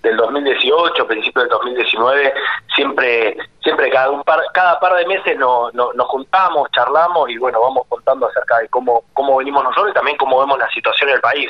del 0.03 0.17
2018, 0.17 1.07
principios 1.07 1.45
del 1.45 1.51
2019, 1.51 2.35
siempre 2.75 3.37
siempre 3.63 3.91
cada 3.91 4.11
un 4.11 4.23
par 4.25 4.41
cada 4.53 4.81
par 4.81 4.95
de 4.97 5.07
meses 5.07 5.39
nos, 5.39 5.73
nos, 5.75 6.07
juntamos, 6.09 6.69
charlamos 6.73 7.31
y 7.31 7.39
bueno, 7.39 7.61
vamos 7.61 7.87
contando 7.89 8.27
acerca 8.27 8.59
de 8.59 8.69
cómo 8.69 9.05
cómo 9.13 9.37
venimos 9.37 9.63
nosotros 9.63 9.91
y 9.91 9.95
también 9.95 10.17
cómo 10.17 10.41
vemos 10.41 10.59
la 10.59 10.71
situación 10.71 11.11
en 11.11 11.17
el 11.17 11.21
país. 11.21 11.49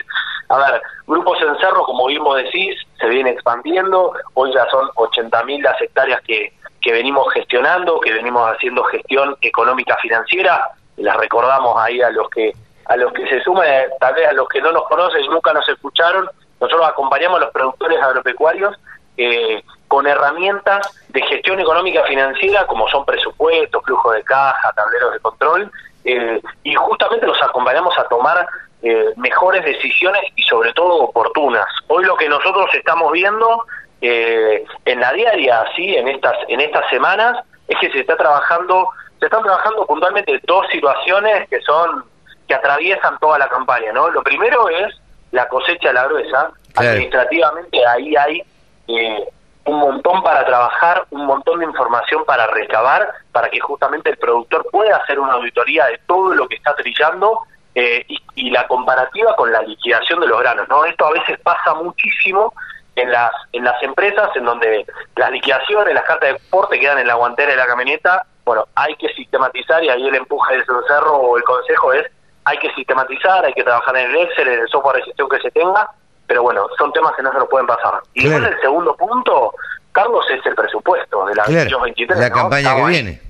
A 0.53 0.59
ver, 0.59 0.83
grupos 1.07 1.41
en 1.41 1.57
cerro, 1.57 1.83
como 1.85 2.09
mismo 2.09 2.35
decís, 2.35 2.77
se 3.01 3.09
viene 3.09 3.31
expandiendo, 3.31 4.13
hoy 4.35 4.53
ya 4.53 4.67
son 4.71 4.87
80.000 4.91 5.63
las 5.63 5.81
hectáreas 5.81 6.21
que, 6.27 6.53
que 6.83 6.93
venimos 6.93 7.27
gestionando, 7.33 7.99
que 8.01 8.13
venimos 8.13 8.47
haciendo 8.55 8.85
gestión 8.85 9.35
económica 9.41 9.97
financiera, 10.03 10.69
las 10.99 11.17
recordamos 11.17 11.75
ahí 11.81 12.03
a 12.03 12.11
los 12.11 12.29
que 12.29 12.53
a 12.85 12.97
los 12.97 13.15
que 13.15 13.27
se 13.29 13.41
sumen, 13.41 13.89
tal 13.99 14.13
vez 14.13 14.29
a 14.29 14.33
los 14.35 14.47
que 14.49 14.61
no 14.61 14.73
nos 14.73 14.87
conocen 14.89 15.25
nunca 15.31 15.55
nos 15.55 15.67
escucharon, 15.67 16.29
nosotros 16.61 16.87
acompañamos 16.87 17.39
a 17.39 17.45
los 17.45 17.53
productores 17.53 18.03
agropecuarios 18.03 18.77
eh, 19.17 19.63
con 19.89 20.07
herramientas 20.07 20.87
de 21.09 21.23
gestión 21.23 21.61
económica 21.61 22.03
financiera 22.03 22.67
como 22.67 22.89
son 22.89 23.07
presupuestos, 23.07 23.83
flujo 23.85 24.13
de 24.13 24.23
caja, 24.23 24.73
tableros 24.75 25.15
de 25.15 25.21
control, 25.21 25.73
eh, 26.05 26.41
y 26.63 26.75
justamente 26.75 27.27
los 27.27 27.41
acompañamos 27.43 27.97
a 27.99 28.09
tomar 28.09 28.47
eh, 28.83 29.07
mejores 29.17 29.65
decisiones 29.65 30.23
y 30.37 30.43
sobre 30.43 30.73
todo 30.73 31.05
oportunas. 31.05 31.67
Hoy 31.89 32.05
lo 32.05 32.17
que 32.17 32.29
nosotros 32.29 32.67
estamos 32.75 33.13
viendo 33.13 33.65
en 34.05 34.99
la 34.99 35.13
diaria, 35.13 35.65
sí, 35.77 35.95
en 35.95 36.09
estas 36.09 36.35
en 36.49 36.61
estas 36.61 36.91
semanas, 36.91 37.39
es 37.69 37.79
que 37.79 37.89
se 37.93 38.01
está 38.01 38.17
trabajando, 38.17 38.89
se 39.21 39.27
están 39.27 39.45
trabajando 39.45 39.87
puntualmente 39.87 40.41
dos 40.45 40.67
situaciones 40.73 41.49
que 41.49 41.61
son 41.61 42.05
que 42.49 42.55
atraviesan 42.55 43.17
toda 43.21 43.39
la 43.39 43.49
campaña, 43.49 43.93
¿no? 43.93 44.11
Lo 44.11 44.25
primero 44.25 44.69
es 44.69 44.93
la 45.31 45.49
cosecha 45.49 45.89
de 45.89 45.95
la 45.95 46.05
gruesa. 46.07 46.51
Administrativamente 46.75 47.87
ahí 47.87 48.17
hay 48.17 48.43
eh, 48.89 49.29
un 49.65 49.79
montón 49.79 50.23
para 50.23 50.45
trabajar, 50.45 51.07
un 51.11 51.27
montón 51.27 51.61
de 51.61 51.67
información 51.67 52.25
para 52.25 52.47
recabar, 52.49 53.09
para 53.31 53.49
que 53.49 53.61
justamente 53.61 54.11
el 54.11 54.17
productor 54.17 54.67
pueda 54.71 54.97
hacer 54.97 55.21
una 55.21 55.35
auditoría 55.35 55.87
de 55.87 55.99
todo 56.07 56.35
lo 56.35 56.49
que 56.49 56.57
está 56.57 56.75
trillando 56.75 57.41
eh, 57.75 58.05
y, 58.35 58.51
la 58.51 58.67
comparativa 58.67 59.35
con 59.37 59.51
la 59.51 59.63
liquidación 59.63 60.21
de 60.21 60.27
los 60.27 60.39
granos, 60.41 60.69
¿no? 60.69 60.85
Esto 60.85 61.07
a 61.07 61.13
veces 61.13 61.39
pasa 61.41 61.75
muchísimo 61.75 62.53
en 62.97 63.11
las 63.11 63.31
en 63.53 63.65
las 63.65 63.83
empresas 63.83 64.29
en 64.37 64.45
donde 64.45 64.85
las 65.17 65.31
liquidaciones, 65.31 65.95
las 65.95 66.05
cartas 66.05 66.29
de 66.29 66.37
exporte 66.37 66.79
quedan 66.79 66.99
en 66.99 67.07
la 67.07 67.15
guantera 67.15 67.53
de 67.53 67.57
la 67.57 67.67
camioneta. 67.67 68.27
Bueno, 68.45 68.67
hay 68.75 68.95
que 68.97 69.09
sistematizar 69.15 69.83
y 69.83 69.89
ahí 69.89 70.07
el 70.07 70.17
empuje 70.17 70.59
de 70.59 70.65
cerro 70.65 71.17
o 71.17 71.39
el 71.39 71.45
consejo 71.45 71.95
es 71.95 72.07
hay 72.45 72.59
que 72.59 72.73
sistematizar, 72.75 73.45
hay 73.45 73.55
que 73.55 73.65
trabajar 73.65 73.97
en 73.97 74.11
el 74.11 74.17
Excel, 74.17 74.49
en 74.49 74.61
el 74.61 74.69
software 74.69 74.97
de 74.97 75.05
gestión 75.05 75.29
que 75.29 75.39
se 75.39 75.51
tenga, 75.53 75.89
pero 76.27 76.43
bueno, 76.43 76.67
son 76.79 76.93
temas 76.93 77.13
que 77.17 77.23
no 77.23 77.33
se 77.33 77.39
lo 77.39 77.49
pueden 77.49 77.67
pasar. 77.67 78.01
Y 78.15 78.27
el 78.27 78.61
segundo 78.61 78.97
punto, 78.97 79.55
Carlos, 79.93 80.25
es 80.31 80.45
el 80.47 80.55
presupuesto 80.55 81.27
de 81.27 81.35
la 81.35 81.45
claro, 81.45 81.81
23. 81.81 82.19
La 82.19 82.31
campaña 82.31 82.77
que 82.77 82.85
viene. 82.85 83.21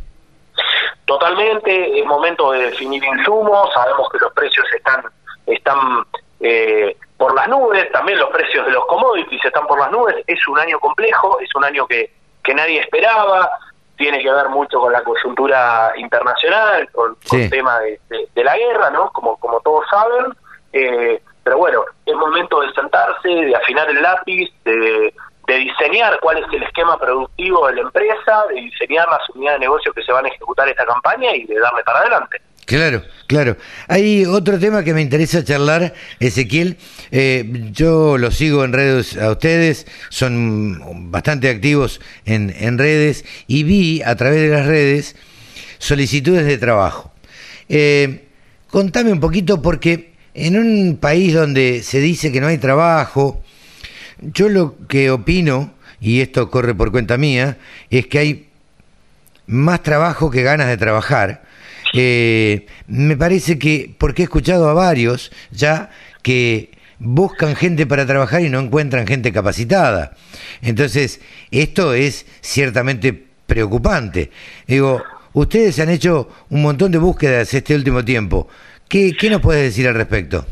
Totalmente, 1.04 1.98
es 1.98 2.06
momento 2.06 2.52
de 2.52 2.66
definir 2.66 3.02
insumos, 3.02 3.72
sabemos 3.74 4.08
que 4.10 4.18
los 4.18 4.32
precios 4.32 4.64
están 4.76 5.04
están 5.46 6.04
eh, 6.40 6.96
por 7.16 7.34
las 7.34 7.48
nubes, 7.48 7.90
también 7.92 8.18
los 8.18 8.30
precios 8.30 8.66
de 8.66 8.72
los 8.72 8.84
commodities 8.86 9.44
están 9.44 9.66
por 9.66 9.78
las 9.78 9.90
nubes, 9.90 10.16
es 10.26 10.46
un 10.48 10.58
año 10.58 10.78
complejo, 10.78 11.38
es 11.40 11.54
un 11.54 11.64
año 11.64 11.86
que, 11.86 12.12
que 12.42 12.54
nadie 12.54 12.80
esperaba, 12.80 13.50
tiene 13.96 14.22
que 14.22 14.30
ver 14.30 14.48
mucho 14.48 14.80
con 14.80 14.92
la 14.92 15.02
coyuntura 15.02 15.92
internacional, 15.96 16.88
con, 16.90 17.16
el 17.32 17.50
tema 17.50 17.78
de, 17.80 17.98
la 18.42 18.56
guerra, 18.56 18.90
¿no? 18.90 19.10
Como, 19.12 19.36
como 19.36 19.60
todos 19.60 19.84
saben. 19.88 20.32
Eh, 20.72 21.22
pero 21.44 21.58
bueno, 21.58 21.84
es 22.06 22.14
momento 22.14 22.60
de 22.60 22.72
sentarse, 22.72 23.28
de 23.28 23.54
afinar 23.56 23.88
el 23.90 24.00
lápiz, 24.00 24.50
de, 24.64 25.12
diseñar 25.46 26.18
cuál 26.22 26.38
es 26.38 26.46
el 26.50 26.62
esquema 26.62 26.98
productivo 26.98 27.66
de 27.66 27.74
la 27.74 27.80
empresa, 27.82 28.46
de 28.48 28.62
diseñar 28.62 29.06
las 29.08 29.28
unidades 29.34 29.60
de 29.60 29.66
negocio 29.66 29.92
que 29.92 30.02
se 30.02 30.10
van 30.10 30.24
a 30.24 30.28
ejecutar 30.28 30.66
esta 30.66 30.86
campaña 30.86 31.34
y 31.36 31.44
de 31.44 31.58
darle 31.58 31.82
para 31.84 31.98
adelante. 31.98 32.40
Claro, 32.64 33.02
claro. 33.26 33.56
Hay 33.86 34.24
otro 34.24 34.58
tema 34.58 34.82
que 34.82 34.94
me 34.94 35.02
interesa 35.02 35.44
charlar, 35.44 35.92
Ezequiel. 36.20 36.78
Eh, 37.10 37.44
yo 37.72 38.16
lo 38.16 38.30
sigo 38.30 38.64
en 38.64 38.72
redes 38.72 39.18
a 39.18 39.30
ustedes, 39.30 39.86
son 40.08 41.10
bastante 41.10 41.50
activos 41.50 42.00
en, 42.24 42.54
en 42.56 42.78
redes 42.78 43.26
y 43.46 43.64
vi 43.64 44.00
a 44.02 44.16
través 44.16 44.40
de 44.40 44.56
las 44.56 44.66
redes 44.66 45.16
solicitudes 45.78 46.46
de 46.46 46.56
trabajo. 46.56 47.12
Eh, 47.68 48.28
contame 48.70 49.12
un 49.12 49.20
poquito 49.20 49.60
porque 49.60 50.11
en 50.34 50.58
un 50.58 50.96
país 50.96 51.34
donde 51.34 51.82
se 51.82 52.00
dice 52.00 52.32
que 52.32 52.40
no 52.40 52.46
hay 52.46 52.58
trabajo, 52.58 53.42
yo 54.20 54.48
lo 54.48 54.76
que 54.86 55.10
opino, 55.10 55.74
y 56.00 56.20
esto 56.20 56.50
corre 56.50 56.74
por 56.74 56.90
cuenta 56.90 57.16
mía, 57.16 57.58
es 57.90 58.06
que 58.06 58.18
hay 58.18 58.48
más 59.46 59.82
trabajo 59.82 60.30
que 60.30 60.42
ganas 60.42 60.68
de 60.68 60.76
trabajar 60.76 61.42
eh, 61.92 62.66
me 62.86 63.16
parece 63.16 63.58
que, 63.58 63.94
porque 63.98 64.22
he 64.22 64.24
escuchado 64.24 64.68
a 64.68 64.74
varios 64.74 65.30
ya 65.50 65.90
que 66.22 66.70
buscan 66.98 67.54
gente 67.56 67.86
para 67.86 68.06
trabajar 68.06 68.42
y 68.42 68.48
no 68.48 68.60
encuentran 68.60 69.06
gente 69.06 69.32
capacitada. 69.32 70.16
Entonces, 70.62 71.20
esto 71.50 71.94
es 71.94 72.26
ciertamente 72.40 73.26
preocupante. 73.46 74.30
Digo, 74.66 75.02
ustedes 75.32 75.78
han 75.80 75.90
hecho 75.90 76.28
un 76.48 76.62
montón 76.62 76.92
de 76.92 76.98
búsquedas 76.98 77.52
este 77.52 77.74
último 77.74 78.04
tiempo. 78.04 78.48
¿Qué, 78.92 79.16
qué 79.18 79.30
nos 79.30 79.40
puedes 79.40 79.62
decir 79.62 79.88
al 79.88 79.94
respecto? 79.94 80.44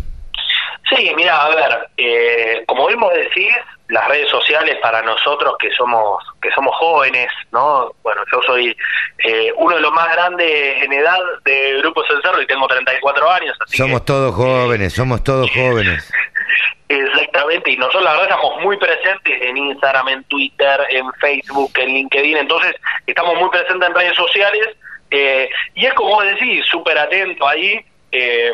Sí, 0.89 1.13
mira, 1.15 1.45
a 1.45 1.51
ver, 1.51 1.91
eh, 1.99 2.65
como 2.67 2.87
vimos 2.87 3.13
decir, 3.13 3.53
las 3.89 4.09
redes 4.09 4.31
sociales 4.31 4.79
para 4.81 5.03
nosotros 5.03 5.57
que 5.59 5.71
somos 5.73 6.25
que 6.41 6.51
somos 6.53 6.75
jóvenes, 6.77 7.29
¿no? 7.53 7.93
Bueno, 8.03 8.23
yo 8.33 8.41
soy 8.47 8.75
eh, 9.19 9.53
uno 9.59 9.77
de 9.77 9.83
los 9.83 9.93
más 9.93 10.11
grandes 10.15 10.83
en 10.83 10.91
edad 10.91 11.19
de 11.45 11.81
Grupo 11.83 12.03
Cencerro 12.07 12.41
y 12.41 12.47
tengo 12.47 12.67
34 12.67 13.31
años. 13.31 13.59
Así 13.61 13.77
somos 13.77 14.07
todos 14.07 14.35
jóvenes, 14.35 14.95
somos 14.95 15.23
todos 15.23 15.51
jóvenes. 15.51 16.11
Exactamente, 16.89 17.73
y 17.73 17.77
nosotros 17.77 18.05
la 18.05 18.13
verdad 18.13 18.31
estamos 18.31 18.63
muy 18.63 18.79
presentes 18.79 19.43
en 19.43 19.57
Instagram, 19.59 20.09
en 20.09 20.25
Twitter, 20.25 20.81
en 20.89 21.13
Facebook, 21.21 21.73
en 21.77 21.89
LinkedIn, 21.89 22.39
entonces 22.39 22.75
estamos 23.07 23.39
muy 23.39 23.51
presentes 23.51 23.87
en 23.87 23.95
redes 23.95 24.17
sociales 24.17 24.77
eh, 25.11 25.49
y 25.75 25.87
es 25.87 25.95
como 25.95 26.23
decir, 26.23 26.65
súper 26.65 26.99
atento 26.99 27.47
ahí. 27.47 27.85
Eh, 28.13 28.53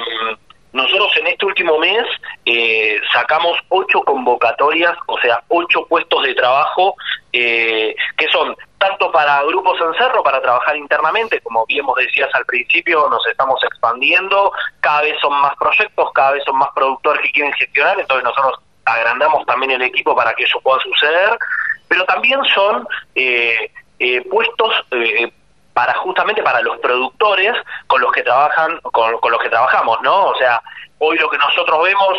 nosotros 0.77 1.17
en 1.17 1.29
este 1.29 1.47
último 1.47 1.79
mes 1.79 2.05
eh, 2.45 3.01
sacamos 3.11 3.59
ocho 3.71 4.03
convocatorias, 4.03 4.95
o 5.07 5.19
sea, 5.21 5.43
ocho 5.49 5.87
puestos 5.87 6.23
de 6.23 6.35
trabajo 6.35 6.95
eh, 7.33 7.97
que 8.19 8.29
son 8.29 8.55
tanto 8.77 9.11
para 9.11 9.43
grupos 9.45 9.81
en 9.81 9.95
cerro, 9.95 10.23
para 10.23 10.43
trabajar 10.43 10.77
internamente, 10.77 11.41
como 11.41 11.65
bien 11.65 11.87
vos 11.87 11.97
decías 11.97 12.29
al 12.35 12.45
principio, 12.45 13.09
nos 13.09 13.27
estamos 13.27 13.59
expandiendo, 13.65 14.53
cada 14.81 15.01
vez 15.01 15.17
son 15.21 15.33
más 15.41 15.57
proyectos, 15.57 16.11
cada 16.13 16.33
vez 16.33 16.45
son 16.45 16.59
más 16.59 16.69
productores 16.75 17.23
que 17.23 17.33
quieren 17.33 17.55
gestionar, 17.55 17.99
entonces 17.99 18.25
nosotros 18.25 18.61
agrandamos 18.85 19.47
también 19.47 19.73
el 19.73 19.83
equipo 19.83 20.15
para 20.15 20.35
que 20.35 20.45
eso 20.45 20.61
pueda 20.61 20.79
suceder, 20.81 21.39
pero 21.89 22.05
también 22.05 22.45
son 22.55 22.87
eh, 23.15 23.71
puestos 24.31 24.75
para 25.77 25.93
justamente 25.99 26.43
para 26.43 26.62
los 26.62 26.79
productores 26.79 27.53
con 27.87 28.01
los 28.01 28.11
que 28.11 28.22
trabajan 28.22 28.81
con, 28.81 29.12
los 29.12 29.43
que 29.43 29.51
trabajamos 29.51 30.01
no 30.01 30.29
o 30.29 30.39
sea 30.39 30.62
hoy 31.01 31.18
lo 31.18 31.29
que 31.29 31.37
nosotros 31.37 31.85
vemos 31.85 32.18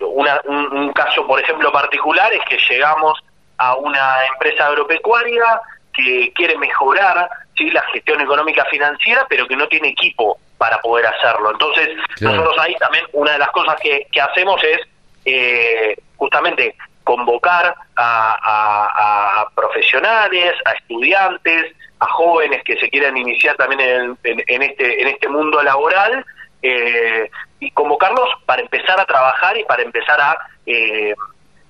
un, 0.00 0.92
caso 0.92 1.26
por 1.26 1.40
ejemplo 1.40 1.72
particular 1.72 2.30
es 2.34 2.44
que 2.44 2.58
llegamos 2.68 3.18
a 3.56 3.76
una 3.76 4.26
empresa 4.26 4.66
agropecuaria 4.66 5.58
que 5.94 6.30
quiere 6.34 6.58
mejorar 6.58 7.30
sí 7.56 7.70
la 7.70 7.80
gestión 7.94 8.20
económica 8.20 8.66
financiera 8.66 9.24
pero 9.26 9.48
que 9.48 9.56
no 9.56 9.66
tiene 9.68 9.88
equipo 9.88 10.38
para 10.58 10.78
poder 10.80 11.06
hacerlo. 11.06 11.52
Entonces 11.52 11.88
nosotros 12.20 12.56
ahí 12.58 12.74
también 12.74 13.04
una 13.12 13.32
de 13.32 13.38
las 13.38 13.48
cosas 13.50 13.76
que, 13.80 14.06
hacemos 14.20 14.62
es 14.64 14.80
eh, 15.24 15.96
justamente 16.16 16.76
convocar 17.04 17.74
a, 17.96 19.46
profesionales, 19.54 20.52
a 20.66 20.72
estudiantes, 20.72 21.72
a 22.00 22.06
jóvenes 22.06 22.62
que 22.64 22.76
se 22.78 22.88
quieran 22.90 23.16
iniciar 23.16 23.56
también 23.56 24.16
en, 24.22 24.62
este 24.62 25.02
en 25.02 25.08
este 25.08 25.28
mundo 25.28 25.62
laboral 25.62 26.24
eh, 26.62 27.30
y 27.60 27.70
convocarlos 27.72 28.28
para 28.46 28.62
empezar 28.62 29.00
a 29.00 29.06
trabajar 29.06 29.56
y 29.56 29.64
para 29.64 29.82
empezar 29.82 30.20
a 30.20 30.38
eh, 30.66 31.14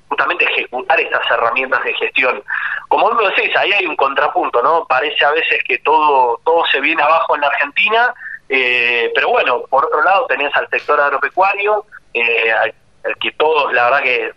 justamente 0.09 0.45
ejecutar 0.45 1.01
estas 1.01 1.31
herramientas 1.31 1.83
de 1.85 1.95
gestión. 1.95 2.43
Como 2.89 3.11
vos 3.11 3.22
lo 3.22 3.29
decís, 3.29 3.55
ahí 3.57 3.72
hay 3.72 3.87
un 3.87 3.97
contrapunto, 3.97 4.62
¿no? 4.62 4.87
Parece 4.87 5.24
a 5.24 5.33
veces 5.33 5.62
que 5.66 5.79
todo, 5.79 6.41
todo 6.45 6.64
se 6.66 6.81
viene 6.81 7.03
abajo 7.03 7.35
en 7.35 7.43
la 7.43 7.49
Argentina, 7.49 8.14
eh, 8.49 9.11
pero 9.14 9.29
bueno, 9.29 9.62
por 9.68 9.85
otro 9.85 10.03
lado 10.03 10.26
tenés 10.26 10.55
al 10.57 10.68
sector 10.70 10.99
agropecuario, 11.01 11.85
eh, 12.14 12.51
al, 12.53 12.74
que 13.20 13.33
todos, 13.33 13.72
la 13.72 13.85
verdad 13.85 14.03
que 14.03 14.33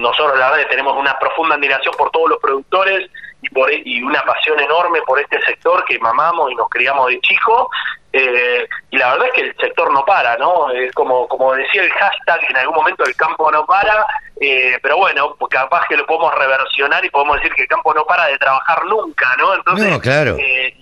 nosotros 0.00 0.38
la 0.38 0.50
verdad 0.50 0.64
que 0.64 0.70
tenemos 0.70 0.96
una 0.96 1.18
profunda 1.18 1.54
admiración 1.54 1.94
por 1.96 2.10
todos 2.10 2.30
los 2.30 2.38
productores 2.38 3.10
y, 3.42 3.48
por, 3.48 3.72
y 3.72 4.02
una 4.02 4.22
pasión 4.22 4.58
enorme 4.60 5.00
por 5.02 5.18
este 5.20 5.40
sector 5.42 5.84
que 5.84 5.98
mamamos 5.98 6.50
y 6.50 6.54
nos 6.54 6.68
criamos 6.68 7.08
de 7.08 7.20
chico 7.20 7.70
eh, 8.12 8.68
y 8.90 8.98
la 8.98 9.12
verdad 9.12 9.28
es 9.28 9.32
que 9.32 9.40
el 9.40 9.56
sector 9.56 9.90
no 9.90 10.04
para, 10.04 10.36
¿no? 10.36 10.70
Es 10.70 10.92
como, 10.92 11.26
como 11.28 11.54
decía 11.54 11.82
el 11.82 11.90
hashtag, 11.92 12.50
en 12.50 12.56
algún 12.58 12.74
momento 12.76 13.04
el 13.04 13.16
campo 13.16 13.50
no 13.50 13.64
para, 13.64 14.06
eh, 14.38 14.78
pero 14.82 14.98
bueno, 14.98 15.34
capaz 15.48 15.86
que 15.88 15.96
lo 15.96 16.04
podemos 16.04 16.34
reversionar 16.34 17.02
y 17.04 17.10
podemos 17.10 17.36
decir 17.36 17.54
que 17.54 17.62
el 17.62 17.68
campo 17.68 17.94
no 17.94 18.04
para 18.04 18.26
de 18.26 18.36
trabajar 18.36 18.84
nunca, 18.84 19.34
¿no? 19.38 19.54
Entonces, 19.54 19.98
claro. 20.00 20.36
Eh, 20.38 20.76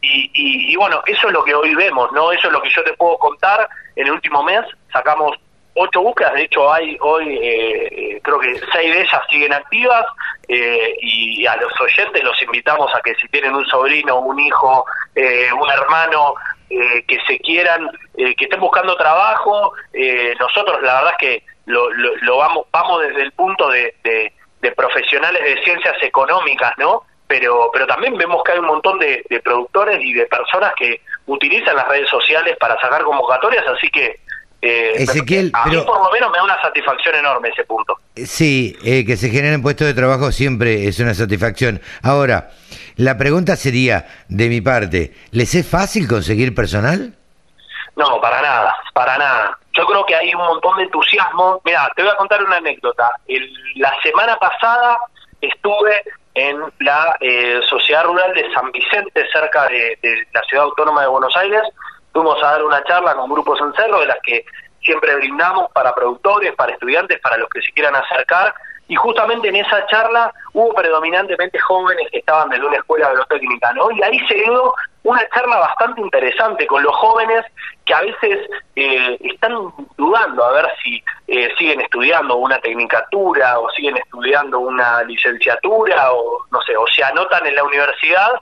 y, 0.00 0.30
y, 0.34 0.74
bueno, 0.74 1.00
eso 1.06 1.28
es 1.28 1.32
lo 1.32 1.44
que 1.44 1.54
hoy 1.54 1.76
vemos, 1.76 2.10
¿no? 2.10 2.32
Eso 2.32 2.48
es 2.48 2.52
lo 2.52 2.60
que 2.60 2.70
yo 2.70 2.82
te 2.82 2.92
puedo 2.94 3.16
contar. 3.18 3.68
En 3.94 4.06
el 4.06 4.12
último 4.14 4.42
mes 4.42 4.62
sacamos 4.92 5.36
ocho 5.74 6.02
búsquedas, 6.02 6.34
de 6.34 6.42
hecho 6.42 6.72
hay 6.72 6.96
hoy 7.00 7.38
eh, 7.42 8.20
creo 8.22 8.38
que 8.38 8.60
seis 8.72 8.94
de 8.94 9.00
ellas 9.00 9.22
siguen 9.30 9.52
activas 9.52 10.04
eh, 10.48 10.94
y 11.00 11.46
a 11.46 11.56
los 11.56 11.72
oyentes 11.80 12.22
los 12.22 12.40
invitamos 12.42 12.94
a 12.94 13.00
que 13.00 13.14
si 13.14 13.28
tienen 13.28 13.54
un 13.54 13.66
sobrino, 13.66 14.20
un 14.20 14.38
hijo, 14.38 14.84
eh, 15.14 15.48
un 15.52 15.70
hermano 15.70 16.34
que 16.68 17.18
se 17.26 17.38
quieran, 17.40 17.86
que 18.16 18.34
estén 18.38 18.58
buscando 18.58 18.96
trabajo, 18.96 19.74
nosotros 20.40 20.80
la 20.80 20.94
verdad 20.94 21.12
es 21.12 21.18
que 21.18 21.44
lo, 21.66 21.90
lo, 21.90 22.36
vamos 22.38 22.66
vamos 22.72 23.02
desde 23.02 23.20
el 23.20 23.32
punto 23.32 23.68
de, 23.68 23.94
de, 24.02 24.72
profesionales 24.72 25.42
de 25.44 25.62
ciencias 25.64 25.96
económicas, 26.00 26.72
¿no? 26.78 27.02
Pero, 27.26 27.68
pero 27.74 27.86
también 27.86 28.16
vemos 28.16 28.42
que 28.42 28.52
hay 28.52 28.58
un 28.58 28.68
montón 28.68 28.98
de, 28.98 29.22
de 29.28 29.40
productores 29.40 30.02
y 30.02 30.14
de 30.14 30.24
personas 30.24 30.72
que 30.74 31.02
utilizan 31.26 31.76
las 31.76 31.88
redes 31.88 32.08
sociales 32.08 32.56
para 32.58 32.80
sacar 32.80 33.02
convocatorias, 33.02 33.66
así 33.66 33.90
que 33.90 34.21
eh, 34.64 34.92
Ezequiel, 35.02 35.50
a 35.54 35.66
mí 35.66 35.76
por 35.78 36.00
lo 36.00 36.12
menos 36.12 36.30
me 36.30 36.38
da 36.38 36.44
una 36.44 36.62
satisfacción 36.62 37.16
enorme 37.16 37.48
ese 37.48 37.64
punto. 37.64 37.98
Eh, 38.14 38.26
sí, 38.26 38.76
eh, 38.84 39.04
que 39.04 39.16
se 39.16 39.28
generen 39.28 39.60
puestos 39.60 39.88
de 39.88 39.92
trabajo 39.92 40.30
siempre 40.30 40.86
es 40.86 41.00
una 41.00 41.14
satisfacción. 41.14 41.80
Ahora, 42.00 42.50
la 42.94 43.18
pregunta 43.18 43.56
sería, 43.56 44.06
de 44.28 44.48
mi 44.48 44.60
parte, 44.60 45.14
¿les 45.32 45.56
es 45.56 45.68
fácil 45.68 46.06
conseguir 46.06 46.54
personal? 46.54 47.12
No, 47.96 48.20
para 48.20 48.40
nada, 48.40 48.76
para 48.94 49.18
nada. 49.18 49.58
Yo 49.72 49.84
creo 49.84 50.06
que 50.06 50.14
hay 50.14 50.32
un 50.32 50.42
montón 50.42 50.76
de 50.76 50.84
entusiasmo. 50.84 51.60
Mira, 51.64 51.90
te 51.96 52.02
voy 52.02 52.12
a 52.12 52.16
contar 52.16 52.40
una 52.44 52.56
anécdota. 52.56 53.10
la 53.74 53.92
semana 54.00 54.36
pasada 54.36 54.96
estuve 55.40 56.02
en 56.34 56.62
la 56.78 57.16
Sociedad 57.68 58.04
Rural 58.04 58.32
de 58.32 58.44
San 58.54 58.70
Vicente, 58.70 59.26
cerca 59.32 59.66
de 59.66 59.98
la 60.32 60.40
Ciudad 60.42 60.66
Autónoma 60.66 61.02
de 61.02 61.08
Buenos 61.08 61.36
Aires, 61.36 61.62
Fuimos 62.12 62.42
a 62.42 62.52
dar 62.52 62.64
una 62.64 62.82
charla 62.84 63.14
con 63.14 63.30
grupos 63.30 63.60
en 63.60 63.72
Cerro, 63.74 64.00
de 64.00 64.06
las 64.06 64.18
que 64.22 64.44
siempre 64.82 65.14
brindamos 65.16 65.70
para 65.72 65.94
productores, 65.94 66.54
para 66.54 66.72
estudiantes, 66.72 67.20
para 67.20 67.36
los 67.36 67.48
que 67.48 67.62
se 67.62 67.72
quieran 67.72 67.94
acercar. 67.94 68.54
Y 68.88 68.96
justamente 68.96 69.48
en 69.48 69.56
esa 69.56 69.86
charla 69.86 70.32
hubo 70.52 70.74
predominantemente 70.74 71.58
jóvenes 71.60 72.08
que 72.10 72.18
estaban 72.18 72.50
de 72.50 72.60
una 72.60 72.76
escuela 72.76 73.08
agrotécnica, 73.08 73.72
¿no? 73.72 73.90
Y 73.90 74.02
ahí 74.02 74.18
se 74.26 74.34
dio 74.34 74.74
una 75.04 75.26
charla 75.34 75.56
bastante 75.58 76.00
interesante 76.00 76.66
con 76.66 76.82
los 76.82 76.94
jóvenes 76.96 77.44
que 77.84 77.94
a 77.94 78.00
veces 78.02 78.50
eh, 78.76 79.18
están 79.20 79.72
dudando 79.96 80.44
a 80.44 80.52
ver 80.52 80.68
si 80.82 81.02
eh, 81.26 81.48
siguen 81.58 81.80
estudiando 81.80 82.36
una 82.36 82.58
tecnicatura 82.58 83.58
o 83.58 83.70
siguen 83.70 83.96
estudiando 83.96 84.60
una 84.60 85.02
licenciatura 85.04 86.12
o 86.12 86.44
no 86.50 86.60
sé, 86.62 86.76
o 86.76 86.86
se 86.88 87.02
anotan 87.02 87.46
en 87.46 87.54
la 87.54 87.64
universidad 87.64 88.32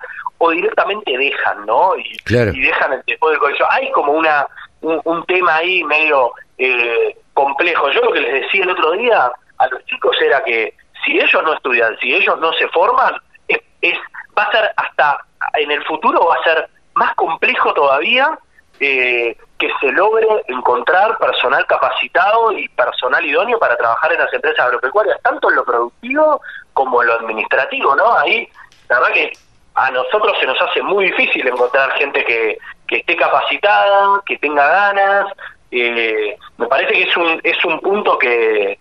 o 0.42 0.50
directamente 0.50 1.16
dejan, 1.16 1.66
¿no? 1.66 1.94
Y, 1.96 2.16
y 2.28 2.60
dejan 2.60 2.94
el, 2.94 3.02
después 3.06 3.32
del 3.32 3.40
colegio. 3.40 3.66
Hay 3.70 3.90
como 3.92 4.12
una 4.12 4.46
un, 4.80 5.24
tema 5.26 5.56
ahí 5.56 5.84
medio 5.84 6.32
eh, 6.56 7.14
complejo. 7.34 7.90
Yo 7.90 8.00
lo 8.02 8.12
que 8.12 8.20
les 8.20 8.42
decía 8.42 8.64
el 8.64 8.70
otro 8.70 8.92
día 8.92 9.30
a 9.58 9.68
los 9.68 9.84
chicos 9.84 10.16
era 10.22 10.42
que 10.42 10.74
si 11.04 11.18
ellos 11.18 11.42
no 11.44 11.52
estudian, 11.52 11.94
si 12.00 12.14
ellos 12.14 12.38
no 12.40 12.54
se 12.54 12.66
forman, 12.68 13.14
es, 13.48 13.98
va 14.36 14.44
a 14.44 14.52
ser 14.52 14.70
hasta 14.76 15.18
en 15.54 15.70
el 15.70 15.84
futuro 15.84 16.26
va 16.26 16.36
a 16.36 16.44
ser 16.44 16.70
más 16.94 17.14
complejo 17.16 17.74
todavía 17.74 18.38
eh, 18.78 19.36
que 19.58 19.70
se 19.78 19.92
logre 19.92 20.26
encontrar 20.48 21.18
personal 21.18 21.66
capacitado 21.66 22.52
y 22.52 22.66
personal 22.70 23.24
idóneo 23.26 23.58
para 23.58 23.76
trabajar 23.76 24.12
en 24.14 24.20
las 24.20 24.32
empresas 24.32 24.64
agropecuarias, 24.64 25.20
tanto 25.20 25.50
en 25.50 25.56
lo 25.56 25.64
productivo 25.64 26.40
como 26.72 27.02
en 27.02 27.08
lo 27.08 27.14
administrativo, 27.14 27.94
¿no? 27.94 28.16
Ahí, 28.16 28.48
la 28.88 29.00
verdad 29.00 29.12
que 29.12 29.32
a 29.80 29.90
nosotros 29.90 30.36
se 30.38 30.46
nos 30.46 30.60
hace 30.60 30.82
muy 30.82 31.06
difícil 31.06 31.46
encontrar 31.46 31.92
gente 31.92 32.22
que, 32.24 32.58
que 32.86 32.96
esté 32.96 33.16
capacitada, 33.16 34.20
que 34.26 34.36
tenga 34.36 34.66
ganas. 34.68 35.32
Eh, 35.70 36.36
me 36.58 36.66
parece 36.66 36.92
que 36.92 37.02
es 37.04 37.16
un, 37.16 37.40
es 37.42 37.64
un 37.64 37.80
punto 37.80 38.18
que, 38.18 38.78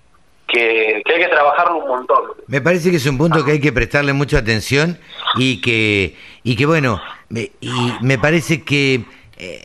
que, 0.47 1.01
hay 1.05 1.21
que 1.21 1.27
trabajarlo 1.27 1.77
un 1.77 1.87
montón. 1.87 2.23
Me 2.47 2.59
parece 2.59 2.89
que 2.89 2.97
es 2.97 3.05
un 3.05 3.17
punto 3.17 3.45
que 3.45 3.51
hay 3.53 3.61
que 3.61 3.71
prestarle 3.71 4.11
mucha 4.11 4.39
atención 4.39 4.99
y 5.37 5.61
que, 5.61 6.17
y 6.43 6.55
que 6.57 6.65
bueno, 6.65 7.01
y 7.29 7.93
me 8.01 8.17
parece 8.17 8.65
que 8.65 9.05
eh, 9.37 9.61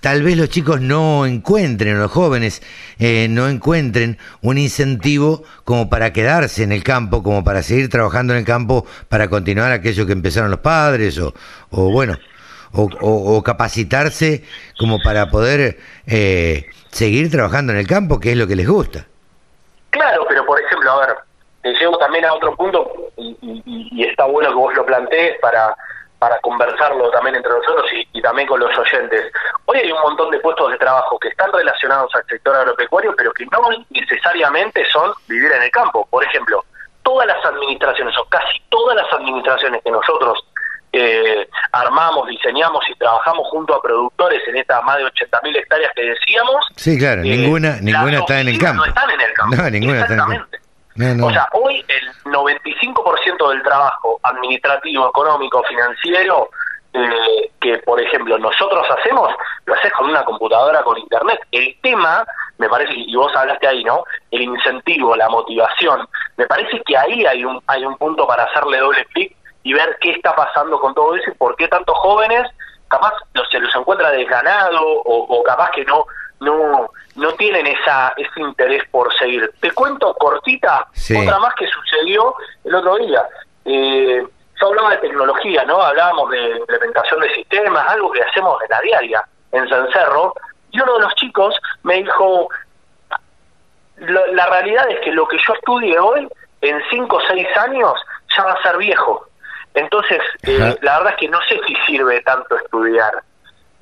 tal 0.00 0.22
vez 0.22 0.38
los 0.38 0.48
chicos 0.48 0.80
no 0.80 1.26
encuentren, 1.26 1.98
los 1.98 2.10
jóvenes 2.10 2.62
eh, 3.04 3.26
no 3.28 3.48
encuentren 3.48 4.16
un 4.42 4.58
incentivo 4.58 5.42
como 5.64 5.90
para 5.90 6.12
quedarse 6.12 6.62
en 6.62 6.70
el 6.70 6.84
campo, 6.84 7.24
como 7.24 7.42
para 7.42 7.64
seguir 7.64 7.90
trabajando 7.90 8.32
en 8.32 8.38
el 8.38 8.44
campo, 8.44 8.86
para 9.08 9.26
continuar 9.26 9.72
aquello 9.72 10.06
que 10.06 10.12
empezaron 10.12 10.52
los 10.52 10.60
padres, 10.60 11.18
o, 11.18 11.34
o 11.72 11.90
bueno, 11.90 12.16
o, 12.72 13.42
capacitarse 13.42 14.44
como 14.78 15.00
para 15.00 15.30
poder 15.30 15.78
eh, 16.06 16.66
seguir 16.92 17.28
trabajando 17.28 17.72
en 17.72 17.80
el 17.80 17.88
campo, 17.88 18.20
que 18.20 18.30
es 18.30 18.36
lo 18.36 18.46
que 18.46 18.54
les 18.54 18.68
gusta. 18.68 19.04
Claro, 19.90 20.24
pero 20.28 20.46
por 20.46 20.60
ejemplo, 20.60 20.92
a 20.92 21.04
ver, 21.04 21.16
te 21.62 21.72
llevo 21.72 21.98
también 21.98 22.24
a 22.24 22.34
otro 22.34 22.54
punto, 22.54 23.10
y, 23.16 23.36
y 23.64 24.04
está 24.04 24.26
bueno 24.26 24.50
que 24.50 24.54
vos 24.54 24.74
lo 24.76 24.86
plantees 24.86 25.40
para 25.40 25.74
para 26.22 26.38
conversarlo 26.38 27.10
también 27.10 27.34
entre 27.34 27.50
nosotros 27.50 27.84
y, 28.12 28.22
también 28.22 28.46
con 28.46 28.60
los 28.60 28.70
oyentes. 28.78 29.32
Hoy 29.64 29.78
hay 29.78 29.90
un 29.90 30.00
montón 30.02 30.30
de 30.30 30.38
puestos 30.38 30.70
de 30.70 30.78
trabajo 30.78 31.18
que 31.18 31.26
están 31.26 31.52
relacionados 31.52 32.14
al 32.14 32.24
sector 32.26 32.54
agropecuario, 32.54 33.12
pero 33.16 33.32
que 33.32 33.44
no 33.46 33.58
necesariamente 33.90 34.84
son 34.92 35.12
vivir 35.26 35.50
en 35.50 35.64
el 35.64 35.70
campo. 35.72 36.06
Por 36.08 36.22
ejemplo, 36.22 36.64
todas 37.02 37.26
las 37.26 37.44
administraciones, 37.44 38.16
o 38.18 38.24
casi 38.26 38.62
todas 38.68 38.94
las 38.94 39.12
administraciones 39.12 39.82
que 39.82 39.90
nosotros 39.90 40.38
eh, 40.92 41.48
armamos, 41.72 42.28
diseñamos 42.28 42.84
y 42.88 42.94
trabajamos 42.94 43.48
junto 43.50 43.74
a 43.74 43.82
productores 43.82 44.46
en 44.46 44.58
estas 44.58 44.80
más 44.84 44.98
de 44.98 45.06
80.000 45.06 45.56
hectáreas 45.56 45.90
que 45.96 46.02
decíamos. 46.04 46.68
Sí, 46.76 46.96
claro, 47.00 47.22
eh, 47.22 47.36
ninguna, 47.36 47.78
ninguna 47.80 48.20
está 48.20 48.40
en 48.40 48.48
el 48.48 48.58
campo. 48.60 48.84
No 48.84 48.88
están 48.88 49.10
en 49.10 49.20
el 49.22 49.32
campo. 49.32 49.56
No, 49.56 49.70
ninguna 49.70 50.00
está 50.02 50.14
en 50.14 50.20
el 50.20 50.26
campo. 50.38 50.56
O 50.94 51.30
sea, 51.30 51.48
hoy 51.52 51.84
el 51.88 52.12
95% 52.24 53.48
del 53.48 53.62
trabajo 53.62 54.20
administrativo, 54.22 55.08
económico, 55.08 55.62
financiero, 55.64 56.50
eh, 56.92 57.50
que 57.60 57.78
por 57.78 57.98
ejemplo 57.98 58.38
nosotros 58.38 58.86
hacemos, 58.98 59.30
lo 59.64 59.74
haces 59.74 59.90
con 59.92 60.10
una 60.10 60.24
computadora, 60.24 60.82
con 60.82 60.98
internet. 60.98 61.40
El 61.50 61.74
tema, 61.80 62.24
me 62.58 62.68
parece, 62.68 62.92
y 62.94 63.16
vos 63.16 63.34
hablaste 63.34 63.66
ahí, 63.66 63.82
¿no? 63.84 64.04
El 64.30 64.42
incentivo, 64.42 65.16
la 65.16 65.30
motivación. 65.30 66.06
Me 66.36 66.46
parece 66.46 66.82
que 66.84 66.96
ahí 66.96 67.24
hay 67.24 67.44
un, 67.44 67.62
hay 67.66 67.84
un 67.84 67.96
punto 67.96 68.26
para 68.26 68.44
hacerle 68.44 68.78
doble 68.78 69.04
clic 69.06 69.34
y 69.62 69.72
ver 69.72 69.96
qué 70.00 70.10
está 70.10 70.34
pasando 70.34 70.78
con 70.78 70.94
todo 70.94 71.16
eso 71.16 71.30
y 71.30 71.34
por 71.34 71.56
qué 71.56 71.68
tantos 71.68 71.96
jóvenes 71.98 72.50
capaz 72.88 73.14
no, 73.32 73.42
se 73.46 73.58
los 73.58 73.74
encuentra 73.74 74.10
desganado 74.10 74.82
o, 74.84 75.38
o 75.38 75.42
capaz 75.42 75.70
que 75.70 75.84
no 75.86 76.04
no 76.42 76.90
no 77.14 77.32
tienen 77.34 77.66
esa 77.66 78.12
ese 78.16 78.40
interés 78.40 78.82
por 78.90 79.12
seguir. 79.18 79.52
Te 79.60 79.70
cuento 79.72 80.14
cortita 80.14 80.86
otra 81.18 81.38
más 81.38 81.54
que 81.54 81.66
sucedió 81.66 82.34
el 82.64 82.74
otro 82.74 82.96
día. 82.96 83.22
Eh, 83.64 84.26
yo 84.60 84.66
hablaba 84.68 84.90
de 84.90 84.98
tecnología, 84.98 85.64
¿no? 85.64 85.82
Hablábamos 85.82 86.30
de 86.30 86.50
implementación 86.56 87.20
de 87.20 87.34
sistemas, 87.34 87.88
algo 87.88 88.12
que 88.12 88.22
hacemos 88.22 88.62
en 88.62 88.68
la 88.70 88.80
diaria 88.80 89.24
en 89.50 89.68
Cencerro, 89.68 90.34
y 90.70 90.80
uno 90.80 90.94
de 90.94 91.00
los 91.00 91.14
chicos 91.16 91.54
me 91.82 91.96
dijo, 91.96 92.48
la 93.96 94.46
realidad 94.46 94.88
es 94.90 95.00
que 95.00 95.12
lo 95.12 95.28
que 95.28 95.36
yo 95.46 95.52
estudie 95.54 95.98
hoy, 95.98 96.28
en 96.60 96.80
5 96.90 97.16
o 97.16 97.20
6 97.20 97.46
años, 97.58 97.92
ya 98.36 98.44
va 98.44 98.52
a 98.52 98.62
ser 98.62 98.78
viejo. 98.78 99.26
Entonces, 99.74 100.20
eh, 100.42 100.76
la 100.82 100.98
verdad 100.98 101.14
es 101.14 101.18
que 101.18 101.28
no 101.28 101.40
sé 101.48 101.60
si 101.66 101.74
sirve 101.86 102.20
tanto 102.22 102.56
estudiar. 102.56 103.22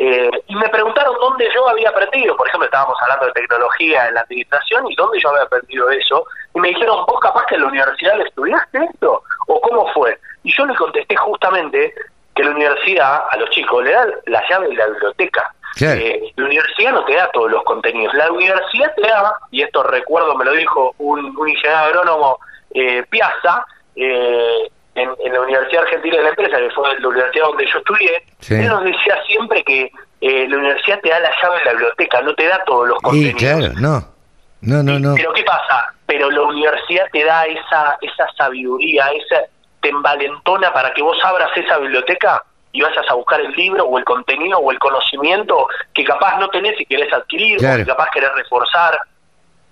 Eh, 0.03 0.31
y 0.47 0.55
me 0.57 0.67
preguntaron 0.71 1.15
dónde 1.21 1.47
yo 1.55 1.69
había 1.69 1.91
aprendido, 1.91 2.35
por 2.35 2.49
ejemplo, 2.49 2.65
estábamos 2.65 2.97
hablando 3.03 3.27
de 3.27 3.33
tecnología 3.33 4.09
en 4.09 4.15
la 4.15 4.23
administración 4.23 4.91
y 4.91 4.95
dónde 4.95 5.21
yo 5.21 5.29
había 5.29 5.43
aprendido 5.43 5.91
eso. 5.91 6.25
Y 6.55 6.61
me 6.61 6.69
dijeron, 6.69 7.05
¿vos 7.07 7.21
capaz 7.21 7.45
que 7.45 7.57
en 7.57 7.61
la 7.61 7.67
universidad 7.67 8.19
estudiaste 8.19 8.79
esto? 8.83 9.23
¿O 9.47 9.61
cómo 9.61 9.87
fue? 9.93 10.19
Y 10.43 10.57
yo 10.57 10.65
les 10.65 10.79
contesté 10.79 11.15
justamente 11.17 11.93
que 12.35 12.43
la 12.43 12.53
universidad 12.53 13.25
a 13.31 13.37
los 13.37 13.51
chicos 13.51 13.85
le 13.85 13.91
da 13.91 14.07
la 14.25 14.43
llave 14.49 14.69
de 14.69 14.75
la 14.75 14.87
biblioteca. 14.87 15.55
Eh, 15.83 16.33
la 16.35 16.45
universidad 16.47 16.93
no 16.93 17.05
te 17.05 17.17
da 17.17 17.31
todos 17.33 17.51
los 17.51 17.63
contenidos. 17.65 18.15
La 18.15 18.33
universidad 18.33 18.95
te 18.95 19.03
da, 19.03 19.35
y 19.51 19.61
esto 19.61 19.83
recuerdo 19.83 20.35
me 20.35 20.47
lo 20.47 20.53
dijo 20.53 20.95
un, 20.97 21.27
ingeniero 21.47 21.77
agrónomo 21.77 22.39
eh, 22.73 23.05
Piazza, 23.11 23.67
eh, 23.95 24.71
en, 24.95 25.32
la 25.32 25.41
Universidad 25.41 25.84
Argentina 25.84 26.16
de 26.16 26.22
la 26.22 26.28
Empresa, 26.30 26.59
que 26.59 26.70
fue 26.70 26.99
la 26.99 27.09
universidad 27.09 27.45
donde 27.47 27.66
yo 27.66 27.78
estudié, 27.78 28.22
él 28.49 28.68
nos 28.68 28.84
decía 28.84 29.22
siempre 29.26 29.62
que 29.64 29.91
la 30.20 30.57
universidad 30.57 31.01
te 31.01 31.09
da 31.11 31.20
la 31.20 31.30
llave 31.43 31.59
de 31.59 31.64
la 31.64 31.70
biblioteca, 31.72 32.20
no 32.22 32.34
te 32.34 32.47
da 32.47 32.62
todos 32.64 32.88
los 32.88 32.99
contenidos. 32.99 33.41
Sí, 33.41 33.47
claro, 33.47 33.72
no. 33.80 34.20
No, 34.62 34.82
no, 34.82 34.99
no. 34.99 35.14
Pero 35.14 35.32
¿qué 35.32 35.43
pasa? 35.43 35.95
Pero 36.07 36.30
la 36.30 36.43
universidad 36.43 37.07
te 37.12 37.24
da 37.24 37.45
esa, 37.45 37.97
esa 38.03 38.26
sabiduría, 38.36 39.09
esa, 39.09 39.47
te 39.80 39.88
envalentona 39.88 40.72
para 40.72 40.93
que 40.93 41.03
vos 41.03 41.16
abras 41.24 41.51
esa 41.57 41.78
biblioteca 41.78 42.43
y 42.72 42.82
vayas 42.82 43.05
a 43.09 43.14
buscar 43.14 43.41
el 43.41 43.53
libro 43.53 43.84
o 43.84 43.99
el 43.99 44.05
contenido 44.05 44.59
o 44.59 44.70
el 44.70 44.78
conocimiento 44.78 45.66
que 45.95 46.05
capaz 46.05 46.38
no 46.38 46.49
tenés 46.49 46.78
y 46.80 46.84
querés 46.84 47.12
adquirir 47.12 47.57
o 47.59 47.76
que 47.76 47.86
capaz 47.86 48.11
querés 48.11 48.32
reforzar. 48.34 48.99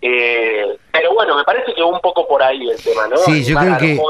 Eh, 0.00 0.78
pero 0.92 1.12
bueno, 1.12 1.36
me 1.36 1.42
parece 1.42 1.74
que 1.74 1.82
un 1.82 2.00
poco 2.00 2.28
por 2.28 2.40
ahí 2.40 2.68
el 2.68 2.76
tema, 2.80 3.08
¿no? 3.08 3.16
Sí, 3.18 3.42
yo 3.42 3.58
creo 3.58 3.78
que, 3.78 4.00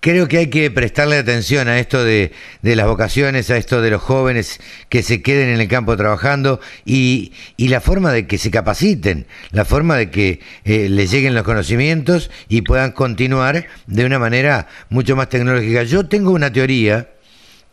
creo 0.00 0.28
que 0.28 0.38
hay 0.38 0.50
que 0.50 0.70
prestarle 0.70 1.16
atención 1.16 1.68
a 1.68 1.78
esto 1.78 2.04
de, 2.04 2.32
de, 2.60 2.76
las 2.76 2.86
vocaciones, 2.86 3.50
a 3.50 3.56
esto 3.56 3.80
de 3.80 3.90
los 3.90 4.02
jóvenes 4.02 4.60
que 4.90 5.02
se 5.02 5.22
queden 5.22 5.48
en 5.48 5.60
el 5.60 5.68
campo 5.68 5.96
trabajando 5.96 6.60
y, 6.84 7.32
y 7.56 7.68
la 7.68 7.80
forma 7.80 8.12
de 8.12 8.26
que 8.26 8.36
se 8.36 8.50
capaciten, 8.50 9.26
la 9.52 9.64
forma 9.64 9.96
de 9.96 10.10
que 10.10 10.40
eh, 10.64 10.88
les 10.90 11.10
lleguen 11.10 11.34
los 11.34 11.44
conocimientos 11.44 12.30
y 12.48 12.60
puedan 12.60 12.92
continuar 12.92 13.66
de 13.86 14.04
una 14.04 14.18
manera 14.18 14.68
mucho 14.90 15.16
más 15.16 15.30
tecnológica. 15.30 15.82
Yo 15.84 16.06
tengo 16.08 16.32
una 16.32 16.52
teoría 16.52 17.08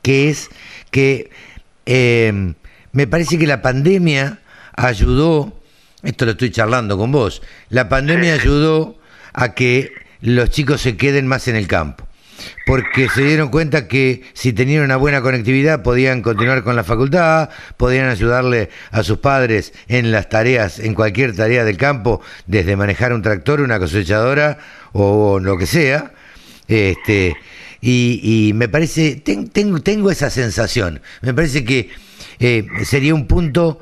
que 0.01 0.29
es 0.29 0.49
que 0.91 1.29
eh, 1.85 2.53
me 2.93 3.07
parece 3.07 3.37
que 3.37 3.47
la 3.47 3.61
pandemia 3.61 4.39
ayudó, 4.75 5.58
esto 6.03 6.25
lo 6.25 6.31
estoy 6.31 6.51
charlando 6.51 6.97
con 6.97 7.11
vos, 7.11 7.41
la 7.69 7.89
pandemia 7.89 8.33
ayudó 8.33 8.97
a 9.33 9.53
que 9.53 9.91
los 10.21 10.49
chicos 10.49 10.81
se 10.81 10.97
queden 10.97 11.27
más 11.27 11.47
en 11.47 11.55
el 11.55 11.67
campo 11.67 12.09
porque 12.65 13.09
se 13.09 13.23
dieron 13.23 13.49
cuenta 13.49 13.87
que 13.87 14.23
si 14.33 14.53
tenían 14.53 14.83
una 14.83 14.97
buena 14.97 15.21
conectividad 15.21 15.83
podían 15.83 16.21
continuar 16.21 16.63
con 16.63 16.75
la 16.75 16.83
facultad, 16.83 17.49
podían 17.77 18.09
ayudarle 18.09 18.69
a 18.91 19.03
sus 19.03 19.19
padres 19.19 19.73
en 19.87 20.11
las 20.11 20.29
tareas, 20.29 20.79
en 20.79 20.93
cualquier 20.93 21.35
tarea 21.35 21.63
del 21.63 21.77
campo, 21.77 22.21
desde 22.45 22.75
manejar 22.75 23.13
un 23.13 23.21
tractor, 23.21 23.61
una 23.61 23.79
cosechadora 23.79 24.57
o 24.93 25.39
lo 25.39 25.57
que 25.57 25.65
sea. 25.65 26.13
Este, 26.67 27.35
y, 27.81 28.51
me 28.55 28.69
parece, 28.69 29.15
tengo, 29.15 29.79
tengo 29.79 30.11
esa 30.11 30.29
sensación, 30.29 31.01
me 31.21 31.33
parece 31.33 31.63
que 31.63 31.89
eh, 32.39 32.67
sería 32.83 33.15
un 33.15 33.25
punto, 33.25 33.79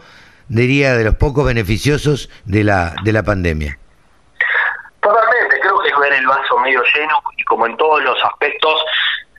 diría, 0.48 0.96
de 0.96 1.04
los 1.04 1.16
pocos 1.16 1.46
beneficiosos 1.46 2.30
de 2.46 2.64
la, 2.64 2.96
de 3.04 3.14
la 3.14 3.24
pandemia. 3.24 3.78
Totalmente, 5.02 5.60
creo 5.60 5.80
que 5.80 5.90
es 5.90 5.98
ver 6.00 6.14
el 6.14 6.28
vaso 6.28 6.58
medio 6.60 6.84
lleno 6.96 7.22
y 7.38 7.44
como 7.44 7.66
en 7.66 7.78
todos 7.78 8.04
los 8.04 8.24
aspectos 8.24 8.84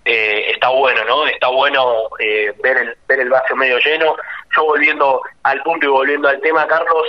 eh, 0.04 0.50
está 0.50 0.68
bueno, 0.68 1.04
¿no? 1.04 1.26
Está 1.26 1.48
bueno 1.48 2.08
eh, 2.18 2.54
ver, 2.62 2.78
el, 2.78 2.96
ver 3.06 3.20
el 3.20 3.28
vaso 3.28 3.54
medio 3.56 3.78
lleno. 3.78 4.16
Yo 4.56 4.64
volviendo 4.64 5.20
al 5.42 5.62
punto 5.62 5.86
y 5.86 5.88
volviendo 5.88 6.28
al 6.28 6.40
tema, 6.40 6.66
Carlos, 6.66 7.04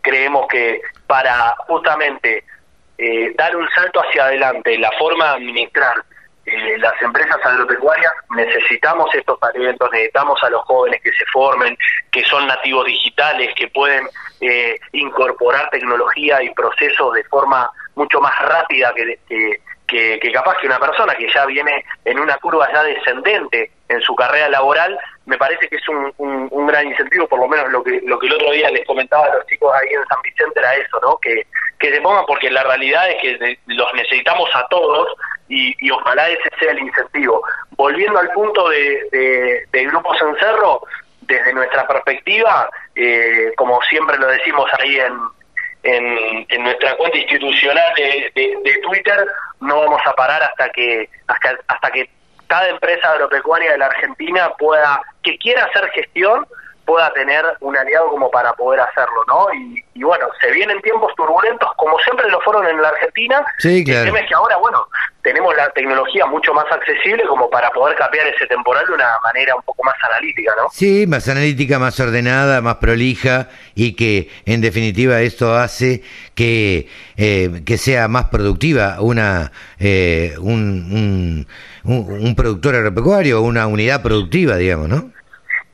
creemos 0.00 0.46
que 0.48 0.80
para 1.06 1.54
justamente 1.66 2.44
dar 3.36 3.54
un 3.56 3.68
salto 3.70 4.00
hacia 4.00 4.24
adelante, 4.24 4.78
la 4.78 4.90
forma 4.92 5.26
de 5.26 5.30
administrar 5.32 6.04
eh, 6.48 6.78
las 6.78 7.00
empresas 7.02 7.38
agropecuarias 7.44 8.12
necesitamos 8.30 9.14
estos 9.14 9.38
talentos, 9.40 9.90
necesitamos 9.92 10.42
a 10.42 10.50
los 10.50 10.62
jóvenes 10.62 11.00
que 11.02 11.12
se 11.12 11.24
formen, 11.26 11.76
que 12.10 12.24
son 12.24 12.46
nativos 12.46 12.86
digitales, 12.86 13.54
que 13.54 13.68
pueden 13.68 14.06
eh, 14.40 14.78
incorporar 14.92 15.70
tecnología 15.70 16.42
y 16.42 16.50
procesos 16.54 17.14
de 17.14 17.24
forma 17.24 17.70
mucho 17.94 18.20
más 18.20 18.38
rápida 18.40 18.92
que, 18.94 19.60
que, 19.86 20.32
capaz 20.32 20.56
que 20.58 20.66
una 20.66 20.78
persona 20.78 21.14
que 21.14 21.28
ya 21.32 21.46
viene 21.46 21.84
en 22.04 22.18
una 22.18 22.36
curva 22.36 22.68
ya 22.72 22.82
descendente 22.84 23.70
en 23.88 24.00
su 24.02 24.14
carrera 24.14 24.48
laboral, 24.48 24.98
me 25.26 25.38
parece 25.38 25.68
que 25.68 25.76
es 25.76 25.88
un, 25.88 26.12
un, 26.18 26.66
gran 26.66 26.86
incentivo, 26.86 27.26
por 27.26 27.40
lo 27.40 27.48
menos 27.48 27.70
lo 27.72 27.82
que, 27.82 28.00
lo 28.04 28.18
que 28.18 28.26
el 28.26 28.34
otro 28.34 28.52
día 28.52 28.70
les 28.70 28.86
comentaba 28.86 29.24
a 29.24 29.34
los 29.34 29.46
chicos 29.46 29.72
ahí 29.74 29.94
en 29.94 30.06
San 30.06 30.20
Vicente 30.22 30.60
era 30.60 30.74
eso, 30.74 31.00
¿no? 31.02 31.16
Que, 31.18 31.46
que 31.78 31.90
se 31.90 32.00
pongan 32.00 32.26
porque 32.26 32.50
la 32.50 32.62
realidad 32.62 33.08
es 33.10 33.16
que 33.22 33.58
los 33.66 33.94
necesitamos 33.94 34.50
a 34.54 34.66
todos 34.68 35.08
y, 35.48 35.90
ojalá 35.90 36.28
ese 36.28 36.50
sea 36.58 36.72
el 36.72 36.80
incentivo. 36.80 37.42
Volviendo 37.70 38.18
al 38.18 38.30
punto 38.32 38.68
de, 38.68 39.66
de, 39.72 39.84
Grupos 39.86 40.20
en 40.20 40.36
Cerro, 40.36 40.82
desde 41.22 41.52
nuestra 41.52 41.86
perspectiva, 41.86 42.68
eh, 42.94 43.52
como 43.56 43.80
siempre 43.82 44.18
lo 44.18 44.26
decimos 44.26 44.70
ahí 44.78 44.98
en, 44.98 46.46
en, 46.48 46.62
nuestra 46.62 46.96
cuenta 46.96 47.18
institucional 47.18 47.94
de, 47.96 48.32
de, 48.34 48.78
Twitter, 48.82 49.26
no 49.60 49.80
vamos 49.80 50.00
a 50.04 50.12
parar 50.12 50.42
hasta 50.42 50.68
que 50.70 51.08
hasta, 51.26 51.56
hasta 51.68 51.90
que 51.90 52.10
cada 52.46 52.68
empresa 52.68 53.12
agropecuaria 53.12 53.72
de 53.72 53.78
la 53.78 53.86
Argentina 53.86 54.50
pueda 54.58 55.02
que 55.22 55.38
quiera 55.38 55.64
hacer 55.64 55.88
gestión 55.90 56.46
pueda 56.88 57.12
tener 57.12 57.44
un 57.60 57.76
aliado 57.76 58.08
como 58.08 58.30
para 58.30 58.54
poder 58.54 58.80
hacerlo, 58.80 59.22
¿no? 59.28 59.46
Y, 59.52 60.02
bueno, 60.02 60.26
se 60.40 60.50
vienen 60.52 60.80
tiempos 60.80 61.12
turbulentos 61.14 61.68
como 61.76 61.98
siempre 61.98 62.30
lo 62.30 62.40
fueron 62.40 62.66
en 62.66 62.80
la 62.80 62.88
Argentina. 62.88 63.44
Sí, 63.58 63.84
claro. 63.84 64.00
El 64.00 64.06
tema 64.06 64.20
es 64.20 64.26
que 64.26 64.34
ahora, 64.34 64.56
bueno, 64.56 64.86
tenemos 65.22 65.54
la 65.54 65.68
tecnología 65.70 66.24
mucho 66.24 66.54
más 66.54 66.64
accesible 66.72 67.24
como 67.28 67.50
para 67.50 67.68
poder 67.72 67.94
capear 67.96 68.26
ese 68.28 68.46
temporal 68.46 68.86
de 68.86 68.94
una 68.94 69.18
manera 69.22 69.54
un 69.54 69.62
poco 69.62 69.84
más 69.84 69.96
analítica, 70.02 70.54
¿no? 70.56 70.68
Sí, 70.72 71.06
más 71.06 71.28
analítica, 71.28 71.78
más 71.78 72.00
ordenada, 72.00 72.62
más 72.62 72.76
prolija 72.76 73.48
y 73.74 73.94
que 73.94 74.30
en 74.46 74.62
definitiva 74.62 75.20
esto 75.20 75.54
hace 75.54 76.02
que, 76.34 76.88
eh, 77.18 77.62
que 77.66 77.76
sea 77.76 78.08
más 78.08 78.30
productiva 78.30 78.96
una 79.00 79.52
eh, 79.78 80.36
un, 80.38 81.44
un, 81.84 82.06
un 82.10 82.34
productor 82.34 82.76
agropecuario, 82.76 83.42
una 83.42 83.66
unidad 83.66 84.02
productiva, 84.02 84.56
digamos, 84.56 84.88
¿no? 84.88 85.18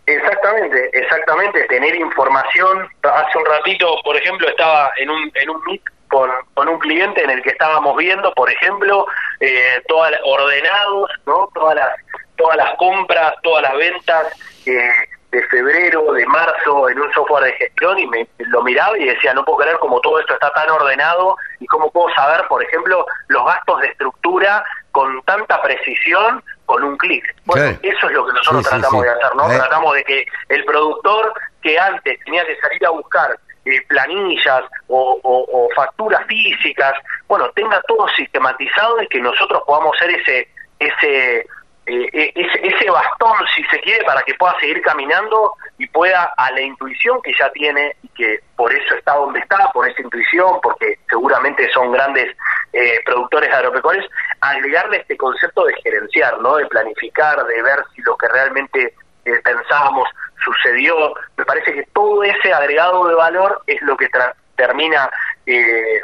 Exactamente, 0.06 0.83
exactamente, 1.24 1.66
tener 1.68 1.94
información. 1.96 2.88
Hace 3.02 3.38
un 3.38 3.46
ratito, 3.46 3.96
por 4.04 4.16
ejemplo, 4.16 4.48
estaba 4.48 4.90
en 4.98 5.10
un, 5.10 5.30
en 5.34 5.50
un 5.50 5.62
meet 5.64 5.82
con, 6.08 6.30
un 6.68 6.78
cliente 6.78 7.22
en 7.22 7.30
el 7.30 7.42
que 7.42 7.50
estábamos 7.50 7.96
viendo, 7.96 8.32
por 8.34 8.50
ejemplo, 8.50 9.06
eh, 9.40 9.82
todas 9.88 10.12
ordenados, 10.24 11.10
¿no? 11.26 11.48
Todas 11.54 11.76
las, 11.76 11.88
todas 12.36 12.56
las 12.56 12.76
compras, 12.76 13.34
todas 13.42 13.62
las 13.62 13.76
ventas 13.76 14.26
eh, 14.66 14.90
de 15.32 15.42
febrero, 15.48 16.12
de 16.12 16.26
marzo, 16.26 16.88
en 16.88 17.00
un 17.00 17.12
software 17.12 17.44
de 17.44 17.52
gestión 17.52 17.98
y 17.98 18.06
me 18.06 18.28
lo 18.38 18.62
miraba 18.62 18.96
y 18.98 19.06
decía, 19.06 19.34
no 19.34 19.44
puedo 19.44 19.58
creer 19.58 19.78
cómo 19.78 20.00
todo 20.00 20.20
esto 20.20 20.34
está 20.34 20.52
tan 20.52 20.70
ordenado 20.70 21.36
y 21.58 21.66
cómo 21.66 21.90
puedo 21.90 22.14
saber, 22.14 22.46
por 22.48 22.62
ejemplo, 22.62 23.06
los 23.28 23.44
gastos 23.44 23.80
de 23.80 23.88
estructura 23.88 24.64
con 24.94 25.20
tanta 25.22 25.60
precisión 25.60 26.40
con 26.66 26.84
un 26.84 26.96
clic. 26.96 27.24
Bueno, 27.46 27.76
eso 27.82 28.06
es 28.06 28.12
lo 28.12 28.26
que 28.26 28.32
nosotros 28.32 28.62
tratamos 28.62 29.02
de 29.02 29.10
hacer, 29.10 29.34
¿no? 29.34 29.48
Tratamos 29.48 29.94
de 29.96 30.04
que 30.04 30.24
el 30.50 30.64
productor 30.64 31.32
que 31.60 31.76
antes 31.76 32.16
tenía 32.24 32.46
que 32.46 32.56
salir 32.60 32.86
a 32.86 32.90
buscar 32.90 33.36
eh, 33.64 33.80
planillas 33.88 34.62
o, 34.86 35.68
facturas 35.74 36.24
físicas, 36.28 36.94
bueno, 37.26 37.50
tenga 37.56 37.82
todo 37.88 38.06
sistematizado 38.10 39.02
y 39.02 39.08
que 39.08 39.18
nosotros 39.20 39.64
podamos 39.66 39.98
ser 39.98 40.10
ese 40.10 40.48
ese 40.78 41.38
eh, 41.86 42.08
eh, 42.12 42.32
ese, 42.36 42.66
ese, 42.66 42.88
bastón, 42.88 43.36
si 43.54 43.64
se 43.64 43.80
quiere, 43.80 44.04
para 44.04 44.22
que 44.22 44.34
pueda 44.34 44.58
seguir 44.60 44.80
caminando 44.80 45.54
y 45.76 45.88
pueda 45.88 46.32
a 46.36 46.50
la 46.52 46.60
intuición 46.62 47.20
que 47.20 47.32
ya 47.38 47.50
tiene 47.50 47.96
y 48.02 48.08
que 48.10 48.38
por 48.56 48.72
eso 48.72 48.94
está 48.94 49.16
donde 49.16 49.40
está, 49.40 49.72
por 49.72 49.88
esa 49.88 50.00
intuición, 50.00 50.60
porque 50.62 50.98
seguramente 51.10 51.68
son 51.72 51.90
grandes 51.90 52.34
eh, 52.74 53.00
productores 53.04 53.52
agropecuarios, 53.52 54.06
agregarle 54.40 54.98
este 54.98 55.16
concepto 55.16 55.64
de 55.64 55.74
gerenciar, 55.82 56.40
¿no? 56.40 56.56
de 56.56 56.66
planificar, 56.66 57.44
de 57.46 57.62
ver 57.62 57.84
si 57.94 58.02
lo 58.02 58.16
que 58.16 58.28
realmente 58.28 58.94
pensábamos 59.42 60.06
sucedió. 60.44 61.14
Me 61.38 61.46
parece 61.46 61.72
que 61.72 61.84
todo 61.94 62.22
ese 62.24 62.52
agregado 62.52 63.08
de 63.08 63.14
valor 63.14 63.62
es 63.66 63.80
lo 63.82 63.96
que 63.96 64.08
termina 64.54 65.10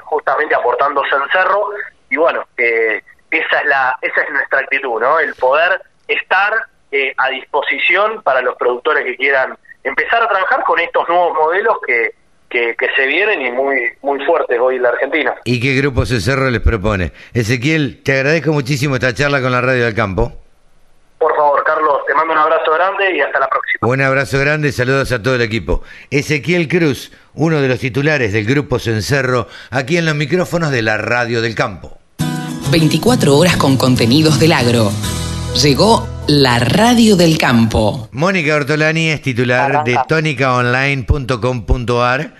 justamente 0.05 0.55
aportándose 0.55 1.15
en 1.15 1.29
Cerro 1.31 1.71
y 2.11 2.17
bueno, 2.17 2.45
eh, 2.59 3.03
esa 3.31 3.61
es 3.61 3.67
la 3.67 3.97
esa 4.03 4.23
es 4.23 4.31
nuestra 4.31 4.59
actitud 4.61 5.01
no 5.01 5.21
el 5.21 5.35
poder 5.37 5.81
estar 6.09 6.67
eh, 6.91 7.15
a 7.17 7.31
disposición 7.31 8.21
para 8.23 8.43
los 8.43 8.57
productores 8.57 9.05
que 9.05 9.17
quieran 9.17 9.57
empezar 9.85 10.23
a 10.23 10.29
trabajar 10.29 10.63
con 10.65 10.79
estos 10.81 11.09
nuevos 11.09 11.35
modelos 11.35 11.79
que, 11.87 12.15
que, 12.51 12.77
se 12.97 13.07
vienen 13.07 13.41
y 13.41 13.53
muy 13.53 13.77
muy 14.03 14.25
fuertes 14.27 14.59
hoy 14.61 14.77
en 14.77 14.83
la 14.83 14.91
Argentina 14.91 15.35
y 15.45 15.61
qué 15.61 15.75
grupo 15.77 16.05
Cerro 16.05 16.51
les 16.51 16.61
propone 16.61 17.13
Ezequiel 17.33 18.03
te 18.03 18.13
agradezco 18.13 18.53
muchísimo 18.53 18.97
esta 18.97 19.15
charla 19.15 19.41
con 19.41 19.53
la 19.53 19.61
radio 19.61 19.85
del 19.85 19.95
campo 19.95 20.33
por 21.21 21.37
favor, 21.37 21.63
Carlos, 21.65 21.99
te 22.07 22.15
mando 22.15 22.33
un 22.33 22.39
abrazo 22.39 22.73
grande 22.73 23.15
y 23.15 23.21
hasta 23.21 23.41
la 23.41 23.47
próxima. 23.47 23.87
Un 23.87 24.01
abrazo 24.01 24.39
grande, 24.39 24.73
saludos 24.73 25.13
a 25.13 25.23
todo 25.23 25.35
el 25.35 25.43
equipo. 25.43 25.83
Ezequiel 26.11 26.67
Cruz, 26.67 27.13
uno 27.35 27.61
de 27.61 27.69
los 27.69 27.79
titulares 27.79 28.33
del 28.33 28.47
Grupo 28.47 28.79
Cencerro, 28.79 29.47
aquí 29.71 29.99
en 29.99 30.07
los 30.07 30.15
micrófonos 30.15 30.71
de 30.71 30.81
la 30.81 30.97
Radio 30.97 31.43
del 31.43 31.55
Campo. 31.55 31.99
24 32.71 33.37
horas 33.37 33.59
con 33.59 33.77
contenidos 33.77 34.41
del 34.41 34.53
agro. 34.53 34.91
Llegó 35.55 36.09
la 36.29 36.59
radio 36.61 37.17
del 37.17 37.37
campo. 37.37 38.09
Mónica 38.13 38.55
Ortolani 38.55 39.09
es 39.09 39.21
titular 39.21 39.83
de 39.85 39.99
tónicaonline.com.ar 40.09 42.35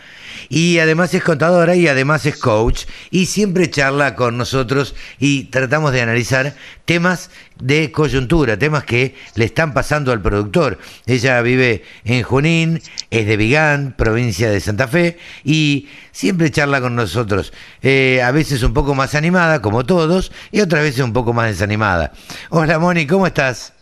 y 0.51 0.81
además 0.81 1.15
es 1.15 1.23
contadora 1.23 1.77
y 1.77 1.87
además 1.87 2.27
es 2.27 2.37
coach 2.37 2.85
y 3.11 3.27
siempre 3.27 3.71
charla 3.71 4.17
con 4.17 4.37
nosotros 4.37 4.97
y 5.21 5.45
tratamos 5.45 5.93
de 5.93 6.03
analizar 6.03 6.57
temas 6.85 7.31
de 7.61 7.93
coyuntura, 7.93 8.59
temas 8.59 8.83
que 8.83 9.15
le 9.37 9.45
están 9.45 9.73
pasando 9.73 10.11
al 10.11 10.21
productor. 10.21 10.79
Ella 11.07 11.41
vive 11.41 11.85
en 12.05 12.25
Junín, 12.25 12.83
es 13.11 13.27
de 13.27 13.37
Vigán, 13.37 13.95
provincia 13.97 14.51
de 14.51 14.61
Santa 14.61 14.89
Fe, 14.89 15.19
y 15.45 15.89
siempre 16.11 16.51
charla 16.51 16.81
con 16.81 16.97
nosotros. 16.97 17.53
Eh, 17.83 18.21
a 18.25 18.33
veces 18.33 18.65
un 18.65 18.75
poco 18.75 18.95
más 18.95 19.15
animada, 19.15 19.63
como 19.63 19.87
todos, 19.87 20.33
y 20.51 20.61
otras 20.61 20.83
veces 20.83 21.01
un 21.01 21.13
poco 21.13 21.33
más 21.33 21.49
desanimada. 21.49 22.13
Hola 22.49 22.81
Moni, 22.81 23.07
¿cómo 23.07 23.27
estás? 23.27 23.73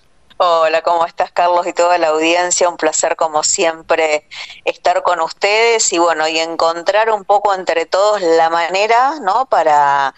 Hola, 0.41 0.83
¿cómo 0.83 1.05
estás 1.05 1.33
Carlos 1.33 1.67
y 1.67 1.73
toda 1.73 1.99
la 1.99 2.11
audiencia? 2.11 2.69
Un 2.69 2.77
placer 2.77 3.17
como 3.17 3.43
siempre 3.43 4.25
estar 4.65 5.03
con 5.03 5.21
ustedes 5.21 5.93
y 5.93 5.99
bueno, 5.99 6.29
y 6.29 6.39
encontrar 6.39 7.11
un 7.11 7.25
poco 7.25 7.53
entre 7.55 7.87
todos 7.87 8.23
la 8.23 8.49
manera, 8.49 9.19
¿no? 9.21 9.47
Para 9.47 10.15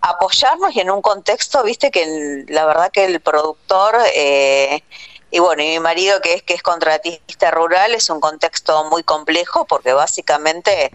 apoyarnos 0.00 0.74
y 0.74 0.80
en 0.80 0.90
un 0.90 1.02
contexto, 1.02 1.62
viste 1.62 1.90
que 1.90 2.46
la 2.48 2.64
verdad 2.64 2.90
que 2.90 3.04
el 3.04 3.20
productor 3.20 3.96
eh, 4.14 4.82
y 5.30 5.40
bueno, 5.40 5.62
y 5.62 5.66
mi 5.66 5.78
marido 5.78 6.22
que 6.22 6.32
es 6.32 6.42
que 6.42 6.54
es 6.54 6.62
contratista 6.62 7.50
rural 7.50 7.94
es 7.94 8.08
un 8.08 8.20
contexto 8.20 8.84
muy 8.84 9.02
complejo 9.02 9.66
porque 9.66 9.92
básicamente 9.92 10.90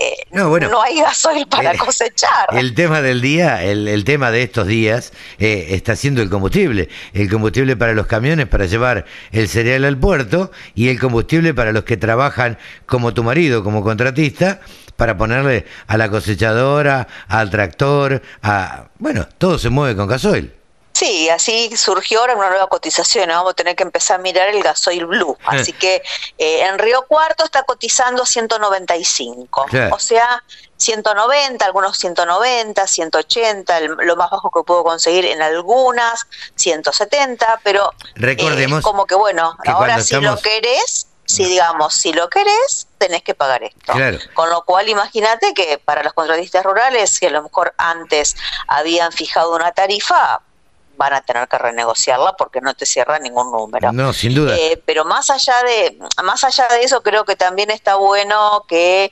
eh, 0.00 0.16
no, 0.30 0.48
bueno, 0.48 0.70
no 0.70 0.80
hay 0.80 0.98
gasoil 0.98 1.46
para 1.46 1.76
cosechar. 1.76 2.46
El 2.52 2.72
tema 2.74 3.02
del 3.02 3.20
día, 3.20 3.62
el, 3.62 4.02
tema 4.04 4.30
de 4.30 4.42
estos 4.42 4.66
días 4.66 5.12
eh, 5.38 5.66
está 5.70 5.94
siendo 5.94 6.22
el 6.22 6.30
combustible. 6.30 6.88
El 7.12 7.28
combustible 7.28 7.76
para 7.76 7.92
los 7.92 8.06
camiones 8.06 8.46
para 8.46 8.64
llevar 8.64 9.04
el 9.30 9.46
cereal 9.46 9.84
al 9.84 9.98
puerto 9.98 10.52
y 10.74 10.88
el 10.88 10.98
combustible 10.98 11.52
para 11.52 11.72
los 11.72 11.84
que 11.84 11.98
trabajan 11.98 12.56
como 12.86 13.12
tu 13.12 13.22
marido, 13.22 13.62
como 13.62 13.82
contratista, 13.82 14.60
para 14.96 15.18
ponerle 15.18 15.66
a 15.86 15.98
la 15.98 16.08
cosechadora, 16.08 17.06
al 17.28 17.50
tractor, 17.50 18.22
a... 18.42 18.88
Bueno, 18.98 19.28
todo 19.36 19.58
se 19.58 19.68
mueve 19.68 19.96
con 19.96 20.08
gasoil. 20.08 20.59
Sí, 21.00 21.30
así 21.30 21.74
surgió 21.78 22.20
ahora 22.20 22.36
una 22.36 22.50
nueva 22.50 22.66
cotización. 22.66 23.30
Vamos 23.30 23.52
a 23.52 23.54
tener 23.54 23.74
que 23.74 23.84
empezar 23.84 24.20
a 24.20 24.22
mirar 24.22 24.48
el 24.48 24.62
gasoil 24.62 25.06
blue. 25.06 25.34
Así 25.46 25.72
que 25.72 26.02
eh, 26.36 26.66
en 26.66 26.78
Río 26.78 27.06
Cuarto 27.08 27.42
está 27.42 27.62
cotizando 27.62 28.26
195. 28.26 29.66
O 29.92 29.98
sea, 29.98 30.44
190, 30.76 31.64
algunos 31.64 31.96
190, 31.96 32.86
180, 32.86 33.80
lo 33.80 34.14
más 34.16 34.30
bajo 34.30 34.50
que 34.50 34.62
puedo 34.62 34.84
conseguir 34.84 35.24
en 35.24 35.40
algunas, 35.40 36.26
170, 36.56 37.60
pero 37.64 37.94
recordemos 38.16 38.80
eh, 38.80 38.82
como 38.82 39.06
que 39.06 39.14
bueno, 39.14 39.56
ahora 39.68 40.02
si 40.02 40.20
lo 40.20 40.36
querés, 40.36 41.06
si 41.24 41.46
digamos, 41.46 41.94
si 41.94 42.12
lo 42.12 42.28
querés, 42.28 42.88
tenés 42.98 43.22
que 43.22 43.34
pagar 43.34 43.62
esto. 43.62 43.94
Con 44.34 44.50
lo 44.50 44.66
cual, 44.66 44.86
imagínate 44.90 45.54
que 45.54 45.78
para 45.78 46.02
los 46.02 46.12
contratistas 46.12 46.62
rurales, 46.62 47.08
si 47.08 47.24
a 47.24 47.30
lo 47.30 47.42
mejor 47.42 47.72
antes 47.78 48.36
habían 48.68 49.12
fijado 49.12 49.56
una 49.56 49.72
tarifa, 49.72 50.42
van 51.00 51.14
a 51.14 51.22
tener 51.22 51.48
que 51.48 51.56
renegociarla 51.56 52.34
porque 52.36 52.60
no 52.60 52.74
te 52.74 52.84
cierra 52.84 53.18
ningún 53.18 53.50
número. 53.50 53.90
No, 53.90 54.12
sin 54.12 54.34
duda. 54.34 54.54
Eh, 54.54 54.80
pero 54.84 55.06
más 55.06 55.30
allá 55.30 55.54
de 55.62 55.98
más 56.22 56.44
allá 56.44 56.68
de 56.68 56.82
eso, 56.82 57.02
creo 57.02 57.24
que 57.24 57.36
también 57.36 57.70
está 57.70 57.94
bueno 57.94 58.66
que 58.68 59.10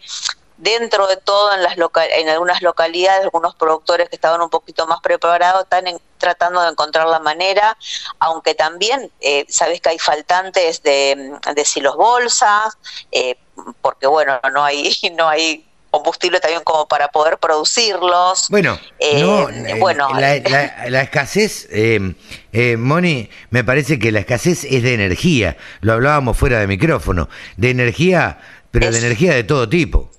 dentro 0.58 1.06
de 1.06 1.16
todo 1.16 1.54
en 1.54 1.62
las 1.62 1.76
en 1.78 2.28
algunas 2.28 2.60
localidades 2.60 3.24
algunos 3.24 3.54
productores 3.54 4.10
que 4.10 4.16
estaban 4.16 4.42
un 4.42 4.50
poquito 4.50 4.86
más 4.86 5.00
preparados 5.00 5.62
están 5.62 5.84
tratando 6.18 6.60
de 6.60 6.70
encontrar 6.70 7.06
la 7.06 7.20
manera 7.20 7.78
aunque 8.18 8.56
también 8.56 9.10
eh, 9.20 9.46
sabes 9.48 9.80
que 9.80 9.90
hay 9.90 10.00
faltantes 10.00 10.82
de, 10.82 11.38
de 11.54 11.64
silos 11.64 11.94
bolsas 11.94 12.76
eh, 13.12 13.38
porque 13.80 14.08
bueno 14.08 14.40
no 14.52 14.64
hay 14.64 14.92
no 15.16 15.28
hay 15.28 15.67
combustible 15.90 16.40
también 16.40 16.62
como 16.64 16.86
para 16.86 17.08
poder 17.08 17.38
producirlos. 17.38 18.48
Bueno, 18.50 18.78
eh, 18.98 19.20
eh, 19.66 19.74
bueno 19.78 20.08
la, 20.14 21.02
escasez, 21.02 21.68
eh, 21.70 22.14
eh, 22.52 22.76
Moni, 22.76 23.30
me 23.50 23.64
parece 23.64 23.98
que 23.98 24.12
la 24.12 24.20
escasez 24.20 24.64
es 24.64 24.82
de 24.82 24.94
energía, 24.94 25.56
lo 25.80 25.94
hablábamos 25.94 26.36
fuera 26.36 26.58
de 26.58 26.66
micrófono, 26.66 27.28
de 27.56 27.70
energía, 27.70 28.38
pero 28.70 28.90
de 28.90 28.98
energía 28.98 29.34
de 29.34 29.44
todo 29.44 29.68
tipo. 29.68 30.10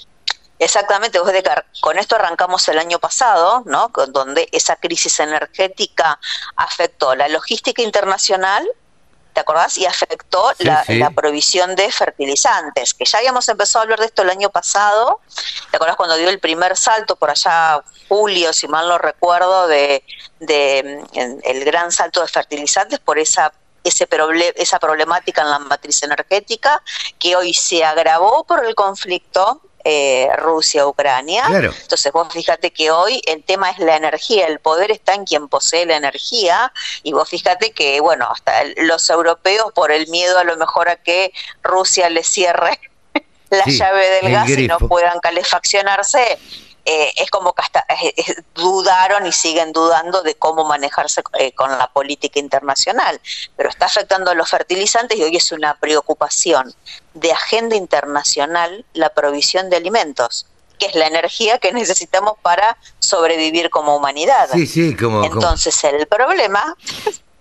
Exactamente, 0.60 1.20
con 1.80 1.98
esto 1.98 2.16
arrancamos 2.18 2.68
el 2.68 2.80
año 2.80 3.00
pasado, 3.00 3.64
¿no? 3.66 3.92
donde 4.10 4.50
esa 4.52 4.76
crisis 4.76 5.22
energética 5.22 6.20
afectó 6.58 7.16
la 7.16 7.30
logística 7.30 7.82
internacional, 7.82 8.68
¿te 9.34 9.40
acordás? 9.40 9.78
Y 9.78 9.86
afectó 9.86 10.52
la, 10.60 11.12
provisión 11.12 11.76
de 11.76 11.92
fertilizantes, 11.92 12.94
que 12.94 13.06
ya 13.06 13.20
habíamos 13.20 13.48
empezado 13.50 13.82
a 13.82 13.84
hablar 13.84 14.00
de 14.00 14.06
esto 14.06 14.22
el 14.22 14.30
año 14.30 14.50
pasado. 14.50 15.22
¿Te 15.72 15.78
acordás 15.78 15.96
cuando 15.96 16.16
dio 16.16 16.30
el 16.30 16.40
primer 16.40 16.76
salto 16.78 17.16
por 17.16 17.30
allá, 17.30 17.82
julio, 18.08 18.54
si 18.54 18.68
mal 18.68 18.88
no 18.88 18.98
recuerdo, 18.98 19.68
de, 19.68 20.04
de 20.40 21.04
el 21.44 21.66
gran 21.66 21.92
salto 21.92 22.22
de 22.22 22.28
fertilizantes 22.28 23.00
por 23.00 23.20
esa 23.20 23.52
ese 23.84 24.08
esa 24.56 24.78
problemática 24.78 25.42
en 25.42 25.50
la 25.52 25.60
matriz 25.60 26.04
energética 26.04 26.82
que 27.18 27.36
hoy 27.38 27.54
se 27.54 27.84
agravó 27.86 28.44
por 28.44 28.66
el 28.66 28.76
conflicto 28.76 29.62
eh, 29.84 30.30
Rusia-Ucrania. 30.38 31.44
Entonces 31.48 32.12
vos 32.12 32.28
fíjate 32.32 32.72
que 32.72 32.92
hoy 32.92 33.22
el 33.26 33.44
tema 33.44 33.70
es 33.70 33.80
la 33.80 33.96
energía, 33.96 34.48
el 34.48 34.60
poder 34.60 34.92
está 34.92 35.14
en 35.14 35.26
quien 35.26 35.48
posee 35.48 35.86
la 35.86 35.96
energía 35.96 36.72
y 37.04 37.14
vos 37.14 37.30
fíjate 37.30 37.72
que, 37.72 38.00
bueno, 38.00 38.28
hasta 38.30 38.64
los 38.78 39.10
europeos 39.10 39.72
por 39.74 39.92
el 39.92 40.08
miedo 40.08 40.38
a 40.38 40.44
lo 40.44 40.58
mejor 40.58 40.90
a 40.90 40.98
que 40.98 41.32
Rusia 41.64 42.10
les 42.10 42.28
cierre 42.28 42.80
la 43.50 43.64
llave 43.66 44.10
del 44.22 44.32
gas 44.32 44.50
y 44.50 44.68
no 44.68 44.80
puedan 44.80 45.20
calefaccionarse, 45.20 46.38
eh, 46.92 47.14
es 47.18 47.30
como 47.30 47.54
que 47.54 47.62
hasta 47.62 47.86
eh, 47.88 48.16
eh, 48.18 48.36
dudaron 48.56 49.28
y 49.28 49.32
siguen 49.32 49.72
dudando 49.74 50.24
de 50.24 50.34
cómo 50.34 50.66
manejarse 50.66 51.22
con 51.54 51.70
la 51.70 51.88
política 51.94 52.40
internacional. 52.40 53.22
Pero 53.56 53.70
está 53.70 53.86
afectando 53.86 54.32
a 54.32 54.34
los 54.34 54.50
fertilizantes 54.50 55.16
y 55.16 55.22
hoy 55.22 55.36
es 55.36 55.52
una 55.52 55.76
preocupación 55.76 56.74
de 57.14 57.32
agenda 57.32 57.76
internacional 57.76 58.86
la 58.94 59.10
provisión 59.10 59.70
de 59.70 59.78
alimentos 59.78 60.48
que 60.80 60.88
es 60.88 60.96
la 60.96 61.08
energía 61.08 61.60
que 61.60 61.74
necesitamos 61.74 62.36
para 62.42 62.78
sobrevivir 63.00 63.70
como 63.70 63.98
humanidad. 63.98 64.50
Sí, 64.54 64.66
sí, 64.66 64.96
como, 64.96 65.26
Entonces 65.26 65.84
el 65.84 66.08
problema 66.08 66.76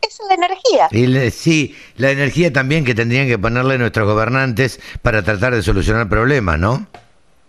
es 0.02 0.18
la 0.28 0.34
energía. 0.34 1.30
sí, 1.30 1.74
la 1.96 2.10
energía 2.10 2.52
también 2.52 2.84
que 2.84 2.96
tendrían 2.96 3.28
que 3.28 3.38
ponerle 3.38 3.78
nuestros 3.78 4.08
gobernantes 4.08 4.80
para 5.02 5.22
tratar 5.22 5.54
de 5.54 5.62
solucionar 5.62 6.08
problemas, 6.08 6.58
¿no? 6.58 6.88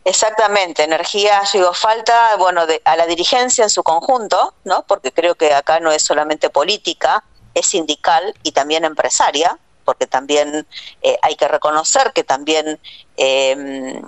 Exactamente, 0.05 0.83
energía, 0.83 1.41
llegó 1.53 1.73
falta, 1.73 2.35
bueno, 2.37 2.65
de, 2.65 2.81
a 2.85 2.95
la 2.95 3.05
dirigencia 3.05 3.63
en 3.63 3.69
su 3.69 3.83
conjunto, 3.83 4.53
¿no? 4.63 4.83
Porque 4.83 5.11
creo 5.11 5.35
que 5.35 5.53
acá 5.53 5.79
no 5.79 5.91
es 5.91 6.03
solamente 6.03 6.49
política, 6.49 7.23
es 7.53 7.67
sindical 7.67 8.33
y 8.43 8.53
también 8.53 8.85
empresaria, 8.85 9.57
porque 9.83 10.07
también 10.07 10.65
eh, 11.01 11.17
hay 11.21 11.35
que 11.35 11.47
reconocer 11.47 12.13
que 12.13 12.23
también 12.23 12.79
em, 13.17 14.01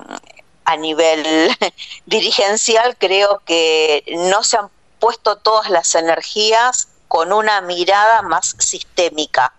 a 0.64 0.78
nivel 0.78 1.50
dirigencial 2.06 2.96
creo 2.98 3.42
que 3.46 4.04
no 4.18 4.44
se 4.44 4.58
han 4.58 4.70
puesto 5.00 5.38
todas 5.38 5.70
las 5.70 5.94
energías 5.96 6.88
con 7.08 7.34
una 7.34 7.60
mirada 7.62 8.22
más 8.22 8.56
sistémica 8.60 9.54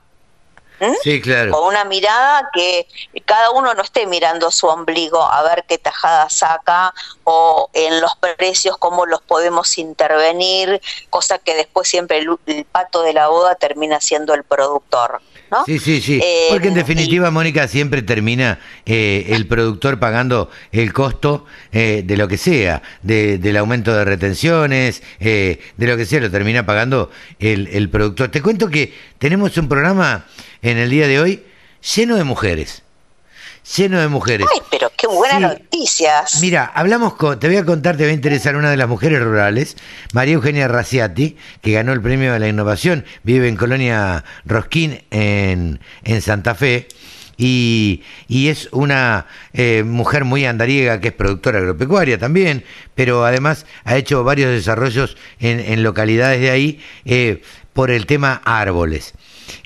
¿Mm? 0.82 0.94
Sí, 1.04 1.20
claro. 1.20 1.52
Con 1.52 1.68
una 1.68 1.84
mirada 1.84 2.50
que 2.52 2.88
cada 3.24 3.52
uno 3.52 3.72
no 3.72 3.82
esté 3.82 4.04
mirando 4.04 4.50
su 4.50 4.66
ombligo 4.66 5.22
a 5.22 5.40
ver 5.44 5.64
qué 5.68 5.78
tajada 5.78 6.28
saca 6.28 6.92
o 7.22 7.70
en 7.72 8.00
los 8.00 8.16
precios 8.16 8.76
cómo 8.78 9.06
los 9.06 9.22
podemos 9.22 9.78
intervenir, 9.78 10.80
cosa 11.08 11.38
que 11.38 11.54
después 11.54 11.88
siempre 11.88 12.18
el, 12.18 12.64
pato 12.64 13.02
de 13.02 13.12
la 13.12 13.28
boda 13.28 13.54
termina 13.54 14.00
siendo 14.00 14.34
el 14.34 14.42
productor. 14.42 15.22
¿no? 15.52 15.64
Sí, 15.66 15.78
sí, 15.78 16.00
sí. 16.00 16.18
Eh, 16.20 16.48
Porque 16.50 16.68
en 16.68 16.74
definitiva, 16.74 17.30
Mónica, 17.30 17.68
siempre 17.68 18.02
termina 18.02 18.58
eh, 18.84 19.26
el 19.28 19.46
productor 19.46 20.00
pagando 20.00 20.50
el 20.72 20.92
costo 20.92 21.46
eh, 21.70 22.02
de 22.04 22.16
lo 22.16 22.26
que 22.26 22.38
sea, 22.38 22.82
del 23.02 23.56
aumento 23.56 23.94
de 23.94 24.04
retenciones, 24.04 25.00
de 25.20 25.60
lo 25.76 25.96
que 25.96 26.06
sea, 26.06 26.20
lo 26.20 26.30
termina 26.30 26.66
pagando 26.66 27.10
el, 27.38 27.68
el 27.68 27.88
productor. 27.88 28.30
Te 28.30 28.42
cuento 28.42 28.68
que 28.68 28.92
tenemos 29.18 29.56
un 29.58 29.68
programa 29.68 30.26
en 30.62 30.78
el 30.78 30.90
día 30.90 31.06
de 31.08 31.20
hoy 31.20 31.42
lleno 31.94 32.16
de 32.16 32.24
mujeres. 32.24 32.82
Lleno 33.76 34.00
de 34.00 34.08
mujeres. 34.08 34.46
Ay, 34.52 34.60
pero 34.70 34.90
qué 34.96 35.06
buenas 35.06 35.40
noticias. 35.40 36.40
Mira, 36.40 36.72
hablamos 36.74 37.14
con, 37.14 37.38
te 37.38 37.46
voy 37.46 37.58
a 37.58 37.64
contar, 37.64 37.96
te 37.96 38.04
va 38.04 38.10
a 38.10 38.14
interesar 38.14 38.56
una 38.56 38.70
de 38.70 38.76
las 38.76 38.88
mujeres 38.88 39.22
rurales, 39.22 39.76
María 40.12 40.34
Eugenia 40.34 40.66
Raciati, 40.66 41.36
que 41.60 41.72
ganó 41.72 41.92
el 41.92 42.00
premio 42.00 42.32
de 42.32 42.40
la 42.40 42.48
innovación, 42.48 43.04
vive 43.22 43.46
en 43.46 43.56
Colonia 43.56 44.24
Rosquín, 44.44 45.02
en, 45.10 45.80
en 46.02 46.22
Santa 46.22 46.56
Fe. 46.56 46.88
Y, 47.38 48.02
y, 48.28 48.48
es 48.48 48.68
una 48.72 49.26
eh, 49.52 49.84
mujer 49.84 50.24
muy 50.24 50.44
andariega 50.44 51.00
que 51.00 51.08
es 51.08 51.14
productora 51.14 51.58
agropecuaria 51.58 52.18
también, 52.18 52.64
pero 52.94 53.24
además 53.24 53.64
ha 53.84 53.96
hecho 53.96 54.22
varios 54.22 54.50
desarrollos 54.50 55.16
en, 55.40 55.58
en 55.58 55.82
localidades 55.82 56.40
de 56.40 56.50
ahí, 56.50 56.80
eh, 57.04 57.42
por 57.72 57.90
el 57.90 58.06
tema 58.06 58.42
árboles. 58.44 59.14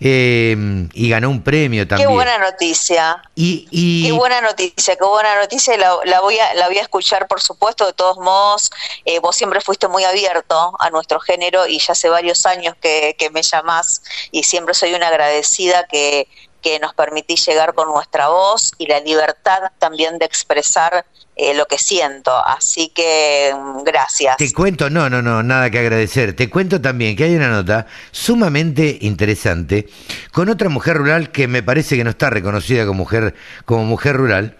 Eh, 0.01 0.89
y 0.93 1.09
ganó 1.09 1.30
un 1.30 1.43
premio 1.43 1.87
también. 1.87 2.09
Qué 2.09 2.14
buena 2.14 2.39
noticia. 2.39 3.22
Y, 3.34 4.07
Qué 4.07 4.12
buena 4.12 4.41
noticia, 4.41 4.97
qué 4.97 5.05
buena 5.05 5.37
noticia. 5.37 5.76
La, 5.76 5.97
la, 6.05 6.20
voy 6.20 6.39
a, 6.39 6.55
la 6.55 6.68
voy 6.68 6.78
a 6.78 6.82
escuchar, 6.82 7.26
por 7.28 7.41
supuesto, 7.41 7.87
de 7.87 7.93
todos 7.93 8.18
modos. 8.18 8.70
Eh, 9.05 9.18
vos 9.20 9.37
siempre 9.37 9.61
fuiste 9.61 9.89
muy 9.89 10.05
abierto 10.05 10.74
a 10.78 10.91
nuestro 10.91 11.20
género 11.20 11.66
y 11.66 11.78
ya 11.78 11.93
hace 11.93 12.09
varios 12.09 12.47
años 12.47 12.74
que, 12.80 13.16
que 13.18 13.30
me 13.30 13.43
llamás 13.43 14.03
y 14.30 14.43
siempre 14.43 14.74
soy 14.74 14.95
una 14.95 15.09
agradecida 15.09 15.87
que, 15.87 16.28
que 16.67 16.81
nos 16.81 16.95
permitís 16.95 17.47
llegar 17.47 17.75
con 17.75 17.87
nuestra 17.87 18.27
voz 18.27 18.73
y 18.77 18.89
la 18.89 18.99
libertad 18.99 19.71
también 19.79 20.19
de 20.19 20.25
expresar 20.25 21.07
eh, 21.37 21.55
lo 21.55 21.67
que 21.67 21.79
siento. 21.79 22.33
Así 22.45 22.89
que 22.89 23.55
mm, 23.57 23.85
gracias. 23.85 24.37
Te 24.37 24.53
cuento, 24.53 24.91
no, 24.91 25.09
no, 25.09 25.23
no, 25.23 25.45
nada 25.45 25.71
que 25.71 25.79
agradecer. 25.79 26.35
Te 26.35 26.51
cuento 26.51 26.81
también 26.81 27.14
que 27.14 27.23
hay 27.23 27.37
una 27.37 27.51
nota 27.51 27.87
sumamente 28.11 28.99
interesante 29.03 29.87
con 30.33 30.49
otra 30.49 30.69
mujer 30.69 30.97
rural 30.97 31.31
que 31.31 31.47
me 31.47 31.62
parece 31.62 31.97
que 31.97 32.03
no 32.03 32.11
está 32.11 32.31
reconocida 32.31 32.85
como 32.85 32.99
mujer, 32.99 33.37
como 33.64 33.85
mujer 33.85 34.17
rural, 34.17 34.57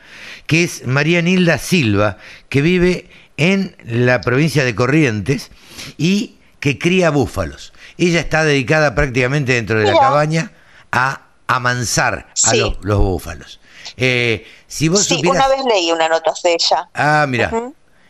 que 0.47 0.63
es 0.63 0.87
María 0.87 1.23
Nilda 1.23 1.59
Silva, 1.59 2.19
que 2.49 2.61
vive 2.61 3.11
en 3.37 3.75
la 3.85 4.21
provincia 4.21 4.65
de 4.65 4.77
Corrientes 4.77 5.51
y 5.99 6.37
que 6.61 6.79
cría 6.79 7.11
búfalos. 7.11 7.73
Ella 7.99 8.21
está 8.21 8.45
dedicada 8.45 8.95
prácticamente 8.95 9.55
dentro 9.55 9.81
de 9.81 9.87
la 9.87 9.99
cabaña 9.99 10.53
a 10.93 11.26
amansar 11.47 12.29
a 12.45 12.55
los, 12.55 12.79
búfalos. 12.81 13.61
Eh, 13.97 14.47
si 14.67 14.89
vos 14.89 15.05
sí, 15.05 15.21
una 15.25 15.49
vez 15.49 15.65
leí 15.65 15.93
una 15.93 16.09
nota 16.09 16.33
de 16.43 16.55
ella. 16.55 16.89
Ah, 16.95 17.27
mira. 17.29 17.53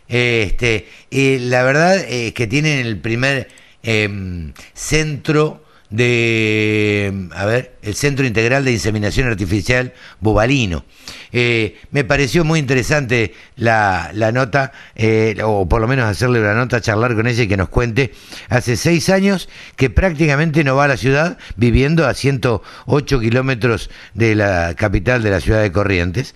este, 0.09 0.89
la 1.11 1.62
verdad 1.62 1.97
es 1.97 2.32
que 2.32 2.47
tienen 2.47 2.87
el 2.87 3.01
primer 3.01 3.49
em, 3.82 4.53
centro 4.74 5.66
de, 5.91 7.28
a 7.34 7.45
ver, 7.47 7.76
el 7.82 7.95
Centro 7.95 8.26
Integral 8.26 8.64
de 8.64 8.72
Inseminación 8.72 9.28
Artificial 9.28 9.93
Bubalino. 10.20 10.84
Eh, 11.32 11.76
me 11.91 12.05
pareció 12.05 12.45
muy 12.45 12.59
interesante 12.59 13.34
la, 13.57 14.11
la 14.14 14.32
nota, 14.32 14.72
eh, 14.95 15.37
o 15.45 15.68
por 15.68 15.80
lo 15.80 15.89
menos 15.89 16.07
hacerle 16.07 16.41
una 16.41 16.55
nota, 16.55 16.80
charlar 16.80 17.14
con 17.14 17.26
ella 17.26 17.43
y 17.45 17.49
que 17.49 17.57
nos 17.57 17.68
cuente. 17.68 18.12
Hace 18.49 18.76
seis 18.76 19.09
años 19.11 19.49
que 19.76 19.91
prácticamente 19.91 20.64
no 20.64 20.76
va 20.76 20.84
a 20.84 20.89
la 20.89 20.97
ciudad, 20.97 21.39
viviendo 21.57 22.07
a 22.07 22.14
108 22.14 23.20
kilómetros 23.20 23.91
de 24.14 24.34
la 24.34 24.74
capital 24.74 25.22
de 25.22 25.30
la 25.30 25.41
ciudad 25.41 25.62
de 25.62 25.72
Corrientes. 25.72 26.34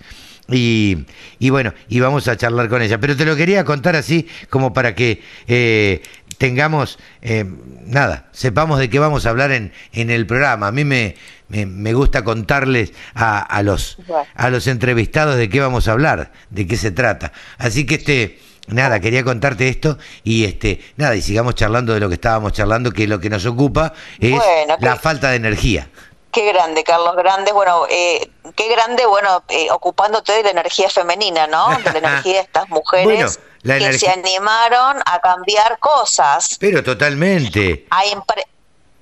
Y, 0.51 1.05
y, 1.39 1.49
bueno, 1.49 1.73
y 1.87 1.99
vamos 1.99 2.27
a 2.27 2.35
charlar 2.35 2.67
con 2.67 2.81
ella. 2.81 2.99
Pero 2.99 3.15
te 3.15 3.25
lo 3.25 3.35
quería 3.35 3.63
contar 3.63 3.95
así 3.95 4.27
como 4.49 4.73
para 4.73 4.95
que 4.95 5.21
eh, 5.47 6.01
tengamos, 6.41 6.97
eh, 7.21 7.45
nada, 7.85 8.25
sepamos 8.31 8.79
de 8.79 8.89
qué 8.89 8.97
vamos 8.97 9.27
a 9.27 9.29
hablar 9.29 9.51
en, 9.51 9.71
en 9.93 10.09
el 10.09 10.25
programa. 10.25 10.65
A 10.65 10.71
mí 10.71 10.83
me, 10.83 11.15
me, 11.49 11.93
gusta 11.93 12.23
contarles 12.23 12.93
a, 13.13 13.41
a, 13.41 13.61
los, 13.61 13.99
a 14.33 14.49
los 14.49 14.65
entrevistados 14.65 15.35
de 15.35 15.49
qué 15.49 15.59
vamos 15.59 15.87
a 15.87 15.91
hablar, 15.91 16.31
de 16.49 16.65
qué 16.65 16.77
se 16.77 16.89
trata. 16.89 17.31
Así 17.59 17.85
que 17.85 17.95
este... 17.95 18.39
Nada, 18.67 18.99
quería 18.99 19.23
contarte 19.23 19.67
esto 19.67 19.97
y 20.23 20.45
este 20.45 20.79
nada, 20.95 21.15
y 21.15 21.21
sigamos 21.21 21.55
charlando 21.55 21.93
de 21.93 21.99
lo 21.99 22.07
que 22.07 22.13
estábamos 22.13 22.53
charlando, 22.53 22.91
que 22.91 23.07
lo 23.07 23.19
que 23.19 23.29
nos 23.29 23.45
ocupa 23.45 23.91
es 24.19 24.39
la 24.79 24.95
falta 24.97 25.31
de 25.31 25.37
energía. 25.37 25.89
Qué 26.31 26.53
grande, 26.53 26.83
Carlos, 26.83 27.15
grande. 27.17 27.51
Bueno, 27.51 27.85
eh, 27.89 28.29
qué 28.55 28.69
grande, 28.69 29.05
bueno, 29.07 29.43
eh, 29.49 29.67
ocupándote 29.71 30.31
de 30.31 30.43
la 30.43 30.51
energía 30.51 30.89
femenina, 30.89 31.47
¿no? 31.47 31.69
De 31.79 32.01
la 32.01 32.09
energía 32.09 32.35
de 32.35 32.39
estas 32.41 32.69
mujeres 32.69 33.39
que 33.63 33.99
se 33.99 34.09
animaron 34.09 35.01
a 35.05 35.19
cambiar 35.19 35.79
cosas. 35.79 36.57
Pero 36.59 36.83
totalmente. 36.83 37.87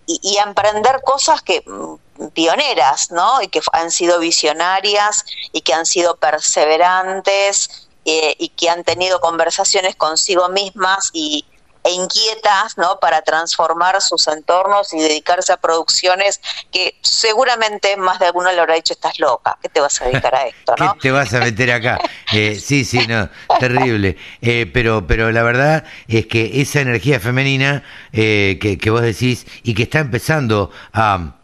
y, 0.05 0.38
a 0.38 0.43
emprender 0.43 1.01
cosas 1.03 1.41
que 1.41 1.64
mm, 1.66 2.28
pioneras, 2.34 3.12
¿no? 3.12 3.41
Y 3.41 3.47
que 3.47 3.62
han 3.74 3.91
sido 3.91 4.20
visionarias 4.20 5.26
y 5.51 5.62
que 5.62 5.74
han 5.74 5.86
sido 5.86 6.18
perseverantes 6.18 7.88
eh, 8.05 8.36
y 8.39 8.49
que 8.49 8.70
han 8.70 8.84
tenido 8.84 9.20
conversaciones 9.20 9.95
consigo 9.95 10.49
mismas 10.49 11.10
y, 11.14 11.45
e 11.84 11.91
inquietas 11.91 12.77
¿no? 12.77 12.99
para 12.99 13.21
transformar 13.21 14.01
sus 14.01 14.27
entornos 14.27 14.93
y 14.93 14.99
dedicarse 14.99 15.53
a 15.53 15.57
producciones 15.57 16.41
que 16.71 16.95
seguramente 17.01 17.95
más 17.97 18.19
de 18.19 18.27
alguno 18.27 18.51
le 18.51 18.59
habrá 18.59 18.75
dicho 18.75 18.93
estás 18.93 19.19
loca, 19.19 19.57
¿qué 19.61 19.69
te 19.69 19.80
vas 19.80 20.01
a 20.01 20.05
dedicar 20.05 20.36
a 20.36 20.47
esto? 20.47 20.75
¿no? 20.80 20.93
¿Qué 20.95 20.99
te 20.99 21.11
vas 21.11 21.34
a 21.34 21.39
meter 21.39 21.71
acá? 21.71 21.99
Eh, 22.32 22.59
sí, 22.59 22.86
sí, 22.86 23.07
no, 23.07 23.27
terrible. 23.59 24.15
Eh, 24.41 24.69
pero, 24.71 25.07
pero 25.07 25.32
la 25.32 25.41
verdad 25.41 25.84
es 26.07 26.27
que 26.27 26.61
esa 26.61 26.80
energía 26.80 27.19
femenina 27.19 27.84
eh, 28.13 28.59
que, 28.61 28.77
que 28.77 28.91
vos 28.91 29.01
decís 29.01 29.47
y 29.63 29.73
que 29.73 29.84
está 29.84 29.97
empezando 29.97 30.69
a 30.93 31.38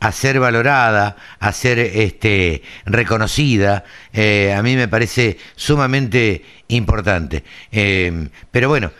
a 0.00 0.12
ser 0.12 0.38
valorada, 0.40 1.16
a 1.38 1.52
ser 1.52 1.78
este, 1.78 2.62
reconocida, 2.84 3.84
eh, 4.12 4.54
a 4.56 4.62
mí 4.62 4.76
me 4.76 4.88
parece 4.88 5.38
sumamente 5.54 6.44
importante. 6.68 7.44
Eh, 7.72 8.28
pero 8.50 8.68
bueno, 8.68 8.90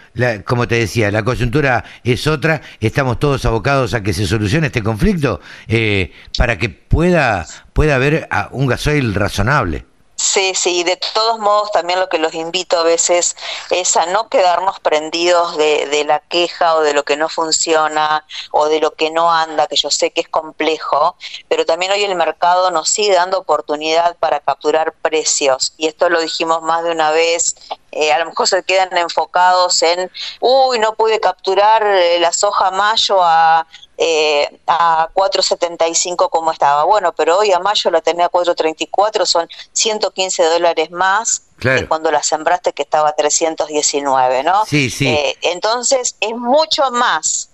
como 0.45 0.69
te 0.69 0.77
decía, 0.77 1.11
la 1.11 1.23
coyuntura 1.23 1.85
es 2.05 2.27
otra, 2.27 2.63
estamos 2.81 3.19
todos 3.19 3.45
abocados 3.45 3.95
a 3.95 4.03
que 4.03 4.13
se 4.13 4.27
solucione 4.27 4.69
este 4.69 4.83
conflicto 4.83 5.41
eh, 5.69 6.13
para 6.37 6.59
que 6.59 6.69
pueda, 6.69 7.47
pueda 7.73 7.97
haber 7.97 8.29
un 8.53 8.67
gasoil 8.67 9.15
razonable. 9.15 9.85
Sí, 10.17 10.55
sí, 10.55 10.83
de 10.83 10.97
todos 10.97 11.39
modos 11.39 11.71
también 11.73 12.01
lo 12.01 12.09
que 12.09 12.17
los 12.17 12.33
invito 12.33 12.79
a 12.79 12.83
veces 12.83 13.37
es 13.69 13.99
a 13.99 14.07
no 14.07 14.31
quedarnos 14.31 14.81
prendidos 14.81 15.59
de, 15.59 15.87
de, 15.87 16.05
la 16.05 16.21
queja 16.21 16.75
o 16.75 16.81
de 16.81 16.95
lo 16.95 17.05
que 17.05 17.19
no 17.19 17.29
funciona 17.29 18.25
o 18.51 18.67
de 18.67 18.81
lo 18.81 18.95
que 18.95 19.11
no 19.11 19.31
anda, 19.31 19.67
que 19.67 19.77
yo 19.77 19.91
sé 19.91 20.13
que 20.13 20.23
es 20.23 20.29
complejo, 20.29 21.17
pero 21.49 21.67
también 21.67 21.93
hoy 21.93 22.03
el 22.03 22.15
mercado 22.15 22.71
nos 22.71 22.89
sigue 22.89 23.13
dando 23.13 23.39
oportunidad 23.39 24.17
para 24.17 24.41
capturar 24.41 24.95
precios. 25.03 25.75
Y 25.77 25.87
esto 25.87 26.09
lo 26.09 26.21
dijimos 26.23 26.63
más 26.63 26.83
de 26.83 26.93
una 26.93 27.11
vez, 27.11 27.55
eh, 27.93 28.11
a 28.11 28.19
lo 28.19 28.27
mejor 28.27 28.49
se 28.49 28.63
quedan 28.63 28.97
enfocados 28.97 29.83
en, 29.83 30.11
uy, 30.41 30.79
no 30.79 30.95
pude 30.95 31.21
capturar 31.21 31.87
eh, 31.87 32.19
la 32.21 32.33
soja 32.33 32.71
mayo 32.71 33.23
a 33.23 33.67
eh, 33.99 34.61
a 34.67 35.09
4.75 35.15 36.29
como 36.31 36.53
estaba. 36.53 36.85
Bueno, 36.85 37.13
pero 37.15 37.39
hoy 37.39 37.53
a 37.53 37.59
mayo 37.61 37.91
la 37.91 38.01
tenía 38.01 38.27
a 38.27 38.31
4.34, 38.31 39.25
son 39.25 39.49
115 39.73 40.45
dólares 40.45 40.91
más 40.91 41.43
que 41.59 41.87
cuando 41.87 42.11
la 42.11 42.23
sembraste 42.23 42.73
que 42.73 42.83
estaba 42.83 43.11
a 43.11 43.13
319, 43.13 44.43
¿no? 44.43 44.67
Sí, 44.67 44.91
sí. 44.91 45.09
Eh, 45.09 45.37
entonces 45.43 46.17
es 46.21 46.37
mucho 46.37 46.91
más 46.91 47.49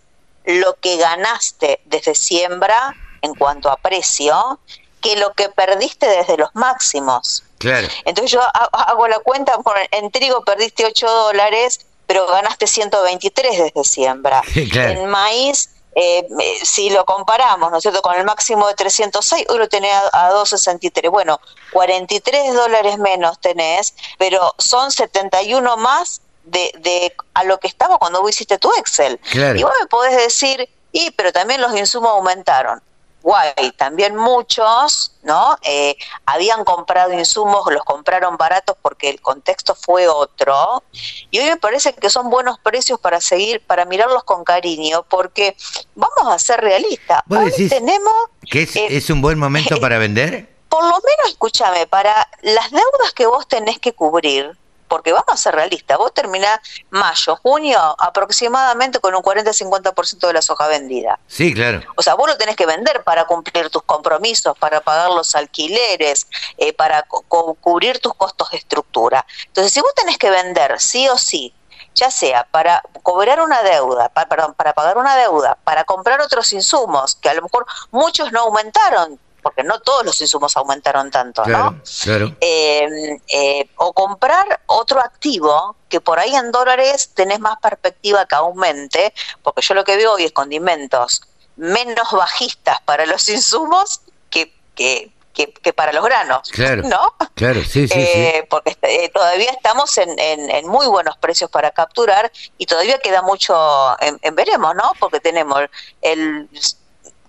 lo 0.45 0.75
que 0.81 0.97
ganaste 0.97 1.81
desde 1.85 2.15
siembra 2.15 2.97
en 3.21 3.35
cuanto 3.35 3.71
a 3.71 3.77
precio 3.77 4.59
que 5.01 5.17
lo 5.17 5.33
que 5.35 5.49
perdiste 5.49 6.07
desde 6.07 6.37
los 6.37 6.51
máximos. 6.55 7.45
Claro. 7.59 7.87
Entonces 8.05 8.33
yo 8.33 8.41
hago 8.73 9.07
la 9.09 9.21
cuenta, 9.21 9.57
en 9.91 10.11
trigo 10.11 10.45
perdiste 10.45 10.85
8 10.85 11.09
dólares, 11.09 11.81
pero 12.07 12.27
ganaste 12.27 12.67
123 12.67 13.59
desde 13.59 13.85
siembra. 13.85 14.43
En 14.55 15.07
maíz 15.07 15.71
eh, 15.95 16.27
si 16.63 16.91
lo 16.91 17.05
comparamos, 17.05 17.71
¿no 17.71 17.77
es 17.77 17.83
cierto?, 17.83 18.03
con 18.03 18.15
el 18.15 18.25
máximo 18.25 18.67
de 18.69 18.75
306, 18.75 19.47
hoy 19.49 19.59
lo 19.59 19.69
tenés 19.69 19.93
a, 20.13 20.29
263. 20.31 21.11
Bueno, 21.11 21.41
43 21.73 22.55
dólares 22.55 22.99
menos 22.99 23.39
tenés, 23.41 23.95
pero 24.19 24.55
son 24.59 24.91
71 24.91 25.77
más 25.77 26.23
de, 26.45 26.73
de 26.79 27.15
a 27.35 27.45
lo 27.45 27.59
que 27.59 27.69
estaba 27.69 27.99
cuando 27.99 28.21
vos 28.21 28.31
hiciste 28.31 28.59
tu 28.59 28.71
Excel. 28.79 29.21
Y 29.35 29.63
vos 29.63 29.73
me 29.81 29.87
podés 29.87 30.17
decir, 30.17 30.69
y 30.93 31.11
pero 31.13 31.33
también 31.33 31.61
los 31.61 31.77
insumos 31.77 32.11
aumentaron 32.11 32.83
guay. 33.23 33.73
También 33.77 34.17
muchos, 34.17 35.13
¿no? 35.23 35.57
Eh, 35.63 35.97
habían 36.27 36.65
comprado 36.65 37.13
insumos, 37.13 37.73
los 37.73 37.85
compraron 37.85 38.37
baratos 38.37 38.77
porque 38.83 39.09
el 39.09 39.21
contexto 39.21 39.75
fue 39.75 40.09
otro. 40.09 40.83
Y 41.31 41.39
hoy 41.39 41.47
me 41.47 41.57
parece 41.57 41.95
que 41.95 42.11
son 42.11 42.31
buenos 42.31 42.59
precios 42.59 42.99
para 43.01 43.21
seguir, 43.21 43.61
para 43.67 43.85
mirarlos 43.85 44.25
con 44.25 44.45
cariño, 44.45 45.05
porque 45.09 45.57
vamos 45.95 46.35
a 46.35 46.39
ser 46.39 46.61
realistas. 46.61 47.23
Hoy 47.31 47.69
tenemos. 47.69 48.13
¿Que 48.51 48.63
es, 48.63 48.77
eh, 48.77 48.87
es 48.91 49.11
un 49.11 49.23
buen 49.23 49.39
momento 49.39 49.77
para 49.81 49.99
vender? 49.99 50.53
Por 50.69 50.83
lo 50.85 50.91
menos, 50.91 51.29
escúchame, 51.29 51.87
para 51.87 52.29
las 52.41 52.71
deudas 52.71 53.13
que 53.15 53.27
vos 53.27 53.47
tenés 53.47 53.79
que 53.79 53.93
cubrir, 53.93 54.57
porque 54.93 55.11
vamos 55.11 55.31
a 55.31 55.37
ser 55.39 55.55
realistas, 55.55 55.97
vos 55.97 56.13
terminás 56.13 56.61
mayo, 56.91 57.37
junio 57.37 57.81
aproximadamente 57.99 59.01
con 59.01 59.15
un 59.15 59.23
40-50% 59.23 60.27
de 60.27 60.33
la 60.35 60.43
soja 60.43 60.69
vendida. 60.69 61.19
Sí, 61.29 61.55
claro. 61.55 61.81
O 61.97 62.03
sea, 62.03 62.13
vos 62.13 62.29
lo 62.29 62.37
tenés 62.37 62.57
que 62.57 62.67
vender 62.67 63.03
para 63.03 63.25
cumplir 63.25 63.71
tus 63.71 63.83
compromisos, 63.85 64.55
para 64.59 64.83
pagar 64.83 65.11
los 65.11 65.35
alquileres, 65.35 66.27
eh, 66.59 66.75
para 66.75 67.05
cubrir 67.05 68.01
tus 68.01 68.13
costos 68.13 68.51
de 68.51 68.59
estructura. 68.59 69.25
Entonces, 69.47 69.73
si 69.73 69.81
vos 69.81 69.95
tenés 69.95 70.19
que 70.19 70.29
vender 70.29 70.79
sí 70.79 71.09
o 71.09 71.17
sí, 71.17 71.55
ya 71.95 72.11
sea 72.11 72.47
para 72.51 72.83
cobrar 73.03 73.41
una 73.41 73.63
deuda, 73.63 74.11
perdón, 74.11 74.53
para 74.53 74.75
pagar 74.75 74.99
una 74.99 75.17
deuda, 75.17 75.57
para 75.65 75.85
comprar 75.85 76.21
otros 76.21 76.53
insumos, 76.53 77.15
que 77.15 77.31
a 77.31 77.35
lo 77.35 77.41
mejor 77.41 77.65
muchos 77.93 78.31
no 78.31 78.41
aumentaron, 78.41 79.19
porque 79.43 79.65
no 79.65 79.81
todos 79.81 80.05
los 80.05 80.21
insumos 80.21 80.57
aumentaron 80.57 81.11
tanto, 81.11 81.45
¿no? 81.45 81.81
Claro. 82.05 82.37
Eh, 82.41 83.19
eh, 83.29 83.69
o 83.77 83.93
comprar 83.93 84.63
otro 84.67 85.01
activo 85.01 85.77
que 85.89 86.01
por 86.01 86.19
ahí 86.19 86.35
en 86.35 86.53
dólares 86.53 87.11
tenés 87.15 87.41
más 87.41 87.59
perspectiva 87.61 88.25
que 88.27 88.35
aumente, 88.35 89.13
porque 89.43 89.63
yo 89.63 89.75
lo 89.75 89.85
que 89.85 89.97
veo 89.97 90.13
hoy 90.13 90.25
es 90.25 90.33
condimentos 90.33 91.23
menos 91.57 92.11
bajistas 92.13 92.81
para 92.83 93.05
los 93.05 93.29
insumos 93.29 94.01
que, 94.31 94.55
que, 94.75 95.13
que, 95.33 95.73
para 95.73 95.93
los 95.93 96.05
granos, 96.05 96.51
claro, 96.51 96.83
¿no? 96.85 97.15
Claro, 97.35 97.63
sí, 97.65 97.89
sí, 97.89 97.95
eh, 97.97 98.47
Porque 98.49 98.77
todavía 99.13 99.51
estamos 99.51 99.97
en, 99.99 100.19
en, 100.19 100.69
muy 100.69 100.87
buenos 100.87 101.17
precios 101.17 101.51
para 101.51 101.71
capturar 101.71 102.31
y 102.59 102.67
todavía 102.67 102.99
queda 102.99 103.23
mucho 103.23 103.55
en, 104.01 104.35
veremos, 104.35 104.75
¿no? 104.75 104.93
Porque 104.99 105.21
tenemos 105.21 105.63
el, 106.01 106.49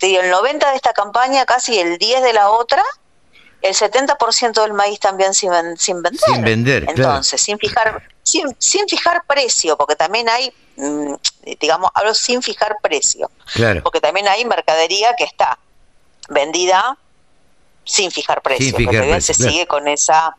el 0.03 0.29
90 0.29 0.69
de 0.69 0.75
esta 0.75 0.93
campaña, 0.93 1.45
casi 1.45 1.79
el 1.79 1.97
10 1.97 2.21
de 2.21 2.33
la 2.33 2.49
otra, 2.49 2.83
el 3.61 3.73
70% 3.73 4.61
del 4.61 4.73
maíz 4.73 4.99
también 4.99 5.33
sin, 5.33 5.51
sin 5.77 6.01
vender. 6.01 6.19
Sin 6.25 6.43
vender, 6.43 6.85
Entonces, 6.89 7.41
sin 7.41 7.57
fijar 7.57 8.03
sin, 8.23 8.55
sin 8.57 8.87
fijar 8.87 9.23
precio, 9.27 9.77
porque 9.77 9.95
también 9.95 10.29
hay, 10.29 10.53
mm, 10.77 11.13
digamos, 11.59 11.91
hablo 11.93 12.13
sin 12.13 12.41
fijar 12.41 12.77
precio, 12.81 13.29
claro. 13.53 13.83
porque 13.83 13.99
también 13.99 14.27
hay 14.27 14.45
mercadería 14.45 15.13
que 15.15 15.25
está 15.25 15.59
vendida 16.29 16.97
sin 17.83 18.11
fijar 18.11 18.41
precio, 18.41 18.75
que 18.77 19.21
se 19.21 19.33
sigue 19.33 19.67
con 19.67 19.87
esa 19.87 20.35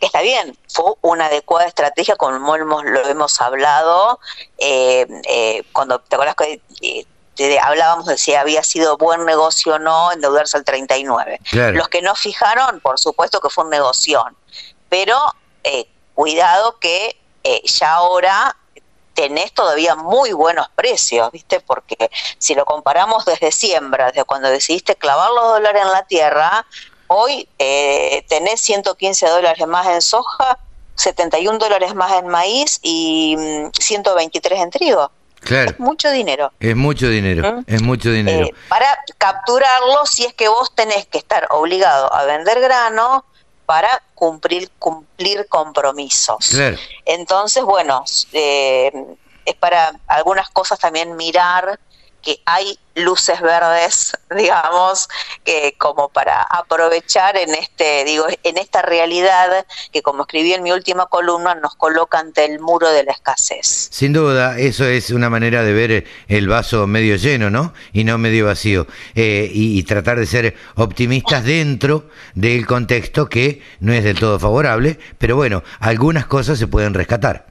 que 0.00 0.06
está 0.06 0.20
bien, 0.22 0.58
fue 0.68 0.94
una 1.02 1.26
adecuada 1.26 1.68
estrategia 1.68 2.16
como 2.16 2.56
hemos, 2.56 2.84
lo 2.84 3.08
hemos 3.08 3.40
hablado 3.40 4.18
eh, 4.58 5.06
eh, 5.28 5.62
cuando 5.72 6.00
te 6.00 6.16
acuerdas 6.16 6.34
que 6.34 6.60
eh, 6.82 7.06
hablábamos 7.60 8.06
de 8.06 8.16
si 8.16 8.34
había 8.34 8.62
sido 8.62 8.96
buen 8.96 9.24
negocio 9.24 9.74
o 9.74 9.78
no 9.78 10.12
endeudarse 10.12 10.56
al 10.56 10.64
39. 10.64 11.40
Los 11.72 11.88
que 11.88 12.02
no 12.02 12.14
fijaron, 12.14 12.80
por 12.80 12.98
supuesto 12.98 13.40
que 13.40 13.50
fue 13.50 13.64
un 13.64 13.70
negocio, 13.70 14.24
pero 14.88 15.18
cuidado 16.14 16.78
que 16.78 17.16
ya 17.64 17.94
ahora 17.94 18.56
tenés 19.14 19.52
todavía 19.52 19.94
muy 19.94 20.32
buenos 20.32 20.68
precios, 20.74 21.30
¿viste? 21.32 21.60
Porque 21.60 22.10
si 22.38 22.54
lo 22.54 22.64
comparamos 22.64 23.24
desde 23.24 23.52
siembra, 23.52 24.06
desde 24.06 24.24
cuando 24.24 24.48
decidiste 24.48 24.96
clavar 24.96 25.30
los 25.30 25.44
dólares 25.44 25.82
en 25.82 25.92
la 25.92 26.04
tierra, 26.04 26.66
hoy 27.06 27.48
eh, 27.58 28.24
tenés 28.28 28.60
115 28.60 29.28
dólares 29.28 29.66
más 29.66 29.86
en 29.86 30.02
soja, 30.02 30.58
71 30.96 31.58
dólares 31.58 31.94
más 31.94 32.12
en 32.12 32.28
maíz 32.28 32.80
y 32.82 33.36
123 33.78 34.58
mm, 34.58 34.62
en 34.62 34.70
trigo. 34.70 35.10
Claro. 35.44 35.70
Es 35.70 35.78
mucho 35.78 36.10
dinero. 36.10 36.52
Es 36.58 36.74
mucho 36.74 37.08
dinero, 37.08 37.52
¿Mm? 37.52 37.64
es 37.66 37.82
mucho 37.82 38.10
dinero. 38.10 38.46
Eh, 38.46 38.54
para 38.68 38.98
capturarlo, 39.18 40.06
si 40.06 40.24
es 40.24 40.34
que 40.34 40.48
vos 40.48 40.74
tenés 40.74 41.06
que 41.06 41.18
estar 41.18 41.46
obligado 41.50 42.12
a 42.12 42.24
vender 42.24 42.60
grano, 42.60 43.24
para 43.66 44.02
cumplir, 44.14 44.70
cumplir 44.78 45.46
compromisos. 45.48 46.54
Entonces, 47.04 47.64
bueno, 47.64 48.04
eh, 48.32 48.92
es 49.44 49.54
para 49.54 49.92
algunas 50.06 50.50
cosas 50.50 50.78
también 50.78 51.16
mirar 51.16 51.78
que 52.24 52.40
hay 52.46 52.78
luces 52.96 53.40
verdes, 53.40 54.12
digamos, 54.36 55.08
que 55.44 55.74
como 55.78 56.08
para 56.08 56.42
aprovechar 56.42 57.36
en 57.36 57.54
este, 57.54 58.04
digo, 58.04 58.26
en 58.42 58.58
esta 58.58 58.82
realidad 58.82 59.66
que 59.92 60.02
como 60.02 60.22
escribí 60.22 60.52
en 60.52 60.62
mi 60.62 60.72
última 60.72 61.06
columna 61.06 61.54
nos 61.54 61.74
coloca 61.74 62.18
ante 62.18 62.44
el 62.44 62.60
muro 62.60 62.90
de 62.90 63.04
la 63.04 63.12
escasez. 63.12 63.88
Sin 63.90 64.12
duda, 64.12 64.58
eso 64.58 64.84
es 64.86 65.10
una 65.10 65.30
manera 65.30 65.62
de 65.62 65.72
ver 65.72 66.04
el 66.28 66.48
vaso 66.48 66.86
medio 66.86 67.16
lleno, 67.16 67.50
¿no? 67.50 67.74
Y 67.92 68.04
no 68.04 68.18
medio 68.18 68.46
vacío. 68.46 68.86
Eh, 69.14 69.50
y, 69.52 69.82
tratar 69.84 70.18
de 70.18 70.26
ser 70.26 70.56
optimistas 70.76 71.44
dentro 71.44 72.08
del 72.34 72.66
contexto 72.66 73.28
que 73.28 73.62
no 73.80 73.92
es 73.92 74.02
del 74.02 74.18
todo 74.18 74.38
favorable, 74.38 74.98
pero 75.18 75.36
bueno, 75.36 75.62
algunas 75.78 76.26
cosas 76.26 76.58
se 76.58 76.66
pueden 76.66 76.94
rescatar. 76.94 77.46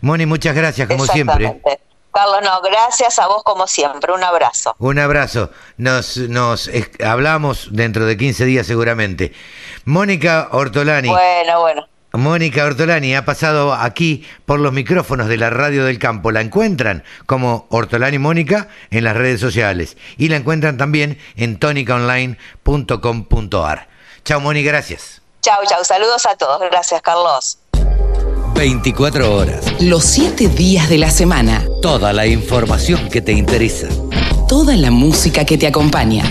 Moni, 0.00 0.26
muchas 0.26 0.54
gracias, 0.54 0.86
como 0.88 1.06
siempre. 1.06 1.60
Carlos, 2.16 2.40
no, 2.42 2.60
gracias 2.62 3.18
a 3.18 3.26
vos 3.26 3.42
como 3.42 3.66
siempre. 3.66 4.10
Un 4.10 4.24
abrazo. 4.24 4.74
Un 4.78 4.98
abrazo. 4.98 5.50
Nos, 5.76 6.16
nos 6.16 6.70
hablamos 7.04 7.68
dentro 7.72 8.06
de 8.06 8.16
15 8.16 8.46
días 8.46 8.66
seguramente. 8.66 9.34
Mónica 9.84 10.48
Ortolani. 10.52 11.10
Bueno, 11.10 11.60
bueno. 11.60 11.86
Mónica 12.14 12.64
Ortolani 12.64 13.14
ha 13.14 13.26
pasado 13.26 13.74
aquí 13.74 14.26
por 14.46 14.60
los 14.60 14.72
micrófonos 14.72 15.28
de 15.28 15.36
la 15.36 15.50
radio 15.50 15.84
del 15.84 15.98
campo. 15.98 16.32
La 16.32 16.40
encuentran 16.40 17.04
como 17.26 17.66
Ortolani 17.68 18.18
Mónica 18.18 18.68
en 18.90 19.04
las 19.04 19.14
redes 19.14 19.38
sociales 19.38 19.98
y 20.16 20.30
la 20.30 20.36
encuentran 20.36 20.78
también 20.78 21.18
en 21.36 21.58
tonicaonline.com.ar. 21.58 23.88
Chao 24.24 24.40
Moni, 24.40 24.62
gracias. 24.62 25.20
Chao, 25.42 25.60
chao. 25.66 25.84
Saludos 25.84 26.24
a 26.24 26.34
todos. 26.36 26.62
Gracias, 26.62 27.02
Carlos. 27.02 27.58
24 28.56 29.36
horas. 29.36 29.82
Los 29.82 30.04
7 30.04 30.48
días 30.48 30.88
de 30.88 30.96
la 30.96 31.10
semana. 31.10 31.62
Toda 31.82 32.14
la 32.14 32.26
información 32.26 33.10
que 33.10 33.20
te 33.20 33.32
interesa. 33.32 33.88
Toda 34.48 34.76
la 34.76 34.90
música 34.90 35.44
que 35.44 35.58
te 35.58 35.66
acompaña. 35.66 36.24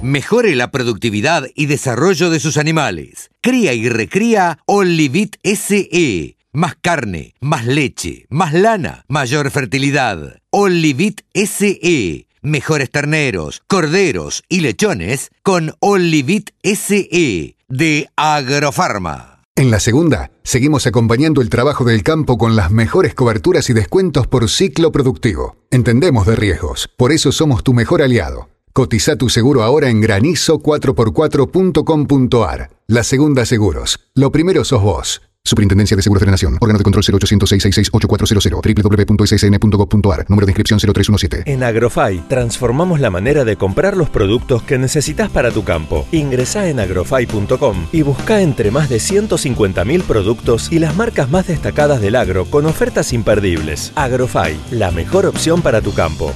Mejore 0.00 0.54
la 0.54 0.70
productividad 0.70 1.48
y 1.56 1.66
desarrollo 1.66 2.30
de 2.30 2.38
sus 2.38 2.56
animales. 2.56 3.30
Cría 3.40 3.74
y 3.74 3.88
recría 3.88 4.58
Olivit 4.66 5.36
SE. 5.42 6.36
Más 6.52 6.76
carne, 6.80 7.34
más 7.40 7.66
leche, 7.66 8.26
más 8.28 8.54
lana, 8.54 9.04
mayor 9.08 9.50
fertilidad. 9.50 10.38
Olivit 10.50 11.22
SE. 11.34 12.26
Mejores 12.42 12.90
terneros, 12.90 13.62
corderos 13.66 14.44
y 14.48 14.60
lechones 14.60 15.30
con 15.42 15.74
Olivit 15.80 16.50
SE 16.62 17.56
de 17.68 18.08
Agrofarma. 18.14 19.39
En 19.60 19.70
la 19.70 19.78
segunda, 19.78 20.32
seguimos 20.42 20.86
acompañando 20.86 21.42
el 21.42 21.50
trabajo 21.50 21.84
del 21.84 22.02
campo 22.02 22.38
con 22.38 22.56
las 22.56 22.70
mejores 22.70 23.12
coberturas 23.12 23.68
y 23.68 23.74
descuentos 23.74 24.26
por 24.26 24.48
ciclo 24.48 24.90
productivo. 24.90 25.58
Entendemos 25.70 26.26
de 26.26 26.34
riesgos, 26.34 26.88
por 26.96 27.12
eso 27.12 27.30
somos 27.30 27.62
tu 27.62 27.74
mejor 27.74 28.00
aliado. 28.00 28.48
Cotiza 28.72 29.16
tu 29.16 29.28
seguro 29.28 29.62
ahora 29.62 29.90
en 29.90 30.02
granizo4x4.com.ar. 30.02 32.70
La 32.86 33.04
segunda 33.04 33.44
seguros. 33.44 34.00
Lo 34.14 34.32
primero 34.32 34.64
sos 34.64 34.80
vos. 34.80 35.20
Superintendencia 35.44 35.96
de 35.96 36.02
Seguros 36.02 36.20
de 36.20 36.26
la 36.26 36.32
Nación. 36.32 36.58
Órgano 36.60 36.78
de 36.78 36.84
control 36.84 37.02
0800 37.02 37.90
www.ssn.gov.ar. 37.92 40.26
Número 40.28 40.46
de 40.46 40.52
inscripción 40.52 40.78
0317. 40.78 41.50
En 41.50 41.64
Agrofy 41.64 42.22
transformamos 42.28 43.00
la 43.00 43.10
manera 43.10 43.44
de 43.44 43.56
comprar 43.56 43.96
los 43.96 44.10
productos 44.10 44.62
que 44.62 44.78
necesitas 44.78 45.30
para 45.30 45.50
tu 45.50 45.64
campo. 45.64 46.06
Ingresa 46.12 46.68
en 46.68 46.78
agrofy.com 46.78 47.86
y 47.90 48.02
busca 48.02 48.42
entre 48.42 48.70
más 48.70 48.88
de 48.88 48.98
150.000 48.98 50.02
productos 50.02 50.70
y 50.70 50.78
las 50.78 50.94
marcas 50.94 51.30
más 51.30 51.48
destacadas 51.48 52.00
del 52.00 52.16
agro 52.16 52.44
con 52.44 52.66
ofertas 52.66 53.12
imperdibles. 53.12 53.92
Agrofy, 53.96 54.56
la 54.70 54.90
mejor 54.90 55.26
opción 55.26 55.62
para 55.62 55.80
tu 55.80 55.94
campo. 55.94 56.32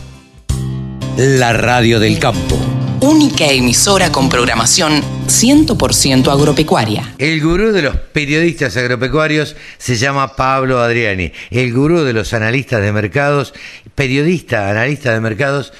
La 1.17 1.53
radio 1.53 2.01
del 2.01 2.19
campo 2.19 2.59
única 3.05 3.45
emisora 3.45 4.11
con 4.11 4.31
programación 4.31 5.03
100% 5.27 6.33
agropecuaria. 6.33 7.15
El 7.19 7.43
gurú 7.43 7.71
de 7.71 7.83
los 7.83 7.97
periodistas 7.97 8.79
agropecuarios 8.79 9.57
se 9.77 9.97
llama 9.97 10.37
Pablo 10.37 10.81
Adriani. 10.81 11.31
El 11.51 11.75
gurú 11.75 12.01
de 12.01 12.15
los 12.15 12.33
analistas 12.33 12.81
de 12.81 12.93
mercados, 12.93 13.53
periodista, 13.95 14.71
analista 14.71 15.13
de 15.13 15.21
mercados, 15.21 15.75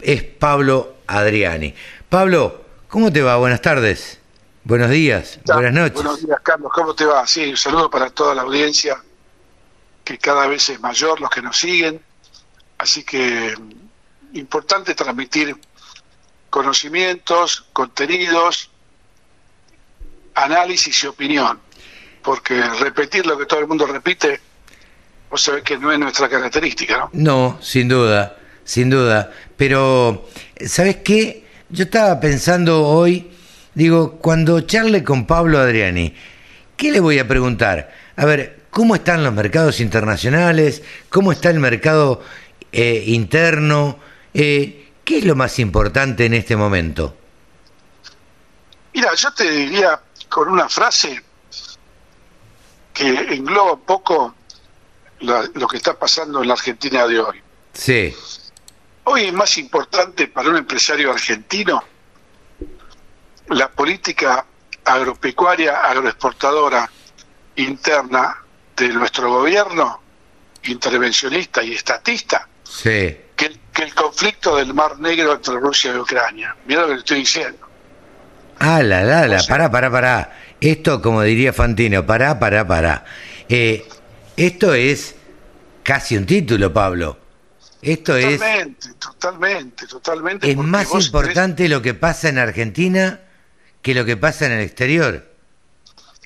es 0.00 0.22
Pablo 0.22 0.94
Adriani. 1.06 1.74
Pablo, 2.08 2.64
¿cómo 2.88 3.12
te 3.12 3.20
va? 3.20 3.36
Buenas 3.36 3.60
tardes. 3.60 4.18
Buenos 4.64 4.88
días, 4.88 5.38
buenas 5.44 5.74
noches. 5.74 5.94
Buenos 5.94 6.24
días, 6.24 6.40
Carlos. 6.42 6.72
¿Cómo 6.74 6.94
te 6.94 7.04
va? 7.04 7.26
Sí, 7.26 7.50
un 7.50 7.58
saludo 7.58 7.90
para 7.90 8.08
toda 8.08 8.34
la 8.34 8.42
audiencia, 8.42 8.96
que 10.02 10.16
cada 10.16 10.46
vez 10.46 10.70
es 10.70 10.80
mayor 10.80 11.20
los 11.20 11.28
que 11.28 11.42
nos 11.42 11.58
siguen. 11.58 12.00
Así 12.78 13.04
que 13.04 13.54
importante 14.32 14.94
transmitir 14.94 15.54
conocimientos, 16.50 17.64
contenidos, 17.72 18.70
análisis 20.34 21.04
y 21.04 21.06
opinión. 21.06 21.58
Porque 22.22 22.62
repetir 22.80 23.24
lo 23.24 23.38
que 23.38 23.46
todo 23.46 23.60
el 23.60 23.66
mundo 23.66 23.86
repite, 23.86 24.40
vos 25.30 25.40
sabés 25.40 25.62
que 25.62 25.78
no 25.78 25.90
es 25.90 25.98
nuestra 25.98 26.28
característica, 26.28 26.98
¿no? 26.98 27.10
No, 27.12 27.58
sin 27.62 27.88
duda, 27.88 28.36
sin 28.64 28.90
duda. 28.90 29.32
Pero, 29.56 30.28
¿sabes 30.66 30.96
qué? 30.96 31.46
Yo 31.70 31.84
estaba 31.84 32.20
pensando 32.20 32.86
hoy, 32.86 33.30
digo, 33.74 34.18
cuando 34.18 34.60
charle 34.62 35.02
con 35.02 35.26
Pablo 35.26 35.58
Adriani, 35.58 36.14
¿qué 36.76 36.90
le 36.90 37.00
voy 37.00 37.18
a 37.18 37.28
preguntar? 37.28 37.94
A 38.16 38.26
ver, 38.26 38.64
¿cómo 38.70 38.96
están 38.96 39.24
los 39.24 39.32
mercados 39.32 39.80
internacionales? 39.80 40.82
¿Cómo 41.08 41.32
está 41.32 41.48
el 41.48 41.60
mercado 41.60 42.22
eh, 42.72 43.04
interno? 43.06 43.98
Eh, 44.34 44.89
¿Qué 45.10 45.18
es 45.18 45.24
lo 45.24 45.34
más 45.34 45.58
importante 45.58 46.24
en 46.24 46.34
este 46.34 46.54
momento? 46.54 47.16
Mira, 48.94 49.12
yo 49.16 49.34
te 49.34 49.50
diría 49.50 50.00
con 50.28 50.46
una 50.46 50.68
frase 50.68 51.20
que 52.94 53.08
engloba 53.08 53.72
un 53.72 53.80
poco 53.80 54.36
lo 55.18 55.66
que 55.66 55.78
está 55.78 55.98
pasando 55.98 56.42
en 56.42 56.46
la 56.46 56.54
Argentina 56.54 57.08
de 57.08 57.18
hoy. 57.18 57.42
Sí. 57.72 58.14
Hoy 59.02 59.24
es 59.24 59.32
más 59.32 59.58
importante 59.58 60.28
para 60.28 60.48
un 60.48 60.58
empresario 60.58 61.10
argentino 61.10 61.82
la 63.48 63.68
política 63.68 64.46
agropecuaria, 64.84 65.80
agroexportadora 65.80 66.88
interna 67.56 68.44
de 68.76 68.88
nuestro 68.90 69.28
gobierno, 69.28 70.02
intervencionista 70.62 71.64
y 71.64 71.72
estatista, 71.72 72.48
sí 72.62 73.22
que, 73.72 73.82
el 73.82 73.94
conflicto 73.94 74.56
del 74.56 74.74
Mar 74.74 74.98
Negro 74.98 75.34
entre 75.34 75.54
Rusia 75.58 75.92
y 75.94 75.98
Ucrania. 75.98 76.54
Mira 76.66 76.82
lo 76.82 76.88
que 76.88 76.94
le 76.94 76.98
estoy 76.98 77.18
diciendo. 77.20 77.66
Ah, 78.58 78.82
la, 78.82 79.02
la, 79.02 79.26
la, 79.26 79.42
pará, 79.42 79.70
pará, 79.70 79.90
pará. 79.90 80.36
Esto, 80.60 81.00
como 81.00 81.22
diría 81.22 81.52
Fantino, 81.52 82.04
pará, 82.04 82.38
pará, 82.38 82.66
pará. 82.66 83.04
Eh, 83.48 83.88
esto 84.36 84.74
es 84.74 85.14
casi 85.82 86.16
un 86.16 86.26
título, 86.26 86.72
Pablo. 86.72 87.18
Esto 87.80 88.16
es... 88.16 88.38
Totalmente, 88.38 88.88
totalmente, 88.98 89.86
totalmente. 89.86 90.50
Es 90.50 90.56
más 90.58 90.92
importante 90.92 91.68
lo 91.68 91.80
que 91.80 91.94
pasa 91.94 92.28
en 92.28 92.38
Argentina 92.38 93.20
que 93.80 93.94
lo 93.94 94.04
que 94.04 94.18
pasa 94.18 94.44
en 94.44 94.52
el 94.52 94.60
exterior. 94.60 95.26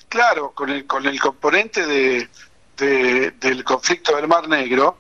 Claro, 0.09 0.51
con 0.51 0.71
el, 0.71 0.87
con 0.87 1.07
el 1.07 1.21
componente 1.21 1.87
de, 1.87 2.29
del 3.41 3.63
conflicto 3.63 4.17
del 4.17 4.27
Mar 4.27 4.49
Negro, 4.49 4.99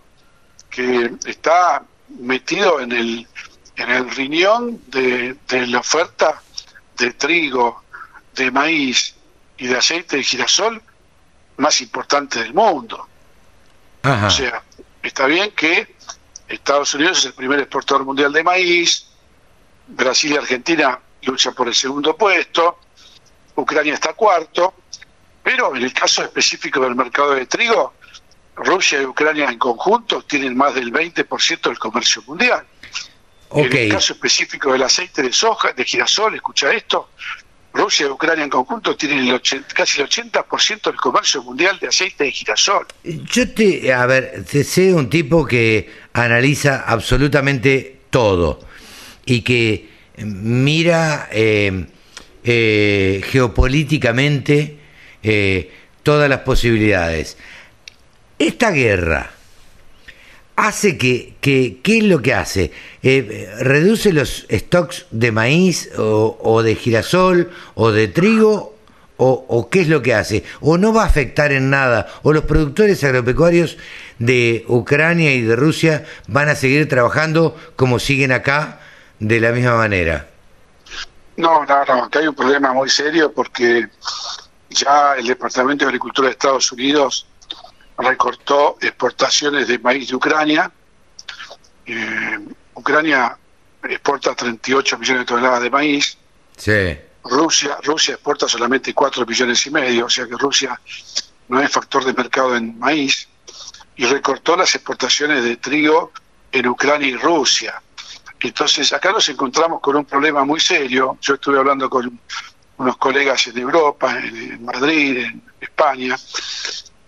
que 0.71 1.11
está 1.27 1.85
metido 2.19 2.81
en 2.81 2.93
el, 2.93 3.27
en 3.77 3.91
el 3.91 4.11
riñón 4.11 4.81
de, 4.89 5.37
de 5.49 5.67
la 5.67 5.79
oferta 5.81 6.43
de 6.97 7.13
trigo, 7.13 7.83
de 8.35 8.51
maíz 8.51 9.15
y 9.57 9.67
de 9.67 9.77
aceite 9.77 10.17
de 10.17 10.23
girasol 10.23 10.83
más 11.57 11.81
importante 11.81 12.41
del 12.41 12.55
mundo. 12.55 13.09
O 14.03 14.31
sea, 14.31 14.63
está 15.03 15.27
bien 15.27 15.53
que 15.53 15.97
Estados 16.47 16.95
Unidos 16.95 17.19
es 17.19 17.25
el 17.27 17.35
primer 17.35 17.61
exportador 17.61 18.05
mundial 18.05 18.33
de 18.33 18.43
maíz, 18.43 19.07
Brasil 19.87 20.33
y 20.33 20.37
Argentina 20.37 20.99
luchan 21.23 21.55
por 21.55 21.69
el 21.69 21.75
segundo 21.75 22.17
puesto, 22.17 22.81
Ucrania 23.57 23.95
está 23.95 24.13
cuarto, 24.13 24.75
pero 25.43 25.75
en 25.75 25.85
el 25.85 25.93
caso 25.93 26.23
específico 26.23 26.81
del 26.81 26.95
mercado 26.95 27.35
de 27.35 27.47
trigo, 27.47 27.95
Rusia 28.57 29.03
y 29.03 29.05
Ucrania 29.05 29.49
en 29.49 29.59
conjunto 29.59 30.23
tienen 30.23 30.57
más 30.57 30.75
del 30.75 30.93
20% 30.93 31.63
del 31.63 31.79
comercio 31.79 32.23
mundial. 32.27 32.65
En 33.55 33.73
el 33.73 33.89
caso 33.89 34.15
específico 34.15 34.73
del 34.73 34.83
aceite 34.83 35.23
de 35.23 35.33
soja, 35.33 35.73
de 35.73 35.85
girasol, 35.85 36.35
escucha 36.35 36.73
esto, 36.73 37.11
Rusia 37.73 38.07
y 38.07 38.11
Ucrania 38.11 38.45
en 38.45 38.51
conjunto 38.51 38.97
tienen 38.97 39.27
el 39.29 39.41
casi 39.75 40.01
el 40.01 40.09
80% 40.09 40.83
del 40.83 40.97
comercio 40.97 41.43
mundial 41.43 41.79
de 41.81 41.89
aceite 41.89 42.25
de 42.25 42.33
girasol. 42.33 42.87
Yo 43.03 43.53
te, 43.53 43.93
a 43.93 44.07
ver, 44.07 44.45
te 44.45 44.63
sé 44.63 44.95
un 44.95 45.11
tipo 45.11 45.45
que 45.45 45.91
analiza 46.13 46.85
absolutamente 46.87 48.03
todo 48.11 48.61
y 49.27 49.43
que 49.43 49.89
mira 50.19 51.29
eh, 51.33 51.87
eh, 52.45 53.23
geopolíticamente 53.25 54.79
eh, 55.23 55.73
todas 56.05 56.29
las 56.29 56.41
posibilidades. 56.41 57.37
Esta 58.45 58.73
guerra 58.73 59.31
hace 60.55 60.99
que, 60.99 61.35
que, 61.41 61.81
¿qué 61.83 61.97
es 61.97 62.05
lo 62.05 62.21
que 62.21 62.35
hace? 62.35 62.73
Eh, 63.03 63.51
¿Reduce 63.61 64.13
los 64.13 64.47
stocks 64.51 65.07
de 65.11 65.33
maíz 65.33 65.89
o, 65.97 66.63
de 66.63 66.75
girasol 66.75 67.51
o 67.75 67.91
de 67.91 68.09
trigo? 68.09 68.75
O, 69.17 69.47
o, 69.49 69.71
qué 69.71 69.81
es 69.81 69.89
lo 69.89 70.03
que 70.03 70.13
hace? 70.13 70.45
¿O 70.61 70.77
no 70.77 70.93
va 70.93 71.05
a 71.05 71.07
afectar 71.07 71.53
en 71.53 71.71
nada? 71.71 72.07
¿O 72.23 72.35
los 72.35 72.45
productores 72.45 73.03
agropecuarios 73.03 73.79
de 74.19 74.67
Ucrania 74.69 75.33
y 75.33 75.41
de 75.41 75.57
Rusia 75.57 76.05
van 76.27 76.51
a 76.51 76.55
seguir 76.55 76.87
trabajando 76.87 77.57
como 77.77 77.99
siguen 77.99 78.31
acá 78.31 78.81
de 79.21 79.41
la 79.41 79.53
misma 79.53 79.77
manera? 79.79 80.29
No, 81.39 81.65
no, 81.65 81.85
no, 81.87 82.05
acá 82.05 82.19
hay 82.19 82.27
un 82.27 82.35
problema 82.35 82.75
muy 82.75 82.91
serio 82.91 83.33
porque 83.33 83.89
ya 84.69 85.15
el 85.15 85.29
Departamento 85.29 85.87
de 85.87 85.89
Agricultura 85.89 86.29
de 86.29 86.33
Estados 86.33 86.71
Unidos 86.73 87.27
recortó 87.99 88.77
exportaciones 88.81 89.69
de 89.69 89.79
maíz 89.79 90.09
de 90.09 90.17
Ucrania. 90.17 90.71
Eh, 91.87 92.39
Ucrania 92.75 93.37
exporta 93.83 94.35
38 94.35 94.99
millones 94.99 95.21
de 95.23 95.27
toneladas 95.27 95.63
de 95.63 95.71
maíz. 95.71 96.19
Sí. 96.57 96.99
Rusia, 97.25 97.79
Rusia 97.83 98.15
exporta 98.15 98.49
solamente 98.49 98.93
4 98.93 99.25
millones 99.25 99.67
y 99.67 99.71
medio, 99.71 100.07
o 100.07 100.11
sea 100.11 100.27
que 100.27 100.37
Rusia 100.37 100.79
no 101.49 101.61
es 101.61 101.71
factor 101.71 102.05
de 102.05 102.13
mercado 102.13 102.57
en 102.57 102.79
maíz. 102.79 103.29
Y 103.97 104.05
recortó 104.07 104.57
las 104.57 104.75
exportaciones 104.75 105.45
de 105.45 105.57
trigo 105.57 106.13
en 106.51 106.67
Ucrania 106.67 107.09
y 107.09 107.17
Rusia. 107.17 107.81
Entonces 108.41 108.93
acá 108.93 109.11
nos 109.11 109.29
encontramos 109.29 109.81
con 109.81 109.97
un 109.97 110.05
problema 110.05 110.45
muy 110.45 110.61
serio. 110.61 111.17
Yo 111.21 111.35
estuve 111.35 111.59
hablando 111.59 111.89
con 111.89 112.21
unos 112.77 112.97
colegas 112.99 113.47
en 113.47 113.59
Europa, 113.59 114.19
en 114.19 114.65
Madrid, 114.65 115.17
en 115.19 115.43
España, 115.61 116.17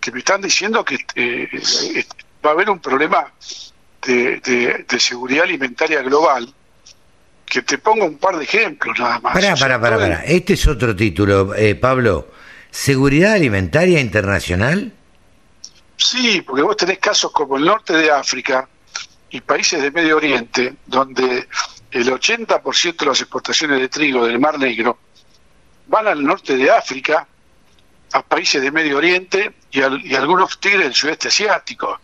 que 0.07 0.11
me 0.13 0.19
están 0.19 0.41
diciendo 0.41 0.85
que 0.85 0.95
eh, 1.15 1.49
eh, 1.51 2.05
va 2.45 2.51
a 2.51 2.53
haber 2.53 2.69
un 2.69 2.79
problema 2.79 3.29
de, 4.05 4.85
seguridad 4.99 5.43
alimentaria 5.43 6.01
global, 6.01 6.47
que 7.45 7.61
te 7.61 7.77
pongo 7.77 8.05
un 8.05 8.17
par 8.17 8.37
de 8.37 8.45
ejemplos 8.45 8.97
nada 8.97 9.19
más. 9.19 9.33
Pará, 9.33 9.53
pará, 9.57 9.81
pará, 9.81 9.97
pará. 9.97 10.23
Este 10.23 10.53
es 10.53 10.65
otro 10.65 10.95
título, 10.95 11.53
eh, 11.55 11.75
Pablo. 11.75 12.29
¿Seguridad 12.71 13.33
alimentaria 13.33 13.99
internacional? 13.99 14.93
Sí, 15.97 16.41
porque 16.41 16.61
vos 16.61 16.77
tenés 16.77 16.99
casos 16.99 17.33
como 17.33 17.57
el 17.57 17.65
norte 17.65 17.91
de 17.91 18.09
África 18.09 18.65
y 19.29 19.41
países 19.41 19.81
de 19.81 19.91
Medio 19.91 20.15
Oriente, 20.15 20.75
donde 20.85 21.49
el 21.91 22.07
80% 22.09 22.95
de 22.95 23.05
las 23.05 23.19
exportaciones 23.19 23.81
de 23.81 23.89
trigo 23.89 24.25
del 24.25 24.39
Mar 24.39 24.57
Negro 24.57 24.99
van 25.87 26.07
al 26.07 26.23
norte 26.23 26.55
de 26.55 26.71
África 26.71 27.27
a 28.13 28.21
países 28.21 28.61
de 28.61 28.71
Medio 28.71 28.97
Oriente 28.97 29.53
y, 29.71 29.81
algunos 29.81 30.59
tigres 30.59 30.83
del 30.83 30.93
sudeste 30.93 31.27
asiático. 31.27 31.99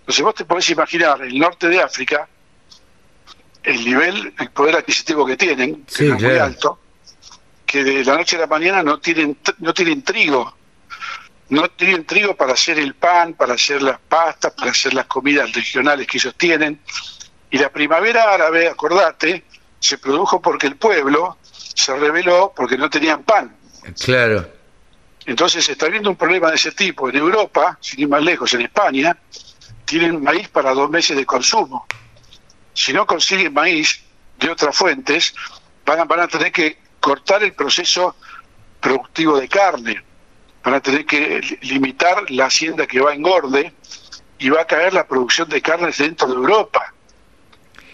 Entonces 0.00 0.24
vos 0.24 0.34
te 0.34 0.44
podés 0.44 0.68
imaginar 0.70 1.22
el 1.22 1.38
norte 1.38 1.68
de 1.68 1.80
África, 1.80 2.28
el 3.62 3.84
nivel, 3.84 4.34
el 4.38 4.50
poder 4.50 4.76
adquisitivo 4.76 5.26
que 5.26 5.36
tienen, 5.36 5.84
que 5.84 6.08
es 6.08 6.22
muy 6.22 6.38
alto, 6.38 6.78
que 7.64 7.82
de 7.82 8.04
la 8.04 8.16
noche 8.16 8.36
a 8.36 8.40
la 8.40 8.46
mañana 8.46 8.82
no 8.82 9.00
tienen, 9.00 9.38
no 9.58 9.74
tienen 9.74 10.02
trigo, 10.02 10.54
no 11.48 11.68
tienen 11.70 12.04
trigo 12.04 12.36
para 12.36 12.52
hacer 12.52 12.78
el 12.78 12.94
pan, 12.94 13.34
para 13.34 13.54
hacer 13.54 13.82
las 13.82 13.98
pastas, 13.98 14.52
para 14.52 14.70
hacer 14.70 14.94
las 14.94 15.06
comidas 15.06 15.52
regionales 15.52 16.06
que 16.06 16.18
ellos 16.18 16.34
tienen. 16.36 16.80
Y 17.50 17.58
la 17.58 17.70
primavera 17.70 18.32
árabe, 18.32 18.68
acordate, 18.68 19.44
se 19.78 19.98
produjo 19.98 20.40
porque 20.40 20.66
el 20.66 20.76
pueblo 20.76 21.38
se 21.42 21.94
rebeló 21.96 22.52
porque 22.54 22.76
no 22.76 22.88
tenían 22.90 23.22
pan. 23.22 23.56
Claro. 24.00 24.55
Entonces 25.26 25.68
está 25.68 25.86
habiendo 25.86 26.08
un 26.08 26.16
problema 26.16 26.50
de 26.50 26.54
ese 26.54 26.70
tipo. 26.70 27.08
En 27.08 27.16
Europa, 27.16 27.76
sin 27.80 28.00
ir 28.00 28.08
más 28.08 28.22
lejos, 28.22 28.54
en 28.54 28.62
España, 28.62 29.16
tienen 29.84 30.22
maíz 30.22 30.48
para 30.48 30.72
dos 30.72 30.88
meses 30.88 31.16
de 31.16 31.26
consumo. 31.26 31.84
Si 32.72 32.92
no 32.92 33.06
consiguen 33.06 33.52
maíz 33.52 34.02
de 34.38 34.50
otras 34.50 34.76
fuentes, 34.76 35.34
van 35.84 36.00
a, 36.00 36.04
van 36.04 36.20
a 36.20 36.28
tener 36.28 36.52
que 36.52 36.78
cortar 37.00 37.42
el 37.42 37.54
proceso 37.54 38.14
productivo 38.80 39.40
de 39.40 39.48
carne, 39.48 40.02
van 40.62 40.74
a 40.74 40.80
tener 40.80 41.04
que 41.04 41.58
limitar 41.62 42.30
la 42.30 42.46
hacienda 42.46 42.86
que 42.86 43.00
va 43.00 43.10
a 43.10 43.14
engorde 43.14 43.72
y 44.38 44.48
va 44.48 44.62
a 44.62 44.66
caer 44.66 44.92
la 44.92 45.06
producción 45.06 45.48
de 45.48 45.60
carnes 45.60 45.98
dentro 45.98 46.28
de 46.28 46.34
Europa. 46.34 46.92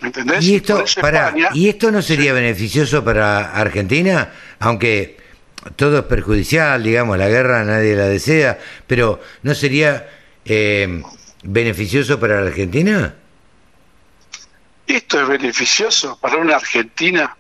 ¿Me 0.01 0.09
entendés? 0.09 0.45
¿Y 0.45 0.57
esto, 0.57 0.85
¿Y 1.55 1.69
esto 1.69 1.91
no 1.91 2.03
sería 2.03 2.33
beneficioso 2.33 3.05
para 3.05 3.53
Argentina? 3.53 4.33
Aunque 4.59 5.22
todo 5.77 5.99
es 5.99 6.05
perjudicial, 6.05 6.83
digamos, 6.83 7.19
la 7.19 7.29
guerra 7.29 7.65
nadie 7.65 7.95
la 7.95 8.07
desea, 8.07 8.59
pero 8.87 9.21
¿no 9.43 9.55
sería 9.55 10.09
eh, 10.45 11.03
beneficioso 11.45 12.19
para 12.19 12.41
la 12.41 12.49
Argentina? 12.49 13.15
Esto 14.87 15.23
es 15.23 15.29
beneficioso 15.29 16.19
para 16.21 16.37
una 16.37 16.57
Argentina 16.57 17.37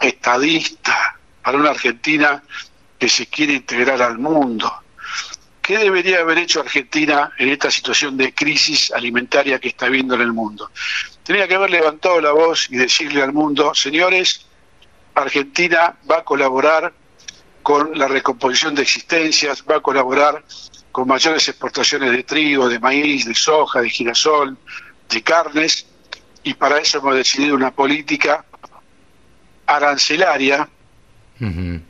estadista, 0.00 1.16
para 1.42 1.58
una 1.58 1.70
Argentina 1.70 2.42
que 2.98 3.08
se 3.08 3.26
quiere 3.26 3.54
integrar 3.54 4.02
al 4.02 4.18
mundo. 4.18 4.72
¿Qué 5.60 5.78
debería 5.78 6.20
haber 6.20 6.38
hecho 6.38 6.60
Argentina 6.60 7.32
en 7.38 7.48
esta 7.48 7.70
situación 7.70 8.16
de 8.16 8.34
crisis 8.34 8.90
alimentaria 8.90 9.60
que 9.60 9.68
está 9.68 9.88
viendo 9.88 10.16
en 10.16 10.22
el 10.22 10.32
mundo? 10.32 10.70
Tenía 11.22 11.46
que 11.46 11.54
haber 11.54 11.70
levantado 11.70 12.20
la 12.20 12.32
voz 12.32 12.68
y 12.68 12.76
decirle 12.76 13.22
al 13.22 13.32
mundo, 13.32 13.72
señores, 13.74 14.44
Argentina 15.14 15.96
va 16.10 16.18
a 16.18 16.24
colaborar 16.24 16.92
con 17.62 17.96
la 17.96 18.08
recomposición 18.08 18.74
de 18.74 18.82
existencias, 18.82 19.64
va 19.68 19.76
a 19.76 19.80
colaborar 19.80 20.44
con 20.90 21.08
mayores 21.08 21.48
exportaciones 21.48 22.10
de 22.10 22.22
trigo, 22.24 22.68
de 22.68 22.78
maíz, 22.78 23.24
de 23.24 23.34
soja, 23.34 23.80
de 23.80 23.88
girasol, 23.88 24.56
de 25.08 25.22
carnes, 25.22 25.86
y 26.42 26.54
para 26.54 26.78
eso 26.78 26.98
hemos 26.98 27.14
decidido 27.14 27.54
una 27.54 27.70
política 27.70 28.44
arancelaria 29.66 30.68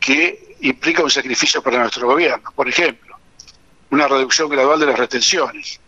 que 0.01 0.57
implica 0.61 1.03
un 1.03 1.11
sacrificio 1.11 1.62
para 1.62 1.78
nuestro 1.78 2.07
gobierno. 2.07 2.51
Por 2.55 2.69
ejemplo, 2.69 3.16
una 3.90 4.09
reducción 4.09 4.49
gradual 4.49 4.81
de 4.81 4.86
las 4.86 4.99
retenciones. 4.99 5.81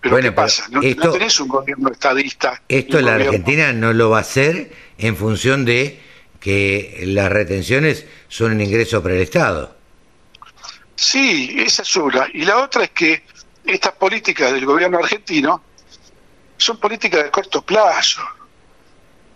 Pero 0.00 0.18
¿qué 0.18 0.32
pasa? 0.32 0.66
No, 0.70 0.80
tenés 0.80 1.38
un 1.38 1.48
gobierno 1.48 1.90
estadista. 1.90 2.60
Esto 2.68 3.00
la 3.00 3.14
Argentina 3.14 3.72
no 3.72 3.92
lo 3.92 4.10
va 4.10 4.18
a 4.18 4.20
hacer 4.22 4.72
en 4.98 5.16
función 5.16 5.64
de 5.64 6.00
que 6.42 7.04
las 7.06 7.30
retenciones 7.30 8.04
son 8.26 8.52
un 8.52 8.60
ingreso 8.60 9.00
para 9.00 9.14
el 9.14 9.22
Estado. 9.22 9.76
Sí, 10.96 11.54
esa 11.56 11.82
es 11.82 11.96
una. 11.96 12.26
Y 12.34 12.44
la 12.44 12.58
otra 12.58 12.82
es 12.84 12.90
que 12.90 13.22
estas 13.64 13.92
políticas 13.92 14.52
del 14.52 14.66
gobierno 14.66 14.98
argentino 14.98 15.62
son 16.56 16.78
políticas 16.78 17.22
de 17.22 17.30
corto 17.30 17.62
plazo, 17.62 18.22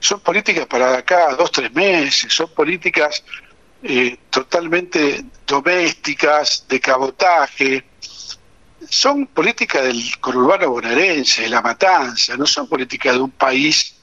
son 0.01 0.19
políticas 0.21 0.67
para 0.67 0.99
acá 0.99 1.35
dos, 1.37 1.53
tres 1.53 1.73
meses, 1.73 2.33
son 2.33 2.49
políticas 2.49 3.23
eh, 3.85 4.17
totalmente 4.29 5.25
domésticas, 5.47 6.67
de 6.69 6.81
cabotaje, 6.81 7.85
son 8.89 9.29
políticas 9.29 9.85
del 9.85 10.03
conurbano 10.21 10.71
bonaerense, 10.71 11.43
de 11.43 11.51
la 11.51 11.63
matanza, 11.63 12.37
no 12.37 12.47
son 12.47 12.69
políticas 12.69 13.15
de 13.15 13.21
un 13.21 13.31
país 13.31 13.95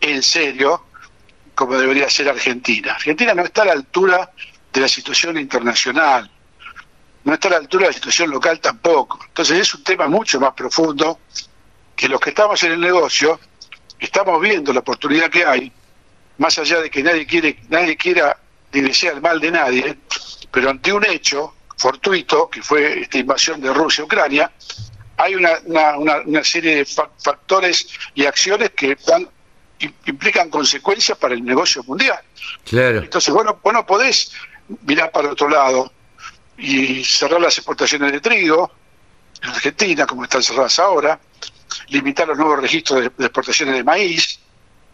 en 0.00 0.22
serio 0.22 0.84
como 1.54 1.76
debería 1.76 2.08
ser 2.10 2.28
Argentina. 2.28 2.92
Argentina 2.92 3.34
no 3.34 3.42
está 3.42 3.62
a 3.62 3.66
la 3.66 3.72
altura 3.72 4.30
de 4.72 4.80
la 4.80 4.88
situación 4.88 5.38
internacional, 5.38 6.30
no 7.24 7.34
está 7.34 7.48
a 7.48 7.52
la 7.52 7.56
altura 7.58 7.86
de 7.86 7.90
la 7.90 7.94
situación 7.94 8.30
local 8.30 8.60
tampoco. 8.60 9.20
Entonces 9.26 9.58
es 9.58 9.74
un 9.74 9.84
tema 9.84 10.08
mucho 10.08 10.40
más 10.40 10.52
profundo 10.54 11.20
que 11.96 12.08
los 12.08 12.20
que 12.20 12.30
estamos 12.30 12.62
en 12.64 12.72
el 12.72 12.80
negocio 12.80 13.38
estamos 13.98 14.40
viendo 14.40 14.72
la 14.72 14.80
oportunidad 14.80 15.30
que 15.30 15.44
hay, 15.44 15.72
más 16.38 16.58
allá 16.58 16.80
de 16.80 16.90
que 16.90 17.02
nadie 17.02 17.26
quiere, 17.26 17.58
nadie 17.68 17.96
quiera 17.96 18.36
el 18.72 19.20
mal 19.20 19.40
de 19.40 19.50
nadie, 19.52 19.98
pero 20.50 20.70
ante 20.70 20.92
un 20.92 21.04
hecho 21.06 21.54
fortuito, 21.76 22.48
que 22.50 22.62
fue 22.62 23.02
esta 23.02 23.18
invasión 23.18 23.60
de 23.60 23.72
Rusia 23.72 24.02
a 24.02 24.04
Ucrania, 24.06 24.52
hay 25.16 25.36
una, 25.36 25.58
una, 25.96 26.42
serie 26.42 26.76
de 26.76 26.84
factores 26.84 27.86
y 28.14 28.26
acciones 28.26 28.70
que 28.70 28.96
implican 29.78 30.50
consecuencias 30.50 31.18
para 31.18 31.34
el 31.34 31.44
negocio 31.44 31.82
mundial. 31.84 32.20
Claro. 32.64 33.00
Entonces, 33.00 33.32
bueno, 33.32 33.58
vos 33.62 33.72
no 33.72 33.84
podés 33.84 34.32
mirar 34.86 35.10
para 35.10 35.30
otro 35.30 35.48
lado 35.48 35.92
y 36.56 37.04
cerrar 37.04 37.40
las 37.40 37.56
exportaciones 37.58 38.12
de 38.12 38.20
trigo 38.20 38.70
en 39.42 39.50
Argentina, 39.50 40.06
como 40.06 40.24
están 40.24 40.42
cerradas 40.42 40.78
ahora, 40.78 41.18
limitar 41.88 42.26
los 42.28 42.38
nuevos 42.38 42.60
registros 42.60 43.00
de, 43.00 43.06
exportaciones 43.06 43.74
de 43.74 43.84
maíz, 43.84 44.38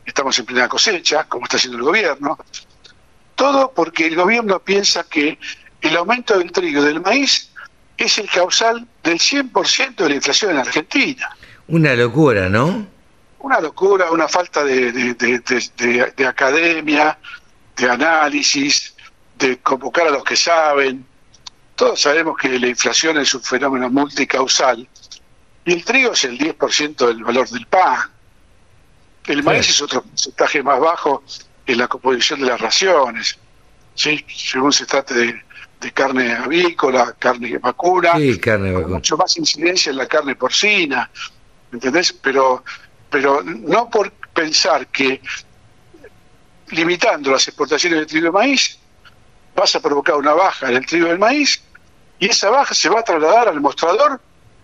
estamos 0.05 0.39
en 0.39 0.47
plena 0.47 0.69
cosecha, 0.69 1.25
como 1.25 1.45
está 1.45 1.57
haciendo 1.57 1.79
el 1.79 1.85
gobierno. 1.85 2.39
Todo 3.35 3.73
porque 3.73 4.07
el 4.07 4.17
gobierno 4.17 4.59
piensa 4.61 5.05
que 5.05 5.39
el 5.81 5.97
aumento 5.97 6.39
del 6.39 6.53
trigo 6.53 6.83
y 6.83 6.87
del 6.87 7.01
maíz 7.01 7.51
es 7.97 8.19
el 8.19 8.29
causal 8.29 8.87
del 9.03 9.19
100% 9.19 9.95
de 9.97 10.09
la 10.09 10.15
inflación 10.15 10.53
en 10.53 10.59
Argentina. 10.59 11.37
Una 11.69 11.95
locura, 11.95 12.49
¿no? 12.49 12.87
Una 13.41 13.61
locura, 13.61 14.11
una 14.11 14.29
falta 14.29 14.63
de, 14.65 14.93
de, 14.93 16.27
academia, 16.27 17.19
de 17.77 17.91
análisis, 17.91 18.95
de 19.39 19.59
convocar 19.59 20.09
a 20.09 20.11
los 20.11 20.25
que 20.25 20.37
saben. 20.37 21.07
Todos 21.75 22.01
sabemos 22.01 22.37
que 22.37 22.59
la 22.59 22.69
inflación 22.69 23.19
es 23.19 23.35
un 23.35 23.43
fenómeno 23.43 23.89
multicausal 23.89 24.87
y 25.65 25.73
el 25.73 25.85
trigo 25.85 26.13
es 26.13 26.25
el 26.25 26.39
10% 26.39 27.07
del 27.07 27.25
valor 27.25 27.49
del 27.49 27.67
pan. 27.67 28.11
El 29.27 29.43
maíz 29.43 29.69
es 29.69 29.81
otro 29.81 30.03
porcentaje 30.03 30.63
más 30.63 30.81
bajo 30.81 31.23
en 31.67 31.79
la 31.79 31.89
composición 31.89 32.41
de 32.41 32.47
las 32.47 32.61
raciones, 32.61 33.39
¿sí? 33.95 34.25
según 34.29 34.73
se 34.73 34.87
trate 34.87 35.15
de, 35.15 35.93
carne 35.93 36.35
avícola, 36.35 37.15
carne 37.19 37.57
vacuna, 37.59 38.17
sí, 38.17 38.39
carne 38.39 38.73
vacuna. 38.73 38.97
mucho 38.97 39.17
más 39.17 39.37
incidencia 39.39 39.91
en 39.91 39.97
la 39.97 40.07
carne 40.07 40.37
porcina, 40.37 41.11
¿entendés? 41.73 42.13
Pero, 42.13 42.65
pero 43.11 43.43
no 43.43 43.91
por 43.91 44.13
pensar 44.33 44.87
que 44.87 45.21
limitando 46.69 47.33
las 47.33 47.47
exportaciones 47.49 48.01
de 48.01 48.07
trigo 48.07 48.29
y 48.29 48.31
maíz 48.31 48.79
vas 49.55 49.75
a 49.75 49.81
provocar 49.81 50.15
una 50.17 50.33
baja 50.33 50.69
en 50.69 50.77
el 50.77 50.87
trigo 50.87 51.09
y 51.09 51.11
el 51.11 51.19
maíz 51.19 51.63
y 52.19 52.29
esa 52.29 52.51
baja 52.51 52.75
se 52.75 52.89
va 52.89 53.01
a 53.01 53.03
trasladar 53.03 53.49
al 53.49 53.61
mostrador 53.61 54.21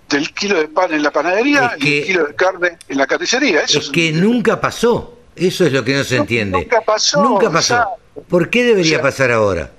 del 0.08 0.32
kilo 0.32 0.58
de 0.58 0.68
pan 0.68 0.92
en 0.92 1.02
la 1.02 1.10
panadería 1.10 1.74
y 1.78 1.98
el 1.98 2.06
kilo 2.06 2.26
de 2.26 2.34
carne 2.34 2.78
en 2.88 2.98
la 2.98 3.06
carnicería. 3.06 3.62
Eso 3.62 3.80
es, 3.80 3.90
que 3.90 4.12
nunca 4.12 4.60
pasó. 4.60 5.18
Eso 5.34 5.66
es 5.66 5.72
lo 5.72 5.82
que 5.82 5.94
no 5.94 6.04
se 6.04 6.16
entiende. 6.16 6.58
Nunca 6.58 6.80
pasó. 6.82 7.22
Nunca 7.22 7.50
pasó. 7.50 7.84
¿Por 8.28 8.48
qué 8.48 8.64
debería 8.64 9.02
pasar 9.02 9.32
ahora? 9.32 9.70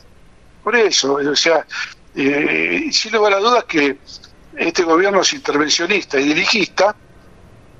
Por 0.63 0.75
eso, 0.75 1.13
o 1.13 1.35
sea, 1.35 1.65
eh, 2.15 2.89
sin 2.91 3.11
lugar 3.13 3.33
a 3.33 3.39
dudas 3.39 3.63
que 3.63 3.97
este 4.57 4.83
gobierno 4.83 5.21
es 5.21 5.33
intervencionista 5.33 6.19
y 6.19 6.25
dirigista 6.25 6.95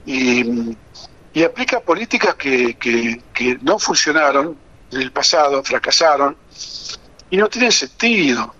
y, 0.08 1.44
aplica 1.44 1.82
políticas 1.82 2.36
que, 2.36 2.76
que, 2.78 3.58
no 3.62 3.78
funcionaron 3.78 4.58
en 4.92 5.02
el 5.02 5.12
pasado, 5.12 5.64
fracasaron 5.64 6.36
y 7.30 7.38
no 7.38 7.48
tienen 7.50 7.72
sentido. 7.72 8.56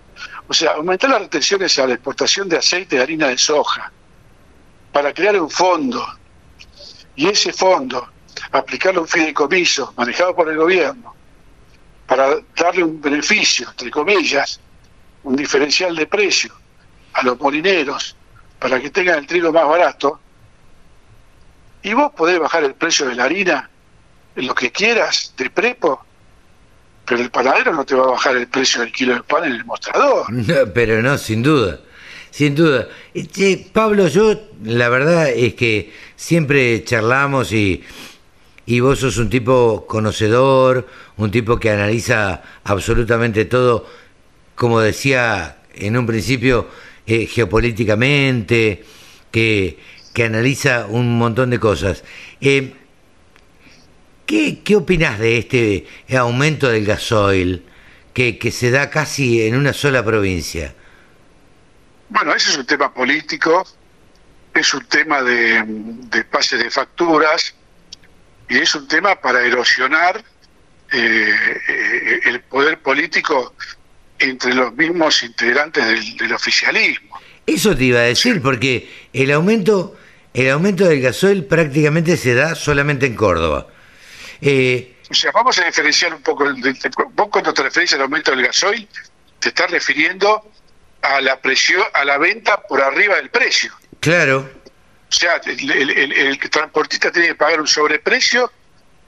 O 0.46 0.54
sea, 0.54 0.72
aumentar 0.72 1.10
las 1.10 1.22
retenciones 1.22 1.78
a 1.78 1.86
la 1.86 1.94
exportación 1.94 2.48
de 2.48 2.58
aceite 2.58 2.96
de 2.96 3.02
harina 3.02 3.28
de 3.28 3.38
soja 3.38 3.90
para 4.92 5.12
crear 5.12 5.40
un 5.40 5.50
fondo 5.50 6.06
y 7.16 7.28
ese 7.28 7.52
fondo 7.52 8.08
aplicarle 8.52 9.00
un 9.00 9.08
fideicomiso 9.08 9.92
manejado 9.96 10.34
por 10.36 10.48
el 10.48 10.56
gobierno 10.56 11.14
para 12.06 12.36
darle 12.56 12.84
un 12.84 13.00
beneficio, 13.00 13.68
entre 13.70 13.90
comillas, 13.90 14.60
un 15.24 15.34
diferencial 15.36 15.94
de 15.96 16.06
precio 16.06 16.54
a 17.14 17.22
los 17.22 17.38
molineros 17.38 18.16
para 18.58 18.80
que 18.80 18.90
tengan 18.90 19.18
el 19.18 19.26
trigo 19.26 19.52
más 19.52 19.66
barato, 19.66 20.20
y 21.82 21.92
vos 21.92 22.12
podés 22.16 22.38
bajar 22.38 22.64
el 22.64 22.74
precio 22.74 23.06
de 23.06 23.14
la 23.14 23.24
harina 23.24 23.70
lo 24.36 24.54
que 24.54 24.70
quieras, 24.70 25.34
de 25.36 25.50
prepo, 25.50 26.04
pero 27.04 27.22
el 27.22 27.30
panadero 27.30 27.74
no 27.74 27.84
te 27.84 27.94
va 27.94 28.04
a 28.04 28.10
bajar 28.12 28.36
el 28.36 28.46
precio 28.46 28.82
del 28.82 28.92
kilo 28.92 29.14
de 29.14 29.22
pan 29.22 29.44
en 29.44 29.52
el 29.52 29.64
mostrador. 29.64 30.26
pero 30.74 31.02
no, 31.02 31.18
sin 31.18 31.42
duda, 31.42 31.80
sin 32.30 32.54
duda. 32.54 32.86
Pablo, 33.72 34.06
yo 34.06 34.40
la 34.62 34.88
verdad 34.88 35.28
es 35.30 35.54
que 35.54 35.92
siempre 36.14 36.84
charlamos 36.84 37.52
y 37.52 37.82
y 38.68 38.80
vos 38.80 38.98
sos 38.98 39.16
un 39.16 39.30
tipo 39.30 39.86
conocedor, 39.86 40.86
un 41.16 41.30
tipo 41.30 41.58
que 41.58 41.70
analiza 41.70 42.42
absolutamente 42.64 43.46
todo, 43.46 43.86
como 44.54 44.80
decía 44.80 45.56
en 45.74 45.96
un 45.96 46.06
principio, 46.06 46.68
eh, 47.06 47.24
geopolíticamente, 47.24 48.84
que, 49.30 49.78
que, 50.18 50.24
analiza 50.24 50.86
un 50.86 51.18
montón 51.18 51.50
de 51.50 51.58
cosas. 51.58 52.04
Eh, 52.40 52.74
¿qué, 54.26 54.60
¿Qué 54.64 54.76
opinás 54.76 55.18
de 55.18 55.38
este 55.38 55.86
aumento 56.16 56.68
del 56.68 56.84
gasoil 56.84 57.64
que, 58.12 58.38
que 58.38 58.50
se 58.50 58.70
da 58.70 58.90
casi 58.90 59.42
en 59.42 59.56
una 59.56 59.72
sola 59.72 60.04
provincia? 60.04 60.74
Bueno, 62.08 62.34
ese 62.34 62.50
es 62.50 62.58
un 62.58 62.66
tema 62.66 62.92
político, 62.92 63.66
es 64.54 64.72
un 64.74 64.84
tema 64.86 65.22
de, 65.22 65.62
de 65.66 66.24
pase 66.24 66.56
de 66.56 66.70
facturas, 66.70 67.54
y 68.48 68.58
es 68.58 68.74
un 68.74 68.88
tema 68.88 69.14
para 69.16 69.44
erosionar 69.44 70.24
eh, 70.90 71.34
eh, 71.68 72.20
el 72.24 72.40
poder 72.40 72.78
político 72.78 73.54
entre 74.18 74.54
los 74.54 74.74
mismos 74.74 75.22
integrantes 75.22 75.84
del, 76.18 76.32
oficialismo. 76.32 77.20
Eso 77.46 77.76
te 77.76 77.84
iba 77.84 78.00
a 78.00 78.04
decir, 78.04 78.40
porque 78.42 78.90
el 79.12 79.30
aumento, 79.32 79.97
el 80.38 80.50
aumento 80.50 80.86
del 80.86 81.00
gasoil 81.00 81.44
prácticamente 81.44 82.16
se 82.16 82.34
da 82.34 82.54
solamente 82.54 83.06
en 83.06 83.14
Córdoba. 83.14 83.66
Eh, 84.40 84.96
o 85.10 85.14
sea, 85.14 85.32
vamos 85.32 85.58
a 85.58 85.64
diferenciar 85.64 86.14
un 86.14 86.22
poco. 86.22 86.44
Vos 87.14 87.28
cuando 87.30 87.52
te 87.52 87.62
refieres 87.62 87.92
al 87.94 88.02
aumento 88.02 88.30
del 88.30 88.46
gasoil, 88.46 88.86
te 89.38 89.48
estás 89.48 89.70
refiriendo 89.70 90.50
a 91.02 91.20
la 91.20 91.40
presión, 91.40 91.82
a 91.94 92.04
la 92.04 92.18
venta 92.18 92.62
por 92.62 92.80
arriba 92.80 93.16
del 93.16 93.30
precio. 93.30 93.72
Claro. 94.00 94.48
O 95.10 95.12
sea, 95.12 95.40
el, 95.46 96.38
transportista 96.50 97.10
tiene 97.10 97.28
que 97.28 97.34
pagar 97.34 97.60
un 97.60 97.66
sobreprecio 97.66 98.52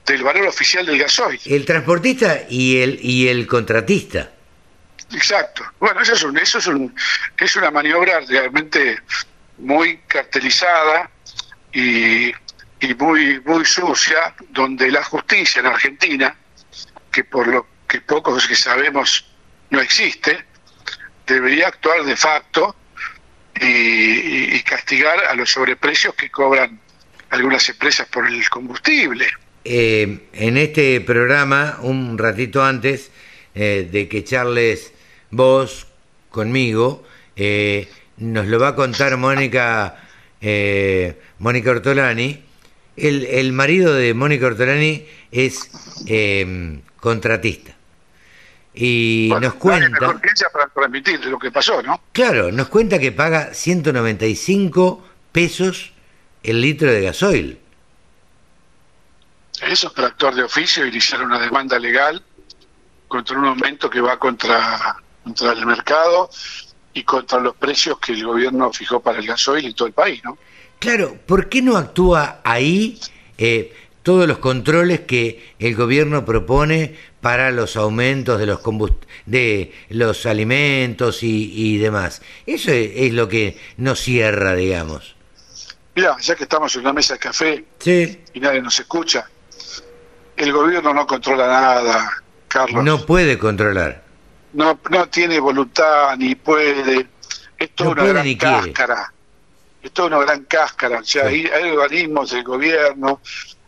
del 0.07 0.23
valor 0.23 0.47
oficial 0.47 0.86
del 0.86 0.98
gasoil. 0.98 1.39
El 1.44 1.66
transportista 1.66 2.40
y 2.48 2.81
el 2.81 2.98
y 3.02 3.28
el 3.28 3.47
contratista. 3.47 4.31
Exacto. 5.12 5.65
Bueno, 5.78 6.01
eso 6.01 6.15
es 6.15 6.23
un, 6.23 6.39
eso 6.39 6.59
es 6.59 6.66
un, 6.66 6.94
es 7.36 7.57
una 7.57 7.70
maniobra 7.70 8.20
realmente 8.20 8.98
muy 9.59 9.98
cartelizada 10.07 11.11
y, 11.73 12.33
y 12.81 12.95
muy 12.99 13.41
muy 13.41 13.65
sucia, 13.65 14.35
donde 14.51 14.91
la 14.91 15.03
justicia 15.05 15.61
en 15.61 15.67
Argentina, 15.67 16.37
que 17.11 17.25
por 17.25 17.47
lo 17.47 17.67
que 17.89 18.01
pocos 18.01 18.47
que 18.47 18.55
sabemos 18.55 19.27
no 19.71 19.81
existe, 19.81 20.45
debería 21.27 21.69
actuar 21.69 22.05
de 22.05 22.17
facto 22.17 22.77
y, 23.61 24.61
castigar 24.63 25.25
a 25.25 25.35
los 25.35 25.51
sobreprecios 25.51 26.15
que 26.15 26.31
cobran 26.31 26.79
algunas 27.31 27.69
empresas 27.69 28.07
por 28.09 28.27
el 28.27 28.49
combustible. 28.49 29.27
Eh, 29.65 30.29
en 30.33 30.57
este 30.57 31.01
programa, 31.01 31.79
un 31.83 32.17
ratito 32.17 32.65
antes 32.65 33.11
eh, 33.55 33.89
de 33.91 34.09
que 34.09 34.23
charles 34.23 34.93
vos 35.31 35.89
conmigo, 36.31 37.05
eh, 37.37 37.89
nos 38.17 38.47
lo 38.47 38.61
va 38.61 38.69
a 38.69 38.75
contar 38.77 39.17
Mónica, 39.17 39.97
Mónica 41.39 41.71
Ortolani. 41.71 42.45
El, 42.97 43.25
el 43.25 43.53
marido 43.53 43.95
de 43.95 44.15
Mónica 44.15 44.47
Ortolani 44.47 45.07
es 45.31 45.71
contratista 47.01 47.75
y 48.75 49.31
nos 49.41 49.55
cuenta 49.55 49.99
para 50.53 50.69
transmitir 50.69 51.25
lo 51.27 51.39
que 51.39 51.51
pasó, 51.51 51.83
¿no? 51.83 52.01
Claro, 52.12 52.53
nos 52.53 52.69
cuenta 52.69 52.99
que 52.99 53.12
paga 53.12 53.53
195 53.53 55.05
pesos 55.33 55.93
el 56.43 56.61
litro 56.61 56.91
de 56.91 57.03
gasoil. 57.03 57.59
eso 59.62 59.89
es 59.89 59.93
para 59.93 60.09
actuar 60.09 60.35
de 60.35 60.45
oficio 60.45 60.85
y 60.85 60.89
iniciar 60.89 61.23
una 61.23 61.39
demanda 61.39 61.79
legal 61.79 62.23
contra 63.09 63.39
un 63.39 63.47
aumento 63.47 63.91
que 63.91 64.01
va 64.01 64.19
contra, 64.19 64.97
contra 65.25 65.53
el 65.53 65.67
mercado 65.67 66.31
y 66.93 67.05
contra 67.05 67.39
los 67.39 67.55
precios 67.57 67.99
que 67.99 68.12
el 68.12 68.25
gobierno 68.25 68.73
fijó 68.73 69.01
para 69.01 69.19
el 69.19 69.27
gasoil 69.27 69.65
en 69.65 69.75
todo 69.75 69.89
el 69.89 69.95
país, 69.95 70.23
¿no? 70.25 70.37
Claro, 70.79 71.17
¿por 71.27 71.49
qué 71.49 71.61
no 71.62 71.77
actúa 71.77 72.41
ahí 72.43 72.99
eh, 73.37 73.75
todos 74.03 74.27
los 74.27 74.39
controles 74.39 75.01
que 75.01 75.55
el 75.59 75.77
gobierno 75.77 76.25
propone 76.25 76.97
para 77.21 77.51
los 77.51 77.77
aumentos 77.77 78.41
de 78.41 78.47
los 78.47 78.61
de 79.27 79.75
los 79.91 80.25
alimentos 80.25 81.23
y, 81.23 81.77
demás? 81.77 82.23
Eso 82.47 82.73
es, 82.73 83.12
lo 83.12 83.29
que 83.29 83.59
no 83.77 83.95
cierra, 83.95 84.55
digamos. 84.55 85.15
Mira, 85.95 86.17
ya 86.19 86.35
que 86.35 86.45
estamos 86.45 86.75
en 86.77 86.81
una 86.81 86.95
mesa 86.95 87.15
de 87.15 87.21
café 87.21 87.65
y 88.33 88.41
nadie 88.41 88.62
nos 88.62 88.81
escucha, 88.81 89.29
el 90.37 90.53
gobierno 90.53 90.95
no 90.95 91.07
controla 91.07 91.47
nada, 91.47 92.11
Carlos. 92.49 92.83
No 92.83 93.05
puede 93.05 93.39
controlar. 93.39 94.10
No, 94.52 94.81
no 94.90 95.09
tiene 95.09 95.39
voluntad 95.39 96.16
ni 96.16 96.35
puede. 96.35 97.06
Es 97.59 97.70
toda 97.74 97.90
una 97.90 98.05
gran 98.05 98.35
cáscara. 98.35 99.12
Es 99.82 99.93
toda 99.93 100.09
una 100.09 100.18
gran 100.18 100.44
cáscara. 100.44 101.01
O 101.01 101.05
sea, 101.05 101.27
hay, 101.27 101.47
organismos 101.47 102.31
del 102.31 102.43
gobierno, 102.44 103.20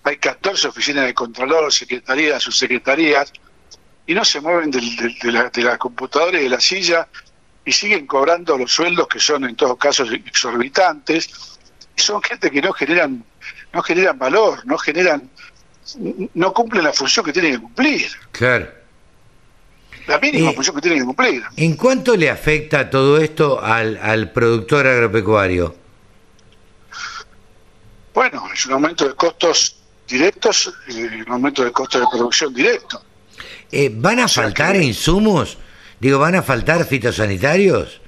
hay 0.02 0.16
14 0.16 0.68
oficinas 0.68 1.06
de 1.06 1.14
controlor, 1.14 1.72
secretarías, 1.72 2.42
subsecretarías, 2.42 3.32
y 4.06 4.14
no 4.14 4.24
se 4.24 4.40
mueven 4.40 4.70
de, 4.70 4.80
la, 5.30 5.48
de 5.50 5.62
la 5.62 5.78
computadora 5.78 6.38
y 6.40 6.44
de 6.44 6.48
la 6.48 6.60
silla 6.60 7.06
y 7.64 7.72
siguen 7.72 8.06
cobrando 8.06 8.59
los 8.59 8.72
sueldos 8.72 9.06
que 9.06 9.20
son 9.20 9.44
en 9.44 9.54
todos 9.54 9.76
casos 9.78 10.10
exorbitantes. 10.12 11.59
Y 11.96 12.00
son 12.00 12.22
gente 12.22 12.50
que 12.50 12.60
no 12.60 12.72
generan, 12.72 13.24
no 13.72 13.82
generan 13.82 14.18
valor, 14.18 14.66
no 14.66 14.78
generan 14.78 15.30
no 16.34 16.52
cumplen 16.52 16.84
la 16.84 16.92
función 16.92 17.24
que 17.24 17.32
tienen 17.32 17.52
que 17.52 17.60
cumplir. 17.60 18.10
Claro. 18.30 18.68
La 20.07 20.19
mínima 20.19 20.51
eh, 20.51 20.55
función 20.55 20.77
que 20.77 20.83
tienen 20.83 21.01
que 21.01 21.07
cumplir. 21.07 21.43
¿En 21.57 21.77
cuánto 21.77 22.16
le 22.16 22.31
afecta 22.31 22.91
todo 22.91 23.19
esto 23.19 23.62
al, 23.62 23.99
al 24.03 24.33
productor 24.33 24.87
agropecuario? 24.87 25.74
Bueno, 28.15 28.45
es 28.53 28.66
un 28.66 28.73
aumento 28.73 29.09
de 29.09 29.15
costos 29.15 29.77
directos 30.07 30.73
y 30.89 31.03
un 31.03 31.31
aumento 31.31 31.65
de 31.65 31.73
costos 31.73 32.01
de 32.01 32.07
producción 32.11 32.53
directo. 32.53 33.03
Eh, 33.70 33.91
¿Van 33.93 34.20
a 34.20 34.29
faltar 34.29 34.77
insumos? 34.77 35.57
Digo, 35.99 36.19
¿van 36.19 36.35
a 36.35 36.43
faltar 36.43 36.85
fitosanitarios? 36.85 38.01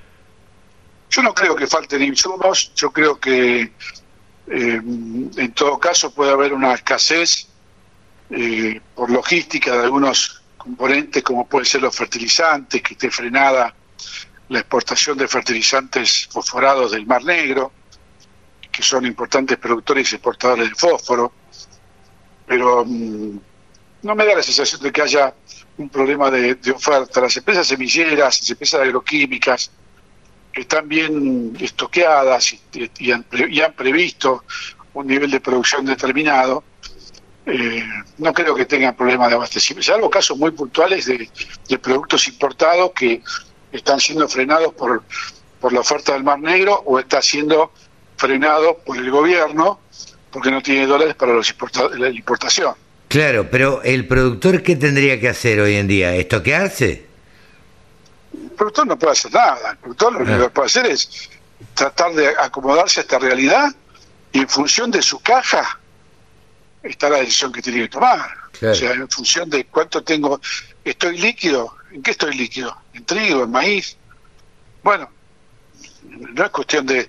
Yo 1.11 1.23
no 1.23 1.33
creo 1.33 1.55
que 1.55 1.67
falten 1.67 2.03
insumos, 2.03 2.73
yo 2.75 2.91
creo 2.91 3.19
que 3.19 3.63
eh, 3.63 3.71
en 4.47 5.53
todo 5.55 5.79
caso 5.79 6.13
puede 6.13 6.33
haber 6.33 6.53
una 6.53 6.75
escasez 6.75 7.47
eh, 8.31 8.81
por 8.95 9.11
logística 9.11 9.73
de 9.73 9.85
algunos 9.85 10.43
componentes 10.65 11.23
como 11.23 11.47
pueden 11.47 11.67
ser 11.67 11.83
los 11.83 11.95
fertilizantes, 11.95 12.81
que 12.83 12.95
esté 12.95 13.11
frenada 13.11 13.75
la 14.49 14.59
exportación 14.61 15.19
de 15.19 15.29
fertilizantes 15.29 16.27
fosforados 16.31 16.93
del 16.93 17.07
Mar 17.07 17.23
Negro, 17.23 17.71
que 18.73 18.83
son 18.83 19.05
importantes 19.05 19.59
productores 19.59 20.11
y 20.11 20.15
exportadores 20.17 20.71
de 20.71 20.75
fósforo, 20.75 21.33
pero 22.47 22.83
mm, 22.85 23.39
no 24.03 24.15
me 24.15 24.25
da 24.25 24.37
la 24.37 24.43
sensación 24.43 24.81
de 24.81 24.91
que 24.91 25.03
haya 25.03 25.35
un 25.77 25.91
problema 25.91 26.31
de, 26.31 26.59
oferta. 26.75 27.21
Las 27.21 27.37
empresas 27.37 27.67
semilleras, 27.67 28.41
las 28.41 28.51
empresas 28.51 28.81
agroquímicas, 28.81 29.71
están 30.53 30.89
bien 30.89 31.57
estoqueadas 31.61 32.57
y, 32.99 33.13
han, 33.13 33.27
y 33.51 33.61
han 33.61 33.73
previsto 33.75 34.45
un 34.95 35.07
nivel 35.07 35.31
de 35.31 35.41
producción 35.41 35.85
determinado, 35.85 36.65
eh, 37.47 37.85
no 38.19 38.33
creo 38.33 38.55
que 38.55 38.65
tengan 38.65 38.97
problemas 38.97 39.29
de 39.29 39.35
abastecimiento, 39.35 39.93
salvo 39.93 40.09
casos 40.09 40.39
muy 40.39 40.51
puntuales 40.53 41.07
de, 41.07 41.29
productos 41.79 42.27
importados 42.29 42.93
que 42.93 43.23
están 43.73 44.01
siendo 44.01 44.29
frenados 44.29 44.73
por, 44.73 45.03
por 45.61 45.73
la 45.73 45.81
oferta 45.81 46.15
del 46.15 46.25
Mar 46.25 46.39
Negro 46.39 46.83
o 46.87 46.99
está 46.99 47.21
siendo 47.21 47.73
frenado 48.17 48.79
por 48.79 48.97
el 48.97 49.11
gobierno 49.11 49.81
porque 50.31 50.51
no 50.51 50.63
tiene 50.63 50.87
dólares 50.87 51.15
para 51.15 51.33
los 51.33 51.55
la 51.97 52.09
importación. 52.09 52.75
Claro, 53.09 53.49
pero 53.51 53.83
el 53.83 54.09
productor, 54.09 54.63
¿qué 54.63 54.75
tendría 54.75 55.21
que 55.21 55.29
hacer 55.29 55.61
hoy 55.61 55.77
en 55.77 55.87
día? 55.87 56.15
¿Estoquearse? 56.17 57.07
El 58.33 58.51
productor 58.51 58.87
no 58.87 58.99
puede 58.99 59.13
hacer 59.13 59.33
nada. 59.33 59.71
El 59.73 59.77
productor 59.79 60.13
lo 60.15 60.19
único 60.21 60.45
que 60.45 60.51
puede 60.51 60.67
hacer 60.67 60.87
es 60.87 61.31
tratar 61.75 62.13
de 62.15 62.29
acomodarse 62.29 63.01
a 63.01 63.03
esta 63.03 63.19
realidad 63.19 63.73
y 64.33 64.41
en 64.41 64.49
función 64.49 64.91
de 64.91 65.03
su 65.03 65.21
caja 65.21 65.79
está 66.85 67.09
la 67.09 67.19
decisión 67.19 67.51
que 67.51 67.63
tiene 67.63 67.81
que 67.83 67.89
tomar. 67.89 68.31
O 68.63 68.75
sea, 68.75 68.93
en 68.93 69.09
función 69.09 69.51
de 69.51 69.65
cuánto 69.67 70.03
tengo, 70.05 70.41
estoy 70.85 71.19
líquido, 71.19 71.77
¿en 71.91 72.03
qué 72.03 72.13
estoy 72.13 72.35
líquido? 72.35 72.77
¿En 72.93 73.05
trigo, 73.05 73.45
en 73.45 73.51
maíz? 73.51 73.97
Bueno, 74.83 75.11
no 76.05 76.45
es 76.45 76.51
cuestión 76.51 76.87
de, 76.87 77.09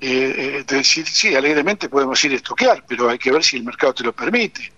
eh, 0.00 0.64
de 0.66 0.76
decir, 0.76 1.06
sí, 1.06 1.34
alegremente 1.34 1.88
podemos 1.88 2.22
ir 2.24 2.32
a 2.32 2.36
estoquear, 2.36 2.84
pero 2.86 3.10
hay 3.10 3.18
que 3.18 3.32
ver 3.32 3.42
si 3.42 3.56
el 3.56 3.64
mercado 3.64 3.94
te 3.94 4.04
lo 4.04 4.12
permite. 4.12 4.72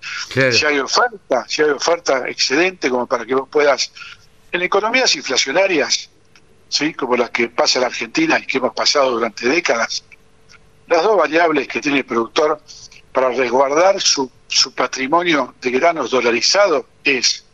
Si 0.51 0.65
hay 0.65 0.79
oferta, 0.79 1.45
si 1.47 1.62
hay 1.62 1.71
oferta 1.71 2.27
excedente 2.29 2.89
como 2.89 3.07
para 3.07 3.27
que 3.27 3.35
vos 3.35 3.49
puedas, 3.49 3.93
en 4.51 4.62
economías 4.62 5.15
inflacionarias, 5.15 6.09
¿sí? 6.69 6.95
como 6.95 7.17
las 7.17 7.31
que 7.31 7.49
pasa 7.49 7.79
en 7.79 7.83
la 7.83 7.89
Argentina 7.89 8.39
y 8.39 8.47
que 8.47 8.59
hemos 8.59 8.75
pasado 8.75 9.11
durante 9.12 9.47
décadas, 9.47 10.03
las 10.87 11.03
dos 11.03 11.17
variables 11.17 11.69
que 11.69 11.81
tiene 11.81 11.99
el 11.99 12.05
productor 12.05 12.61
para 13.12 13.31
resguardar 13.31 14.01
su, 14.01 14.31
su 14.49 14.73
patrimonio 14.73 15.55
de 15.61 15.70
granos 15.70 16.11
dolarizado 16.11 16.87
es, 17.05 17.45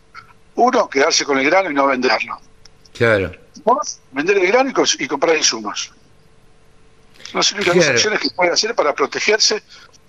uno, 0.54 0.88
quedarse 0.88 1.24
con 1.24 1.38
el 1.38 1.46
grano 1.46 1.70
y 1.70 1.74
no 1.74 1.86
venderlo. 1.86 2.38
Claro. 2.92 3.32
Dos, 3.64 4.00
vender 4.12 4.38
el 4.38 4.46
grano 4.48 4.72
y, 4.98 5.06
comprar 5.06 5.36
insumos. 5.36 5.92
No 7.34 7.42
sé 7.42 7.56
las 7.62 7.88
acciones 7.88 8.20
que 8.20 8.30
puede 8.30 8.50
hacer 8.50 8.74
para 8.74 8.94
protegerse 8.94 9.62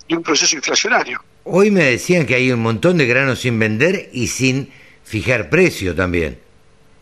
de 0.08 0.16
un 0.16 0.22
proceso 0.22 0.56
inflacionario. 0.56 1.22
Hoy 1.44 1.70
me 1.70 1.84
decían 1.84 2.26
que 2.26 2.34
hay 2.34 2.52
un 2.52 2.60
montón 2.60 2.98
de 2.98 3.06
granos 3.06 3.40
sin 3.40 3.58
vender 3.58 4.10
y 4.12 4.28
sin 4.28 4.72
fijar 5.04 5.50
precio 5.50 5.94
también. 5.94 6.38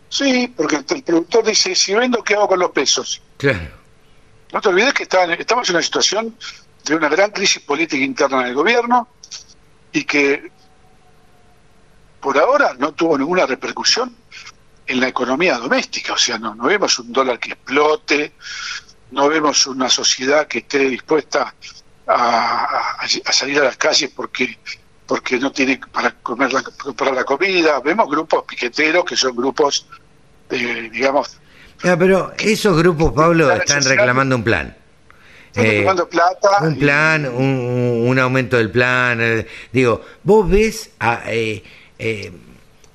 Sí, 0.08 0.52
porque 0.56 0.76
el 0.76 1.02
productor 1.02 1.44
dice, 1.44 1.74
si 1.74 1.94
vendo, 1.94 2.22
¿qué 2.22 2.34
hago 2.34 2.48
con 2.48 2.60
los 2.60 2.70
pesos? 2.70 3.20
Claro. 3.36 3.70
No 4.52 4.60
te 4.60 4.68
olvides 4.68 4.94
que 4.94 5.02
estamos 5.02 5.68
en 5.68 5.74
una 5.74 5.82
situación 5.82 6.34
de 6.86 6.94
una 6.94 7.08
gran 7.08 7.30
crisis 7.30 7.62
política 7.62 8.02
interna 8.04 8.42
en 8.42 8.46
el 8.48 8.54
gobierno 8.54 9.08
y 9.92 10.04
que 10.04 10.50
por 12.20 12.38
ahora 12.38 12.74
no 12.78 12.92
tuvo 12.92 13.18
ninguna 13.18 13.44
repercusión 13.46 14.14
en 14.86 15.00
la 15.00 15.08
economía 15.08 15.58
doméstica. 15.58 16.12
O 16.14 16.18
sea, 16.18 16.38
no, 16.38 16.54
no 16.54 16.64
vemos 16.64 16.98
un 16.98 17.12
dólar 17.12 17.38
que 17.38 17.52
explote, 17.52 18.32
no 19.10 19.28
vemos 19.28 19.66
una 19.66 19.88
sociedad 19.88 20.46
que 20.46 20.58
esté 20.58 20.78
dispuesta 20.88 21.54
a, 22.06 23.06
salir 23.30 23.58
a 23.60 23.64
las 23.64 23.76
calles 23.76 24.10
porque 24.14 24.58
porque 25.06 25.38
no 25.38 25.52
tiene 25.52 25.80
para 25.92 26.10
comer 26.10 26.52
la, 26.52 26.62
comprar 26.62 27.14
la 27.14 27.24
comida. 27.24 27.78
Vemos 27.80 28.08
grupos 28.10 28.42
piqueteros 28.42 29.04
que 29.04 29.16
son 29.16 29.36
grupos, 29.36 29.86
de, 30.48 30.90
digamos... 30.90 31.38
pero 31.80 32.32
esos 32.38 32.76
grupos, 32.76 33.12
Pablo, 33.12 33.52
están 33.52 33.84
reclamando 33.84 34.34
un 34.34 34.42
plan. 34.42 34.76
Eh, 35.56 35.86
un 36.60 36.78
plan, 36.78 37.26
un, 37.26 38.18
aumento 38.18 38.58
del 38.58 38.70
plan. 38.70 39.18
Eh, 39.20 39.46
digo, 39.72 40.02
vos 40.22 40.48
ves, 40.48 40.90
eh, 41.26 41.62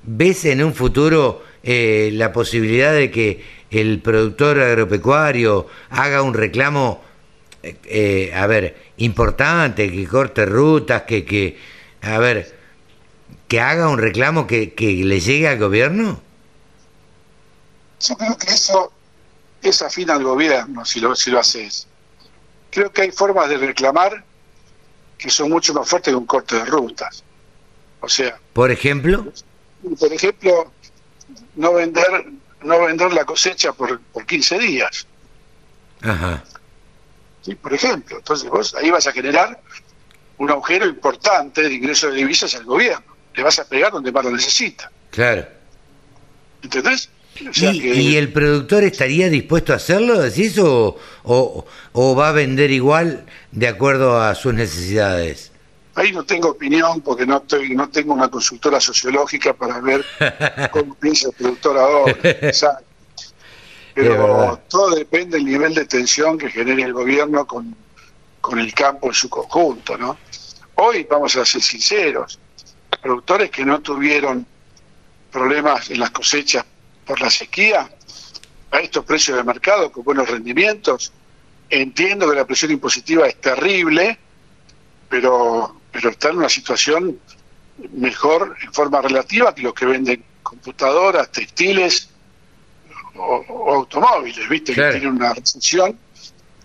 ves 0.02 0.44
en 0.44 0.62
un 0.62 0.72
futuro 0.72 1.42
la 1.62 2.32
posibilidad 2.32 2.92
de 2.92 3.10
que 3.10 3.44
el 3.70 4.00
productor 4.00 4.60
agropecuario 4.60 5.66
haga 5.90 6.22
un 6.22 6.34
reclamo, 6.34 7.02
a 7.62 8.46
ver, 8.46 8.76
importante, 8.98 9.90
que 9.90 10.06
corte 10.06 10.46
rutas, 10.46 11.02
que, 11.02 11.24
que, 11.24 11.58
a 12.00 12.18
ver, 12.18 12.54
que 13.48 13.60
haga 13.60 13.88
un 13.88 13.98
reclamo 13.98 14.46
que, 14.46 14.72
que 14.74 15.04
le 15.04 15.20
llegue 15.20 15.48
al 15.48 15.58
gobierno. 15.58 16.20
Yo 18.00 18.16
creo 18.16 18.36
que 18.36 18.52
eso 18.52 18.92
es 19.62 19.82
afín 19.82 20.10
al 20.10 20.24
gobierno 20.24 20.84
si 20.84 21.00
lo, 21.00 21.14
si 21.14 21.30
lo 21.30 21.38
haces 21.38 21.86
creo 22.72 22.90
que 22.90 23.02
hay 23.02 23.12
formas 23.12 23.48
de 23.48 23.58
reclamar 23.58 24.24
que 25.18 25.30
son 25.30 25.50
mucho 25.50 25.72
más 25.72 25.88
fuertes 25.88 26.12
que 26.12 26.16
un 26.16 26.26
corte 26.26 26.56
de 26.56 26.64
rutas. 26.64 27.22
O 28.00 28.08
sea, 28.08 28.36
por 28.52 28.72
ejemplo, 28.72 29.32
por 30.00 30.12
ejemplo, 30.12 30.72
no 31.54 31.74
vender 31.74 32.32
no 32.62 32.80
vender 32.80 33.12
la 33.12 33.24
cosecha 33.24 33.72
por, 33.72 34.00
por 34.00 34.26
15 34.26 34.58
días. 34.58 35.06
Ajá. 36.00 36.42
Sí, 37.42 37.54
por 37.54 37.74
ejemplo, 37.74 38.18
entonces 38.18 38.48
vos 38.48 38.74
ahí 38.74 38.90
vas 38.90 39.06
a 39.06 39.12
generar 39.12 39.60
un 40.38 40.50
agujero 40.50 40.86
importante 40.86 41.62
de 41.62 41.74
ingresos 41.74 42.12
de 42.12 42.18
divisas 42.18 42.54
al 42.54 42.64
gobierno. 42.64 43.04
Le 43.34 43.42
vas 43.42 43.58
a 43.58 43.64
pegar 43.64 43.92
donde 43.92 44.12
más 44.12 44.24
lo 44.24 44.30
necesita. 44.30 44.90
Claro. 45.10 45.46
¿Entendés? 46.62 47.08
¿Y, 47.54 48.16
el 48.16 48.32
productor 48.32 48.84
estaría 48.84 49.28
dispuesto 49.28 49.72
a 49.72 49.76
hacerlo, 49.76 50.20
decís, 50.20 50.58
o, 50.58 50.96
o, 51.24 52.16
va 52.16 52.28
a 52.28 52.32
vender 52.32 52.70
igual 52.70 53.24
de 53.50 53.68
acuerdo 53.68 54.20
a 54.20 54.34
sus 54.34 54.54
necesidades? 54.54 55.50
ahí 55.94 56.10
no 56.10 56.24
tengo 56.24 56.48
opinión 56.50 57.02
porque 57.02 57.26
no 57.26 57.36
estoy, 57.38 57.74
no 57.74 57.88
tengo 57.90 58.14
una 58.14 58.28
consultora 58.30 58.80
sociológica 58.80 59.52
para 59.52 59.78
ver 59.80 60.04
cómo 60.72 60.94
piensa 60.94 61.28
el 61.28 61.34
productor 61.34 61.78
ahora. 61.78 62.16
Pero 63.94 64.60
todo 64.68 64.94
depende 64.94 65.36
del 65.36 65.44
nivel 65.44 65.74
de 65.74 65.84
tensión 65.84 66.38
que 66.38 66.48
genere 66.48 66.82
el 66.82 66.94
gobierno 66.94 67.46
con, 67.46 67.76
con 68.40 68.58
el 68.58 68.72
campo 68.72 69.08
en 69.08 69.14
su 69.14 69.28
conjunto, 69.28 69.98
¿no? 69.98 70.16
Hoy, 70.76 71.06
vamos 71.08 71.36
a 71.36 71.44
ser 71.44 71.60
sinceros, 71.60 72.38
productores 73.02 73.50
que 73.50 73.64
no 73.64 73.80
tuvieron 73.80 74.46
problemas 75.30 75.90
en 75.90 76.00
las 76.00 76.10
cosechas 76.10 76.64
por 77.06 77.20
la 77.20 77.30
sequía, 77.30 77.88
a 78.70 78.80
estos 78.80 79.04
precios 79.04 79.36
de 79.36 79.44
mercado 79.44 79.92
con 79.92 80.02
buenos 80.02 80.28
rendimientos, 80.28 81.12
entiendo 81.68 82.28
que 82.28 82.36
la 82.36 82.46
presión 82.46 82.70
impositiva 82.70 83.26
es 83.26 83.40
terrible, 83.40 84.18
pero, 85.08 85.80
pero 85.92 86.10
está 86.10 86.30
en 86.30 86.38
una 86.38 86.48
situación 86.48 87.18
mejor 87.94 88.56
en 88.62 88.72
forma 88.72 89.00
relativa 89.02 89.54
que 89.54 89.62
los 89.62 89.74
que 89.74 89.86
venden 89.86 90.24
computadoras, 90.42 91.30
textiles 91.30 92.08
o, 93.16 93.74
automóviles, 93.74 94.48
¿viste? 94.48 94.74
Que 94.74 94.90
tienen 94.90 95.08
una 95.08 95.34
recesión 95.34 95.98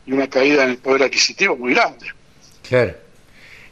y 0.05 0.13
una 0.13 0.29
caída 0.29 0.63
en 0.63 0.71
el 0.71 0.77
poder 0.77 1.03
adquisitivo 1.03 1.57
muy 1.57 1.73
grande. 1.73 2.07
Claro. 2.67 2.95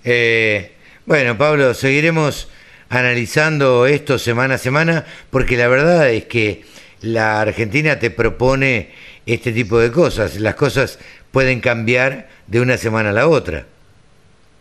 Eh, 0.04 0.76
bueno, 1.06 1.38
Pablo, 1.38 1.74
seguiremos 1.74 2.50
analizando 2.90 3.86
esto 3.86 4.20
semana 4.20 4.56
a 4.56 4.58
semana, 4.58 5.06
porque 5.30 5.58
la 5.58 5.68
verdad 5.68 6.10
es 6.10 6.26
que 6.26 6.66
la 7.02 7.42
Argentina 7.42 8.00
te 8.00 8.12
propone 8.12 8.92
este 9.26 9.52
tipo 9.52 9.80
de 9.80 9.92
cosas. 9.92 10.40
Las 10.40 10.56
cosas 10.56 11.00
pueden 11.32 11.60
cambiar 11.62 12.30
de 12.48 12.62
una 12.62 12.78
semana 12.78 13.10
a 13.10 13.14
la 13.14 13.28
otra. 13.28 13.66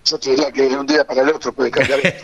Yo 0.05 0.18
te 0.18 0.30
diría 0.30 0.52
que 0.52 0.62
de 0.68 0.76
un 0.76 0.86
día 0.86 1.05
para 1.05 1.22
el 1.22 1.30
otro 1.30 1.52
puede 1.52 1.70
cambiar. 1.70 2.01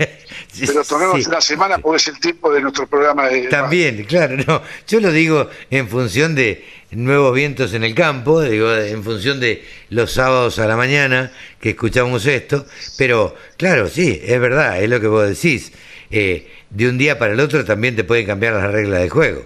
Pero 0.67 0.85
tomemos 0.85 1.27
una 1.27 1.41
semana 1.41 1.79
porque 1.79 1.97
es 1.97 2.09
el 2.09 2.21
tiempo 2.21 2.53
de 2.53 2.61
nuestro 2.61 2.87
programa 2.87 3.29
de... 3.29 3.49
También, 3.49 4.05
claro, 4.05 4.37
no. 4.47 4.63
Yo 4.87 5.01
lo 5.01 5.11
digo 5.11 5.49
en 5.71 5.89
función 5.89 6.35
de 6.35 6.63
nuevos 6.91 7.35
vientos 7.35 7.73
en 7.73 7.85
el 7.85 7.95
campo, 7.95 8.43
digo, 8.43 8.75
en 8.75 9.03
función 9.03 9.41
de 9.41 9.65
los 9.89 10.13
sábados 10.13 10.59
a 10.59 10.67
la 10.67 10.77
mañana 10.77 11.33
que 11.59 11.71
escuchamos 11.71 12.27
esto. 12.27 12.67
Pero, 12.99 13.35
claro, 13.57 13.89
sí, 13.89 14.21
es 14.23 14.39
verdad, 14.39 14.83
es 14.83 14.91
lo 14.91 15.01
que 15.01 15.07
vos 15.07 15.27
decís. 15.27 15.73
Eh, 16.11 16.51
de 16.71 16.89
un 16.89 16.99
día 16.99 17.19
para 17.19 17.33
el 17.33 17.41
otro 17.41 17.65
también 17.65 17.95
te 17.95 18.05
pueden 18.05 18.27
cambiar 18.27 18.55
las 18.55 18.71
reglas 18.71 19.01
del 19.01 19.11
juego. 19.11 19.45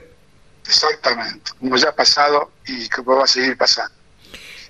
Exactamente, 0.66 1.50
como 1.60 1.76
ya 1.76 1.90
ha 1.90 1.94
pasado 1.94 2.50
y 2.66 2.88
como 2.88 3.16
va 3.16 3.24
a 3.24 3.26
seguir 3.26 3.56
pasando. 3.56 3.92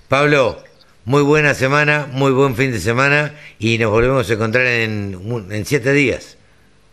Pablo, 0.09 0.62
muy 1.05 1.23
buena 1.23 1.55
semana, 1.55 2.09
muy 2.11 2.33
buen 2.33 2.57
fin 2.57 2.73
de 2.73 2.81
semana 2.81 3.35
y 3.59 3.79
nos 3.79 3.91
volvemos 3.91 4.29
a 4.29 4.33
encontrar 4.33 4.66
en, 4.66 5.47
en 5.51 5.66
siete 5.66 5.93
días. 5.93 6.37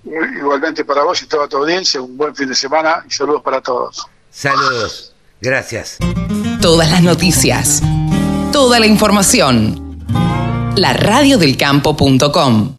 Igualmente 0.03 0.83
para 0.83 1.03
vos 1.03 1.21
y 1.21 1.27
toda 1.27 1.47
tu 1.47 1.57
audiencia, 1.57 2.01
un 2.01 2.17
buen 2.17 2.35
fin 2.35 2.47
de 2.47 2.55
semana 2.55 3.03
y 3.07 3.11
saludos 3.11 3.41
para 3.41 3.61
todos. 3.61 4.05
Saludos, 4.31 5.13
gracias. 5.41 5.97
Todas 6.61 6.89
las 6.91 7.01
noticias, 7.01 7.81
toda 8.51 8.79
la 8.79 8.85
información. 8.85 9.99
La 10.75 10.93
radiodelcampo.com. 10.93 12.77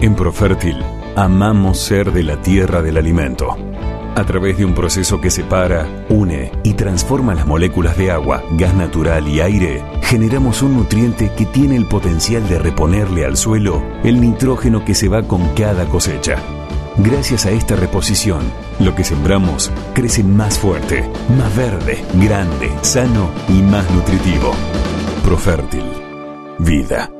En 0.00 0.14
Profértil, 0.14 0.78
amamos 1.14 1.78
ser 1.78 2.12
de 2.12 2.22
la 2.22 2.40
tierra 2.40 2.82
del 2.82 2.96
alimento 2.96 3.56
a 4.16 4.24
través 4.24 4.58
de 4.58 4.64
un 4.64 4.74
proceso 4.74 5.20
que 5.20 5.30
separa, 5.30 5.86
une 6.08 6.52
y 6.62 6.74
transforma 6.74 7.34
las 7.34 7.46
moléculas 7.46 7.96
de 7.96 8.10
agua, 8.10 8.42
gas 8.52 8.74
natural 8.74 9.26
y 9.28 9.40
aire, 9.40 9.82
generamos 10.02 10.62
un 10.62 10.76
nutriente 10.76 11.32
que 11.36 11.46
tiene 11.46 11.76
el 11.76 11.86
potencial 11.86 12.46
de 12.48 12.58
reponerle 12.58 13.24
al 13.24 13.36
suelo 13.36 13.82
el 14.02 14.20
nitrógeno 14.20 14.84
que 14.84 14.94
se 14.94 15.08
va 15.08 15.22
con 15.22 15.48
cada 15.54 15.86
cosecha. 15.86 16.36
Gracias 16.98 17.46
a 17.46 17.50
esta 17.50 17.76
reposición, 17.76 18.42
lo 18.78 18.94
que 18.94 19.04
sembramos 19.04 19.70
crece 19.94 20.24
más 20.24 20.58
fuerte, 20.58 21.08
más 21.38 21.56
verde, 21.56 22.04
grande, 22.14 22.70
sano 22.82 23.30
y 23.48 23.62
más 23.62 23.88
nutritivo. 23.90 24.52
Profértil. 25.24 25.84
Vida 26.58 27.10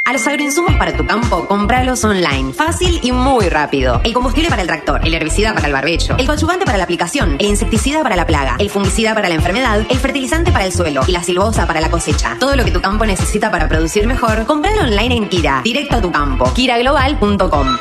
A 0.04 0.12
los 0.12 0.26
agroinsumos 0.26 0.76
para 0.76 0.94
tu 0.94 1.06
campo, 1.06 1.48
compralos 1.48 2.04
online. 2.04 2.52
Fácil 2.52 3.00
y 3.02 3.12
muy 3.12 3.48
rápido. 3.48 4.02
El 4.04 4.12
combustible 4.12 4.50
para 4.50 4.60
el 4.60 4.68
tractor, 4.68 5.00
el 5.06 5.14
herbicida 5.14 5.54
para 5.54 5.68
el 5.68 5.72
barbecho, 5.72 6.16
el 6.18 6.26
coadyuvante 6.26 6.66
para 6.66 6.76
la 6.76 6.84
aplicación, 6.84 7.36
el 7.38 7.46
insecticida 7.46 8.02
para 8.02 8.14
la 8.14 8.26
plaga, 8.26 8.56
el 8.58 8.68
fungicida 8.68 9.14
para 9.14 9.30
la 9.30 9.36
enfermedad, 9.36 9.86
el 9.88 9.98
fertilizante 9.98 10.52
para 10.52 10.66
el 10.66 10.72
suelo 10.72 11.00
y 11.08 11.12
la 11.12 11.22
silbosa 11.22 11.66
para 11.66 11.80
la 11.80 11.90
cosecha. 11.90 12.36
Todo 12.38 12.56
lo 12.56 12.64
que 12.66 12.72
tu 12.72 12.82
campo 12.82 13.06
necesita 13.06 13.50
para 13.50 13.70
producir 13.70 14.06
mejor, 14.06 14.44
compralo 14.44 14.82
online 14.82 15.16
en 15.16 15.28
Kira, 15.30 15.62
directo 15.64 15.96
a 15.96 16.02
tu 16.02 16.12
campo. 16.12 16.52
KiraGlobal.com. 16.52 17.78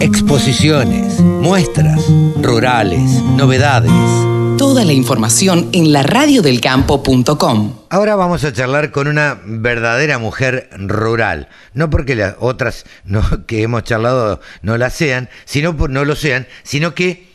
Exposiciones, 0.00 1.20
muestras, 1.20 2.04
rurales, 2.42 3.22
novedades. 3.22 4.37
Toda 4.58 4.84
la 4.84 4.92
información 4.92 5.68
en 5.72 5.92
la 5.92 6.02
radiodelcampo.com. 6.02 7.78
Ahora 7.90 8.16
vamos 8.16 8.42
a 8.42 8.52
charlar 8.52 8.90
con 8.90 9.06
una 9.06 9.38
verdadera 9.44 10.18
mujer 10.18 10.68
rural. 10.76 11.48
No 11.74 11.90
porque 11.90 12.16
las 12.16 12.34
otras 12.40 12.84
no, 13.04 13.22
que 13.46 13.62
hemos 13.62 13.84
charlado 13.84 14.40
no 14.62 14.76
la 14.76 14.90
sean, 14.90 15.28
sino 15.44 15.76
por, 15.76 15.90
no 15.90 16.04
lo 16.04 16.16
sean, 16.16 16.48
sino 16.64 16.92
que 16.92 17.28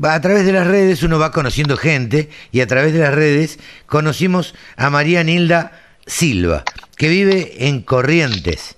a 0.00 0.20
través 0.20 0.46
de 0.46 0.52
las 0.52 0.68
redes 0.68 1.02
uno 1.02 1.18
va 1.18 1.32
conociendo 1.32 1.76
gente 1.76 2.30
y 2.52 2.60
a 2.60 2.68
través 2.68 2.92
de 2.92 3.00
las 3.00 3.12
redes 3.12 3.58
conocimos 3.86 4.54
a 4.76 4.88
María 4.88 5.24
Nilda 5.24 5.72
Silva, 6.06 6.62
que 6.96 7.08
vive 7.08 7.66
en 7.66 7.82
Corrientes 7.82 8.76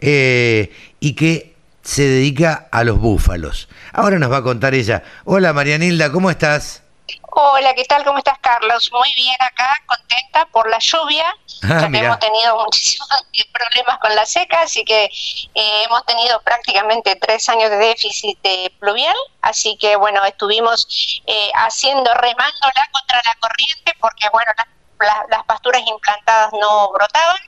eh, 0.00 0.70
y 1.00 1.14
que 1.14 1.54
se 1.82 2.02
dedica 2.02 2.68
a 2.70 2.84
los 2.84 3.00
búfalos. 3.00 3.70
Ahora 3.94 4.18
nos 4.18 4.30
va 4.30 4.36
a 4.36 4.42
contar 4.42 4.74
ella. 4.74 5.02
Hola 5.24 5.54
María 5.54 5.78
Nilda, 5.78 6.12
¿cómo 6.12 6.30
estás? 6.30 6.81
Hola, 7.20 7.74
¿qué 7.74 7.84
tal? 7.84 8.04
¿Cómo 8.04 8.18
estás, 8.18 8.38
Carlos? 8.40 8.90
Muy 8.92 9.14
bien 9.14 9.36
acá, 9.40 9.80
contenta 9.86 10.46
por 10.46 10.68
la 10.68 10.78
lluvia, 10.78 11.24
ah, 11.64 11.88
ya 11.90 11.98
hemos 11.98 12.18
tenido 12.18 12.64
muchísimos 12.64 13.08
problemas 13.52 13.98
con 13.98 14.14
la 14.14 14.26
seca, 14.26 14.62
así 14.62 14.84
que 14.84 15.04
eh, 15.04 15.82
hemos 15.84 16.04
tenido 16.06 16.40
prácticamente 16.42 17.16
tres 17.16 17.48
años 17.48 17.70
de 17.70 17.76
déficit 17.76 18.38
pluvial, 18.78 19.16
así 19.40 19.76
que 19.78 19.96
bueno, 19.96 20.24
estuvimos 20.24 21.22
eh, 21.26 21.50
haciendo, 21.54 22.12
remándola 22.14 22.88
contra 22.92 23.20
la 23.24 23.34
corriente, 23.40 23.94
porque 24.00 24.28
bueno, 24.30 24.52
las 25.30 25.44
pasturas 25.44 25.82
implantadas 25.86 26.52
no 26.52 26.90
brotaban, 26.92 27.40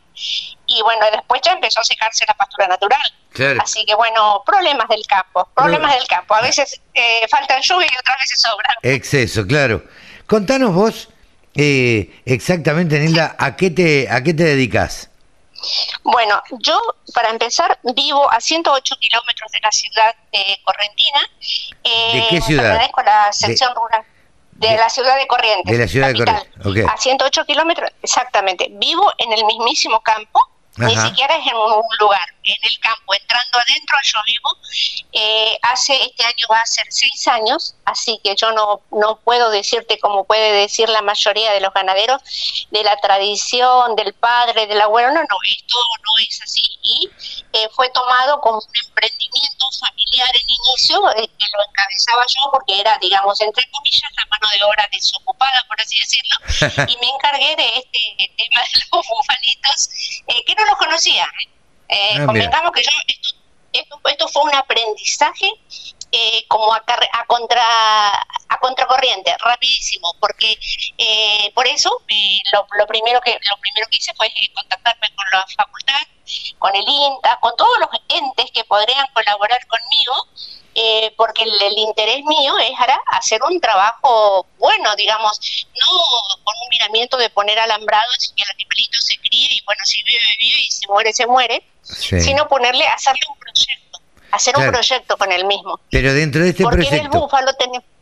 y 0.74 0.82
bueno, 0.82 1.06
después 1.12 1.40
ya 1.42 1.52
empezó 1.52 1.80
a 1.80 1.84
secarse 1.84 2.24
la 2.26 2.34
pastura 2.34 2.68
natural. 2.68 3.60
Así 3.60 3.84
que 3.84 3.94
bueno, 3.94 4.42
problemas 4.46 4.88
del 4.88 5.04
campo, 5.06 5.48
problemas 5.54 5.94
del 5.94 6.06
campo. 6.06 6.34
A 6.34 6.40
veces 6.40 6.80
eh, 6.94 7.26
faltan 7.28 7.60
lluvia 7.62 7.86
y 7.92 7.98
otras 7.98 8.16
veces 8.18 8.40
sobran. 8.40 8.76
Exceso, 8.82 9.46
claro. 9.46 9.82
Contanos 10.26 10.72
vos 10.72 11.08
eh, 11.54 12.20
exactamente, 12.24 12.98
Nilda, 12.98 13.36
¿a 13.38 13.54
qué 13.54 13.70
te, 13.70 14.10
a 14.10 14.22
qué 14.22 14.34
te 14.34 14.42
dedicas? 14.42 15.10
Bueno, 16.02 16.42
yo 16.58 16.80
para 17.14 17.30
empezar 17.30 17.78
vivo 17.94 18.30
a 18.30 18.40
108 18.40 18.96
kilómetros 19.00 19.52
de 19.52 19.60
la 19.62 19.70
ciudad 19.70 20.14
de 20.32 20.60
Correntina. 20.64 21.20
¿De 22.12 22.26
qué 22.28 22.40
ciudad? 22.40 22.90
Con 22.90 23.04
la 23.04 23.32
sección 23.32 23.74
rural. 23.74 24.02
De, 24.52 24.76
la 24.76 24.88
ciudad 24.88 25.16
de 25.16 25.26
Corrientes. 25.26 25.72
De 25.72 25.78
la 25.78 25.88
ciudad 25.88 26.08
de 26.08 26.14
Corrientes. 26.14 26.92
A 26.92 26.96
108 26.96 27.44
kilómetros, 27.46 27.90
exactamente. 28.02 28.68
Vivo 28.72 29.12
en 29.18 29.32
el 29.32 29.44
mismísimo 29.44 30.00
campo 30.00 30.40
ni 30.76 30.96
siquiera 30.96 31.36
es 31.36 31.46
en 31.46 31.56
un 31.56 31.96
lugar, 32.00 32.26
en 32.42 32.56
el 32.62 32.78
campo, 32.80 33.14
entrando 33.14 33.58
adentro, 33.58 33.96
yo 34.02 34.18
vivo, 34.26 34.50
eh, 35.12 35.58
hace, 35.62 35.94
este 36.04 36.24
año 36.24 36.46
va 36.50 36.60
a 36.60 36.66
ser 36.66 36.86
seis 36.90 37.28
años, 37.28 37.76
así 37.84 38.20
que 38.24 38.34
yo 38.34 38.50
no, 38.52 38.80
no 38.90 39.16
puedo 39.20 39.50
decirte 39.50 39.98
como 40.00 40.24
puede 40.24 40.52
decir 40.52 40.88
la 40.88 41.02
mayoría 41.02 41.52
de 41.52 41.60
los 41.60 41.72
ganaderos, 41.72 42.20
de 42.70 42.82
la 42.82 42.96
tradición, 42.96 43.94
del 43.94 44.14
padre, 44.14 44.66
del 44.66 44.80
abuelo, 44.80 45.12
no, 45.12 45.20
no, 45.20 45.36
esto 45.44 45.76
no 45.76 46.18
es 46.28 46.42
así 46.42 46.62
y 46.82 47.10
eh, 47.54 47.68
fue 47.72 47.88
tomado 47.90 48.40
como 48.40 48.58
un 48.58 48.76
emprendimiento 48.86 49.66
familiar 49.78 50.28
en 50.34 50.50
inicio, 50.50 51.10
eh, 51.12 51.28
que 51.38 51.46
lo 51.52 51.64
encabezaba 51.68 52.24
yo 52.26 52.50
porque 52.52 52.80
era, 52.80 52.98
digamos, 52.98 53.40
entre 53.40 53.70
comillas, 53.70 54.10
la 54.16 54.26
mano 54.26 54.48
de 54.52 54.64
obra 54.64 54.88
desocupada, 54.92 55.64
por 55.68 55.80
así 55.80 55.98
decirlo, 55.98 56.36
y 56.90 56.96
me 56.98 57.08
encargué 57.14 57.56
de 57.56 57.68
este 57.78 58.34
tema 58.36 58.60
de 58.60 58.80
los 58.92 59.06
bufalitos, 59.08 59.88
que 60.46 60.54
no 60.54 60.64
los 60.66 60.78
conocía. 60.78 61.26
Eh, 61.88 62.18
ah, 62.18 62.26
convengamos 62.26 62.72
que 62.72 62.82
yo, 62.82 62.90
esto, 63.72 64.00
esto, 64.04 64.28
fue 64.28 64.42
un 64.42 64.54
aprendizaje 64.54 65.52
eh, 66.16 66.44
como 66.46 66.72
a, 66.72 66.76
a, 66.76 67.26
contra 67.26 68.14
a 68.48 68.58
contracorriente 68.60 69.36
rapidísimo 69.38 70.14
porque 70.20 70.56
eh, 70.96 71.50
por 71.54 71.66
eso 71.66 72.02
eh, 72.06 72.38
lo, 72.52 72.66
lo, 72.78 72.86
primero 72.86 73.20
que 73.20 73.32
lo 73.32 73.56
primero 73.58 73.88
que 73.90 73.96
hice 73.96 74.14
fue 74.14 74.30
contactarme 74.54 75.08
con 75.16 75.26
la 75.32 75.44
facultad 75.56 76.02
con 76.58 76.74
el 76.76 76.84
INTA 76.86 77.38
con 77.40 77.56
todos 77.56 77.78
los 77.80 77.88
entes 78.08 78.50
que 78.52 78.62
podrían 78.62 79.06
colaborar 79.12 79.58
conmigo 79.66 80.14
eh, 80.76 81.12
porque 81.16 81.44
el, 81.44 81.78
interés 81.78 82.24
mío 82.24 82.58
es 82.58 82.72
ahora 82.78 83.00
hacer 83.12 83.40
un 83.42 83.60
trabajo 83.60 84.46
bueno, 84.58 84.94
digamos, 84.96 85.40
no 85.80 85.88
con 86.42 86.54
un 86.62 86.68
miramiento 86.68 87.16
de 87.16 87.30
poner 87.30 87.58
alambrados 87.60 88.28
y 88.28 88.34
que 88.34 88.42
el 88.42 88.50
animalito 88.50 89.00
se 89.00 89.16
críe 89.18 89.48
y 89.52 89.62
bueno, 89.64 89.84
si 89.84 90.02
vive, 90.02 90.18
vive 90.38 90.60
y 90.60 90.70
si 90.70 90.86
muere, 90.88 91.12
se 91.12 91.26
muere, 91.26 91.64
sino 91.82 92.48
ponerle, 92.48 92.86
hacerle 92.88 93.20
un 93.30 93.38
proyecto, 93.38 93.83
hacer 94.34 94.56
un 94.56 94.70
proyecto 94.70 95.16
con 95.16 95.30
el 95.32 95.44
mismo. 95.44 95.80
Pero 95.90 96.12
dentro 96.12 96.42
de 96.42 96.50
este 96.50 96.62
porque 96.62 96.86
proyecto, 96.86 97.20
búfalo 97.20 97.52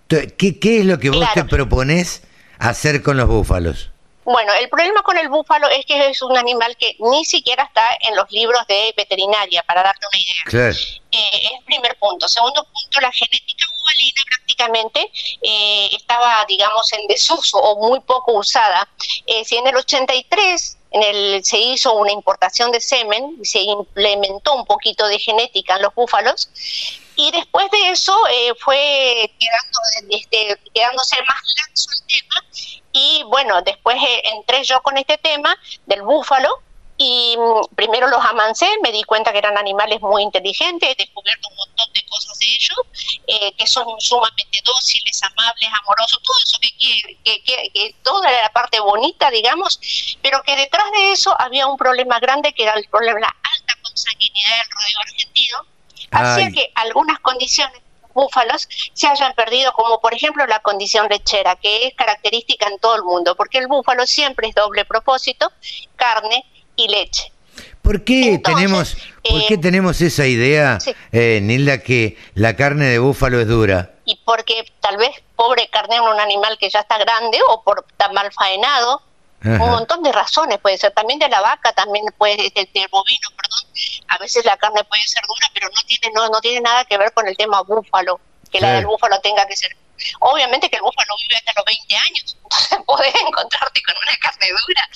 ¿qué, 0.08 0.58
¿qué 0.58 0.80
es 0.80 0.86
lo 0.86 0.98
que 0.98 1.10
vos 1.10 1.26
te 1.34 1.44
propones 1.44 2.22
hacer 2.58 3.02
con 3.02 3.16
los 3.16 3.28
búfalos? 3.28 3.90
Bueno, 4.24 4.52
el 4.54 4.68
problema 4.68 5.02
con 5.02 5.18
el 5.18 5.28
búfalo 5.28 5.68
es 5.68 5.84
que 5.84 6.10
es 6.10 6.22
un 6.22 6.36
animal 6.36 6.76
que 6.76 6.96
ni 7.00 7.24
siquiera 7.24 7.64
está 7.64 7.82
en 8.00 8.14
los 8.14 8.30
libros 8.30 8.64
de 8.68 8.94
veterinaria, 8.96 9.64
para 9.64 9.82
darte 9.82 10.06
una 10.06 10.18
idea. 10.18 10.42
Claro. 10.44 10.76
Eh, 11.10 11.44
es 11.44 11.52
el 11.58 11.64
primer 11.64 11.96
punto. 11.98 12.28
Segundo 12.28 12.64
punto, 12.64 13.00
la 13.00 13.10
genética 13.10 13.66
bubalina 13.80 14.22
prácticamente 14.28 15.10
eh, 15.42 15.88
estaba, 15.96 16.44
digamos, 16.46 16.92
en 16.92 17.06
desuso 17.08 17.58
o 17.58 17.88
muy 17.88 17.98
poco 18.00 18.34
usada. 18.34 18.88
Eh, 19.26 19.44
si 19.44 19.56
en 19.56 19.66
el 19.66 19.76
83 19.76 20.78
en 20.92 21.02
el, 21.02 21.44
se 21.44 21.58
hizo 21.58 21.94
una 21.94 22.12
importación 22.12 22.70
de 22.70 22.80
semen, 22.80 23.36
y 23.40 23.44
se 23.44 23.60
implementó 23.60 24.54
un 24.54 24.64
poquito 24.64 25.06
de 25.06 25.18
genética 25.18 25.76
en 25.76 25.82
los 25.82 25.94
búfalos, 25.94 26.48
y 27.16 27.30
después 27.30 27.70
de 27.70 27.90
eso 27.90 28.16
eh, 28.30 28.52
fue 28.58 29.30
quedando, 29.38 29.78
este, 30.10 30.58
quedándose 30.72 31.16
más 31.22 31.42
laxo 31.58 31.90
el 31.92 32.06
tema. 32.06 32.80
Y 32.92 33.22
bueno, 33.24 33.62
después 33.62 33.96
eh, 33.96 34.22
entré 34.34 34.64
yo 34.64 34.80
con 34.82 34.96
este 34.98 35.18
tema 35.18 35.56
del 35.86 36.02
búfalo 36.02 36.48
y 37.02 37.36
mm, 37.36 37.74
primero 37.74 38.06
los 38.08 38.24
amancé, 38.24 38.68
me 38.82 38.92
di 38.92 39.02
cuenta 39.02 39.32
que 39.32 39.38
eran 39.38 39.58
animales 39.58 40.00
muy 40.00 40.22
inteligentes, 40.22 40.88
he 40.88 40.94
descubierto 40.94 41.48
un 41.48 41.56
montón 41.56 41.92
de 41.92 42.04
cosas 42.06 42.38
de 42.38 42.46
ellos, 42.46 42.78
eh, 43.26 43.52
que 43.54 43.66
son 43.66 44.00
sumamente 44.00 44.60
dóciles, 44.64 45.20
amables, 45.22 45.68
amorosos, 45.82 46.20
todo 46.22 46.36
eso 46.44 46.58
que 46.60 46.72
que, 47.24 47.42
que, 47.72 47.94
toda 48.02 48.30
la 48.30 48.52
parte 48.52 48.80
bonita, 48.80 49.30
digamos, 49.30 49.80
pero 50.22 50.42
que 50.42 50.56
detrás 50.56 50.90
de 50.92 51.12
eso 51.12 51.34
había 51.38 51.66
un 51.66 51.76
problema 51.76 52.18
grande 52.20 52.52
que 52.52 52.62
era 52.64 52.74
el 52.74 52.88
problema 52.88 53.14
de 53.14 53.20
la 53.22 53.36
alta 53.52 53.74
consanguinidad 53.82 54.50
del 54.50 54.70
rodeo 54.70 55.00
argentino, 55.00 55.58
hacía 56.10 56.50
que 56.50 56.72
algunas 56.74 57.18
condiciones 57.20 57.80
búfalos 58.14 58.68
se 58.92 59.06
hayan 59.06 59.34
perdido, 59.34 59.72
como 59.72 60.00
por 60.00 60.14
ejemplo 60.14 60.46
la 60.46 60.60
condición 60.60 61.08
lechera, 61.08 61.56
que 61.56 61.86
es 61.86 61.94
característica 61.94 62.68
en 62.68 62.78
todo 62.78 62.94
el 62.94 63.02
mundo, 63.02 63.34
porque 63.36 63.58
el 63.58 63.68
búfalo 63.68 64.06
siempre 64.06 64.48
es 64.48 64.54
doble 64.54 64.84
propósito, 64.84 65.50
carne 65.96 66.44
y 66.84 66.88
leche. 66.88 67.32
¿Por 67.82 68.04
qué 68.04 68.40
tenemos, 68.42 68.96
¿por 69.28 69.46
qué 69.46 69.54
eh, 69.54 69.58
tenemos 69.58 70.00
esa 70.00 70.26
idea, 70.26 70.78
eh, 71.10 71.40
Nilda, 71.42 71.78
que 71.78 72.16
la 72.34 72.54
carne 72.54 72.86
de 72.86 72.98
búfalo 72.98 73.40
es 73.40 73.48
dura? 73.48 73.90
Y 74.04 74.20
porque 74.24 74.72
tal 74.80 74.96
vez 74.96 75.10
pobre 75.34 75.68
carne 75.68 75.96
es 75.96 76.00
un 76.00 76.20
animal 76.20 76.56
que 76.58 76.70
ya 76.70 76.80
está 76.80 76.98
grande 76.98 77.38
o 77.48 77.62
por 77.62 77.84
tan 77.96 78.14
mal 78.14 78.30
faenado, 78.32 79.02
un 79.44 79.58
montón 79.58 80.04
de 80.04 80.12
razones 80.12 80.58
puede 80.58 80.78
ser, 80.78 80.92
también 80.92 81.18
de 81.18 81.28
la 81.28 81.40
vaca, 81.40 81.72
también 81.72 82.04
puede, 82.16 82.36
del, 82.36 82.68
del, 82.72 82.88
bovino, 82.88 83.28
perdón, 83.36 83.66
a 84.06 84.18
veces 84.18 84.44
la 84.44 84.56
carne 84.56 84.84
puede 84.84 85.02
ser 85.02 85.24
dura, 85.26 85.50
pero 85.52 85.68
no 85.68 85.82
tiene, 85.84 86.14
no, 86.14 86.28
no 86.28 86.40
tiene 86.40 86.60
nada 86.60 86.84
que 86.84 86.96
ver 86.96 87.12
con 87.12 87.26
el 87.26 87.36
tema 87.36 87.60
búfalo, 87.62 88.20
que 88.52 88.60
la 88.60 88.74
del 88.74 88.86
búfalo 88.86 89.18
tenga 89.20 89.44
que 89.46 89.56
ser. 89.56 89.76
Obviamente 90.20 90.68
que 90.68 90.76
el 90.76 90.82
búfalo 90.82 91.14
vive 91.18 91.36
hasta 91.36 91.52
los 91.56 91.64
20 91.64 91.96
años, 91.96 92.36
entonces 92.42 92.78
podés 92.86 93.14
encontrarte 93.14 93.82
con 93.82 93.94
una 93.96 94.16
carne 94.16 94.48
dura, 94.48 94.88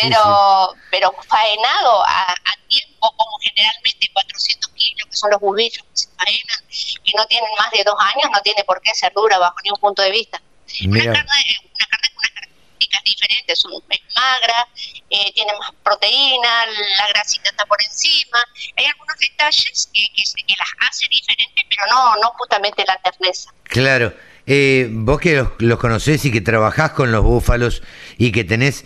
pero, 0.00 0.74
pero 0.90 1.14
faenado 1.28 2.04
a, 2.06 2.34
tiempo, 2.68 3.12
como 3.16 3.38
generalmente 3.40 4.08
400 4.12 4.70
kilos, 4.72 5.08
que 5.08 5.16
son 5.16 5.30
los 5.30 5.40
bubillos 5.40 5.82
que 5.82 5.96
se 5.96 6.08
faenan, 6.16 7.02
que 7.04 7.12
no 7.16 7.26
tienen 7.26 7.50
más 7.58 7.70
de 7.72 7.82
dos 7.82 7.96
años, 7.98 8.30
no 8.32 8.40
tiene 8.42 8.62
por 8.64 8.80
qué 8.80 8.94
ser 8.94 9.12
dura 9.12 9.38
bajo 9.38 9.56
ningún 9.64 9.80
punto 9.80 10.02
de 10.02 10.10
vista. 10.12 10.40
Una 10.86 11.02
carne, 11.02 11.56
una 11.74 11.86
carne 11.90 12.08
con 12.14 12.18
unas 12.18 12.30
características 12.30 13.02
diferentes, 13.02 13.58
es 13.58 14.00
magra, 14.14 14.68
eh, 15.10 15.32
tiene 15.32 15.52
más 15.58 15.72
proteína, 15.82 16.66
la 16.66 17.08
grasita 17.08 17.50
está 17.50 17.66
por 17.66 17.82
encima. 17.82 18.44
Hay 18.76 18.86
algunos 18.86 19.16
detalles 19.18 19.88
que, 19.92 20.08
que, 20.14 20.54
las 20.56 20.88
hace 20.88 21.06
diferentes, 21.08 21.64
pero 21.68 21.86
no, 21.88 22.16
no 22.16 22.30
justamente 22.38 22.84
la 22.86 22.96
terneza. 22.98 23.52
Claro. 23.64 24.14
Eh, 24.46 24.88
vos 24.90 25.20
que 25.20 25.44
los, 25.58 25.78
conocés 25.78 26.24
y 26.24 26.32
que 26.32 26.40
trabajás 26.40 26.92
con 26.92 27.12
los 27.12 27.22
búfalos 27.22 27.82
y 28.18 28.32
que 28.32 28.44
tenés 28.44 28.84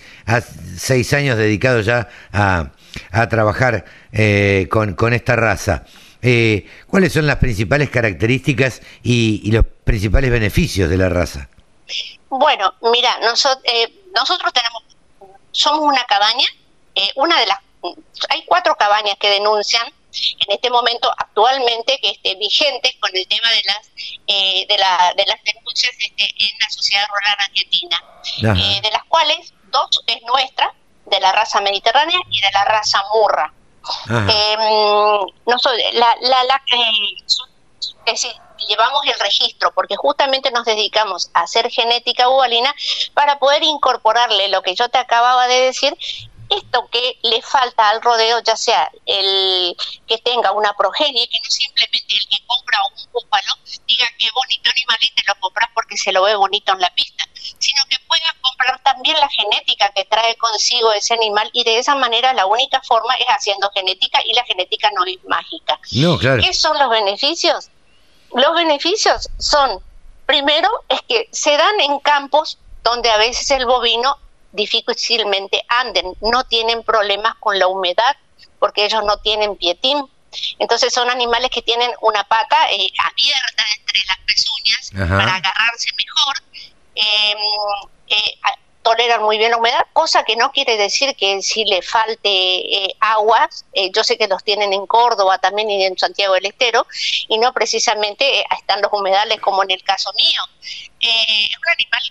seis 0.77 1.13
años 1.13 1.37
dedicados 1.37 1.87
ya 1.87 2.09
a, 2.33 2.71
trabajar 3.29 3.85
eh, 4.13 4.69
con, 4.71 5.13
esta 5.13 5.37
raza, 5.37 5.85
eh, 6.23 6.67
¿cuáles 6.87 7.13
son 7.13 7.27
las 7.27 7.37
principales 7.37 7.91
características 7.91 8.83
y, 9.03 9.51
los 9.51 9.65
principales 9.85 10.31
beneficios 10.31 10.91
de 10.91 10.97
la 10.97 11.09
raza? 11.09 11.49
Bueno, 12.29 12.75
mira, 12.93 13.19
nosotros, 13.21 13.65
nosotros 14.15 14.53
tenemos 14.53 14.85
somos 15.55 15.81
una 15.81 16.05
cabaña, 16.05 16.47
eh, 16.95 17.11
una 17.15 17.39
de 17.39 17.47
las, 17.47 17.59
hay 18.29 18.45
cuatro 18.45 18.75
cabañas 18.75 19.17
que 19.19 19.29
denuncian 19.29 19.87
en 20.47 20.53
este 20.53 20.71
momento 20.71 21.13
actualmente 21.17 21.99
que 22.01 22.11
esté 22.11 22.35
vigentes 22.37 22.95
con 23.01 23.11
el 23.15 23.27
tema 23.27 23.51
de 23.51 23.63
las 23.65 23.91
eh, 24.27 24.67
de, 24.69 24.79
la, 24.79 25.13
de 25.17 25.27
las 25.27 25.43
denuncias 25.45 25.93
este, 25.99 26.25
en 26.25 26.59
la 26.61 26.71
sociedad 26.71 27.07
rural 27.09 27.37
argentina, 27.39 28.03
eh, 28.39 28.81
de 28.81 28.91
las 28.91 29.05
cuales 29.05 29.53
dos 29.71 30.03
es 30.07 30.23
nuestra, 30.23 30.73
de 31.07 31.21
la 31.21 31.33
raza 31.33 31.61
mediterránea 31.61 32.19
y 32.31 32.41
de 32.41 32.51
la 32.53 32.65
raza 32.65 33.03
murra. 33.13 33.53
Eh, 34.09 34.57
no 35.47 35.57
la, 35.93 36.17
la, 36.23 36.45
la 36.45 36.63
es 38.07 38.27
llevamos 38.69 39.05
el 39.07 39.19
registro 39.21 39.73
porque 39.75 39.97
justamente 39.97 40.51
nos 40.51 40.65
dedicamos 40.65 41.31
a 41.35 41.43
hacer 41.43 41.71
genética 41.71 42.29
bubalina 42.29 42.75
para 43.13 43.39
poder 43.39 43.63
incorporarle 43.63 44.49
lo 44.49 44.63
que 44.63 44.75
yo 44.75 44.89
te 44.89 44.99
acababa 44.99 45.47
de 45.47 45.61
decir 45.61 45.95
esto 46.57 46.89
que 46.91 47.19
le 47.23 47.43
falta 47.43 47.91
al 47.91 48.03
rodeo, 48.03 48.41
ya 48.41 48.57
sea 48.57 48.91
el 49.07 49.77
que 50.07 50.19
tenga 50.19 50.53
una 50.53 50.73
progenie, 50.75 51.29
que 51.29 51.39
no 51.43 51.51
simplemente 51.51 52.15
el 52.15 52.29
que 52.29 52.45
compra 52.47 52.79
un 52.95 53.13
búfalo 53.13 53.55
diga 53.87 54.07
qué 54.19 54.29
bonito 54.35 54.71
animal 54.71 54.99
y 55.01 55.15
te 55.15 55.23
lo 55.27 55.35
compras 55.41 55.69
porque 55.75 55.97
se 55.97 56.13
lo 56.13 56.23
ve 56.23 56.35
bonito 56.35 56.73
en 56.73 56.81
la 56.81 56.91
pista, 56.95 57.25
sino 57.35 57.85
que 57.89 57.99
pueda 58.07 58.35
comprar 58.41 58.83
también 58.83 59.19
la 59.19 59.29
genética 59.29 59.93
que 59.95 60.05
trae 60.05 60.37
consigo 60.37 60.93
ese 60.93 61.15
animal 61.15 61.51
y 61.53 61.65
de 61.65 61.79
esa 61.79 61.95
manera 61.95 62.33
la 62.33 62.47
única 62.47 62.81
forma 62.83 63.15
es 63.17 63.27
haciendo 63.27 63.71
genética 63.71 64.21
y 64.25 64.33
la 64.33 64.45
genética 64.45 64.91
no 64.95 65.05
es 65.05 65.23
mágica. 65.25 65.79
No, 65.93 66.19
claro. 66.19 66.43
¿Qué 66.43 66.53
son 66.53 66.79
los 66.79 66.91
beneficios? 66.91 67.71
Los 68.33 68.55
beneficios 68.55 69.29
son, 69.39 69.81
primero, 70.27 70.69
es 70.89 71.01
que 71.03 71.29
se 71.33 71.57
dan 71.57 71.81
en 71.81 71.99
campos 72.01 72.59
donde 72.83 73.11
a 73.11 73.17
veces 73.17 73.51
el 73.51 73.67
bovino 73.67 74.19
difícilmente 74.55 75.63
anden, 75.69 76.15
no 76.21 76.45
tienen 76.45 76.83
problemas 76.83 77.35
con 77.37 77.59
la 77.59 77.67
humedad 77.67 78.17
porque 78.59 78.85
ellos 78.85 79.05
no 79.05 79.19
tienen 79.19 79.57
pietín. 79.57 80.05
Entonces 80.59 80.93
son 80.93 81.11
animales 81.11 81.51
que 81.51 81.63
tienen 81.63 81.91
una 82.01 82.25
pata 82.25 82.71
eh, 82.73 82.91
abierta 82.99 83.65
entre 83.79 84.01
las 84.09 84.19
pezuñas 84.27 84.91
para 85.19 85.37
agarrarse 85.37 85.91
mejor. 85.97 86.35
Em, 86.97 87.39
eh, 88.09 88.39
toleran 88.85 89.23
muy 89.23 89.39
bien 89.39 89.51
la 89.51 89.57
humedad, 89.57 89.87
cosa 89.93 90.23
que 90.25 90.37
no 90.37 90.53
quiere 90.53 90.77
decir 90.77 91.17
que 91.17 91.43
si 91.43 91.65
le 91.65 91.83
falte 91.83 92.29
eh, 92.29 92.95
agua, 93.01 93.49
eh, 93.73 93.91
yo 93.93 94.05
sé 94.05 94.17
que 94.17 94.29
los 94.29 94.45
tienen 94.45 94.73
en 94.73 94.87
Córdoba 94.87 95.39
también 95.39 95.71
y 95.71 95.85
en 95.85 95.99
Santiago 95.99 96.35
del 96.35 96.47
Estero, 96.47 96.87
y 97.29 97.39
no 97.39 97.53
precisamente 97.53 98.41
eh, 98.41 98.45
están 98.59 98.83
los 98.83 98.93
humedales 98.93 99.41
como 99.41 99.65
en 99.65 99.71
el 99.71 99.83
caso 99.83 100.13
mío. 100.13 100.43
es 101.01 101.57
un 101.57 101.69
animal 101.73 102.03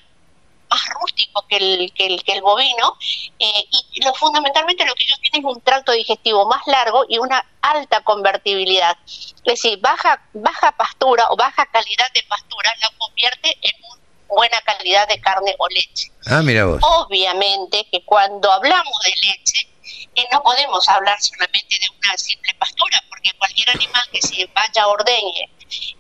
más 0.74 0.90
rústico 0.90 1.46
que 1.48 1.58
el, 1.58 1.94
que 1.94 2.08
el, 2.08 2.24
que 2.24 2.32
el 2.34 2.42
bovino 2.42 2.98
eh, 3.38 3.66
y 3.92 4.04
lo, 4.04 4.14
fundamentalmente 4.16 4.86
lo 4.86 4.96
que 4.96 5.04
ellos 5.04 5.20
tienen 5.22 5.48
es 5.48 5.56
un 5.56 5.62
tracto 5.62 5.92
digestivo 5.92 6.48
más 6.48 6.66
largo 6.66 7.06
y 7.08 7.20
una 7.20 7.46
alta 7.62 8.02
convertibilidad. 8.02 8.98
Es 9.06 9.44
decir, 9.44 9.80
baja, 9.80 10.22
baja 10.34 10.72
pastura 10.72 11.28
o 11.30 11.36
baja 11.36 11.66
calidad 11.68 12.08
de 12.14 12.24
pastura 12.24 12.72
la 12.82 12.90
convierte 12.98 13.58
en 13.62 13.74
una 13.84 14.04
buena 14.28 14.62
calidad 14.62 15.08
de 15.08 15.22
carne 15.22 15.56
o 15.60 15.68
leche. 15.68 16.12
Ah, 16.26 16.42
mira 16.42 16.66
vos. 16.66 16.82
Obviamente 16.82 17.88
que 17.92 18.04
cuando 18.04 18.52
hablamos 18.52 18.98
de 19.04 19.28
leche, 19.28 19.70
eh, 20.16 20.28
no 20.32 20.42
podemos 20.42 20.88
hablar 20.90 21.22
solamente 21.22 21.78
de 21.80 21.90
una 21.90 22.18
simple 22.18 22.54
pastura, 22.56 23.04
porque 23.10 23.32
cualquier 23.38 23.70
animal 23.70 24.04
que 24.12 24.22
se 24.22 24.46
vaya 24.54 24.84
a 24.84 24.88
ordeñe, 24.88 25.50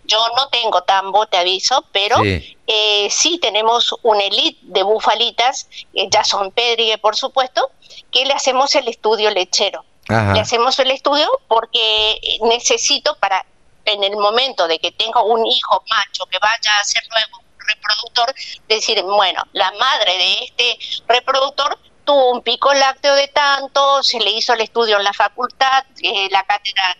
yo 0.05 0.17
no 0.35 0.47
tengo 0.49 0.83
tambo, 0.83 1.25
te 1.27 1.37
aviso, 1.37 1.85
pero 1.91 2.17
sí, 2.21 2.57
eh, 2.67 3.07
sí 3.09 3.39
tenemos 3.39 3.95
un 4.03 4.19
elite 4.21 4.59
de 4.63 4.83
bufalitas, 4.83 5.67
eh, 5.93 6.07
ya 6.09 6.23
son 6.23 6.51
pedrigue 6.51 6.97
por 6.97 7.15
supuesto, 7.15 7.71
que 8.11 8.25
le 8.25 8.33
hacemos 8.33 8.75
el 8.75 8.87
estudio 8.87 9.29
lechero. 9.29 9.85
Le 10.07 10.41
hacemos 10.41 10.77
el 10.79 10.91
estudio 10.91 11.27
porque 11.47 12.19
necesito 12.41 13.15
para 13.19 13.45
en 13.85 14.03
el 14.03 14.15
momento 14.17 14.67
de 14.67 14.79
que 14.79 14.91
tengo 14.91 15.23
un 15.25 15.45
hijo 15.45 15.83
macho 15.89 16.25
que 16.27 16.37
vaya 16.39 16.79
a 16.79 16.83
ser 16.83 17.03
luego 17.09 17.39
un 17.39 17.67
reproductor, 17.67 18.35
decir, 18.67 19.01
bueno, 19.03 19.43
la 19.53 19.71
madre 19.71 20.17
de 20.17 20.43
este 20.45 20.79
reproductor 21.07 21.77
tuvo 22.03 22.31
un 22.31 22.41
pico 22.41 22.73
lácteo 22.73 23.15
de 23.15 23.27
tanto, 23.29 24.03
se 24.03 24.19
le 24.19 24.31
hizo 24.31 24.53
el 24.53 24.61
estudio 24.61 24.97
en 24.97 25.03
la 25.03 25.13
facultad, 25.13 25.85
eh, 26.01 26.27
la 26.31 26.43
cátedra 26.43 26.97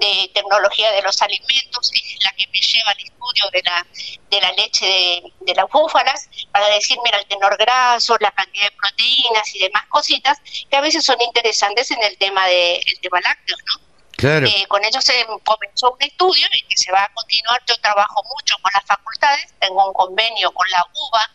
de 0.00 0.30
tecnología 0.34 0.92
de 0.92 1.02
los 1.02 1.20
alimentos 1.22 1.90
es 1.92 2.24
la 2.24 2.32
que 2.32 2.46
me 2.48 2.58
lleva 2.60 2.90
al 2.90 2.98
estudio 2.98 3.44
de 3.52 3.62
la, 3.62 3.86
de 4.30 4.40
la 4.40 4.52
leche 4.52 4.86
de, 4.86 5.32
de 5.40 5.54
las 5.54 5.68
búfalas 5.70 6.28
para 6.52 6.68
decir, 6.68 6.98
mira, 7.04 7.18
el 7.18 7.26
tenor 7.26 7.56
graso, 7.56 8.16
la 8.20 8.30
cantidad 8.32 8.64
de 8.64 8.76
proteínas 8.76 9.54
y 9.54 9.60
demás 9.60 9.84
cositas 9.88 10.38
que 10.68 10.76
a 10.76 10.80
veces 10.80 11.04
son 11.04 11.20
interesantes 11.20 11.90
en 11.90 12.02
el 12.02 12.16
tema 12.18 12.46
de 12.46 12.76
el 12.76 13.00
tema 13.00 13.20
lácteo, 13.20 13.56
¿no? 13.66 13.86
Claro. 14.16 14.46
Eh, 14.46 14.64
con 14.68 14.82
ellos 14.82 15.04
se 15.04 15.26
comenzó 15.44 15.92
un 15.92 16.02
estudio 16.02 16.46
y 16.52 16.62
que 16.62 16.76
se 16.76 16.90
va 16.90 17.04
a 17.04 17.12
continuar. 17.12 17.62
Yo 17.66 17.76
trabajo 17.82 18.22
mucho 18.34 18.56
con 18.62 18.72
las 18.72 18.84
facultades, 18.84 19.54
tengo 19.60 19.86
un 19.86 19.92
convenio 19.92 20.52
con 20.52 20.68
la 20.70 20.86
UBA 20.94 21.30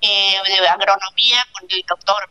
eh, 0.00 0.36
de 0.44 0.68
agronomía, 0.68 1.46
con 1.52 1.70
el 1.70 1.84
doctor 1.86 2.28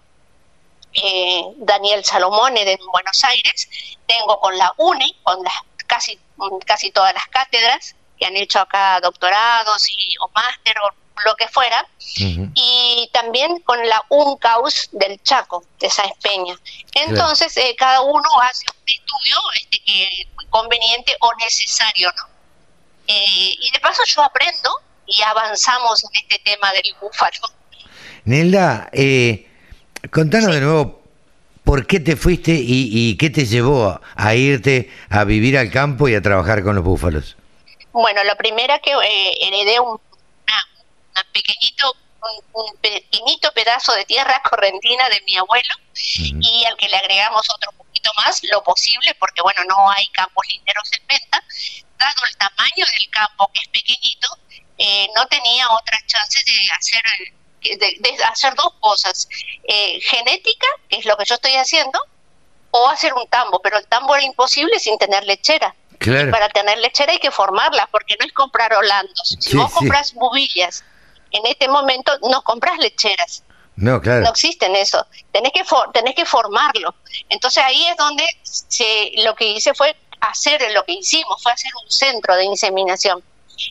eh, 0.93 1.43
Daniel 1.57 2.03
Salomone 2.03 2.65
de 2.65 2.77
Buenos 2.91 3.23
Aires, 3.23 3.67
tengo 4.07 4.39
con 4.39 4.57
la 4.57 4.73
UNE, 4.77 5.13
con 5.23 5.43
las 5.43 5.53
casi, 5.87 6.19
casi 6.65 6.91
todas 6.91 7.13
las 7.13 7.27
cátedras 7.27 7.95
que 8.17 8.25
han 8.25 8.35
hecho 8.35 8.59
acá 8.59 8.99
doctorados 9.01 9.89
y, 9.89 10.15
o 10.21 10.29
máster 10.29 10.75
o 10.79 10.89
lo 11.25 11.35
que 11.35 11.47
fuera, 11.47 11.87
y 12.17 13.09
también 13.13 13.59
con 13.61 13.87
la 13.87 14.03
UNCAUS 14.09 14.89
del 14.91 15.21
Chaco, 15.21 15.63
de 15.79 15.89
Sáenz 15.89 16.17
Peña. 16.21 16.55
Entonces, 16.95 17.55
eh, 17.57 17.75
cada 17.77 18.01
uno 18.01 18.27
hace 18.41 18.65
un 18.69 18.89
estudio 18.89 19.37
este, 19.55 19.79
que 19.85 20.27
conveniente 20.49 21.15
o 21.21 21.33
necesario, 21.35 22.11
¿no? 22.17 22.23
Eh, 23.07 23.55
y 23.59 23.71
de 23.71 23.79
paso 23.79 24.01
yo 24.05 24.23
aprendo 24.23 24.69
y 25.05 25.21
avanzamos 25.21 26.03
en 26.03 26.21
este 26.21 26.39
tema 26.39 26.71
del 26.71 26.95
búfalo. 26.99 27.39
Nelda, 28.25 28.89
eh, 28.93 29.49
Contanos 30.11 30.53
de 30.53 30.61
nuevo 30.61 31.01
por 31.63 31.87
qué 31.87 31.99
te 31.99 32.15
fuiste 32.15 32.51
y, 32.53 33.15
qué 33.17 33.29
te 33.29 33.45
llevó 33.45 33.99
a, 34.15 34.35
irte 34.35 34.91
a 35.09 35.23
vivir 35.23 35.57
al 35.57 35.71
campo 35.71 36.07
y 36.09 36.15
a 36.15 36.21
trabajar 36.21 36.63
con 36.63 36.75
los 36.75 36.83
búfalos. 36.83 37.37
Bueno, 37.93 38.23
lo 38.23 38.35
primero 38.35 38.73
que 38.83 38.91
eh, 38.91 39.37
heredé 39.41 39.79
un, 39.79 39.99
pequeñito 41.31 41.95
un, 42.53 42.75
pequeñito 42.77 43.51
pedazo 43.53 43.93
de 43.93 44.05
tierra 44.05 44.41
correntina 44.49 45.07
de 45.09 45.21
mi 45.25 45.37
abuelo 45.37 45.73
y 45.95 46.65
al 46.65 46.75
que 46.77 46.89
le 46.89 46.97
agregamos 46.97 47.47
otro 47.49 47.71
poquito 47.73 48.11
más, 48.17 48.41
lo 48.51 48.63
posible, 48.63 49.15
porque 49.19 49.41
bueno, 49.41 49.61
no 49.67 49.89
hay 49.91 50.07
campos 50.07 50.45
linderos 50.47 50.89
en 50.99 51.07
venta, 51.07 51.43
dado 51.97 52.21
el 52.29 52.37
tamaño 52.37 52.85
del 52.97 53.09
campo 53.09 53.49
que 53.53 53.61
es 53.61 53.67
pequeñito, 53.69 54.27
eh, 54.77 55.07
no 55.15 55.25
tenía 55.27 55.69
otras 55.69 56.05
chances 56.07 56.43
de 56.45 56.71
hacer 56.71 57.03
el, 57.19 57.42
de, 57.63 58.23
hacer 58.25 58.53
dos 58.55 58.73
cosas, 58.79 59.27
eh, 59.63 59.99
genética, 60.01 60.67
que 60.89 60.97
es 60.97 61.05
lo 61.05 61.17
que 61.17 61.25
yo 61.25 61.35
estoy 61.35 61.55
haciendo, 61.55 61.99
o 62.71 62.89
hacer 62.89 63.13
un 63.13 63.27
tambo, 63.27 63.59
pero 63.61 63.77
el 63.77 63.87
tambo 63.87 64.15
era 64.15 64.25
imposible 64.25 64.79
sin 64.79 64.97
tener 64.97 65.23
lechera. 65.25 65.75
para 66.31 66.49
tener 66.49 66.77
lechera 66.79 67.11
hay 67.11 67.19
que 67.19 67.31
formarla, 67.31 67.87
porque 67.91 68.15
no 68.19 68.25
es 68.25 68.33
comprar 68.33 68.73
holandos. 68.73 69.37
Si 69.39 69.55
vos 69.55 69.71
compras 69.71 70.13
bubillas, 70.13 70.83
en 71.31 71.45
este 71.45 71.67
momento 71.67 72.11
no 72.29 72.41
compras 72.43 72.77
lecheras. 72.79 73.43
No, 73.75 74.01
claro. 74.01 74.21
No 74.21 74.29
existen 74.29 74.75
eso. 74.75 75.05
Tenés 75.31 75.51
que, 75.51 75.63
tenés 75.93 76.15
que 76.15 76.25
formarlo. 76.25 76.93
Entonces 77.29 77.63
ahí 77.63 77.85
es 77.85 77.97
donde 77.97 78.25
se, 78.43 79.11
lo 79.23 79.35
que 79.35 79.45
hice 79.45 79.73
fue 79.73 79.95
hacer, 80.19 80.71
lo 80.73 80.83
que 80.83 80.93
hicimos 80.93 81.41
fue 81.41 81.51
hacer 81.51 81.71
un 81.83 81.91
centro 81.91 82.35
de 82.35 82.45
inseminación. 82.45 83.23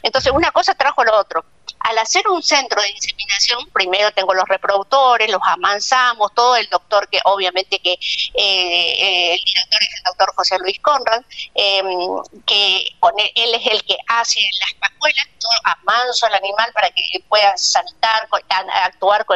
Entonces 0.03 0.33
una 0.33 0.51
cosa 0.51 0.75
trajo 0.75 1.05
lo 1.05 1.17
otro 1.19 1.45
al 1.83 1.99
hacer 1.99 2.27
un 2.29 2.43
centro 2.43 2.81
de 2.81 2.91
inseminación, 2.91 3.69
primero 3.73 4.11
tengo 4.13 4.35
los 4.35 4.49
reproductores, 4.49 5.31
los 5.31 5.41
amansamos, 5.45 6.33
todo 6.35 6.57
el 6.57 6.69
doctor 6.69 7.09
que 7.09 7.19
obviamente 7.25 7.79
que 7.81 7.93
eh, 7.93 7.99
eh, 8.35 9.35
el 9.35 9.45
director 9.45 9.83
es 9.83 9.89
el 9.97 10.03
doctor 10.05 10.35
José 10.37 10.59
Luis 10.61 10.79
Conrad, 10.81 11.23
em, 11.55 11.87
que 12.47 12.97
él, 13.35 13.55
es 13.55 13.67
el 13.67 13.83
que 13.85 13.97
hace 14.09 14.41
las 14.61 14.75
pascuelas, 14.75 15.27
yo 15.41 15.49
amanso 15.65 16.27
al 16.27 16.35
animal 16.35 16.71
para 16.73 16.91
que 16.91 17.03
pueda 17.29 17.57
saltar, 17.57 18.29
actuar, 18.85 19.27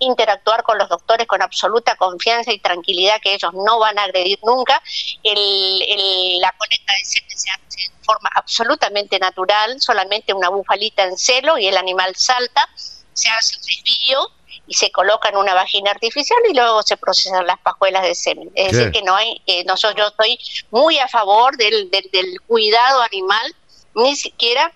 interactuar 0.00 0.62
con 0.64 0.78
los 0.78 0.88
doctores 0.88 1.26
con 1.26 1.40
absoluta 1.40 1.94
confianza 1.96 2.52
y 2.52 2.58
tranquilidad 2.58 3.20
que 3.20 3.34
ellos 3.34 3.52
no 3.54 3.78
van 3.78 3.98
a 3.98 4.04
agredir 4.04 4.38
nunca. 4.42 4.82
la 5.22 6.52
colecta 6.58 6.92
de 6.94 7.04
semen 7.04 7.38
se 7.38 7.50
hace 7.50 7.90
de 7.90 8.04
forma 8.04 8.30
absolutamente 8.34 9.18
natural, 9.18 9.80
solamente 9.80 10.34
una 10.34 10.48
bufalita 10.48 11.04
en 11.04 11.16
celo 11.16 11.58
y 11.58 11.68
el 11.68 11.76
animal 11.76 11.91
salta, 12.14 12.68
se 13.12 13.28
hace 13.28 13.56
un 13.56 13.62
desvío 13.62 14.30
y 14.66 14.74
se 14.74 14.90
coloca 14.90 15.28
en 15.28 15.36
una 15.36 15.54
vagina 15.54 15.90
artificial 15.90 16.38
y 16.48 16.54
luego 16.54 16.82
se 16.82 16.96
procesan 16.96 17.46
las 17.46 17.58
pajuelas 17.60 18.02
de 18.02 18.14
semen. 18.14 18.50
Es 18.54 18.72
decir, 18.72 18.92
que 18.92 19.02
no 19.02 19.14
hay, 19.14 19.40
que 19.46 19.64
nosotros, 19.64 19.96
yo 19.98 20.08
estoy 20.08 20.38
muy 20.70 20.98
a 20.98 21.08
favor 21.08 21.56
del, 21.56 21.90
del, 21.90 22.08
del 22.12 22.40
cuidado 22.42 23.02
animal, 23.02 23.54
ni 23.94 24.16
siquiera 24.16 24.72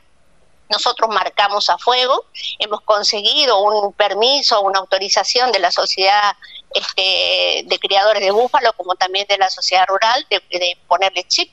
nosotros 0.69 1.09
marcamos 1.11 1.71
a 1.71 1.79
fuego, 1.79 2.25
hemos 2.59 2.81
conseguido 2.81 3.59
un 3.61 3.93
permiso, 3.93 4.61
una 4.63 4.81
autorización 4.81 5.53
de 5.53 5.61
la 5.61 5.71
sociedad 5.71 6.35
este, 6.75 7.63
de 7.65 7.79
criadores 7.79 8.23
de 8.23 8.33
búfalo, 8.33 8.73
como 8.73 8.97
también 8.97 9.27
de 9.29 9.39
la 9.39 9.49
sociedad 9.49 9.87
rural, 9.87 10.27
de, 10.29 10.43
de 10.51 10.77
ponerle 10.89 11.25
chip, 11.25 11.53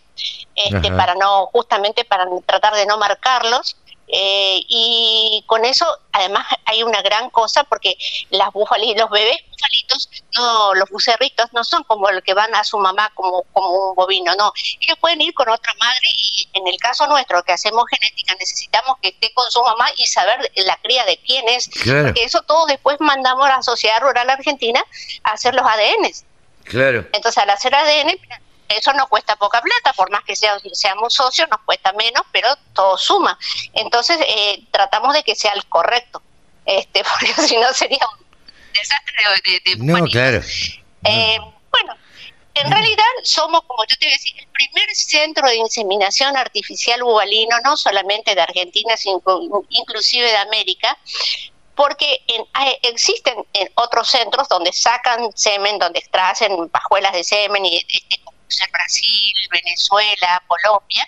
este, 0.56 0.91
para 0.91 1.15
no, 1.15 1.48
justamente 1.48 2.06
para 2.06 2.26
tratar 2.45 2.76
de 2.76 2.85
no 2.85 2.98
marcarlos. 2.98 3.77
Eh, 4.07 4.61
y 4.67 5.43
con 5.47 5.65
eso, 5.65 5.85
además, 6.11 6.45
hay 6.65 6.84
una 6.84 7.01
gran 7.01 7.30
cosa 7.30 7.63
porque 7.63 7.97
las 8.30 8.51
búfalas, 8.51 8.88
los 8.95 9.09
bebés 9.09 9.38
búfalitos, 9.49 10.09
no, 10.35 10.75
los 10.75 10.89
bucerritos, 10.89 11.51
no 11.53 11.63
son 11.63 11.84
como 11.84 12.11
los 12.11 12.23
que 12.23 12.34
van 12.34 12.53
a 12.53 12.63
su 12.63 12.77
mamá 12.77 13.11
como, 13.15 13.43
como 13.53 13.89
un 13.89 13.95
bovino, 13.95 14.35
no. 14.35 14.51
Ellos 14.81 14.97
pueden 14.99 15.21
ir 15.21 15.34
con 15.34 15.49
otra 15.49 15.73
madre 15.80 16.07
y 16.11 16.47
en 16.53 16.67
el 16.67 16.77
caso 16.77 17.07
nuestro, 17.07 17.43
que 17.43 17.53
hacemos 17.53 17.85
genética, 17.89 18.35
necesitamos 18.39 18.97
que 19.01 19.09
esté 19.09 19.34
con 19.34 19.49
su 19.49 19.63
mamá 19.63 19.88
y 19.97 20.05
saber 20.05 20.51
la 20.55 20.77
cría 20.77 21.05
de 21.05 21.17
quién 21.17 21.47
es. 21.47 21.69
Porque 21.69 22.23
eso 22.23 22.41
todo 22.43 22.65
después 22.65 22.97
mandamos 22.99 23.45
a 23.47 23.57
la 23.57 23.61
Sociedad 23.63 24.01
Rural 24.01 24.30
Argentina 24.30 24.84
a 25.23 25.31
hacer 25.31 25.55
los 25.55 25.65
ADNs. 25.65 26.25
Claro. 26.65 27.05
Entonces, 27.11 27.38
al 27.38 27.49
hacer 27.49 27.75
ADN, 27.75 28.17
eso 28.77 28.93
no 28.93 29.07
cuesta 29.07 29.35
poca 29.35 29.61
plata, 29.61 29.93
por 29.93 30.11
más 30.11 30.23
que 30.23 30.35
seamos 30.35 31.13
socios, 31.13 31.47
nos 31.49 31.61
cuesta 31.61 31.93
menos, 31.93 32.23
pero 32.31 32.49
todo 32.73 32.97
suma. 32.97 33.37
Entonces, 33.73 34.17
eh, 34.27 34.63
tratamos 34.71 35.13
de 35.13 35.23
que 35.23 35.35
sea 35.35 35.51
el 35.53 35.65
correcto, 35.65 36.21
este 36.65 37.03
porque 37.09 37.33
si 37.47 37.57
no 37.57 37.73
sería 37.73 38.05
un 38.07 38.25
desastre 38.73 39.23
de, 39.43 39.71
de 39.71 39.83
No, 39.83 40.05
claro. 40.05 40.41
Eh, 41.05 41.37
bueno, 41.71 41.95
en 42.55 42.71
realidad 42.71 43.03
somos, 43.23 43.63
como 43.63 43.83
yo 43.85 43.95
te 43.97 44.05
voy 44.05 44.13
a 44.13 44.15
decir, 44.15 44.33
el 44.37 44.47
primer 44.47 44.95
centro 44.95 45.47
de 45.47 45.55
inseminación 45.55 46.37
artificial 46.37 47.03
bubalino, 47.03 47.59
no 47.63 47.75
solamente 47.77 48.35
de 48.35 48.41
Argentina, 48.41 48.95
sino 48.95 49.21
inclusive 49.69 50.27
de 50.27 50.37
América, 50.37 50.97
porque 51.75 52.23
existen 52.83 53.35
en 53.53 53.69
otros 53.75 54.07
centros 54.07 54.47
donde 54.47 54.71
sacan 54.71 55.31
semen, 55.35 55.79
donde 55.79 55.99
extraen 55.99 56.69
pajuelas 56.69 57.13
de 57.13 57.23
semen 57.23 57.65
y 57.65 57.77
este, 57.77 58.19
en 58.61 58.71
Brasil, 58.71 59.34
Venezuela, 59.51 60.43
Colombia, 60.47 61.07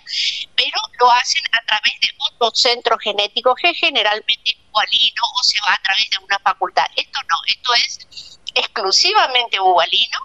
pero 0.54 0.78
lo 1.00 1.10
hacen 1.10 1.42
a 1.52 1.64
través 1.66 2.00
de 2.00 2.08
otros 2.18 2.60
centros 2.60 2.98
genéticos 3.02 3.54
que 3.60 3.74
generalmente 3.74 4.50
es 4.50 4.56
bubalino 4.70 5.22
o 5.38 5.42
se 5.42 5.60
va 5.60 5.74
a 5.74 5.82
través 5.82 6.08
de 6.10 6.18
una 6.24 6.38
facultad. 6.38 6.86
Esto 6.96 7.20
no, 7.22 7.36
esto 7.46 7.74
es 7.74 8.38
exclusivamente 8.54 9.58
bubalino 9.58 10.18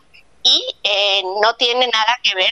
y 0.43 0.76
eh, 0.84 1.22
no 1.41 1.56
tiene 1.56 1.88
nada 1.88 2.19
que 2.23 2.34
ver 2.35 2.52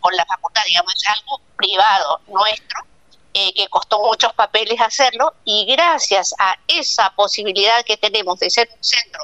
con 0.00 0.14
la 0.14 0.26
facultad, 0.26 0.62
digamos, 0.66 0.94
es 0.94 1.08
algo 1.08 1.40
privado 1.56 2.20
nuestro 2.26 2.80
eh, 3.38 3.52
que 3.52 3.68
costó 3.68 4.00
muchos 4.00 4.32
papeles 4.32 4.80
hacerlo, 4.80 5.34
y 5.44 5.66
gracias 5.66 6.34
a 6.38 6.58
esa 6.68 7.14
posibilidad 7.14 7.84
que 7.84 7.98
tenemos 7.98 8.38
de 8.38 8.48
ser 8.48 8.66
un 8.74 8.82
centro 8.82 9.22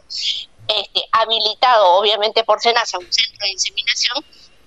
este, 0.69 1.09
habilitado, 1.12 1.94
obviamente 1.94 2.44
por 2.44 2.61
SENASA, 2.61 2.99
un 2.99 3.11
centro 3.11 3.39
de 3.40 3.53
inseminación, 3.53 4.23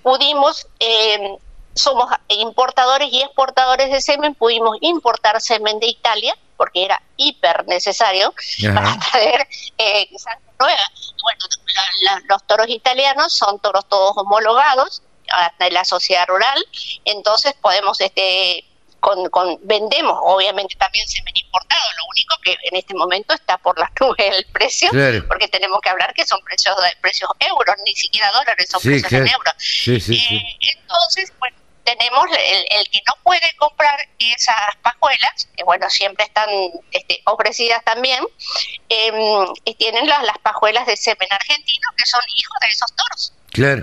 pudimos, 0.06 0.68
eh, 0.80 1.36
somos 1.73 2.07
importadores 2.27 3.11
y 3.11 3.23
exportadores 3.23 3.90
de 3.90 3.99
semen, 4.02 4.36
pudimos 4.36 4.77
importar 4.82 5.41
semen 5.41 5.80
de 5.80 5.88
Italia, 5.88 6.38
porque 6.57 6.86
era 6.86 7.02
hiper 7.18 7.65
necesario 7.68 8.32
para 8.76 8.99
traer 9.11 9.48
eh, 9.80 10.07
sangre 10.19 10.52
nueva. 10.60 10.91
Bueno, 11.23 12.22
los 12.30 12.44
toros 12.44 12.69
italianos 12.69 13.34
son 13.34 13.60
toros 13.60 13.90
todos 13.90 14.15
homologados 14.15 15.02
de 15.57 15.72
la 15.72 15.84
sociedad 15.84 16.27
rural, 16.27 16.64
entonces 17.03 17.56
podemos 17.60 17.99
este 17.99 18.64
con, 19.30 19.60
vendemos 19.64 20.18
obviamente 20.22 20.76
también 20.76 21.07
semen 21.07 21.36
importado, 21.38 21.84
lo 21.98 22.06
único 22.10 22.36
que 22.44 22.57
en 22.64 22.76
este 22.76 22.94
momento 22.95 23.34
está 23.34 23.57
por 23.57 23.77
las 23.77 23.90
nubes 23.99 24.36
el 24.36 24.45
precio, 24.48 24.90
porque 25.27 25.48
tenemos 25.48 25.80
que 25.82 25.90
hablar 25.90 26.14
que 26.14 26.26
son 26.26 26.40
precios 26.41 26.76
de 26.77 26.95
precios 27.02 27.30
euros, 27.40 27.76
ni 27.86 27.95
siquiera 27.95 28.32
dólares, 28.32 28.68
son 28.69 28.82
precios 28.82 29.11
en 29.11 29.27
euros. 29.27 29.53
Eh, 29.88 30.57
entonces, 30.61 31.32
bueno, 31.40 31.56
tenemos 31.84 32.26
el, 32.32 32.90
que 32.90 33.02
no 33.06 33.14
puede 33.22 33.56
comprar 33.57 33.99
esas 34.18 34.76
pajuelas, 34.82 35.48
que 35.56 35.64
bueno, 35.64 35.88
siempre 35.90 36.26
están 36.26 36.49
este, 36.91 37.22
ofrecidas 37.26 37.84
también, 37.84 38.26
em, 38.90 39.53
tienen 39.77 40.07
las, 40.07 40.23
las 40.23 40.38
pajuelas 40.40 40.88
de 40.88 40.98
semen 40.98 41.27
argentino, 41.30 41.88
que 41.95 42.06
son 42.06 42.22
hijos 42.36 42.57
de 42.61 42.68
esos 42.68 42.95
toros. 42.95 43.35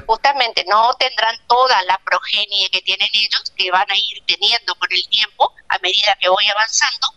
Justamente 0.07 0.65
no 0.69 0.93
tendrán 0.95 1.37
toda 1.47 1.83
la 1.85 1.99
progenie 1.99 2.71
que 2.71 2.83
tienen 2.83 3.09
ellos, 3.13 3.53
que 3.57 3.71
van 3.71 3.91
a 3.91 3.97
ir 3.97 4.23
teniendo 4.27 4.75
con 4.77 4.93
el 4.93 5.09
tiempo 5.09 5.53
a 5.69 5.79
medida 5.79 6.17
que 6.21 6.29
voy 6.29 6.47
avanzando, 6.49 7.09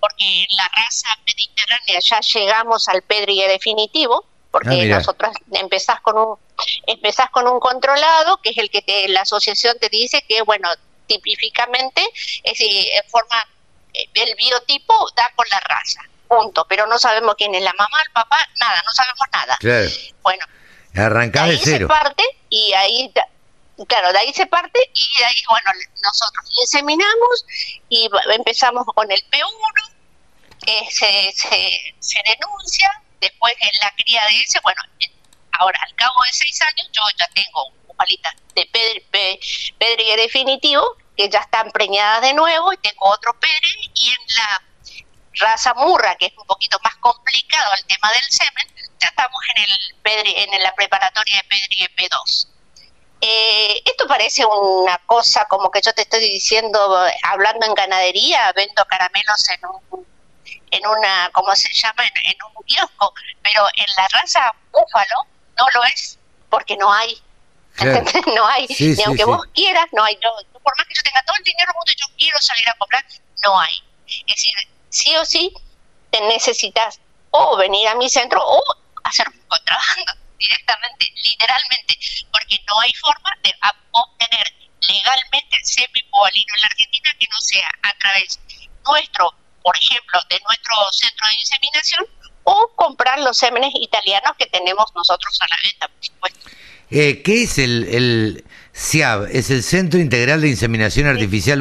porque 0.00 0.42
en 0.48 0.56
la 0.56 0.68
raza 0.68 1.08
mediterránea 1.26 2.00
ya 2.00 2.20
llegamos 2.20 2.88
al 2.88 3.02
pedrie 3.02 3.48
definitivo, 3.48 4.24
porque 4.50 4.82
ah, 4.82 4.96
nosotros 4.96 5.32
empezás 5.52 6.00
con 6.00 6.16
un 6.16 6.38
empezás 6.86 7.30
con 7.30 7.46
un 7.46 7.60
controlado, 7.60 8.38
que 8.38 8.50
es 8.50 8.58
el 8.58 8.70
que 8.70 8.82
te, 8.82 9.08
la 9.08 9.22
asociación 9.22 9.76
te 9.78 9.88
dice 9.88 10.24
que, 10.26 10.42
bueno, 10.42 10.68
tipificamente, 11.06 12.02
es 12.42 12.58
decir, 12.58 12.88
en 12.92 13.10
forma, 13.10 13.46
eh, 13.92 14.08
el 14.14 14.34
biotipo 14.36 14.94
da 15.14 15.30
con 15.34 15.46
la 15.50 15.60
raza, 15.60 16.00
punto, 16.28 16.66
pero 16.68 16.86
no 16.86 16.98
sabemos 16.98 17.34
quién 17.36 17.54
es 17.54 17.62
la 17.62 17.72
mamá, 17.74 18.00
el 18.04 18.12
papá, 18.12 18.38
nada, 18.60 18.82
no 18.84 18.92
sabemos 18.92 19.26
nada. 19.32 19.58
Bueno, 20.22 20.44
Arrancar 20.96 21.48
de, 21.48 21.58
cero. 21.58 21.86
se 21.88 21.94
parte 21.94 22.24
y 22.48 22.72
ahí, 22.72 23.12
claro, 23.86 24.12
de 24.12 24.18
ahí 24.18 24.32
se 24.32 24.46
parte 24.46 24.78
y 24.94 25.18
de 25.18 25.24
ahí, 25.24 25.42
bueno, 25.48 25.70
nosotros 26.02 26.44
inseminamos 26.60 27.46
y 27.88 28.08
empezamos 28.34 28.84
con 28.94 29.10
el 29.10 29.22
P1, 29.30 29.96
que 30.64 30.90
se, 30.90 31.32
se, 32.00 32.22
denuncia, 32.24 33.02
después 33.20 33.54
en 33.60 33.78
la 33.80 33.92
cría 33.96 34.24
de 34.26 34.40
ese, 34.40 34.58
bueno, 34.62 34.82
ahora 35.52 35.78
al 35.82 35.94
cabo 35.94 36.22
de 36.24 36.32
seis 36.32 36.60
años 36.62 36.88
yo 36.92 37.02
ya 37.18 37.26
tengo 37.34 37.72
palitas 37.96 38.34
de 38.54 38.66
pedre, 38.66 39.40
pedre 39.78 40.16
definitivo 40.16 40.96
que 41.16 41.28
ya 41.28 41.40
están 41.40 41.70
preñadas 41.70 42.22
de 42.22 42.34
nuevo 42.34 42.72
y 42.72 42.76
tengo 42.78 43.06
otro 43.08 43.32
pedre 43.40 43.68
y 43.94 44.08
en 44.08 44.36
la 44.36 44.62
raza 45.38 45.74
murra, 45.74 46.14
que 46.16 46.26
es 46.26 46.32
un 46.36 46.46
poquito 46.46 46.78
más 46.82 46.96
complicado 46.96 47.72
el 47.78 47.84
tema 47.86 48.10
del 48.12 48.30
semen, 48.30 48.75
ya 49.00 49.08
estamos 49.08 49.40
en 49.54 49.62
el 49.62 49.96
Pedri, 50.02 50.34
en 50.36 50.62
la 50.62 50.74
preparatoria 50.74 51.36
de 51.36 51.44
Pedri 51.44 51.88
P2. 51.96 52.48
Eh, 53.20 53.82
esto 53.84 54.06
parece 54.06 54.44
una 54.44 54.98
cosa 55.06 55.46
como 55.46 55.70
que 55.70 55.80
yo 55.80 55.92
te 55.94 56.02
estoy 56.02 56.20
diciendo, 56.20 56.78
hablando 57.22 57.66
en 57.66 57.74
ganadería, 57.74 58.52
vendo 58.54 58.84
caramelos 58.84 59.48
en 59.50 59.60
un, 59.66 60.06
en 60.70 60.86
una, 60.86 61.30
¿cómo 61.32 61.54
se 61.56 61.72
llama? 61.72 62.04
En, 62.06 62.36
un 62.56 62.64
kiosco, 62.64 63.14
pero 63.42 63.66
en 63.74 63.86
la 63.96 64.08
raza 64.08 64.54
búfalo 64.70 65.26
no 65.56 65.66
lo 65.74 65.84
es, 65.84 66.18
porque 66.50 66.76
no 66.76 66.92
hay. 66.92 67.20
no 68.34 68.46
hay, 68.46 68.66
ni 68.78 69.02
aunque 69.02 69.24
vos 69.24 69.44
quieras, 69.54 69.86
no 69.92 70.04
hay. 70.04 70.16
por 70.16 70.76
más 70.78 70.86
que 70.86 70.94
yo 70.94 71.02
tenga 71.02 71.22
todo 71.26 71.36
el 71.36 71.44
dinero 71.44 71.72
mundo 71.74 71.92
y 71.92 72.00
yo 72.00 72.06
quiero 72.16 72.38
salir 72.38 72.68
a 72.68 72.74
comprar, 72.74 73.04
no 73.42 73.58
hay. 73.58 73.82
Es 74.06 74.36
decir, 74.36 74.54
sí 74.88 75.16
o 75.16 75.24
sí, 75.24 75.52
te 76.10 76.20
necesitas 76.22 77.00
o 77.30 77.56
venir 77.56 77.88
a 77.88 77.94
mi 77.94 78.08
centro 78.08 78.40
o 78.42 78.62
hacer 79.08 79.28
un 79.28 79.40
contrabando 79.48 80.12
directamente, 80.38 81.12
literalmente, 81.22 81.98
porque 82.32 82.60
no 82.66 82.80
hay 82.80 82.92
forma 82.94 83.30
de 83.42 83.54
obtener 83.92 84.52
legalmente 84.80 85.58
semipovalino 85.62 86.54
en 86.54 86.60
la 86.60 86.66
Argentina 86.68 87.10
que 87.18 87.26
no 87.30 87.40
sea 87.40 87.68
a 87.82 87.92
través 87.98 88.38
nuestro, 88.86 89.34
por 89.62 89.76
ejemplo, 89.76 90.20
de 90.30 90.40
nuestro 90.46 90.74
centro 90.92 91.26
de 91.28 91.34
inseminación 91.34 92.06
o 92.44 92.70
comprar 92.76 93.18
los 93.20 93.36
sémenes 93.36 93.72
italianos 93.74 94.32
que 94.38 94.46
tenemos 94.46 94.86
nosotros 94.94 95.36
a 95.40 95.48
la 95.48 95.56
venta, 95.62 95.88
por 95.88 96.04
supuesto. 96.04 96.50
Eh, 96.90 97.22
¿Qué 97.22 97.42
es 97.42 97.58
el, 97.58 97.84
el 97.90 98.44
CIAB? 98.72 99.28
Es 99.32 99.50
el 99.50 99.64
Centro 99.64 99.98
Integral 99.98 100.40
de 100.40 100.48
Inseminación 100.48 101.08
Artificial 101.08 101.60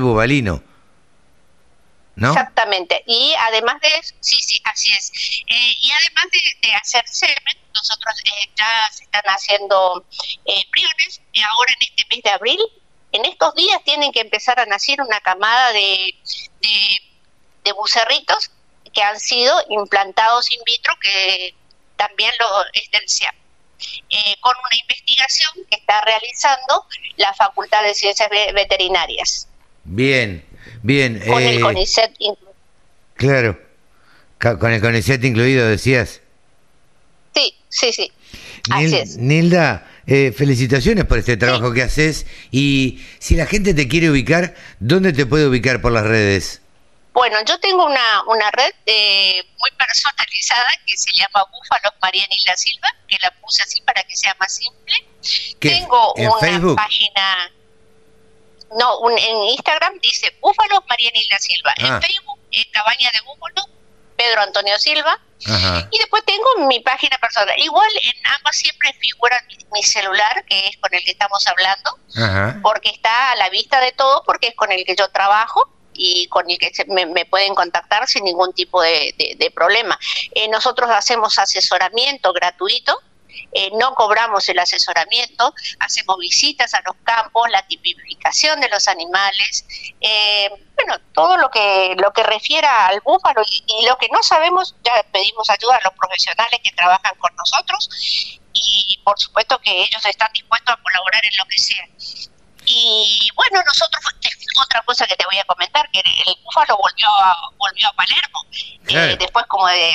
Exactamente. 2.18 3.04
Y 3.06 3.34
además 3.40 3.80
de 3.82 3.90
eso, 3.90 4.16
sí, 4.20 4.38
sí, 4.42 4.62
así 4.64 4.92
es. 4.94 5.12
Eh, 5.48 5.74
y 5.82 5.92
además 5.92 6.26
de, 6.62 6.74
hacer 6.74 7.04
semen, 7.08 7.58
nosotros 7.74 8.16
eh, 8.26 8.50
ya 8.56 8.90
se 8.92 9.04
están 9.04 9.24
haciendo 9.26 10.06
eh, 10.46 10.64
priones. 10.72 11.22
Y 11.34 11.42
ahora 11.42 11.74
en 11.74 11.88
este 11.90 12.16
mes 12.16 12.24
de 12.24 12.30
abril, 12.30 12.60
en 13.12 13.26
estos 13.26 13.54
días 13.56 13.84
tienen 13.84 14.12
que 14.12 14.22
empezar 14.22 14.60
a 14.60 14.66
nacer 14.66 15.02
una 15.02 15.20
camada 15.22 15.74
de, 15.74 16.16
de, 16.62 17.72
bucerritos 17.74 18.52
que 18.94 19.02
han 19.02 19.20
sido 19.20 19.54
implantados 19.70 20.52
in 20.52 20.60
vitro, 20.66 20.94
que 21.02 21.54
también 21.98 22.32
lo 22.40 22.48
es 22.74 22.90
del 22.92 23.08
eh, 24.10 24.36
con 24.40 24.54
una 24.58 24.76
investigación 24.80 25.52
que 25.70 25.78
está 25.78 26.02
realizando 26.02 26.86
la 27.18 27.34
Facultad 27.34 27.84
de 27.84 27.94
Ciencias 27.94 28.30
Veterinarias. 28.30 29.48
Bien, 29.84 30.46
Bien. 30.84 31.22
Con 31.26 31.42
el 31.42 31.58
eh, 31.58 31.62
CONICET 31.62 32.12
incluido. 32.20 32.56
Claro. 33.16 33.60
Con 34.38 34.72
el 34.72 34.82
CONICET 34.82 35.24
incluido, 35.24 35.68
decías. 35.68 36.22
Sí, 37.34 37.56
sí, 37.70 37.94
sí. 37.94 38.12
Así 38.70 38.96
es. 38.96 39.18
Nilda, 39.18 39.88
eh, 40.08 40.34
felicitaciones 40.36 41.06
por 41.06 41.18
este 41.18 41.38
trabajo 41.38 41.74
que 41.74 41.84
haces. 41.84 42.26
Y 42.52 43.04
si 43.20 43.36
la 43.36 43.46
gente 43.46 43.74
te 43.74 43.88
quiere 43.88 44.10
ubicar, 44.10 44.56
¿dónde 44.80 45.14
te 45.14 45.26
puede 45.26 45.48
ubicar 45.48 45.82
por 45.82 45.92
las 45.92 46.06
redes? 46.06 46.62
Bueno, 47.14 47.38
yo 47.46 47.58
tengo 47.60 47.86
una, 47.86 48.24
una 48.28 48.52
red 48.52 48.74
eh, 48.86 49.42
muy 49.58 49.72
personalizada 49.78 50.68
que 50.86 50.98
se 50.98 51.14
llama 51.14 51.46
Búfalos 51.50 51.94
María 52.02 52.26
Nilda 52.30 52.58
Silva, 52.58 52.90
que 53.08 53.18
la 53.22 53.32
puse 53.42 53.64
así 53.64 53.82
para 53.82 54.04
que 54.04 54.18
sea 54.18 54.36
más 54.38 54.54
simple. 54.54 54.94
Tengo 55.60 56.14
una 56.14 56.76
página 56.76 57.52
no, 58.76 59.10
en 59.10 59.44
Instagram 59.44 60.00
dice 60.00 60.36
Búfalos 60.42 60.82
María 60.88 61.12
Nilda 61.14 61.40
Silva. 61.40 61.74
En 61.78 61.94
ah. 61.94 62.02
Facebook 62.02 62.40
es 62.52 62.66
Cabaña 62.72 63.10
de 63.12 63.22
Búfalo, 63.22 63.70
Pedro 64.16 64.42
Antonio 64.42 64.78
Silva. 64.80 65.20
Y 65.92 65.98
después 66.00 66.24
tengo 66.26 66.68
mi 66.68 66.80
página 66.80 67.18
personal. 67.20 67.60
Igual 67.60 67.90
en 68.02 68.28
ambas 68.38 68.56
siempre 68.56 68.94
figura 68.94 69.44
mi, 69.72 69.84
celular, 69.84 70.44
que 70.46 70.68
es 70.68 70.78
con 70.78 70.94
el 70.94 71.04
que 71.04 71.12
estamos 71.12 71.46
hablando, 71.46 72.00
porque 72.62 72.90
está 72.90 73.32
a 73.32 73.36
la 73.36 73.50
vista 73.50 73.80
de 73.80 73.92
todo, 73.92 74.24
porque 74.26 74.48
es 74.48 74.56
con 74.56 74.72
el 74.72 74.84
que 74.86 74.96
yo 74.96 75.08
trabajo 75.10 75.70
y 75.94 76.28
con 76.28 76.50
el 76.50 76.58
que 76.58 76.72
me, 76.88 77.26
pueden 77.26 77.54
contactar 77.54 78.08
sin 78.08 78.24
ningún 78.24 78.54
tipo 78.54 78.82
de, 78.82 79.52
problema. 79.54 80.00
Eh, 80.34 80.48
nosotros 80.48 80.90
hacemos 80.90 81.38
asesoramiento 81.38 82.34
gratuito 82.34 83.00
eh, 83.52 83.70
no 83.80 83.94
cobramos 83.96 84.48
el 84.50 84.60
asesoramiento, 84.60 85.54
hacemos 85.80 86.18
visitas 86.20 86.74
a 86.74 86.82
los 86.86 86.96
campos, 87.04 87.50
la 87.50 87.66
tipificación 87.68 88.60
de 88.60 88.70
los 88.70 88.88
animales, 88.88 89.66
eh, 90.02 90.50
bueno, 90.76 91.00
todo 91.14 91.38
lo 91.38 91.50
que 91.50 91.96
lo 91.98 92.12
que 92.12 92.24
refiera 92.24 92.88
al 92.88 93.02
búfalo 93.02 93.42
y, 93.50 93.86
lo 93.86 93.98
que 93.98 94.10
no 94.10 94.22
sabemos, 94.24 94.76
ya 94.84 95.04
pedimos 95.12 95.50
ayuda 95.50 95.78
a 95.78 95.82
los 95.84 95.94
profesionales 95.94 96.60
que 96.64 96.72
trabajan 96.72 97.16
con 97.18 97.36
nosotros 97.36 97.90
y 98.54 99.00
por 99.04 99.20
supuesto 99.20 99.60
que 99.60 99.84
ellos 99.84 100.06
están 100.06 100.32
dispuestos 100.34 100.76
a 100.76 100.82
colaborar 100.82 101.24
en 101.26 101.38
lo 101.38 101.46
que 101.46 101.58
sea. 101.58 101.88
Y 102.66 103.30
bueno, 103.36 103.62
nosotros, 103.64 104.04
otra 104.66 104.82
cosa 104.82 105.06
que 105.06 105.16
te 105.16 105.26
voy 105.26 105.38
a 105.38 105.44
comentar, 105.44 105.90
que 105.92 106.00
el 106.00 106.36
búfalo 106.44 106.78
volvió 106.78 107.08
a, 107.08 107.52
volvió 107.58 107.88
a 107.88 107.94
Palermo, 107.94 108.46
eh, 108.88 109.16
después 109.20 109.46
como 109.48 109.68
de 109.68 109.94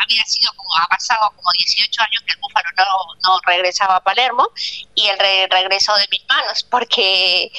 había 0.00 0.24
sido 0.24 0.52
como, 0.54 0.70
ha 0.76 0.86
pasado 0.88 1.32
como 1.36 1.52
18 1.52 2.02
años 2.02 2.22
que 2.24 2.32
el 2.32 2.38
búfalo 2.38 2.68
no, 2.76 2.84
no 3.22 3.40
regresaba 3.46 3.96
a 3.96 4.04
Palermo 4.04 4.48
y 4.94 5.06
él 5.06 5.18
regresó 5.50 5.94
de 5.96 6.08
mis 6.10 6.26
manos 6.28 6.64
porque 6.64 7.50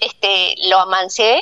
este 0.00 0.54
lo 0.68 0.80
amancé 0.80 1.40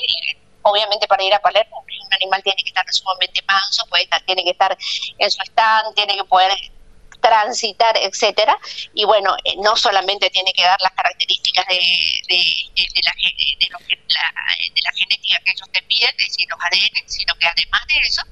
obviamente 0.62 1.06
para 1.06 1.22
ir 1.22 1.34
a 1.34 1.40
Palermo 1.40 1.86
un 2.06 2.14
animal 2.14 2.42
tiene 2.42 2.62
que 2.62 2.68
estar 2.68 2.84
sumamente 2.92 3.42
manso, 3.46 3.86
puede 3.86 4.04
estar, 4.04 4.22
tiene 4.22 4.44
que 4.44 4.50
estar 4.50 4.76
en 5.18 5.30
su 5.30 5.42
stand, 5.42 5.94
tiene 5.94 6.16
que 6.16 6.24
poder 6.24 6.52
transitar, 7.20 7.96
etcétera. 7.96 8.56
Y 8.94 9.04
bueno, 9.04 9.36
eh, 9.44 9.54
no 9.58 9.76
solamente 9.76 10.30
tiene 10.30 10.52
que 10.52 10.62
dar 10.62 10.80
las 10.80 10.92
características 10.92 11.66
de, 11.66 11.74
de, 12.28 13.02
la, 13.02 13.12
de, 13.18 14.82
la, 14.82 14.92
genética 14.92 15.40
que 15.44 15.50
ellos 15.50 15.68
te 15.72 15.82
piden, 15.82 16.10
es 16.10 16.26
decir, 16.28 16.46
los 16.48 16.58
ADN, 16.60 17.08
sino 17.08 17.34
que 17.36 17.46
además 17.46 17.86
de 17.88 17.94
eso, 18.06 18.22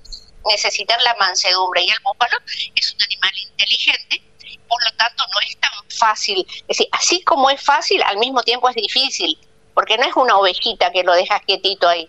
necesitan 0.47 0.99
la 1.05 1.15
mansedumbre. 1.19 1.83
Y 1.83 1.91
el 1.91 1.99
búfalo 2.03 2.37
es 2.75 2.93
un 2.93 3.03
animal 3.03 3.33
inteligente, 3.51 4.23
por 4.69 4.83
lo 4.85 4.97
tanto 4.97 5.25
no 5.33 5.41
es 5.49 5.57
tan 5.59 5.71
fácil. 5.89 6.47
Es 6.49 6.67
decir, 6.79 6.89
así 6.93 7.23
como 7.23 7.51
es 7.51 7.61
fácil, 7.61 8.03
al 8.03 8.19
mismo 8.19 8.43
tiempo 8.43 8.69
es 8.69 8.77
difícil, 8.77 9.39
porque 9.75 9.97
no 9.97 10.05
es 10.05 10.17
una 10.17 10.37
ovejita 10.37 10.91
que 10.93 11.03
lo 11.03 11.15
dejas 11.15 11.41
quietito 11.47 11.89
ahí. 11.89 12.09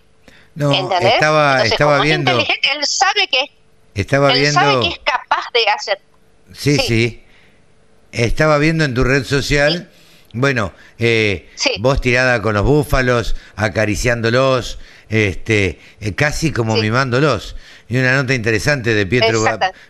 No, 0.56 0.72
estaba, 0.72 1.64
estaba 1.64 2.00
viendo. 2.00 2.32
inteligente, 2.32 2.70
él 2.72 2.86
sabe 2.86 3.28
que 3.28 3.52
estaba 3.94 4.34
él 4.34 4.52
sabe 4.52 4.82
que 4.82 4.88
es 4.90 5.00
capaz 5.00 5.46
de 5.54 5.70
hacer. 5.70 6.00
Sí, 6.54 6.78
sí. 6.78 7.24
Estaba 8.12 8.58
viendo 8.58 8.86
en 8.86 8.94
tu 8.94 9.04
red 9.04 9.26
social, 9.26 9.90
bueno, 10.34 10.74
eh, 11.00 11.50
vos 11.80 12.00
tirada 12.00 12.42
con 12.42 12.54
los 12.54 12.64
búfalos, 12.64 13.36
acariciándolos, 13.58 14.80
este, 15.10 15.80
eh, 16.00 16.14
casi 16.16 16.52
como 16.52 16.76
mimándolos. 16.76 17.56
Y 17.88 17.98
una 17.98 18.16
nota 18.16 18.34
interesante 18.34 18.94
de 18.94 19.06
Pietro, 19.06 19.44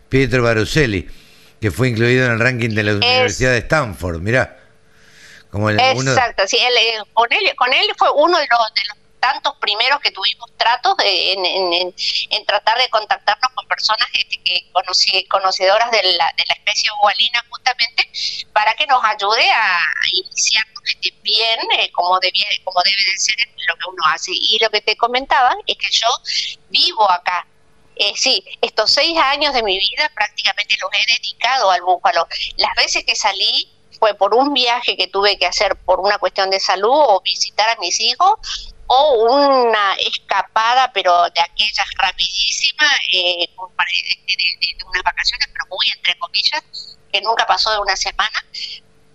Pietro 0.10 0.44
Baruselli, 0.44 1.10
que 1.62 1.72
fue 1.72 1.90
incluido 1.90 2.26
en 2.26 2.34
el 2.34 2.40
ranking 2.40 2.70
de 2.70 2.84
la 2.84 2.94
Universidad 2.94 3.52
de 3.52 3.60
Stanford, 3.60 4.20
mirá. 4.20 4.60
Como 5.50 5.70
Exacto, 5.70 6.46
sí, 6.48 6.58
él, 6.58 6.74
eh, 6.78 7.04
con, 7.14 7.32
él, 7.32 7.56
con 7.56 7.72
él 7.72 7.88
fue 7.98 8.12
uno 8.12 8.38
de 8.38 8.48
los, 8.50 8.74
de 8.74 8.82
los 8.90 8.98
tantos 9.22 9.56
primeros 9.56 10.00
que 10.02 10.12
tuvimos 10.12 10.52
tratos 10.58 10.96
en, 11.00 12.46
tratar 12.46 12.78
de 12.78 12.90
contactarnos 12.90 13.52
con 13.56 13.68
personas 13.68 14.08
este, 14.14 14.38
que 14.44 14.70
conocedoras 15.28 15.90
de 15.92 16.04
la, 16.04 16.32
de 16.38 16.44
la 16.48 16.54
especie 16.54 16.92
ubalina 17.02 17.44
justamente 17.50 18.08
para 18.54 18.74
que 18.76 18.86
nos 18.86 19.04
ayude 19.04 19.50
a 19.50 19.80
iniciarnos 20.12 20.82
este, 20.86 21.14
bien 21.24 21.60
eh, 21.80 21.92
como, 21.92 22.20
debe, 22.20 22.40
como 22.64 22.82
debe 22.84 23.04
de 23.04 23.18
ser 23.18 23.36
lo 23.68 23.76
que 23.76 23.90
uno 23.90 24.04
hace. 24.14 24.32
Y 24.32 24.60
lo 24.62 24.70
que 24.70 24.82
te 24.82 24.96
comentaba 24.96 25.56
es 25.66 25.78
que 25.78 25.90
yo 25.90 26.08
vivo 26.70 27.10
acá, 27.10 27.48
eh, 27.96 28.14
sí, 28.16 28.44
estos 28.62 28.92
seis 28.92 29.18
años 29.18 29.54
de 29.54 29.64
mi 29.64 29.78
vida 29.78 30.12
prácticamente 30.14 30.76
los 30.82 30.90
he 30.94 31.14
dedicado 31.14 31.72
al 31.72 31.82
búfalo. 31.82 32.28
Las 32.58 32.76
veces 32.76 33.04
que 33.06 33.16
salí 33.16 33.72
fue 34.00 34.14
por 34.14 34.34
un 34.34 34.54
viaje 34.54 34.98
que 34.98 35.08
tuve 35.08 35.38
que 35.38 35.46
hacer 35.46 35.76
por 35.78 36.00
una 36.00 36.18
cuestión 36.18 36.50
de 36.50 36.60
salud 36.60 36.92
o 36.92 37.22
visitar 37.22 37.70
a 37.70 37.80
mis 37.80 38.00
hijos 38.00 38.74
o 38.88 39.14
una 39.24 39.94
escapada, 39.96 40.92
pero 40.94 41.30
de 41.30 41.42
aquellas 41.42 41.88
rapidísimas, 41.98 42.92
eh, 43.14 43.50
de, 43.50 44.86
unas 44.86 45.04
vacaciones, 45.04 45.48
pero 45.52 45.66
muy 45.70 45.88
entre 45.90 46.18
comillas, 46.20 46.62
que 47.12 47.22
nunca 47.22 47.48
pasó 47.48 47.72
de 47.72 47.80
una 47.80 47.96
semana, 47.96 48.46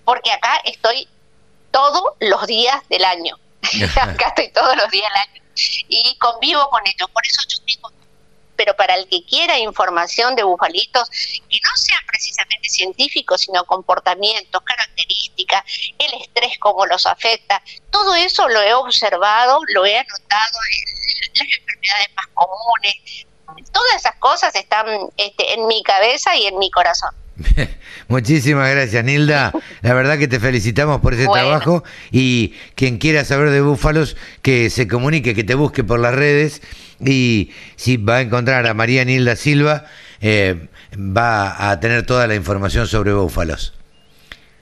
porque 0.04 0.32
acá 0.32 0.60
estoy 0.64 1.08
todos 1.70 2.02
los 2.20 2.46
días 2.46 2.76
del 2.88 3.04
año. 3.04 3.38
acá 4.00 4.28
estoy 4.28 4.50
todos 4.52 4.76
los 4.76 4.90
días 4.90 5.08
del 5.12 5.22
año 5.22 5.42
y 5.88 6.16
convivo 6.16 6.68
con 6.70 6.84
ellos. 6.86 7.08
Por 7.12 7.24
eso 7.26 7.42
yo 7.48 7.58
tengo 7.64 7.90
pero 8.60 8.76
para 8.76 8.94
el 8.94 9.08
que 9.08 9.24
quiera 9.24 9.58
información 9.58 10.36
de 10.36 10.42
bufalitos 10.42 11.08
que 11.08 11.58
no 11.64 11.70
sean 11.76 12.00
precisamente 12.06 12.68
científicos, 12.68 13.40
sino 13.40 13.64
comportamientos, 13.64 14.60
características, 14.62 15.62
el 15.98 16.20
estrés, 16.20 16.58
cómo 16.58 16.84
los 16.84 17.06
afecta, 17.06 17.62
todo 17.90 18.14
eso 18.14 18.50
lo 18.50 18.60
he 18.60 18.74
observado, 18.74 19.60
lo 19.72 19.86
he 19.86 19.96
anotado 19.96 20.58
las 21.32 21.48
enfermedades 21.48 22.08
más 22.14 22.26
comunes, 22.34 23.24
todas 23.72 23.96
esas 23.96 24.16
cosas 24.16 24.54
están 24.54 24.84
este, 25.16 25.54
en 25.54 25.66
mi 25.66 25.82
cabeza 25.82 26.36
y 26.36 26.46
en 26.46 26.58
mi 26.58 26.70
corazón. 26.70 27.14
Muchísimas 28.08 28.70
gracias, 28.70 29.02
Nilda. 29.02 29.52
La 29.80 29.94
verdad 29.94 30.18
que 30.18 30.28
te 30.28 30.38
felicitamos 30.38 31.00
por 31.00 31.14
ese 31.14 31.26
trabajo 31.28 31.82
y 32.10 32.54
quien 32.74 32.98
quiera 32.98 33.24
saber 33.24 33.48
de 33.48 33.62
búfalos, 33.62 34.18
que 34.42 34.68
se 34.68 34.86
comunique, 34.86 35.34
que 35.34 35.44
te 35.44 35.54
busque 35.54 35.82
por 35.82 35.98
las 35.98 36.14
redes 36.14 36.60
y 37.04 37.52
si 37.76 37.96
va 37.96 38.16
a 38.16 38.20
encontrar 38.20 38.66
a 38.66 38.74
María 38.74 39.04
Nilda 39.04 39.36
Silva, 39.36 39.86
eh, 40.20 40.68
va 40.94 41.70
a 41.70 41.80
tener 41.80 42.04
toda 42.06 42.26
la 42.26 42.34
información 42.34 42.86
sobre 42.86 43.12
búfalos. 43.12 43.74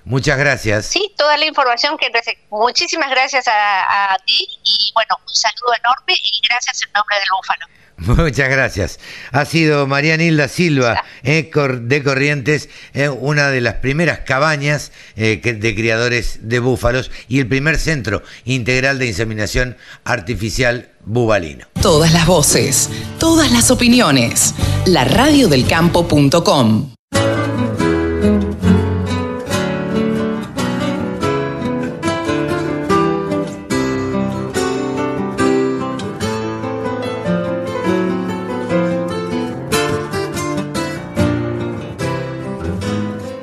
Muchas 0.04 0.38
gracias. 0.38 0.86
Sí, 0.86 1.12
toda 1.18 1.36
la 1.36 1.44
información 1.44 1.98
que 1.98 2.10
muchísimas 2.50 3.10
gracias 3.10 3.46
a, 3.46 4.14
a, 4.14 4.18
ti 4.20 4.48
y 4.64 4.90
bueno, 4.94 5.16
un 5.20 5.34
saludo 5.34 5.74
enorme 5.78 6.14
y 6.14 6.40
gracias 6.48 6.80
en 6.82 6.92
nombre 6.92 7.16
del 7.18 7.28
búfalo. 7.36 7.66
Muchas 7.98 8.48
gracias. 8.48 9.00
Ha 9.32 9.44
sido 9.44 9.86
María 9.88 10.16
Nilda 10.16 10.46
Silva 10.46 11.04
eh, 11.24 11.50
de 11.80 12.02
Corrientes, 12.04 12.68
eh, 12.94 13.08
una 13.08 13.50
de 13.50 13.60
las 13.60 13.74
primeras 13.74 14.20
cabañas 14.20 14.92
eh, 15.16 15.40
de 15.42 15.74
criadores 15.74 16.48
de 16.48 16.60
búfalos 16.60 17.10
y 17.26 17.40
el 17.40 17.48
primer 17.48 17.76
centro 17.76 18.22
integral 18.44 19.00
de 19.00 19.06
inseminación 19.06 19.76
artificial 20.04 20.90
bubalino. 21.08 21.66
Todas 21.80 22.12
las 22.12 22.26
voces, 22.26 22.90
todas 23.18 23.50
las 23.50 23.70
opiniones. 23.70 24.54
La 24.86 25.04
radiodelcampo.com. 25.04 26.90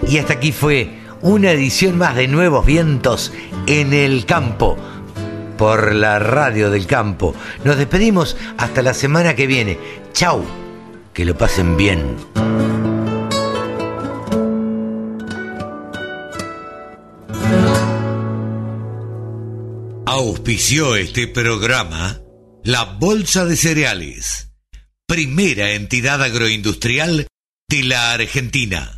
Y 0.07 0.17
hasta 0.17 0.33
aquí 0.33 0.53
fue 0.53 0.99
una 1.21 1.51
edición 1.51 1.97
más 1.97 2.15
de 2.15 2.27
Nuevos 2.27 2.65
Vientos 2.65 3.33
en 3.67 3.91
el 3.91 4.25
Campo 4.25 4.77
por 5.57 5.93
la 5.93 6.19
radio 6.19 6.69
del 6.69 6.87
campo. 6.87 7.35
Nos 7.63 7.77
despedimos 7.77 8.37
hasta 8.57 8.81
la 8.81 8.93
semana 8.93 9.35
que 9.35 9.47
viene. 9.47 9.77
Chau, 10.13 10.43
que 11.13 11.25
lo 11.25 11.37
pasen 11.37 11.77
bien. 11.77 12.17
Auspició 20.05 20.95
este 20.95 21.27
programa 21.27 22.19
la 22.63 22.83
Bolsa 22.85 23.45
de 23.45 23.55
Cereales, 23.55 24.49
primera 25.05 25.73
entidad 25.73 26.23
agroindustrial 26.23 27.27
de 27.69 27.83
la 27.83 28.13
Argentina 28.13 28.94